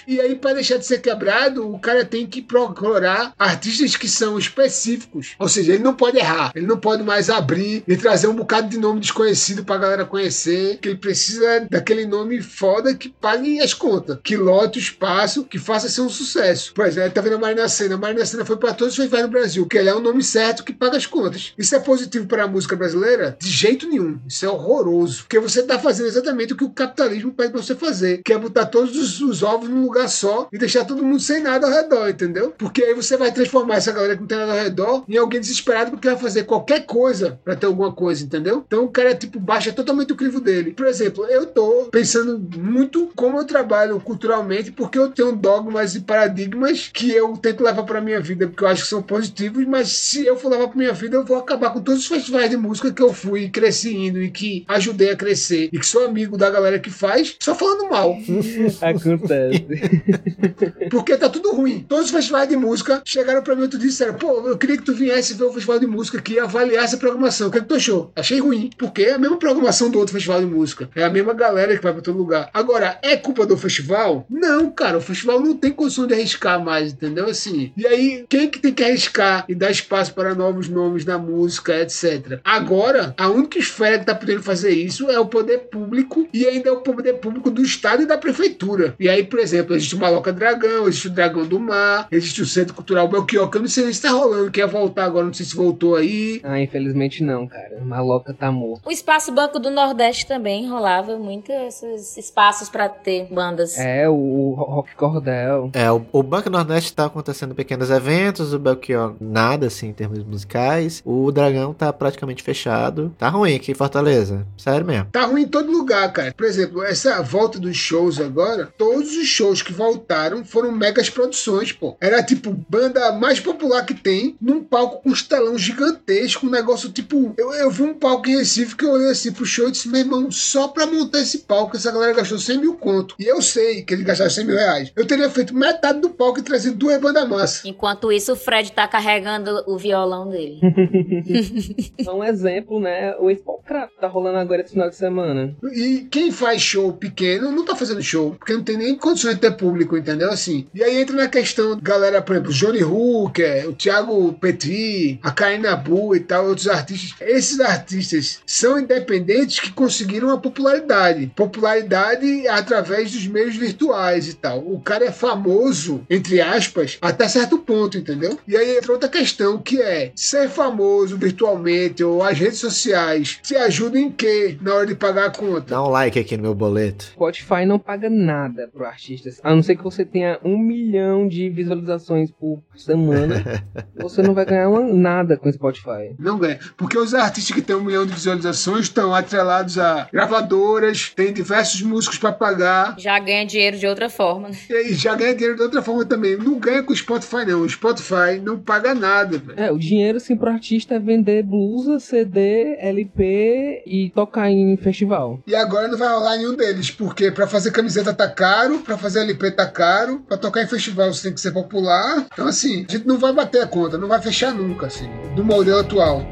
E 0.08 0.20
aí 0.20 0.36
para 0.36 0.56
deixar 0.56 0.78
de 0.78 0.86
ser 0.86 1.00
quebrado, 1.02 1.72
o 1.72 1.80
cara 1.80 2.06
tem 2.06 2.26
que 2.28 2.42
procurar 2.42 3.34
artistas 3.38 3.96
que 3.96 4.08
são 4.08 4.38
específicos. 4.38 5.36
Ou 5.40 5.50
seja, 5.50 5.74
ele 5.74 5.84
não 5.84 5.94
pode 5.94 6.18
errar. 6.18 6.52
Ele 6.56 6.66
não 6.66 6.78
pode 6.78 7.04
mais 7.04 7.30
abrir 7.30 7.84
e 7.88 7.98
trazer 7.98 8.28
um 8.28 8.36
bocado 8.36 8.70
de 8.70 8.78
nome 8.78 9.00
desconhecido 9.00 9.64
pra 9.64 9.78
galera 9.78 10.06
conhecer. 10.06 10.78
Que 10.78 10.90
ele 10.90 10.98
precisa 10.98 11.68
daquele 11.70 12.06
nome 12.06 12.42
foda 12.42 12.96
que 12.96 13.10
pague 13.10 13.60
as 13.62 13.74
contas. 13.74 14.20
Que 14.24 14.38
lote 14.38 14.80
o 14.80 14.82
espaço, 14.82 15.44
que 15.44 15.60
faça 15.60 15.90
ser 15.90 16.02
um 16.02 16.10
sucesso. 16.10 16.74
Por 16.74 16.86
exemplo, 16.86 17.12
tá 17.12 17.22
vendo 17.22 17.36
a 17.36 17.40
Marina 17.40 17.68
Senna. 17.68 17.96
A 17.96 17.98
Marina 17.98 18.26
Senna 18.26 18.46
foi 18.46 18.58
pra 18.58 18.74
todos 18.74 18.94
os 18.94 18.98
festivais 18.98 19.26
do 19.26 19.32
Brasil. 19.32 19.66
Que 19.66 19.78
ele 19.78 19.90
é 19.90 19.96
o 19.96 20.00
nome 20.00 20.24
certo 20.24 20.64
que 20.64 20.74
paga 20.74 20.98
as 20.98 21.06
contas. 21.06 21.54
Isso 21.58 21.76
é 21.76 21.80
positivo 21.80 22.28
para 22.28 22.44
a 22.44 22.48
música 22.48 22.76
brasileira? 22.76 23.38
De 23.40 23.50
jeito 23.50 23.88
nenhum. 23.88 24.20
Isso 24.28 24.46
é 24.46 24.50
horroroso. 24.50 25.24
Porque 25.24 25.40
você 25.40 25.64
tá 25.64 25.80
fazendo 25.80 26.08
exatamente 26.08 26.54
o 26.54 26.58
que 26.58 26.64
o 26.64 26.70
capitalismo 26.70 27.34
pede 27.34 27.52
pra 27.52 27.62
você 27.62 27.76
fazer. 27.76 28.22
Que 28.24 28.34
é 28.34 28.38
botar 28.38 28.66
todos 28.66 28.96
os, 28.96 29.22
os 29.22 29.44
ovos 29.48 29.70
num 29.70 29.84
lugar 29.84 30.10
só 30.10 30.48
e 30.52 30.58
deixar 30.58 30.86
todo 30.86 31.04
mundo 31.04 31.20
sem 31.20 31.42
nada 31.42 31.68
ao 31.68 31.74
redor, 31.74 32.10
entendeu? 32.10 32.54
Porque 32.58 32.84
aí 32.84 32.94
você 32.94 33.18
vai 33.18 33.32
transformar 33.32 33.76
essa 33.76 33.92
galera 33.92 34.16
que 34.16 34.22
não 34.22 34.28
tem 34.28 34.38
nada 34.38 34.52
ao 34.52 34.58
redor 34.58 35.04
em 35.08 35.18
alguém 35.18 35.40
desesperado 35.40 35.92
porque 35.92 36.08
vai 36.08 36.18
fazer 36.18 36.44
qualquer 36.44 36.86
coisa 36.86 37.40
para 37.44 37.56
ter 37.56 37.66
alguma 37.66 37.92
coisa, 37.92 38.24
entendeu? 38.24 38.64
Então 38.66 38.86
o 38.86 38.90
cara, 38.90 39.16
tipo, 39.16 39.40
baixa 39.40 39.72
totalmente 39.72 40.14
o 40.14 40.16
crivo 40.16 40.40
dele. 40.40 40.72
Por 40.72 40.86
exemplo, 40.86 41.26
eu 41.26 41.46
tô 41.46 41.88
pensando 41.92 42.40
muito 42.58 43.12
como 43.16 43.38
eu 43.38 43.46
trabalho 43.46 44.00
culturalmente 44.00 44.72
porque 44.72 44.98
eu 44.98 45.10
tenho 45.10 45.36
dogmas 45.36 45.96
e 45.96 46.02
paradigmas 46.02 46.90
que 46.94 47.12
eu 47.12 47.36
tento 47.38 47.64
levar 47.64 47.84
para 47.84 48.02
minha 48.02 48.20
vida 48.20 48.48
porque 48.48 48.64
eu 48.64 48.68
acho 48.68 48.84
que 48.84 48.90
são 48.90 49.02
positivos, 49.02 49.66
mas 49.66 49.90
se 49.90 50.26
eu 50.26 50.38
for 50.38 50.50
levar 50.50 50.68
para 50.68 50.78
minha 50.78 50.94
vida, 50.94 51.18
eu 51.18 51.26
vou 51.26 51.38
acabar 51.38 51.72
com 51.72 51.82
todos 51.82 52.02
os 52.02 52.08
festivais 52.08 52.50
de 52.50 52.58
música 52.58 52.92
que 52.92 53.02
eu 53.02 53.14
fui 53.14 53.44
e 53.44 53.50
cresci 53.50 53.96
indo 53.96 54.22
e 54.22 54.30
que 54.30 54.66
ajudei 54.68 55.12
a 55.12 55.16
crescer 55.16 55.70
e 55.72 55.80
que 55.80 55.86
sou 55.86 56.06
amigo 56.06 56.38
da 56.38 56.50
galera 56.50 56.80
que 56.80 56.90
faz, 56.90 57.36
só 57.40 57.56
falando 57.56 57.90
mal. 57.90 58.18
Acontece. 58.82 59.37
Porque 60.90 61.18
tá 61.18 61.30
tudo 61.30 61.52
ruim. 61.54 61.86
Todos 61.88 62.06
os 62.06 62.12
festivais 62.12 62.50
de 62.50 62.56
música 62.56 63.02
chegaram 63.06 63.42
pra 63.42 63.56
mim 63.56 63.66
e 63.66 63.78
disseram: 63.78 64.16
pô, 64.16 64.48
eu 64.48 64.58
queria 64.58 64.78
que 64.78 64.84
tu 64.84 64.94
viesse 64.94 65.34
ver 65.34 65.46
o 65.46 65.54
festival 65.54 65.80
de 65.80 65.88
música 65.88 66.18
aqui 66.18 66.34
e 66.34 66.40
avaliasse 66.40 66.96
a 66.96 66.98
programação. 66.98 67.48
O 67.48 67.52
que, 67.52 67.58
é 67.58 67.62
que 67.62 67.68
tu 67.68 67.76
achou? 67.76 68.12
Achei 68.16 68.40
ruim. 68.40 68.70
Porque 68.78 69.04
é 69.04 69.14
a 69.14 69.18
mesma 69.18 69.38
programação 69.38 69.90
do 69.90 70.00
outro 70.00 70.14
festival 70.14 70.40
de 70.40 70.46
música. 70.46 70.90
É 70.96 71.04
a 71.04 71.10
mesma 71.10 71.34
galera 71.34 71.76
que 71.76 71.84
vai 71.84 71.94
pra 71.94 72.02
todo 72.02 72.18
lugar. 72.18 72.50
Agora, 72.54 72.98
é 73.02 73.16
culpa 73.18 73.46
do 73.46 73.58
festival? 73.58 74.26
Não, 74.30 74.70
cara. 74.72 74.98
O 74.98 75.02
festival 75.02 75.40
não 75.40 75.56
tem 75.56 75.72
condição 75.72 76.08
de 76.08 76.14
arriscar 76.14 76.64
mais, 76.64 76.94
entendeu? 76.94 77.28
Assim. 77.28 77.72
E 77.76 77.86
aí, 77.86 78.26
quem 78.30 78.50
que 78.50 78.60
tem 78.60 78.74
que 78.74 78.84
arriscar 78.84 79.46
e 79.48 79.56
dar 79.56 79.72
espaço 79.72 80.14
para 80.14 80.36
novos 80.36 80.68
nomes 80.68 81.06
na 81.06 81.18
música, 81.18 81.82
etc. 81.82 82.40
Agora, 82.44 83.14
a 83.18 83.30
única 83.30 83.60
esfera 83.60 84.00
que 84.00 84.06
tá 84.06 84.16
podendo 84.16 84.44
fazer 84.44 84.72
isso 84.72 85.10
é 85.10 85.20
o 85.20 85.26
poder 85.26 85.70
público 85.70 86.28
e 86.34 86.46
ainda 86.46 86.70
é 86.70 86.72
o 86.72 86.82
poder 86.82 87.14
público 87.14 87.50
do 87.50 87.62
Estado 87.62 88.04
e 88.04 88.06
da 88.06 88.18
Prefeitura. 88.18 88.96
E 89.00 89.10
aí, 89.10 89.24
por 89.28 89.40
exemplo, 89.40 89.76
existe 89.76 89.96
o 89.96 90.00
Maloca 90.00 90.34
Dragão, 90.34 90.88
existe 90.88 91.08
o 91.08 91.12
Dragão 91.12 91.46
do 91.46 91.60
Mar, 91.60 92.08
existe 92.12 92.42
o 92.42 92.46
Centro 92.46 92.74
Cultural 92.74 93.08
Belchior, 93.08 93.50
que 93.50 93.58
eu 93.58 93.62
não 93.62 93.68
sei 93.68 93.84
nem 93.86 93.94
se 93.94 94.02
tá 94.02 94.10
rolando, 94.10 94.52
quer 94.52 94.68
voltar 94.68 95.06
agora, 95.06 95.26
não 95.26 95.34
sei 95.34 95.46
se 95.46 95.56
voltou 95.56 95.96
aí. 95.96 96.42
Ah, 96.44 96.60
infelizmente 96.60 97.24
não, 97.24 97.48
cara. 97.48 97.80
Maloca 97.82 98.34
tá 98.34 98.52
morto. 98.52 98.88
O 98.88 98.92
Espaço 98.92 99.32
Banco 99.32 99.60
do 99.60 99.70
Nordeste 99.70 100.28
também 100.28 100.68
rolava 100.70 101.18
muito 101.18 101.52
esses 101.52 102.18
espaços 102.18 102.70
para 102.70 102.90
ter 102.90 103.28
bandas. 103.32 103.78
É, 103.78 104.08
o 104.10 104.54
Rock 104.58 104.96
Cordel. 104.96 105.70
É, 105.74 105.92
o, 105.92 106.06
o 106.12 106.24
Banco 106.24 106.50
Nordeste 106.50 106.94
tá 106.94 107.06
acontecendo 107.06 107.56
pequenos 107.56 107.90
eventos, 107.90 108.54
o 108.54 108.60
Belchior 108.60 109.16
nada, 109.20 109.68
assim, 109.68 109.88
em 109.88 109.94
termos 109.94 110.24
musicais. 110.24 111.02
O 111.06 111.32
Dragão 111.32 111.74
tá 111.74 111.92
praticamente 111.92 112.44
fechado. 112.44 113.14
Tá 113.18 113.30
ruim 113.30 113.56
aqui 113.56 113.72
em 113.72 113.76
Fortaleza. 113.76 114.46
Sério 114.58 114.86
mesmo. 114.86 115.08
Tá 115.12 115.26
ruim 115.26 115.44
em 115.44 115.48
todo 115.48 115.72
lugar, 115.72 116.12
cara. 116.12 116.34
Por 116.36 116.46
exemplo, 116.46 116.84
essa 116.84 117.22
volta 117.22 117.60
dos 117.60 117.76
shows 117.76 118.20
agora, 118.20 118.70
todos 118.78 119.17
os 119.18 119.28
shows 119.28 119.62
que 119.62 119.74
voltaram 119.74 120.46
foram 120.46 120.72
megas 120.72 121.10
produções, 121.10 121.72
pô. 121.72 121.98
Era 122.00 122.24
tipo 122.24 122.52
banda 122.70 123.12
mais 123.14 123.40
popular 123.40 123.86
que 123.86 123.94
tem, 123.94 124.36
num 124.42 124.64
palco 124.64 125.02
com 125.02 125.10
um 125.10 125.14
estelão 125.14 125.58
gigantesco, 125.58 126.46
um 126.46 126.50
negócio 126.50 126.92
tipo. 126.92 127.34
Eu, 127.38 127.54
eu 127.54 127.72
vi 127.72 127.84
um 127.84 127.94
palco 127.94 128.30
em 128.30 128.38
Recife 128.38 128.76
que 128.76 128.86
eu 128.86 128.92
olhei 128.92 129.10
assim 129.10 129.32
pro 129.32 129.46
show 129.46 129.68
e 129.68 129.72
disse, 129.72 129.90
meu 129.90 130.02
irmão, 130.02 130.32
só 130.32 130.68
pra 130.68 130.86
montar 130.86 131.20
esse 131.20 131.40
palco, 131.40 131.76
essa 131.76 131.92
galera 131.92 132.14
gastou 132.14 132.38
100 132.38 132.58
mil 132.60 132.76
conto. 132.76 133.16
E 133.20 133.26
eu 133.26 133.42
sei 133.42 133.84
que 133.84 133.94
eles 133.94 134.06
gastaram 134.06 134.32
100 134.32 134.46
mil 134.46 134.56
reais. 134.56 134.92
Eu 134.96 135.06
teria 135.06 135.30
feito 135.30 135.56
metade 135.56 136.00
do 136.00 136.10
palco 136.10 136.40
e 136.40 136.44
trazido 136.44 136.76
duas 136.76 137.00
bandas 137.00 137.28
massa. 137.28 137.68
Enquanto 137.68 138.12
isso, 138.12 138.34
o 138.34 138.36
Fred 138.36 138.72
tá 138.72 138.88
carregando 138.88 139.64
o 139.68 139.78
violão 139.78 140.30
dele. 140.30 140.60
um 142.08 142.24
exemplo, 142.24 142.80
né? 142.80 143.16
O 143.20 143.30
Spolcraft 143.30 143.94
tá 144.00 144.08
rolando 144.08 144.38
agora 144.38 144.62
esse 144.62 144.72
final 144.72 144.90
de 144.90 144.96
semana. 144.96 145.56
E 145.74 146.08
quem 146.10 146.32
faz 146.32 146.62
show 146.62 146.94
pequeno 146.94 147.52
não 147.52 147.66
tá 147.66 147.76
fazendo 147.76 148.02
show, 148.02 148.32
porque 148.32 148.54
não 148.54 148.64
tem 148.64 148.78
nem 148.78 148.96
condições 149.08 149.36
de 149.36 149.42
ter 149.42 149.52
público, 149.52 149.98
entendeu? 149.98 150.30
Assim. 150.30 150.68
E 150.74 150.84
aí 150.84 151.00
entra 151.00 151.16
na 151.16 151.28
questão, 151.28 151.80
galera, 151.82 152.22
por 152.22 152.36
exemplo, 152.36 152.52
Johnny 152.52 152.84
Hooker, 152.84 153.70
o 153.70 153.74
Thiago 153.74 154.34
Petri, 154.34 155.20
a 155.24 155.32
Karina 155.32 155.76
Bu 155.76 156.16
e 156.16 156.20
tal, 156.20 156.48
outros 156.48 156.68
artistas. 156.68 157.16
Esses 157.22 157.60
artistas 157.60 158.42
são 158.46 158.78
independentes 158.78 159.60
que 159.60 159.72
conseguiram 159.72 160.30
a 160.30 160.38
popularidade. 160.38 161.32
Popularidade 161.36 162.48
através 162.50 163.12
dos 163.12 163.26
meios 163.28 163.56
virtuais 163.56 164.28
e 164.28 164.34
tal. 164.34 164.60
O 164.60 164.82
cara 164.82 165.06
é 165.06 165.12
famoso, 165.12 166.06
entre 166.10 166.42
aspas, 166.42 166.98
até 167.02 167.28
certo 167.30 167.58
ponto, 167.60 167.98
entendeu? 167.98 168.38
E 168.48 168.58
aí 168.58 168.78
entra 168.78 168.92
outra 168.92 169.08
questão, 169.08 169.58
que 169.58 169.82
é 169.82 170.12
ser 170.16 170.50
famoso 170.50 171.18
virtualmente 171.18 172.04
ou 172.04 172.22
as 172.22 172.38
redes 172.38 172.60
sociais 172.60 173.40
te 173.42 173.56
ajudam 173.56 174.02
em 174.02 174.12
quê 174.12 174.58
na 174.62 174.74
hora 174.74 174.86
de 174.86 174.96
pagar 174.96 175.28
a 175.28 175.30
conta? 175.30 175.68
Dá 175.70 175.84
um 175.84 175.90
like 175.90 176.20
aqui 176.20 176.36
no 176.36 176.44
meu 176.44 176.56
boleto. 176.56 177.06
Spotify 177.06 177.66
não 177.66 177.80
paga 177.80 178.10
nada 178.10 178.70
pro 178.74 178.86
artista. 178.86 178.97
A 179.44 179.54
não 179.56 179.62
ser 179.64 179.76
que 179.76 179.84
você 179.84 180.04
tenha 180.06 180.40
um 180.44 180.58
milhão 180.58 181.28
de 181.28 181.50
visualizações 181.50 182.32
por 182.32 182.62
semana. 182.76 183.64
você 183.96 184.22
não 184.22 184.34
vai 184.34 184.46
ganhar 184.46 184.70
uma- 184.70 184.82
nada 184.94 185.38
com 185.38 185.50
o 185.50 185.54
Spotify. 185.54 186.16
Não 186.20 186.38
ganha. 186.38 186.60
Porque 186.76 186.98
os 186.98 187.14
artistas 187.14 187.56
que 187.56 187.62
têm 187.62 187.76
um 187.76 187.84
milhão 187.84 188.06
de 188.06 188.14
visualizações 188.14 188.86
estão 188.86 189.14
atrelados 189.14 189.78
a 189.78 190.08
gravadoras, 190.12 191.12
tem 191.16 191.32
diversos 191.34 191.82
músicos 191.82 192.18
para 192.18 192.32
pagar. 192.32 192.96
Já 192.98 193.18
ganha 193.20 193.46
dinheiro 193.46 193.78
de 193.78 193.88
outra 193.88 194.10
forma. 194.10 194.50
Né? 194.50 194.58
E 194.70 194.94
já 194.94 195.16
ganha 195.16 195.34
dinheiro 195.34 195.56
de 195.58 195.62
outra 195.64 195.82
forma 195.82 196.06
também. 196.06 196.38
Não 196.38 196.60
ganha 196.60 196.84
com 196.84 196.94
o 196.94 196.96
Spotify, 196.96 197.46
não. 197.48 197.62
O 197.62 197.70
Spotify 197.70 198.40
não 198.44 198.58
paga 198.60 198.94
nada. 198.96 199.38
Véio. 199.38 199.60
É, 199.60 199.72
o 199.72 199.78
dinheiro, 199.78 200.20
sim, 200.20 200.36
pro 200.36 200.50
artista 200.50 200.96
é 200.96 201.00
vender 201.00 201.44
blusa, 201.44 202.00
CD, 202.00 202.76
LP 202.80 203.84
e 203.86 204.10
tocar 204.14 204.50
em 204.50 204.76
festival. 204.78 205.40
E 205.48 205.56
agora 205.56 205.88
não 205.88 205.98
vai 205.98 206.08
rolar 206.10 206.38
nenhum 206.38 206.56
deles, 206.56 206.92
porque 206.92 207.32
para 207.32 207.48
fazer 207.48 207.72
camiseta 207.72 208.14
tá 208.14 208.28
caro, 208.30 208.80
para 208.88 208.98
fazer 208.98 209.20
LP 209.20 209.52
tá 209.52 209.68
caro, 209.68 210.24
para 210.28 210.38
tocar 210.38 210.64
em 210.64 210.68
festival 210.68 211.14
você 211.14 211.24
tem 211.24 211.34
que 211.34 211.42
ser 211.42 211.52
popular. 211.52 212.26
Então, 212.32 212.48
assim, 212.48 212.86
a 212.88 212.92
gente 212.92 213.06
não 213.06 213.20
vai 213.20 213.34
bater 213.34 213.62
a 213.62 213.68
conta, 213.68 213.98
não 213.98 214.08
vai 214.08 214.22
fechar 214.22 214.54
nunca, 214.54 214.88
assim, 214.88 215.10
do 215.36 215.44
modelo 215.44 215.80
atual. 215.80 216.26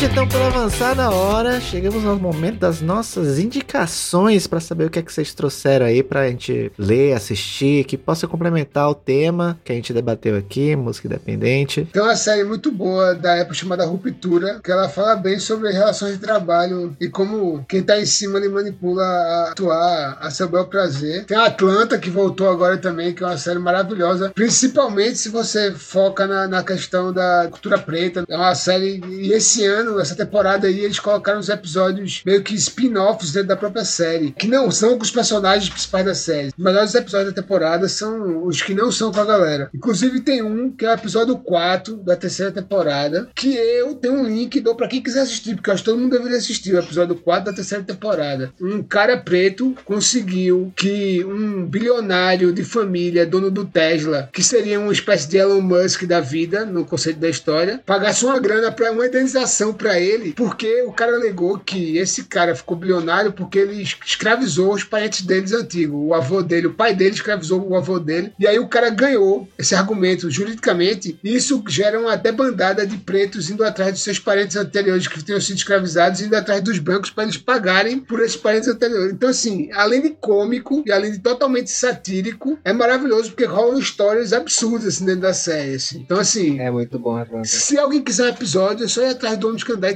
Gente, 0.00 0.12
então, 0.12 0.26
pela 0.26 0.46
avançada 0.46 1.10
hora, 1.10 1.60
chegamos 1.60 2.06
ao 2.06 2.18
momento 2.18 2.58
das 2.58 2.80
nossas 2.80 3.38
indicações 3.38 4.46
para 4.46 4.58
saber 4.58 4.86
o 4.86 4.90
que 4.90 4.98
é 4.98 5.02
que 5.02 5.12
vocês 5.12 5.34
trouxeram 5.34 5.84
aí 5.84 6.02
pra 6.02 6.26
gente 6.28 6.72
ler, 6.78 7.12
assistir, 7.12 7.84
que 7.84 7.98
possa 7.98 8.26
complementar 8.26 8.88
o 8.88 8.94
tema 8.94 9.58
que 9.62 9.70
a 9.70 9.74
gente 9.74 9.92
debateu 9.92 10.36
aqui, 10.38 10.74
música 10.74 11.06
independente. 11.06 11.86
Tem 11.92 12.00
uma 12.00 12.16
série 12.16 12.44
muito 12.44 12.72
boa 12.72 13.14
da 13.14 13.36
época 13.36 13.54
chamada 13.54 13.84
Ruptura, 13.84 14.58
que 14.64 14.72
ela 14.72 14.88
fala 14.88 15.16
bem 15.16 15.38
sobre 15.38 15.70
relações 15.70 16.14
de 16.14 16.18
trabalho 16.18 16.96
e 16.98 17.06
como 17.08 17.62
quem 17.68 17.82
tá 17.82 18.00
em 18.00 18.06
cima 18.06 18.38
ele 18.38 18.48
manipula 18.48 19.02
a 19.02 19.50
atuar 19.50 20.18
a 20.18 20.30
seu 20.30 20.48
bel 20.48 20.64
prazer. 20.64 21.26
Tem 21.26 21.36
a 21.36 21.44
Atlanta, 21.44 21.98
que 21.98 22.08
voltou 22.08 22.48
agora 22.48 22.78
também, 22.78 23.12
que 23.12 23.22
é 23.22 23.26
uma 23.26 23.36
série 23.36 23.58
maravilhosa, 23.58 24.32
principalmente 24.34 25.18
se 25.18 25.28
você 25.28 25.72
foca 25.72 26.26
na, 26.26 26.48
na 26.48 26.62
questão 26.62 27.12
da 27.12 27.48
cultura 27.50 27.78
preta. 27.78 28.24
É 28.26 28.36
uma 28.36 28.54
série, 28.54 29.02
e 29.06 29.32
esse 29.32 29.66
ano 29.66 29.89
ano, 29.90 30.00
essa 30.00 30.14
temporada 30.14 30.66
aí, 30.66 30.80
eles 30.80 30.98
colocaram 30.98 31.40
os 31.40 31.48
episódios 31.48 32.22
meio 32.24 32.42
que 32.42 32.54
spin-offs 32.54 33.32
dentro 33.32 33.48
da 33.48 33.56
própria 33.56 33.84
série, 33.84 34.32
que 34.32 34.48
não 34.48 34.70
são 34.70 34.96
com 34.96 35.04
os 35.04 35.10
personagens 35.10 35.68
principais 35.68 36.04
da 36.04 36.14
série. 36.14 36.48
Os 36.48 36.64
melhores 36.64 36.94
episódios 36.94 37.34
da 37.34 37.42
temporada 37.42 37.88
são 37.88 38.46
os 38.46 38.62
que 38.62 38.74
não 38.74 38.90
são 38.90 39.12
com 39.12 39.20
a 39.20 39.24
galera. 39.24 39.70
Inclusive 39.74 40.20
tem 40.20 40.42
um, 40.42 40.70
que 40.70 40.84
é 40.84 40.90
o 40.90 40.94
episódio 40.94 41.36
4 41.36 41.96
da 41.96 42.16
terceira 42.16 42.52
temporada, 42.52 43.28
que 43.34 43.54
eu 43.54 43.94
tenho 43.94 44.14
um 44.14 44.26
link 44.26 44.54
e 44.56 44.60
dou 44.60 44.74
pra 44.74 44.88
quem 44.88 45.02
quiser 45.02 45.22
assistir, 45.22 45.54
porque 45.54 45.70
eu 45.70 45.74
acho 45.74 45.82
que 45.82 45.90
todo 45.90 45.98
mundo 45.98 46.16
deveria 46.16 46.38
assistir 46.38 46.74
o 46.74 46.78
episódio 46.78 47.16
4 47.16 47.44
da 47.50 47.56
terceira 47.56 47.84
temporada. 47.84 48.52
Um 48.60 48.82
cara 48.82 49.16
preto 49.16 49.74
conseguiu 49.84 50.72
que 50.76 51.24
um 51.24 51.66
bilionário 51.66 52.52
de 52.52 52.64
família, 52.64 53.26
dono 53.26 53.50
do 53.50 53.64
Tesla, 53.64 54.28
que 54.32 54.42
seria 54.42 54.80
uma 54.80 54.92
espécie 54.92 55.28
de 55.28 55.36
Elon 55.36 55.60
Musk 55.60 56.04
da 56.04 56.20
vida, 56.20 56.64
no 56.64 56.84
conceito 56.84 57.18
da 57.18 57.28
história, 57.28 57.80
pagasse 57.84 58.24
uma 58.24 58.38
grana 58.38 58.70
para 58.70 58.92
uma 58.92 59.06
indenização 59.06 59.72
para 59.80 59.98
ele 59.98 60.34
porque 60.34 60.82
o 60.82 60.92
cara 60.92 61.14
alegou 61.14 61.58
que 61.58 61.96
esse 61.96 62.24
cara 62.24 62.54
ficou 62.54 62.76
bilionário 62.76 63.32
porque 63.32 63.58
ele 63.58 63.82
escravizou 63.82 64.74
os 64.74 64.84
parentes 64.84 65.22
deles 65.22 65.52
antigos. 65.52 65.98
O 65.98 66.12
avô 66.12 66.42
dele, 66.42 66.66
o 66.66 66.74
pai 66.74 66.94
dele 66.94 67.14
escravizou 67.14 67.66
o 67.66 67.74
avô 67.74 67.98
dele. 67.98 68.32
E 68.38 68.46
aí 68.46 68.58
o 68.58 68.68
cara 68.68 68.90
ganhou 68.90 69.48
esse 69.58 69.74
argumento 69.74 70.30
juridicamente. 70.30 71.18
E 71.24 71.34
isso 71.34 71.64
gera 71.66 71.98
uma 71.98 72.16
debandada 72.16 72.86
de 72.86 72.98
pretos 72.98 73.48
indo 73.48 73.64
atrás 73.64 73.92
dos 73.92 74.02
seus 74.02 74.18
parentes 74.18 74.56
anteriores 74.56 75.08
que 75.08 75.24
tenham 75.24 75.40
sido 75.40 75.56
escravizados, 75.56 76.20
indo 76.20 76.36
atrás 76.36 76.62
dos 76.62 76.78
bancos 76.78 77.10
para 77.10 77.24
eles 77.24 77.38
pagarem 77.38 78.00
por 78.00 78.20
esses 78.20 78.36
parentes 78.36 78.68
anteriores. 78.68 79.14
Então, 79.14 79.30
assim, 79.30 79.70
além 79.72 80.02
de 80.02 80.10
cômico 80.10 80.82
e 80.84 80.92
além 80.92 81.12
de 81.12 81.18
totalmente 81.18 81.70
satírico, 81.70 82.58
é 82.62 82.72
maravilhoso 82.72 83.30
porque 83.30 83.44
rolam 83.44 83.78
histórias 83.78 84.32
absurdas 84.32 84.88
assim, 84.88 85.06
dentro 85.06 85.22
da 85.22 85.32
série. 85.32 85.76
Assim. 85.76 86.00
Então, 86.00 86.18
assim. 86.18 86.60
É 86.60 86.70
muito 86.70 86.98
bom, 86.98 87.16
Atlanta. 87.16 87.48
Se 87.48 87.78
alguém 87.78 88.02
quiser 88.02 88.24
um 88.24 88.28
episódio, 88.28 88.84
é 88.84 88.88
só 88.88 89.02
ir 89.02 89.10
atrás 89.10 89.38
do 89.38 89.48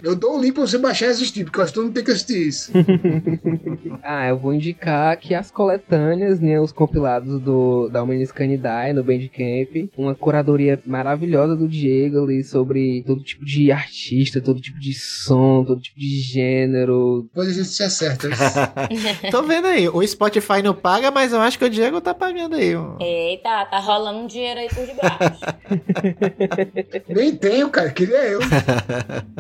eu 0.03 0.15
dou 0.15 0.39
o 0.39 0.41
link 0.41 0.53
pra 0.53 0.67
você 0.67 0.79
baixar 0.79 1.07
e 1.07 1.11
assistir, 1.11 1.45
porque 1.45 1.59
eu 1.59 1.63
acho 1.63 1.73
que 1.73 1.79
todo 1.79 1.85
mundo 1.87 1.95
tem 1.95 2.05
que 2.05 2.11
assistir 2.11 2.47
isso. 2.47 2.73
ah, 4.03 4.29
eu 4.29 4.37
vou 4.37 4.53
indicar 4.55 5.17
que 5.17 5.35
as 5.35 5.51
coletâneas, 5.51 6.39
né, 6.41 6.61
os 6.61 6.71
compilados 6.71 7.41
do, 7.41 7.89
da 7.89 8.03
Humanis 8.03 8.31
Canidae 8.31 8.93
no 8.93 9.03
Bandcamp, 9.03 9.91
uma 9.97 10.15
curadoria 10.15 10.79
maravilhosa 10.85 11.57
do 11.57 11.67
Diego 11.67 12.25
ali 12.25 12.45
sobre 12.45 13.03
todo 13.07 13.23
tipo 13.23 13.45
de 13.45 13.73
artista, 13.73 14.41
todo 14.41 14.61
tipo 14.61 14.79
de 14.79 14.93
som, 14.93 15.65
todo 15.65 15.81
tipo 15.81 15.99
de 15.99 16.21
gênero. 16.21 17.23
Depois 17.29 17.49
a 17.49 17.53
gente 17.53 17.69
se 17.69 17.83
acerta. 17.83 18.29
Tô 19.31 19.43
vendo 19.43 19.67
aí, 19.67 19.89
o 19.89 20.07
Spotify 20.07 20.63
não 20.63 20.75
paga, 20.75 21.11
mas 21.11 21.33
eu 21.33 21.41
acho 21.41 21.59
que 21.59 21.65
o 21.65 21.71
Diego 21.71 22.01
tá 22.01 22.13
pagando 22.13 22.57
aí. 22.57 22.75
Eita, 23.01 23.65
tá 23.67 23.79
rolando 23.79 24.19
um 24.19 24.27
dinheiro 24.27 24.61
aí 24.61 24.69
por 24.69 24.87
debaixo. 24.87 25.41
Nem 27.09 27.35
tenho, 27.35 27.71
cara, 27.71 27.91
queria 27.91 28.25
eu. 28.25 28.41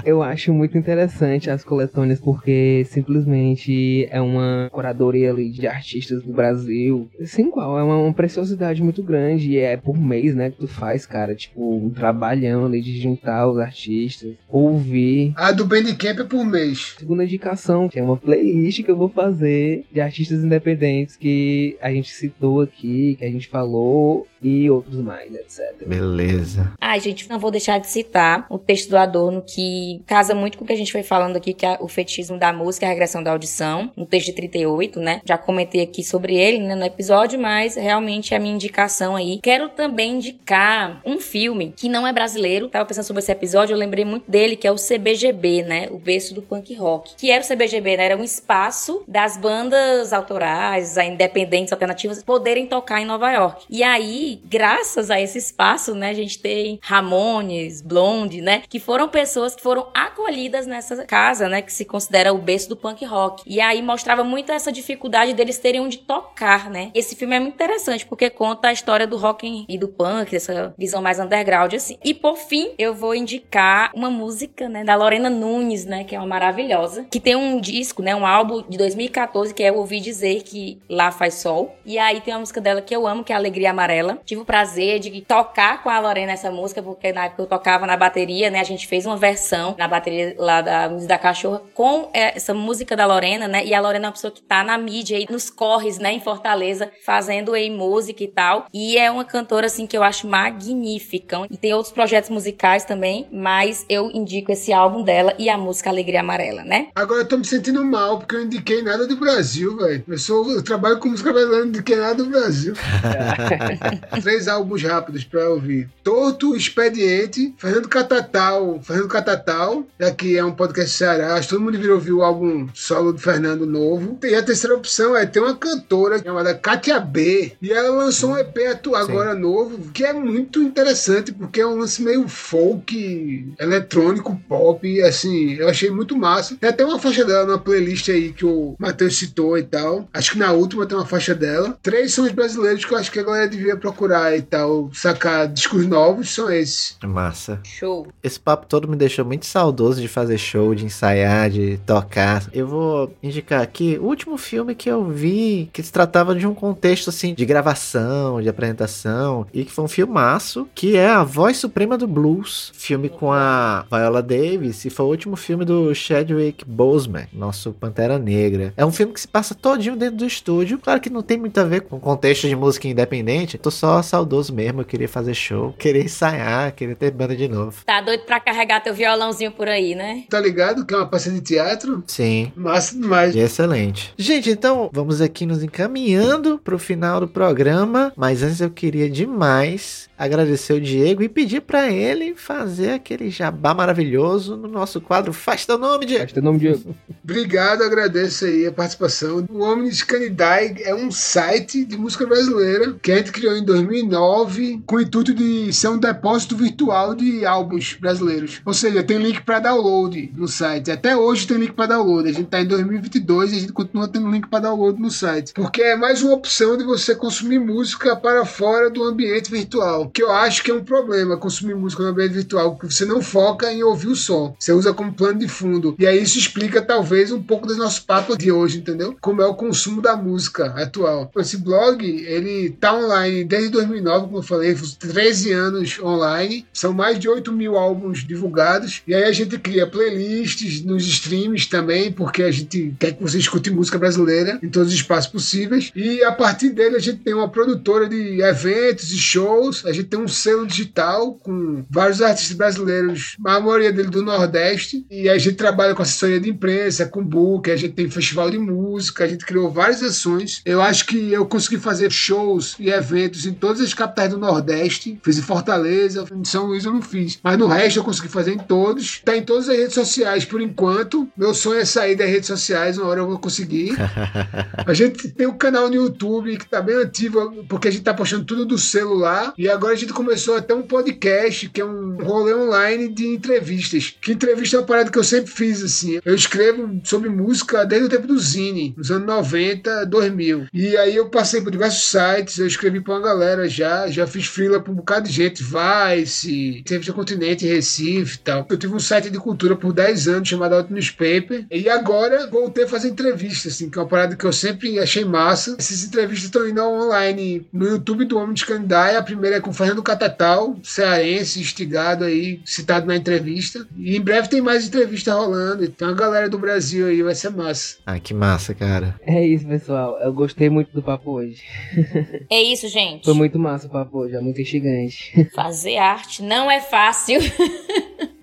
eu 0.04 0.14
eu 0.14 0.22
acho 0.24 0.52
muito 0.52 0.76
interessante 0.76 1.50
as 1.50 1.64
coletâneas 1.64 2.20
porque 2.20 2.84
simplesmente 2.88 4.06
é 4.10 4.20
uma 4.20 4.68
curadoria 4.72 5.30
ali 5.30 5.50
de 5.50 5.66
artistas 5.66 6.22
do 6.22 6.32
Brasil. 6.32 7.08
Sem 7.24 7.50
qual, 7.50 7.78
é 7.78 7.82
uma, 7.82 7.98
uma, 7.98 8.12
preciosidade 8.12 8.82
muito 8.82 9.02
grande 9.02 9.50
e 9.50 9.58
é 9.58 9.76
por 9.76 9.98
mês, 9.98 10.34
né, 10.34 10.50
que 10.50 10.58
tu 10.58 10.68
faz, 10.68 11.06
cara, 11.06 11.34
tipo, 11.34 11.76
um 11.76 11.90
trabalhão 11.90 12.66
ali 12.66 12.80
de 12.80 13.00
juntar 13.00 13.48
os 13.48 13.58
artistas, 13.58 14.34
ouvir. 14.48 15.32
A 15.36 15.52
do 15.52 15.64
Bandcamp 15.64 16.20
é 16.20 16.24
por 16.24 16.44
mês. 16.44 16.96
Segunda 16.98 17.24
indicação, 17.24 17.88
tem 17.88 18.02
uma 18.02 18.16
playlist 18.16 18.82
que 18.82 18.90
eu 18.90 18.96
vou 18.96 19.08
fazer 19.08 19.84
de 19.92 20.00
artistas 20.00 20.42
independentes 20.44 21.16
que 21.16 21.76
a 21.80 21.90
gente 21.90 22.12
citou 22.12 22.60
aqui, 22.60 23.16
que 23.18 23.24
a 23.24 23.30
gente 23.30 23.48
falou 23.48 24.26
e 24.44 24.70
outros 24.70 24.96
mais, 24.96 25.34
etc. 25.34 25.86
Beleza. 25.86 26.72
Ai, 26.78 27.00
gente, 27.00 27.28
não 27.30 27.38
vou 27.38 27.50
deixar 27.50 27.78
de 27.78 27.86
citar 27.86 28.46
o 28.50 28.58
texto 28.58 28.90
do 28.90 28.98
Adorno 28.98 29.42
que 29.42 30.02
casa 30.06 30.34
muito 30.34 30.58
com 30.58 30.64
o 30.64 30.66
que 30.66 30.72
a 30.74 30.76
gente 30.76 30.92
foi 30.92 31.02
falando 31.02 31.36
aqui, 31.36 31.54
que 31.54 31.64
é 31.64 31.78
o 31.80 31.88
fetichismo 31.88 32.38
da 32.38 32.52
música 32.52 32.84
e 32.84 32.88
a 32.88 32.90
regressão 32.90 33.22
da 33.22 33.30
audição, 33.30 33.90
no 33.96 34.04
texto 34.04 34.26
de 34.26 34.32
38, 34.34 35.00
né? 35.00 35.22
Já 35.24 35.38
comentei 35.38 35.80
aqui 35.80 36.04
sobre 36.04 36.36
ele 36.36 36.58
né, 36.58 36.74
no 36.74 36.84
episódio, 36.84 37.40
mas 37.40 37.76
realmente 37.76 38.34
é 38.34 38.36
a 38.36 38.40
minha 38.40 38.54
indicação 38.54 39.16
aí. 39.16 39.40
Quero 39.42 39.70
também 39.70 40.16
indicar 40.16 41.00
um 41.06 41.18
filme 41.18 41.72
que 41.74 41.88
não 41.88 42.06
é 42.06 42.12
brasileiro. 42.12 42.68
Tava 42.68 42.84
pensando 42.84 43.06
sobre 43.06 43.22
esse 43.22 43.32
episódio, 43.32 43.72
eu 43.72 43.78
lembrei 43.78 44.04
muito 44.04 44.30
dele, 44.30 44.56
que 44.56 44.66
é 44.66 44.72
o 44.72 44.76
CBGB, 44.76 45.62
né? 45.62 45.88
O 45.90 45.98
berço 45.98 46.34
do 46.34 46.42
punk 46.42 46.74
rock. 46.74 47.14
Que 47.16 47.30
era 47.30 47.42
o 47.42 47.46
CBGB, 47.46 47.96
né? 47.96 48.04
Era 48.04 48.16
um 48.16 48.24
espaço 48.24 49.02
das 49.08 49.38
bandas 49.38 50.12
autorais, 50.12 50.98
independentes, 50.98 51.72
alternativas, 51.72 52.22
poderem 52.22 52.66
tocar 52.66 53.00
em 53.00 53.06
Nova 53.06 53.30
York. 53.32 53.64
E 53.70 53.82
aí, 53.82 54.33
graças 54.44 55.10
a 55.10 55.20
esse 55.20 55.38
espaço, 55.38 55.94
né, 55.94 56.10
a 56.10 56.14
gente 56.14 56.38
tem 56.38 56.78
Ramones, 56.82 57.82
Blonde, 57.82 58.40
né? 58.40 58.62
Que 58.68 58.78
foram 58.78 59.08
pessoas 59.08 59.54
que 59.54 59.62
foram 59.62 59.88
acolhidas 59.94 60.66
nessa 60.66 61.04
casa, 61.04 61.48
né, 61.48 61.62
que 61.62 61.72
se 61.72 61.84
considera 61.84 62.32
o 62.32 62.38
berço 62.38 62.68
do 62.68 62.76
punk 62.76 63.04
rock. 63.04 63.42
E 63.46 63.60
aí 63.60 63.82
mostrava 63.82 64.24
muito 64.24 64.52
essa 64.52 64.72
dificuldade 64.72 65.32
deles 65.32 65.58
terem 65.58 65.80
onde 65.80 65.98
tocar, 65.98 66.70
né? 66.70 66.90
Esse 66.94 67.16
filme 67.16 67.36
é 67.36 67.40
muito 67.40 67.54
interessante 67.54 68.06
porque 68.06 68.30
conta 68.30 68.68
a 68.68 68.72
história 68.72 69.06
do 69.06 69.16
rock 69.16 69.64
e 69.68 69.78
do 69.78 69.88
punk, 69.88 70.34
essa 70.34 70.74
visão 70.76 71.02
mais 71.02 71.18
underground 71.18 71.74
assim. 71.74 71.98
E 72.04 72.14
por 72.14 72.36
fim, 72.36 72.72
eu 72.78 72.94
vou 72.94 73.14
indicar 73.14 73.90
uma 73.94 74.10
música, 74.10 74.68
né, 74.68 74.84
da 74.84 74.94
Lorena 74.94 75.30
Nunes, 75.30 75.84
né, 75.84 76.04
que 76.04 76.14
é 76.14 76.18
uma 76.18 76.26
maravilhosa, 76.26 77.06
que 77.10 77.20
tem 77.20 77.36
um 77.36 77.60
disco, 77.60 78.02
né, 78.02 78.14
um 78.14 78.26
álbum 78.26 78.62
de 78.68 78.76
2014 78.78 79.54
que 79.54 79.62
é 79.62 79.70
Eu 79.70 79.76
Ouvi 79.76 80.00
Dizer 80.00 80.42
que 80.42 80.78
Lá 80.88 81.10
Faz 81.10 81.34
Sol. 81.34 81.76
E 81.84 81.98
aí 81.98 82.20
tem 82.20 82.34
uma 82.34 82.40
música 82.40 82.60
dela 82.60 82.80
que 82.80 82.94
eu 82.94 83.06
amo, 83.06 83.24
que 83.24 83.32
é 83.32 83.36
Alegria 83.36 83.70
Amarela. 83.70 84.20
Tive 84.24 84.40
o 84.40 84.44
prazer 84.44 84.98
de 85.00 85.20
tocar 85.20 85.82
com 85.82 85.90
a 85.90 85.98
Lorena 86.00 86.32
essa 86.32 86.50
música 86.50 86.82
porque 86.82 87.12
na 87.12 87.26
época 87.26 87.42
eu 87.42 87.46
tocava 87.46 87.86
na 87.86 87.96
bateria, 87.96 88.50
né, 88.50 88.60
a 88.60 88.64
gente 88.64 88.86
fez 88.86 89.06
uma 89.06 89.16
versão 89.16 89.74
na 89.78 89.86
bateria 89.86 90.34
lá 90.38 90.60
da 90.60 90.88
Música 90.88 91.08
da 91.08 91.18
Cachorra 91.18 91.62
com 91.74 92.10
essa 92.12 92.54
música 92.54 92.96
da 92.96 93.06
Lorena, 93.06 93.46
né? 93.48 93.64
E 93.64 93.74
a 93.74 93.80
Lorena 93.80 94.06
é 94.06 94.08
uma 94.08 94.12
pessoa 94.12 94.30
que 94.30 94.42
tá 94.42 94.62
na 94.64 94.76
mídia 94.78 95.16
aí, 95.16 95.26
nos 95.28 95.50
corres, 95.50 95.98
né, 95.98 96.12
em 96.12 96.20
Fortaleza, 96.20 96.90
fazendo 97.04 97.52
aí 97.52 97.70
música 97.70 98.22
e 98.22 98.28
tal. 98.28 98.66
E 98.72 98.96
é 98.96 99.10
uma 99.10 99.24
cantora, 99.24 99.66
assim, 99.66 99.86
que 99.86 99.96
eu 99.96 100.02
acho 100.02 100.26
magnífica. 100.26 101.46
E 101.50 101.56
tem 101.56 101.72
outros 101.74 101.92
projetos 101.92 102.30
musicais 102.30 102.84
também, 102.84 103.26
mas 103.32 103.84
eu 103.88 104.10
indico 104.10 104.52
esse 104.52 104.72
álbum 104.72 105.02
dela 105.02 105.34
e 105.38 105.48
a 105.48 105.58
música 105.58 105.90
Alegria 105.90 106.20
Amarela, 106.20 106.64
né? 106.64 106.88
Agora 106.94 107.20
eu 107.20 107.28
tô 107.28 107.36
me 107.36 107.44
sentindo 107.44 107.84
mal, 107.84 108.18
porque 108.18 108.36
eu 108.36 108.42
indiquei 108.42 108.82
nada 108.82 109.06
do 109.06 109.16
Brasil, 109.16 109.76
velho. 109.76 110.04
Eu, 110.06 110.18
sou, 110.18 110.50
eu 110.50 110.62
trabalho 110.62 110.98
com 110.98 111.08
música 111.08 111.32
brasileira, 111.32 111.64
não 111.64 111.68
indiquei 111.68 111.96
nada 111.96 112.14
do 112.14 112.26
Brasil. 112.26 112.74
Três 114.22 114.48
álbuns 114.48 114.82
rápidos 114.82 115.24
pra 115.24 115.50
ouvir. 115.50 115.88
Torto, 116.02 116.56
Expediente, 116.56 117.54
Fernando 117.58 117.88
Catatal, 117.88 118.80
Fernando 118.82 119.08
Catatal 119.08 119.44
Natal, 119.44 119.86
aqui 120.00 120.36
é 120.36 120.44
um 120.44 120.52
podcast 120.52 120.96
Ceará, 120.96 121.40
todo 121.42 121.60
mundo 121.60 121.78
virou 121.78 121.96
ouvir 121.96 122.12
o 122.12 122.22
álbum 122.22 122.68
solo 122.72 123.12
do 123.12 123.18
Fernando 123.18 123.66
novo. 123.66 124.18
E 124.22 124.34
a 124.34 124.42
terceira 124.42 124.76
opção 124.76 125.16
é 125.16 125.26
ter 125.26 125.40
uma 125.40 125.56
cantora 125.56 126.18
chamada 126.18 126.54
Katia 126.54 126.98
B, 126.98 127.52
e 127.60 127.72
ela 127.72 127.90
lançou 127.90 128.30
um 128.30 128.38
EP 128.38 128.56
agora 128.94 129.34
Sim. 129.34 129.40
novo, 129.40 129.90
que 129.92 130.04
é 130.04 130.12
muito 130.12 130.62
interessante, 130.62 131.32
porque 131.32 131.60
é 131.60 131.66
um 131.66 131.76
lance 131.76 132.02
meio 132.02 132.26
folk, 132.28 133.54
eletrônico, 133.58 134.40
pop, 134.48 135.02
assim, 135.02 135.54
eu 135.54 135.68
achei 135.68 135.90
muito 135.90 136.16
massa. 136.16 136.56
Tem 136.56 136.70
até 136.70 136.84
uma 136.84 136.98
faixa 136.98 137.24
dela 137.24 137.44
na 137.44 137.58
playlist 137.58 138.08
aí 138.08 138.32
que 138.32 138.46
o 138.46 138.74
Matheus 138.78 139.18
citou 139.18 139.58
e 139.58 139.62
tal. 139.62 140.08
Acho 140.12 140.32
que 140.32 140.38
na 140.38 140.52
última 140.52 140.86
tem 140.86 140.96
uma 140.96 141.06
faixa 141.06 141.34
dela. 141.34 141.76
Três 141.82 142.14
sons 142.14 142.32
brasileiros 142.32 142.84
que 142.84 142.92
eu 142.92 142.98
acho 142.98 143.10
que 143.10 143.20
a 143.20 143.24
galera 143.24 143.48
devia 143.48 143.76
procurar 143.76 143.93
procurar 143.94 144.36
e 144.36 144.42
tal, 144.42 144.90
sacar 144.92 145.46
discos 145.48 145.86
novos, 145.86 146.34
são 146.34 146.50
esses. 146.50 146.96
Massa. 147.04 147.60
Show. 147.62 148.08
Esse 148.22 148.38
papo 148.38 148.66
todo 148.66 148.88
me 148.88 148.96
deixou 148.96 149.24
muito 149.24 149.46
saudoso 149.46 150.00
de 150.00 150.08
fazer 150.08 150.36
show, 150.36 150.74
de 150.74 150.84
ensaiar, 150.84 151.48
de 151.48 151.78
tocar. 151.86 152.44
Eu 152.52 152.66
vou 152.66 153.14
indicar 153.22 153.62
aqui 153.62 153.96
o 154.00 154.06
último 154.06 154.36
filme 154.36 154.74
que 154.74 154.90
eu 154.90 155.04
vi 155.04 155.70
que 155.72 155.82
se 155.82 155.92
tratava 155.92 156.34
de 156.34 156.46
um 156.46 156.54
contexto 156.54 157.08
assim 157.08 157.34
de 157.34 157.46
gravação, 157.46 158.42
de 158.42 158.48
apresentação 158.48 159.46
e 159.52 159.64
que 159.64 159.72
foi 159.72 159.84
um 159.84 159.88
filmaço, 159.88 160.68
que 160.74 160.96
é 160.96 161.08
A 161.08 161.22
Voz 161.22 161.56
Suprema 161.56 161.96
do 161.96 162.08
Blues, 162.08 162.72
filme 162.74 163.08
com 163.08 163.32
a 163.32 163.86
Viola 163.90 164.22
Davis 164.22 164.84
e 164.84 164.90
foi 164.90 165.06
o 165.06 165.08
último 165.08 165.36
filme 165.36 165.64
do 165.64 165.94
Chadwick 165.94 166.64
Boseman, 166.64 167.26
nosso 167.32 167.72
Pantera 167.72 168.18
Negra. 168.18 168.74
É 168.76 168.84
um 168.84 168.92
filme 168.92 169.12
que 169.12 169.20
se 169.20 169.28
passa 169.28 169.54
todinho 169.54 169.96
dentro 169.96 170.16
do 170.16 170.26
estúdio. 170.26 170.78
Claro 170.78 171.00
que 171.00 171.10
não 171.10 171.22
tem 171.22 171.38
muito 171.38 171.58
a 171.58 171.64
ver 171.64 171.82
com 171.82 171.96
o 171.96 172.00
contexto 172.00 172.48
de 172.48 172.56
música 172.56 172.88
independente. 172.88 173.58
Tô 173.58 173.70
só 173.70 173.83
saudoso 174.02 174.54
mesmo, 174.54 174.80
eu 174.80 174.84
queria 174.84 175.08
fazer 175.08 175.34
show, 175.34 175.74
queria 175.78 176.02
ensaiar, 176.02 176.72
queria 176.74 176.94
ter 176.94 177.10
banda 177.10 177.36
de 177.36 177.48
novo. 177.48 177.84
Tá 177.84 178.00
doido 178.00 178.24
pra 178.24 178.40
carregar 178.40 178.80
teu 178.80 178.94
violãozinho 178.94 179.52
por 179.52 179.68
aí, 179.68 179.94
né? 179.94 180.24
Tá 180.28 180.40
ligado 180.40 180.84
que 180.84 180.94
é 180.94 180.96
uma 180.96 181.08
peça 181.08 181.30
de 181.30 181.40
teatro? 181.40 182.02
Sim. 182.06 182.52
Massa 182.56 182.94
demais. 182.96 183.34
E 183.34 183.38
excelente. 183.38 184.12
Gente, 184.16 184.50
então 184.50 184.90
vamos 184.92 185.20
aqui 185.20 185.46
nos 185.46 185.62
encaminhando 185.62 186.58
pro 186.58 186.78
final 186.78 187.20
do 187.20 187.28
programa, 187.28 188.12
mas 188.16 188.42
antes 188.42 188.60
eu 188.60 188.70
queria 188.70 189.08
demais 189.10 190.08
agradecer 190.16 190.72
o 190.72 190.80
Diego 190.80 191.22
e 191.22 191.28
pedir 191.28 191.60
para 191.60 191.90
ele 191.90 192.34
fazer 192.34 192.90
aquele 192.90 193.30
jabá 193.30 193.74
maravilhoso 193.74 194.56
no 194.56 194.68
nosso 194.68 195.00
quadro 195.00 195.32
Faz 195.32 195.66
teu 195.66 195.76
nome, 195.76 196.06
Diego. 196.06 196.22
Faz 196.22 196.32
teu 196.32 196.42
nome, 196.42 196.58
Diego. 196.58 196.94
Obrigado, 197.22 197.82
agradeço 197.82 198.44
aí 198.44 198.66
a 198.66 198.72
participação. 198.72 199.46
O 199.50 199.62
Omnis 199.62 200.02
Canidae 200.02 200.76
é 200.82 200.94
um 200.94 201.10
site 201.10 201.84
de 201.84 201.96
música 201.96 202.26
brasileira 202.26 202.96
que 203.02 203.12
a 203.12 203.16
gente 203.16 203.32
criou 203.32 203.56
em 203.56 203.64
2009 203.76 204.82
com 204.86 204.96
o 204.96 205.00
intuito 205.00 205.34
de 205.34 205.72
ser 205.72 205.88
um 205.88 205.98
depósito 205.98 206.56
virtual 206.56 207.14
de 207.14 207.44
álbuns 207.44 207.96
brasileiros. 208.00 208.60
Ou 208.64 208.74
seja, 208.74 209.02
tem 209.02 209.18
link 209.18 209.42
para 209.42 209.60
download 209.60 210.32
no 210.36 210.48
site. 210.48 210.90
Até 210.90 211.16
hoje 211.16 211.46
tem 211.46 211.58
link 211.58 211.72
para 211.72 211.86
download. 211.86 212.28
A 212.28 212.32
gente 212.32 212.48
tá 212.48 212.60
em 212.60 212.66
2022 212.66 213.52
e 213.52 213.56
a 213.56 213.60
gente 213.60 213.72
continua 213.72 214.08
tendo 214.08 214.30
link 214.30 214.48
para 214.48 214.60
download 214.60 215.00
no 215.00 215.10
site. 215.10 215.52
Porque 215.52 215.82
é 215.82 215.96
mais 215.96 216.22
uma 216.22 216.34
opção 216.34 216.76
de 216.76 216.84
você 216.84 217.14
consumir 217.14 217.58
música 217.58 218.16
para 218.16 218.44
fora 218.44 218.90
do 218.90 219.02
ambiente 219.04 219.50
virtual 219.50 220.04
que 220.12 220.22
eu 220.22 220.30
acho 220.30 220.62
que 220.62 220.70
é 220.70 220.74
um 220.74 220.84
problema 220.84 221.36
consumir 221.36 221.74
música 221.74 222.02
no 222.02 222.10
ambiente 222.10 222.34
virtual, 222.34 222.72
porque 222.72 222.92
você 222.92 223.04
não 223.04 223.20
foca 223.22 223.72
em 223.72 223.82
ouvir 223.82 224.08
o 224.08 224.16
som, 224.16 224.54
você 224.58 224.72
usa 224.72 224.92
como 224.92 225.12
plano 225.12 225.38
de 225.38 225.48
fundo. 225.48 225.94
E 225.98 226.06
aí 226.06 226.22
isso 226.22 226.38
explica 226.38 226.82
talvez 226.82 227.32
um 227.32 227.42
pouco 227.42 227.66
do 227.66 227.76
nosso 227.76 228.04
papo 228.04 228.36
de 228.36 228.50
hoje, 228.50 228.78
entendeu? 228.78 229.16
Como 229.20 229.42
é 229.42 229.46
o 229.46 229.54
consumo 229.54 230.00
da 230.00 230.16
música 230.16 230.66
atual. 230.80 231.30
Esse 231.36 231.56
blog, 231.56 232.04
ele 232.04 232.70
tá 232.70 232.94
online 232.94 233.44
desde 233.44 233.63
2009, 233.68 234.26
como 234.26 234.38
eu 234.38 234.42
falei, 234.42 234.74
13 234.74 235.52
anos 235.52 235.98
online, 236.00 236.66
são 236.72 236.92
mais 236.92 237.18
de 237.18 237.28
8 237.28 237.52
mil 237.52 237.76
álbuns 237.76 238.26
divulgados, 238.26 239.02
e 239.06 239.14
aí 239.14 239.24
a 239.24 239.32
gente 239.32 239.58
cria 239.58 239.86
playlists 239.86 240.84
nos 240.84 241.06
streams 241.06 241.66
também, 241.66 242.12
porque 242.12 242.42
a 242.42 242.50
gente 242.50 242.94
quer 242.98 243.12
que 243.12 243.22
você 243.22 243.38
escute 243.38 243.70
música 243.70 243.98
brasileira 243.98 244.58
em 244.62 244.68
todos 244.68 244.88
os 244.88 244.94
espaços 244.94 245.30
possíveis, 245.30 245.90
e 245.94 246.22
a 246.22 246.32
partir 246.32 246.70
dele 246.70 246.96
a 246.96 247.00
gente 247.00 247.18
tem 247.18 247.34
uma 247.34 247.48
produtora 247.48 248.08
de 248.08 248.40
eventos 248.40 249.10
e 249.10 249.18
shows, 249.18 249.84
a 249.86 249.92
gente 249.92 250.08
tem 250.08 250.20
um 250.20 250.28
selo 250.28 250.66
digital 250.66 251.34
com 251.34 251.84
vários 251.90 252.20
artistas 252.20 252.56
brasileiros, 252.56 253.36
a 253.44 253.60
maioria 253.60 253.92
dele 253.92 254.08
do 254.08 254.22
Nordeste, 254.22 255.04
e 255.10 255.28
a 255.28 255.38
gente 255.38 255.56
trabalha 255.56 255.94
com 255.94 256.02
assessoria 256.02 256.40
de 256.40 256.50
imprensa, 256.50 257.06
com 257.06 257.24
book, 257.24 257.70
a 257.70 257.76
gente 257.76 257.94
tem 257.94 258.10
festival 258.10 258.50
de 258.50 258.58
música, 258.58 259.24
a 259.24 259.26
gente 259.26 259.44
criou 259.44 259.70
várias 259.70 260.02
ações. 260.02 260.60
Eu 260.64 260.80
acho 260.80 261.06
que 261.06 261.32
eu 261.32 261.46
consegui 261.46 261.78
fazer 261.78 262.10
shows 262.10 262.76
e 262.78 262.90
eventos 262.90 263.46
em 263.46 263.53
todas 263.54 263.80
as 263.80 263.94
capitais 263.94 264.30
do 264.30 264.38
Nordeste. 264.38 265.18
Fiz 265.22 265.38
em 265.38 265.42
Fortaleza, 265.42 266.24
em 266.32 266.44
São 266.44 266.66
Luís 266.66 266.84
eu 266.84 266.92
não 266.92 267.02
fiz, 267.02 267.38
mas 267.42 267.58
no 267.58 267.66
resto 267.66 267.98
eu 267.98 268.04
consegui 268.04 268.28
fazer 268.28 268.52
em 268.52 268.58
todos. 268.58 269.20
Tá 269.24 269.36
em 269.36 269.42
todas 269.42 269.68
as 269.68 269.76
redes 269.76 269.94
sociais 269.94 270.44
por 270.44 270.60
enquanto. 270.60 271.28
Meu 271.36 271.54
sonho 271.54 271.80
é 271.80 271.84
sair 271.84 272.16
das 272.16 272.28
redes 272.28 272.46
sociais, 272.46 272.98
uma 272.98 273.08
hora 273.08 273.20
eu 273.20 273.26
vou 273.26 273.38
conseguir. 273.38 273.94
a 274.86 274.92
gente 274.92 275.28
tem 275.28 275.46
um 275.46 275.56
canal 275.56 275.88
no 275.88 275.94
YouTube 275.94 276.56
que 276.56 276.66
tá 276.66 276.80
bem 276.80 276.96
ativo, 276.96 277.64
porque 277.68 277.88
a 277.88 277.90
gente 277.90 278.02
tá 278.02 278.14
postando 278.14 278.44
tudo 278.44 278.64
do 278.64 278.78
celular 278.78 279.52
e 279.56 279.68
agora 279.68 279.94
a 279.94 279.96
gente 279.96 280.12
começou 280.12 280.56
até 280.56 280.74
um 280.74 280.82
podcast, 280.82 281.68
que 281.68 281.80
é 281.80 281.84
um 281.84 282.16
rolê 282.22 282.54
online 282.54 283.08
de 283.08 283.26
entrevistas. 283.26 284.14
Que 284.20 284.32
entrevista 284.32 284.76
é 284.76 284.80
uma 284.80 284.86
parada 284.86 285.10
que 285.10 285.18
eu 285.18 285.24
sempre 285.24 285.50
fiz, 285.50 285.82
assim. 285.82 286.20
Eu 286.24 286.34
escrevo 286.34 287.00
sobre 287.04 287.28
música 287.28 287.84
desde 287.84 288.06
o 288.06 288.10
tempo 288.10 288.26
do 288.26 288.38
Zine, 288.38 288.94
nos 288.96 289.10
anos 289.10 289.26
90, 289.26 290.06
2000. 290.06 290.66
E 290.72 290.96
aí 290.96 291.16
eu 291.16 291.28
passei 291.28 291.60
por 291.60 291.70
diversos 291.70 292.10
sites, 292.10 292.58
eu 292.58 292.66
escrevi 292.66 293.00
pra 293.00 293.14
uma 293.14 293.20
galera 293.20 293.43
já, 293.68 294.08
já 294.08 294.26
fiz 294.26 294.46
freela 294.46 294.80
pra 294.80 294.92
um 294.92 294.96
bocado 294.96 295.28
de 295.28 295.34
gente, 295.34 295.62
Vice, 295.62 296.78
Entrevista 296.78 297.12
Continente, 297.12 297.66
Recife 297.66 298.36
e 298.36 298.38
tal. 298.38 298.66
Eu 298.68 298.76
tive 298.76 298.94
um 298.94 298.98
site 298.98 299.30
de 299.30 299.38
cultura 299.38 299.76
por 299.76 299.92
10 299.92 300.28
anos 300.28 300.48
chamado 300.48 300.74
Out 300.74 300.92
Newspaper. 300.92 301.66
E 301.70 301.88
agora 301.88 302.46
voltei 302.48 302.84
a 302.84 302.88
fazer 302.88 303.08
entrevistas, 303.08 303.72
assim, 303.72 303.90
que 303.90 303.98
é 303.98 304.02
uma 304.02 304.08
parada 304.08 304.36
que 304.36 304.44
eu 304.44 304.52
sempre 304.52 304.98
achei 304.98 305.24
massa. 305.24 305.76
Essas 305.78 306.04
entrevistas 306.04 306.44
estão 306.44 306.68
indo 306.68 306.82
online 306.82 307.66
no 307.72 307.86
YouTube 307.86 308.24
do 308.24 308.38
Homem 308.38 308.54
de 308.54 308.64
Candidaia. 308.64 309.18
A 309.18 309.22
primeira 309.22 309.56
é 309.56 309.60
com 309.60 309.72
Fernando 309.72 310.02
Catatal, 310.02 310.76
cearense, 310.82 311.60
instigado 311.60 312.24
aí, 312.24 312.60
citado 312.64 313.06
na 313.06 313.16
entrevista. 313.16 313.86
E 313.96 314.16
em 314.16 314.20
breve 314.20 314.48
tem 314.48 314.60
mais 314.60 314.86
entrevista 314.86 315.34
rolando. 315.34 315.84
Então 315.84 316.08
a 316.08 316.14
galera 316.14 316.48
do 316.48 316.58
Brasil 316.58 317.06
aí 317.06 317.22
vai 317.22 317.34
ser 317.34 317.50
massa. 317.50 317.96
Ah, 318.06 318.18
que 318.18 318.34
massa, 318.34 318.74
cara. 318.74 319.18
É 319.22 319.44
isso, 319.46 319.66
pessoal. 319.66 320.18
Eu 320.20 320.32
gostei 320.32 320.68
muito 320.70 320.90
do 320.92 321.02
papo 321.02 321.32
hoje. 321.32 321.62
É 322.50 322.62
isso, 322.62 322.88
gente. 322.88 323.24
Foi 323.34 323.38
muito 323.38 323.58
massa 323.58 323.86
o 323.86 323.90
papo 323.90 324.18
hoje, 324.18 324.36
é 324.36 324.40
muito 324.40 324.60
instigante. 324.60 325.48
Fazer 325.54 325.98
arte 325.98 326.42
não 326.42 326.70
é 326.70 326.80
fácil. 326.80 327.40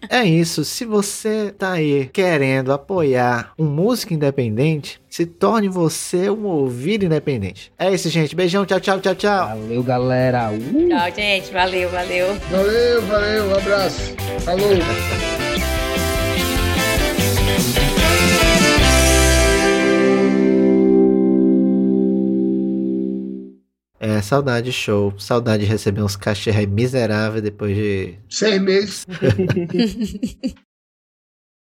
É 0.09 0.25
isso. 0.25 0.65
Se 0.65 0.83
você 0.83 1.53
tá 1.57 1.71
aí 1.71 2.09
querendo 2.11 2.73
apoiar 2.73 3.53
um 3.57 3.65
músico 3.65 4.13
independente, 4.13 4.99
se 5.09 5.25
torne 5.25 5.69
você 5.69 6.29
um 6.29 6.45
ouvido 6.47 7.05
independente. 7.05 7.71
É 7.79 7.93
isso, 7.93 8.09
gente. 8.09 8.35
Beijão, 8.35 8.65
tchau, 8.65 8.81
tchau, 8.81 8.99
tchau, 8.99 9.15
tchau. 9.15 9.47
Valeu, 9.47 9.81
galera. 9.81 10.51
Uh! 10.51 10.89
Tchau, 10.89 11.15
gente. 11.15 11.53
Valeu, 11.53 11.89
valeu. 11.89 12.35
Valeu, 12.49 13.01
valeu, 13.03 13.45
um 13.45 13.55
abraço. 13.55 14.13
Falou. 14.43 15.40
É, 24.03 24.19
saudade 24.19 24.71
show. 24.71 25.13
Saudade 25.19 25.63
de 25.63 25.69
receber 25.69 26.01
uns 26.01 26.15
cachê 26.15 26.65
miseráveis 26.65 27.43
depois 27.43 27.75
de 27.75 28.17
Seis 28.27 28.59
meses. 28.59 29.05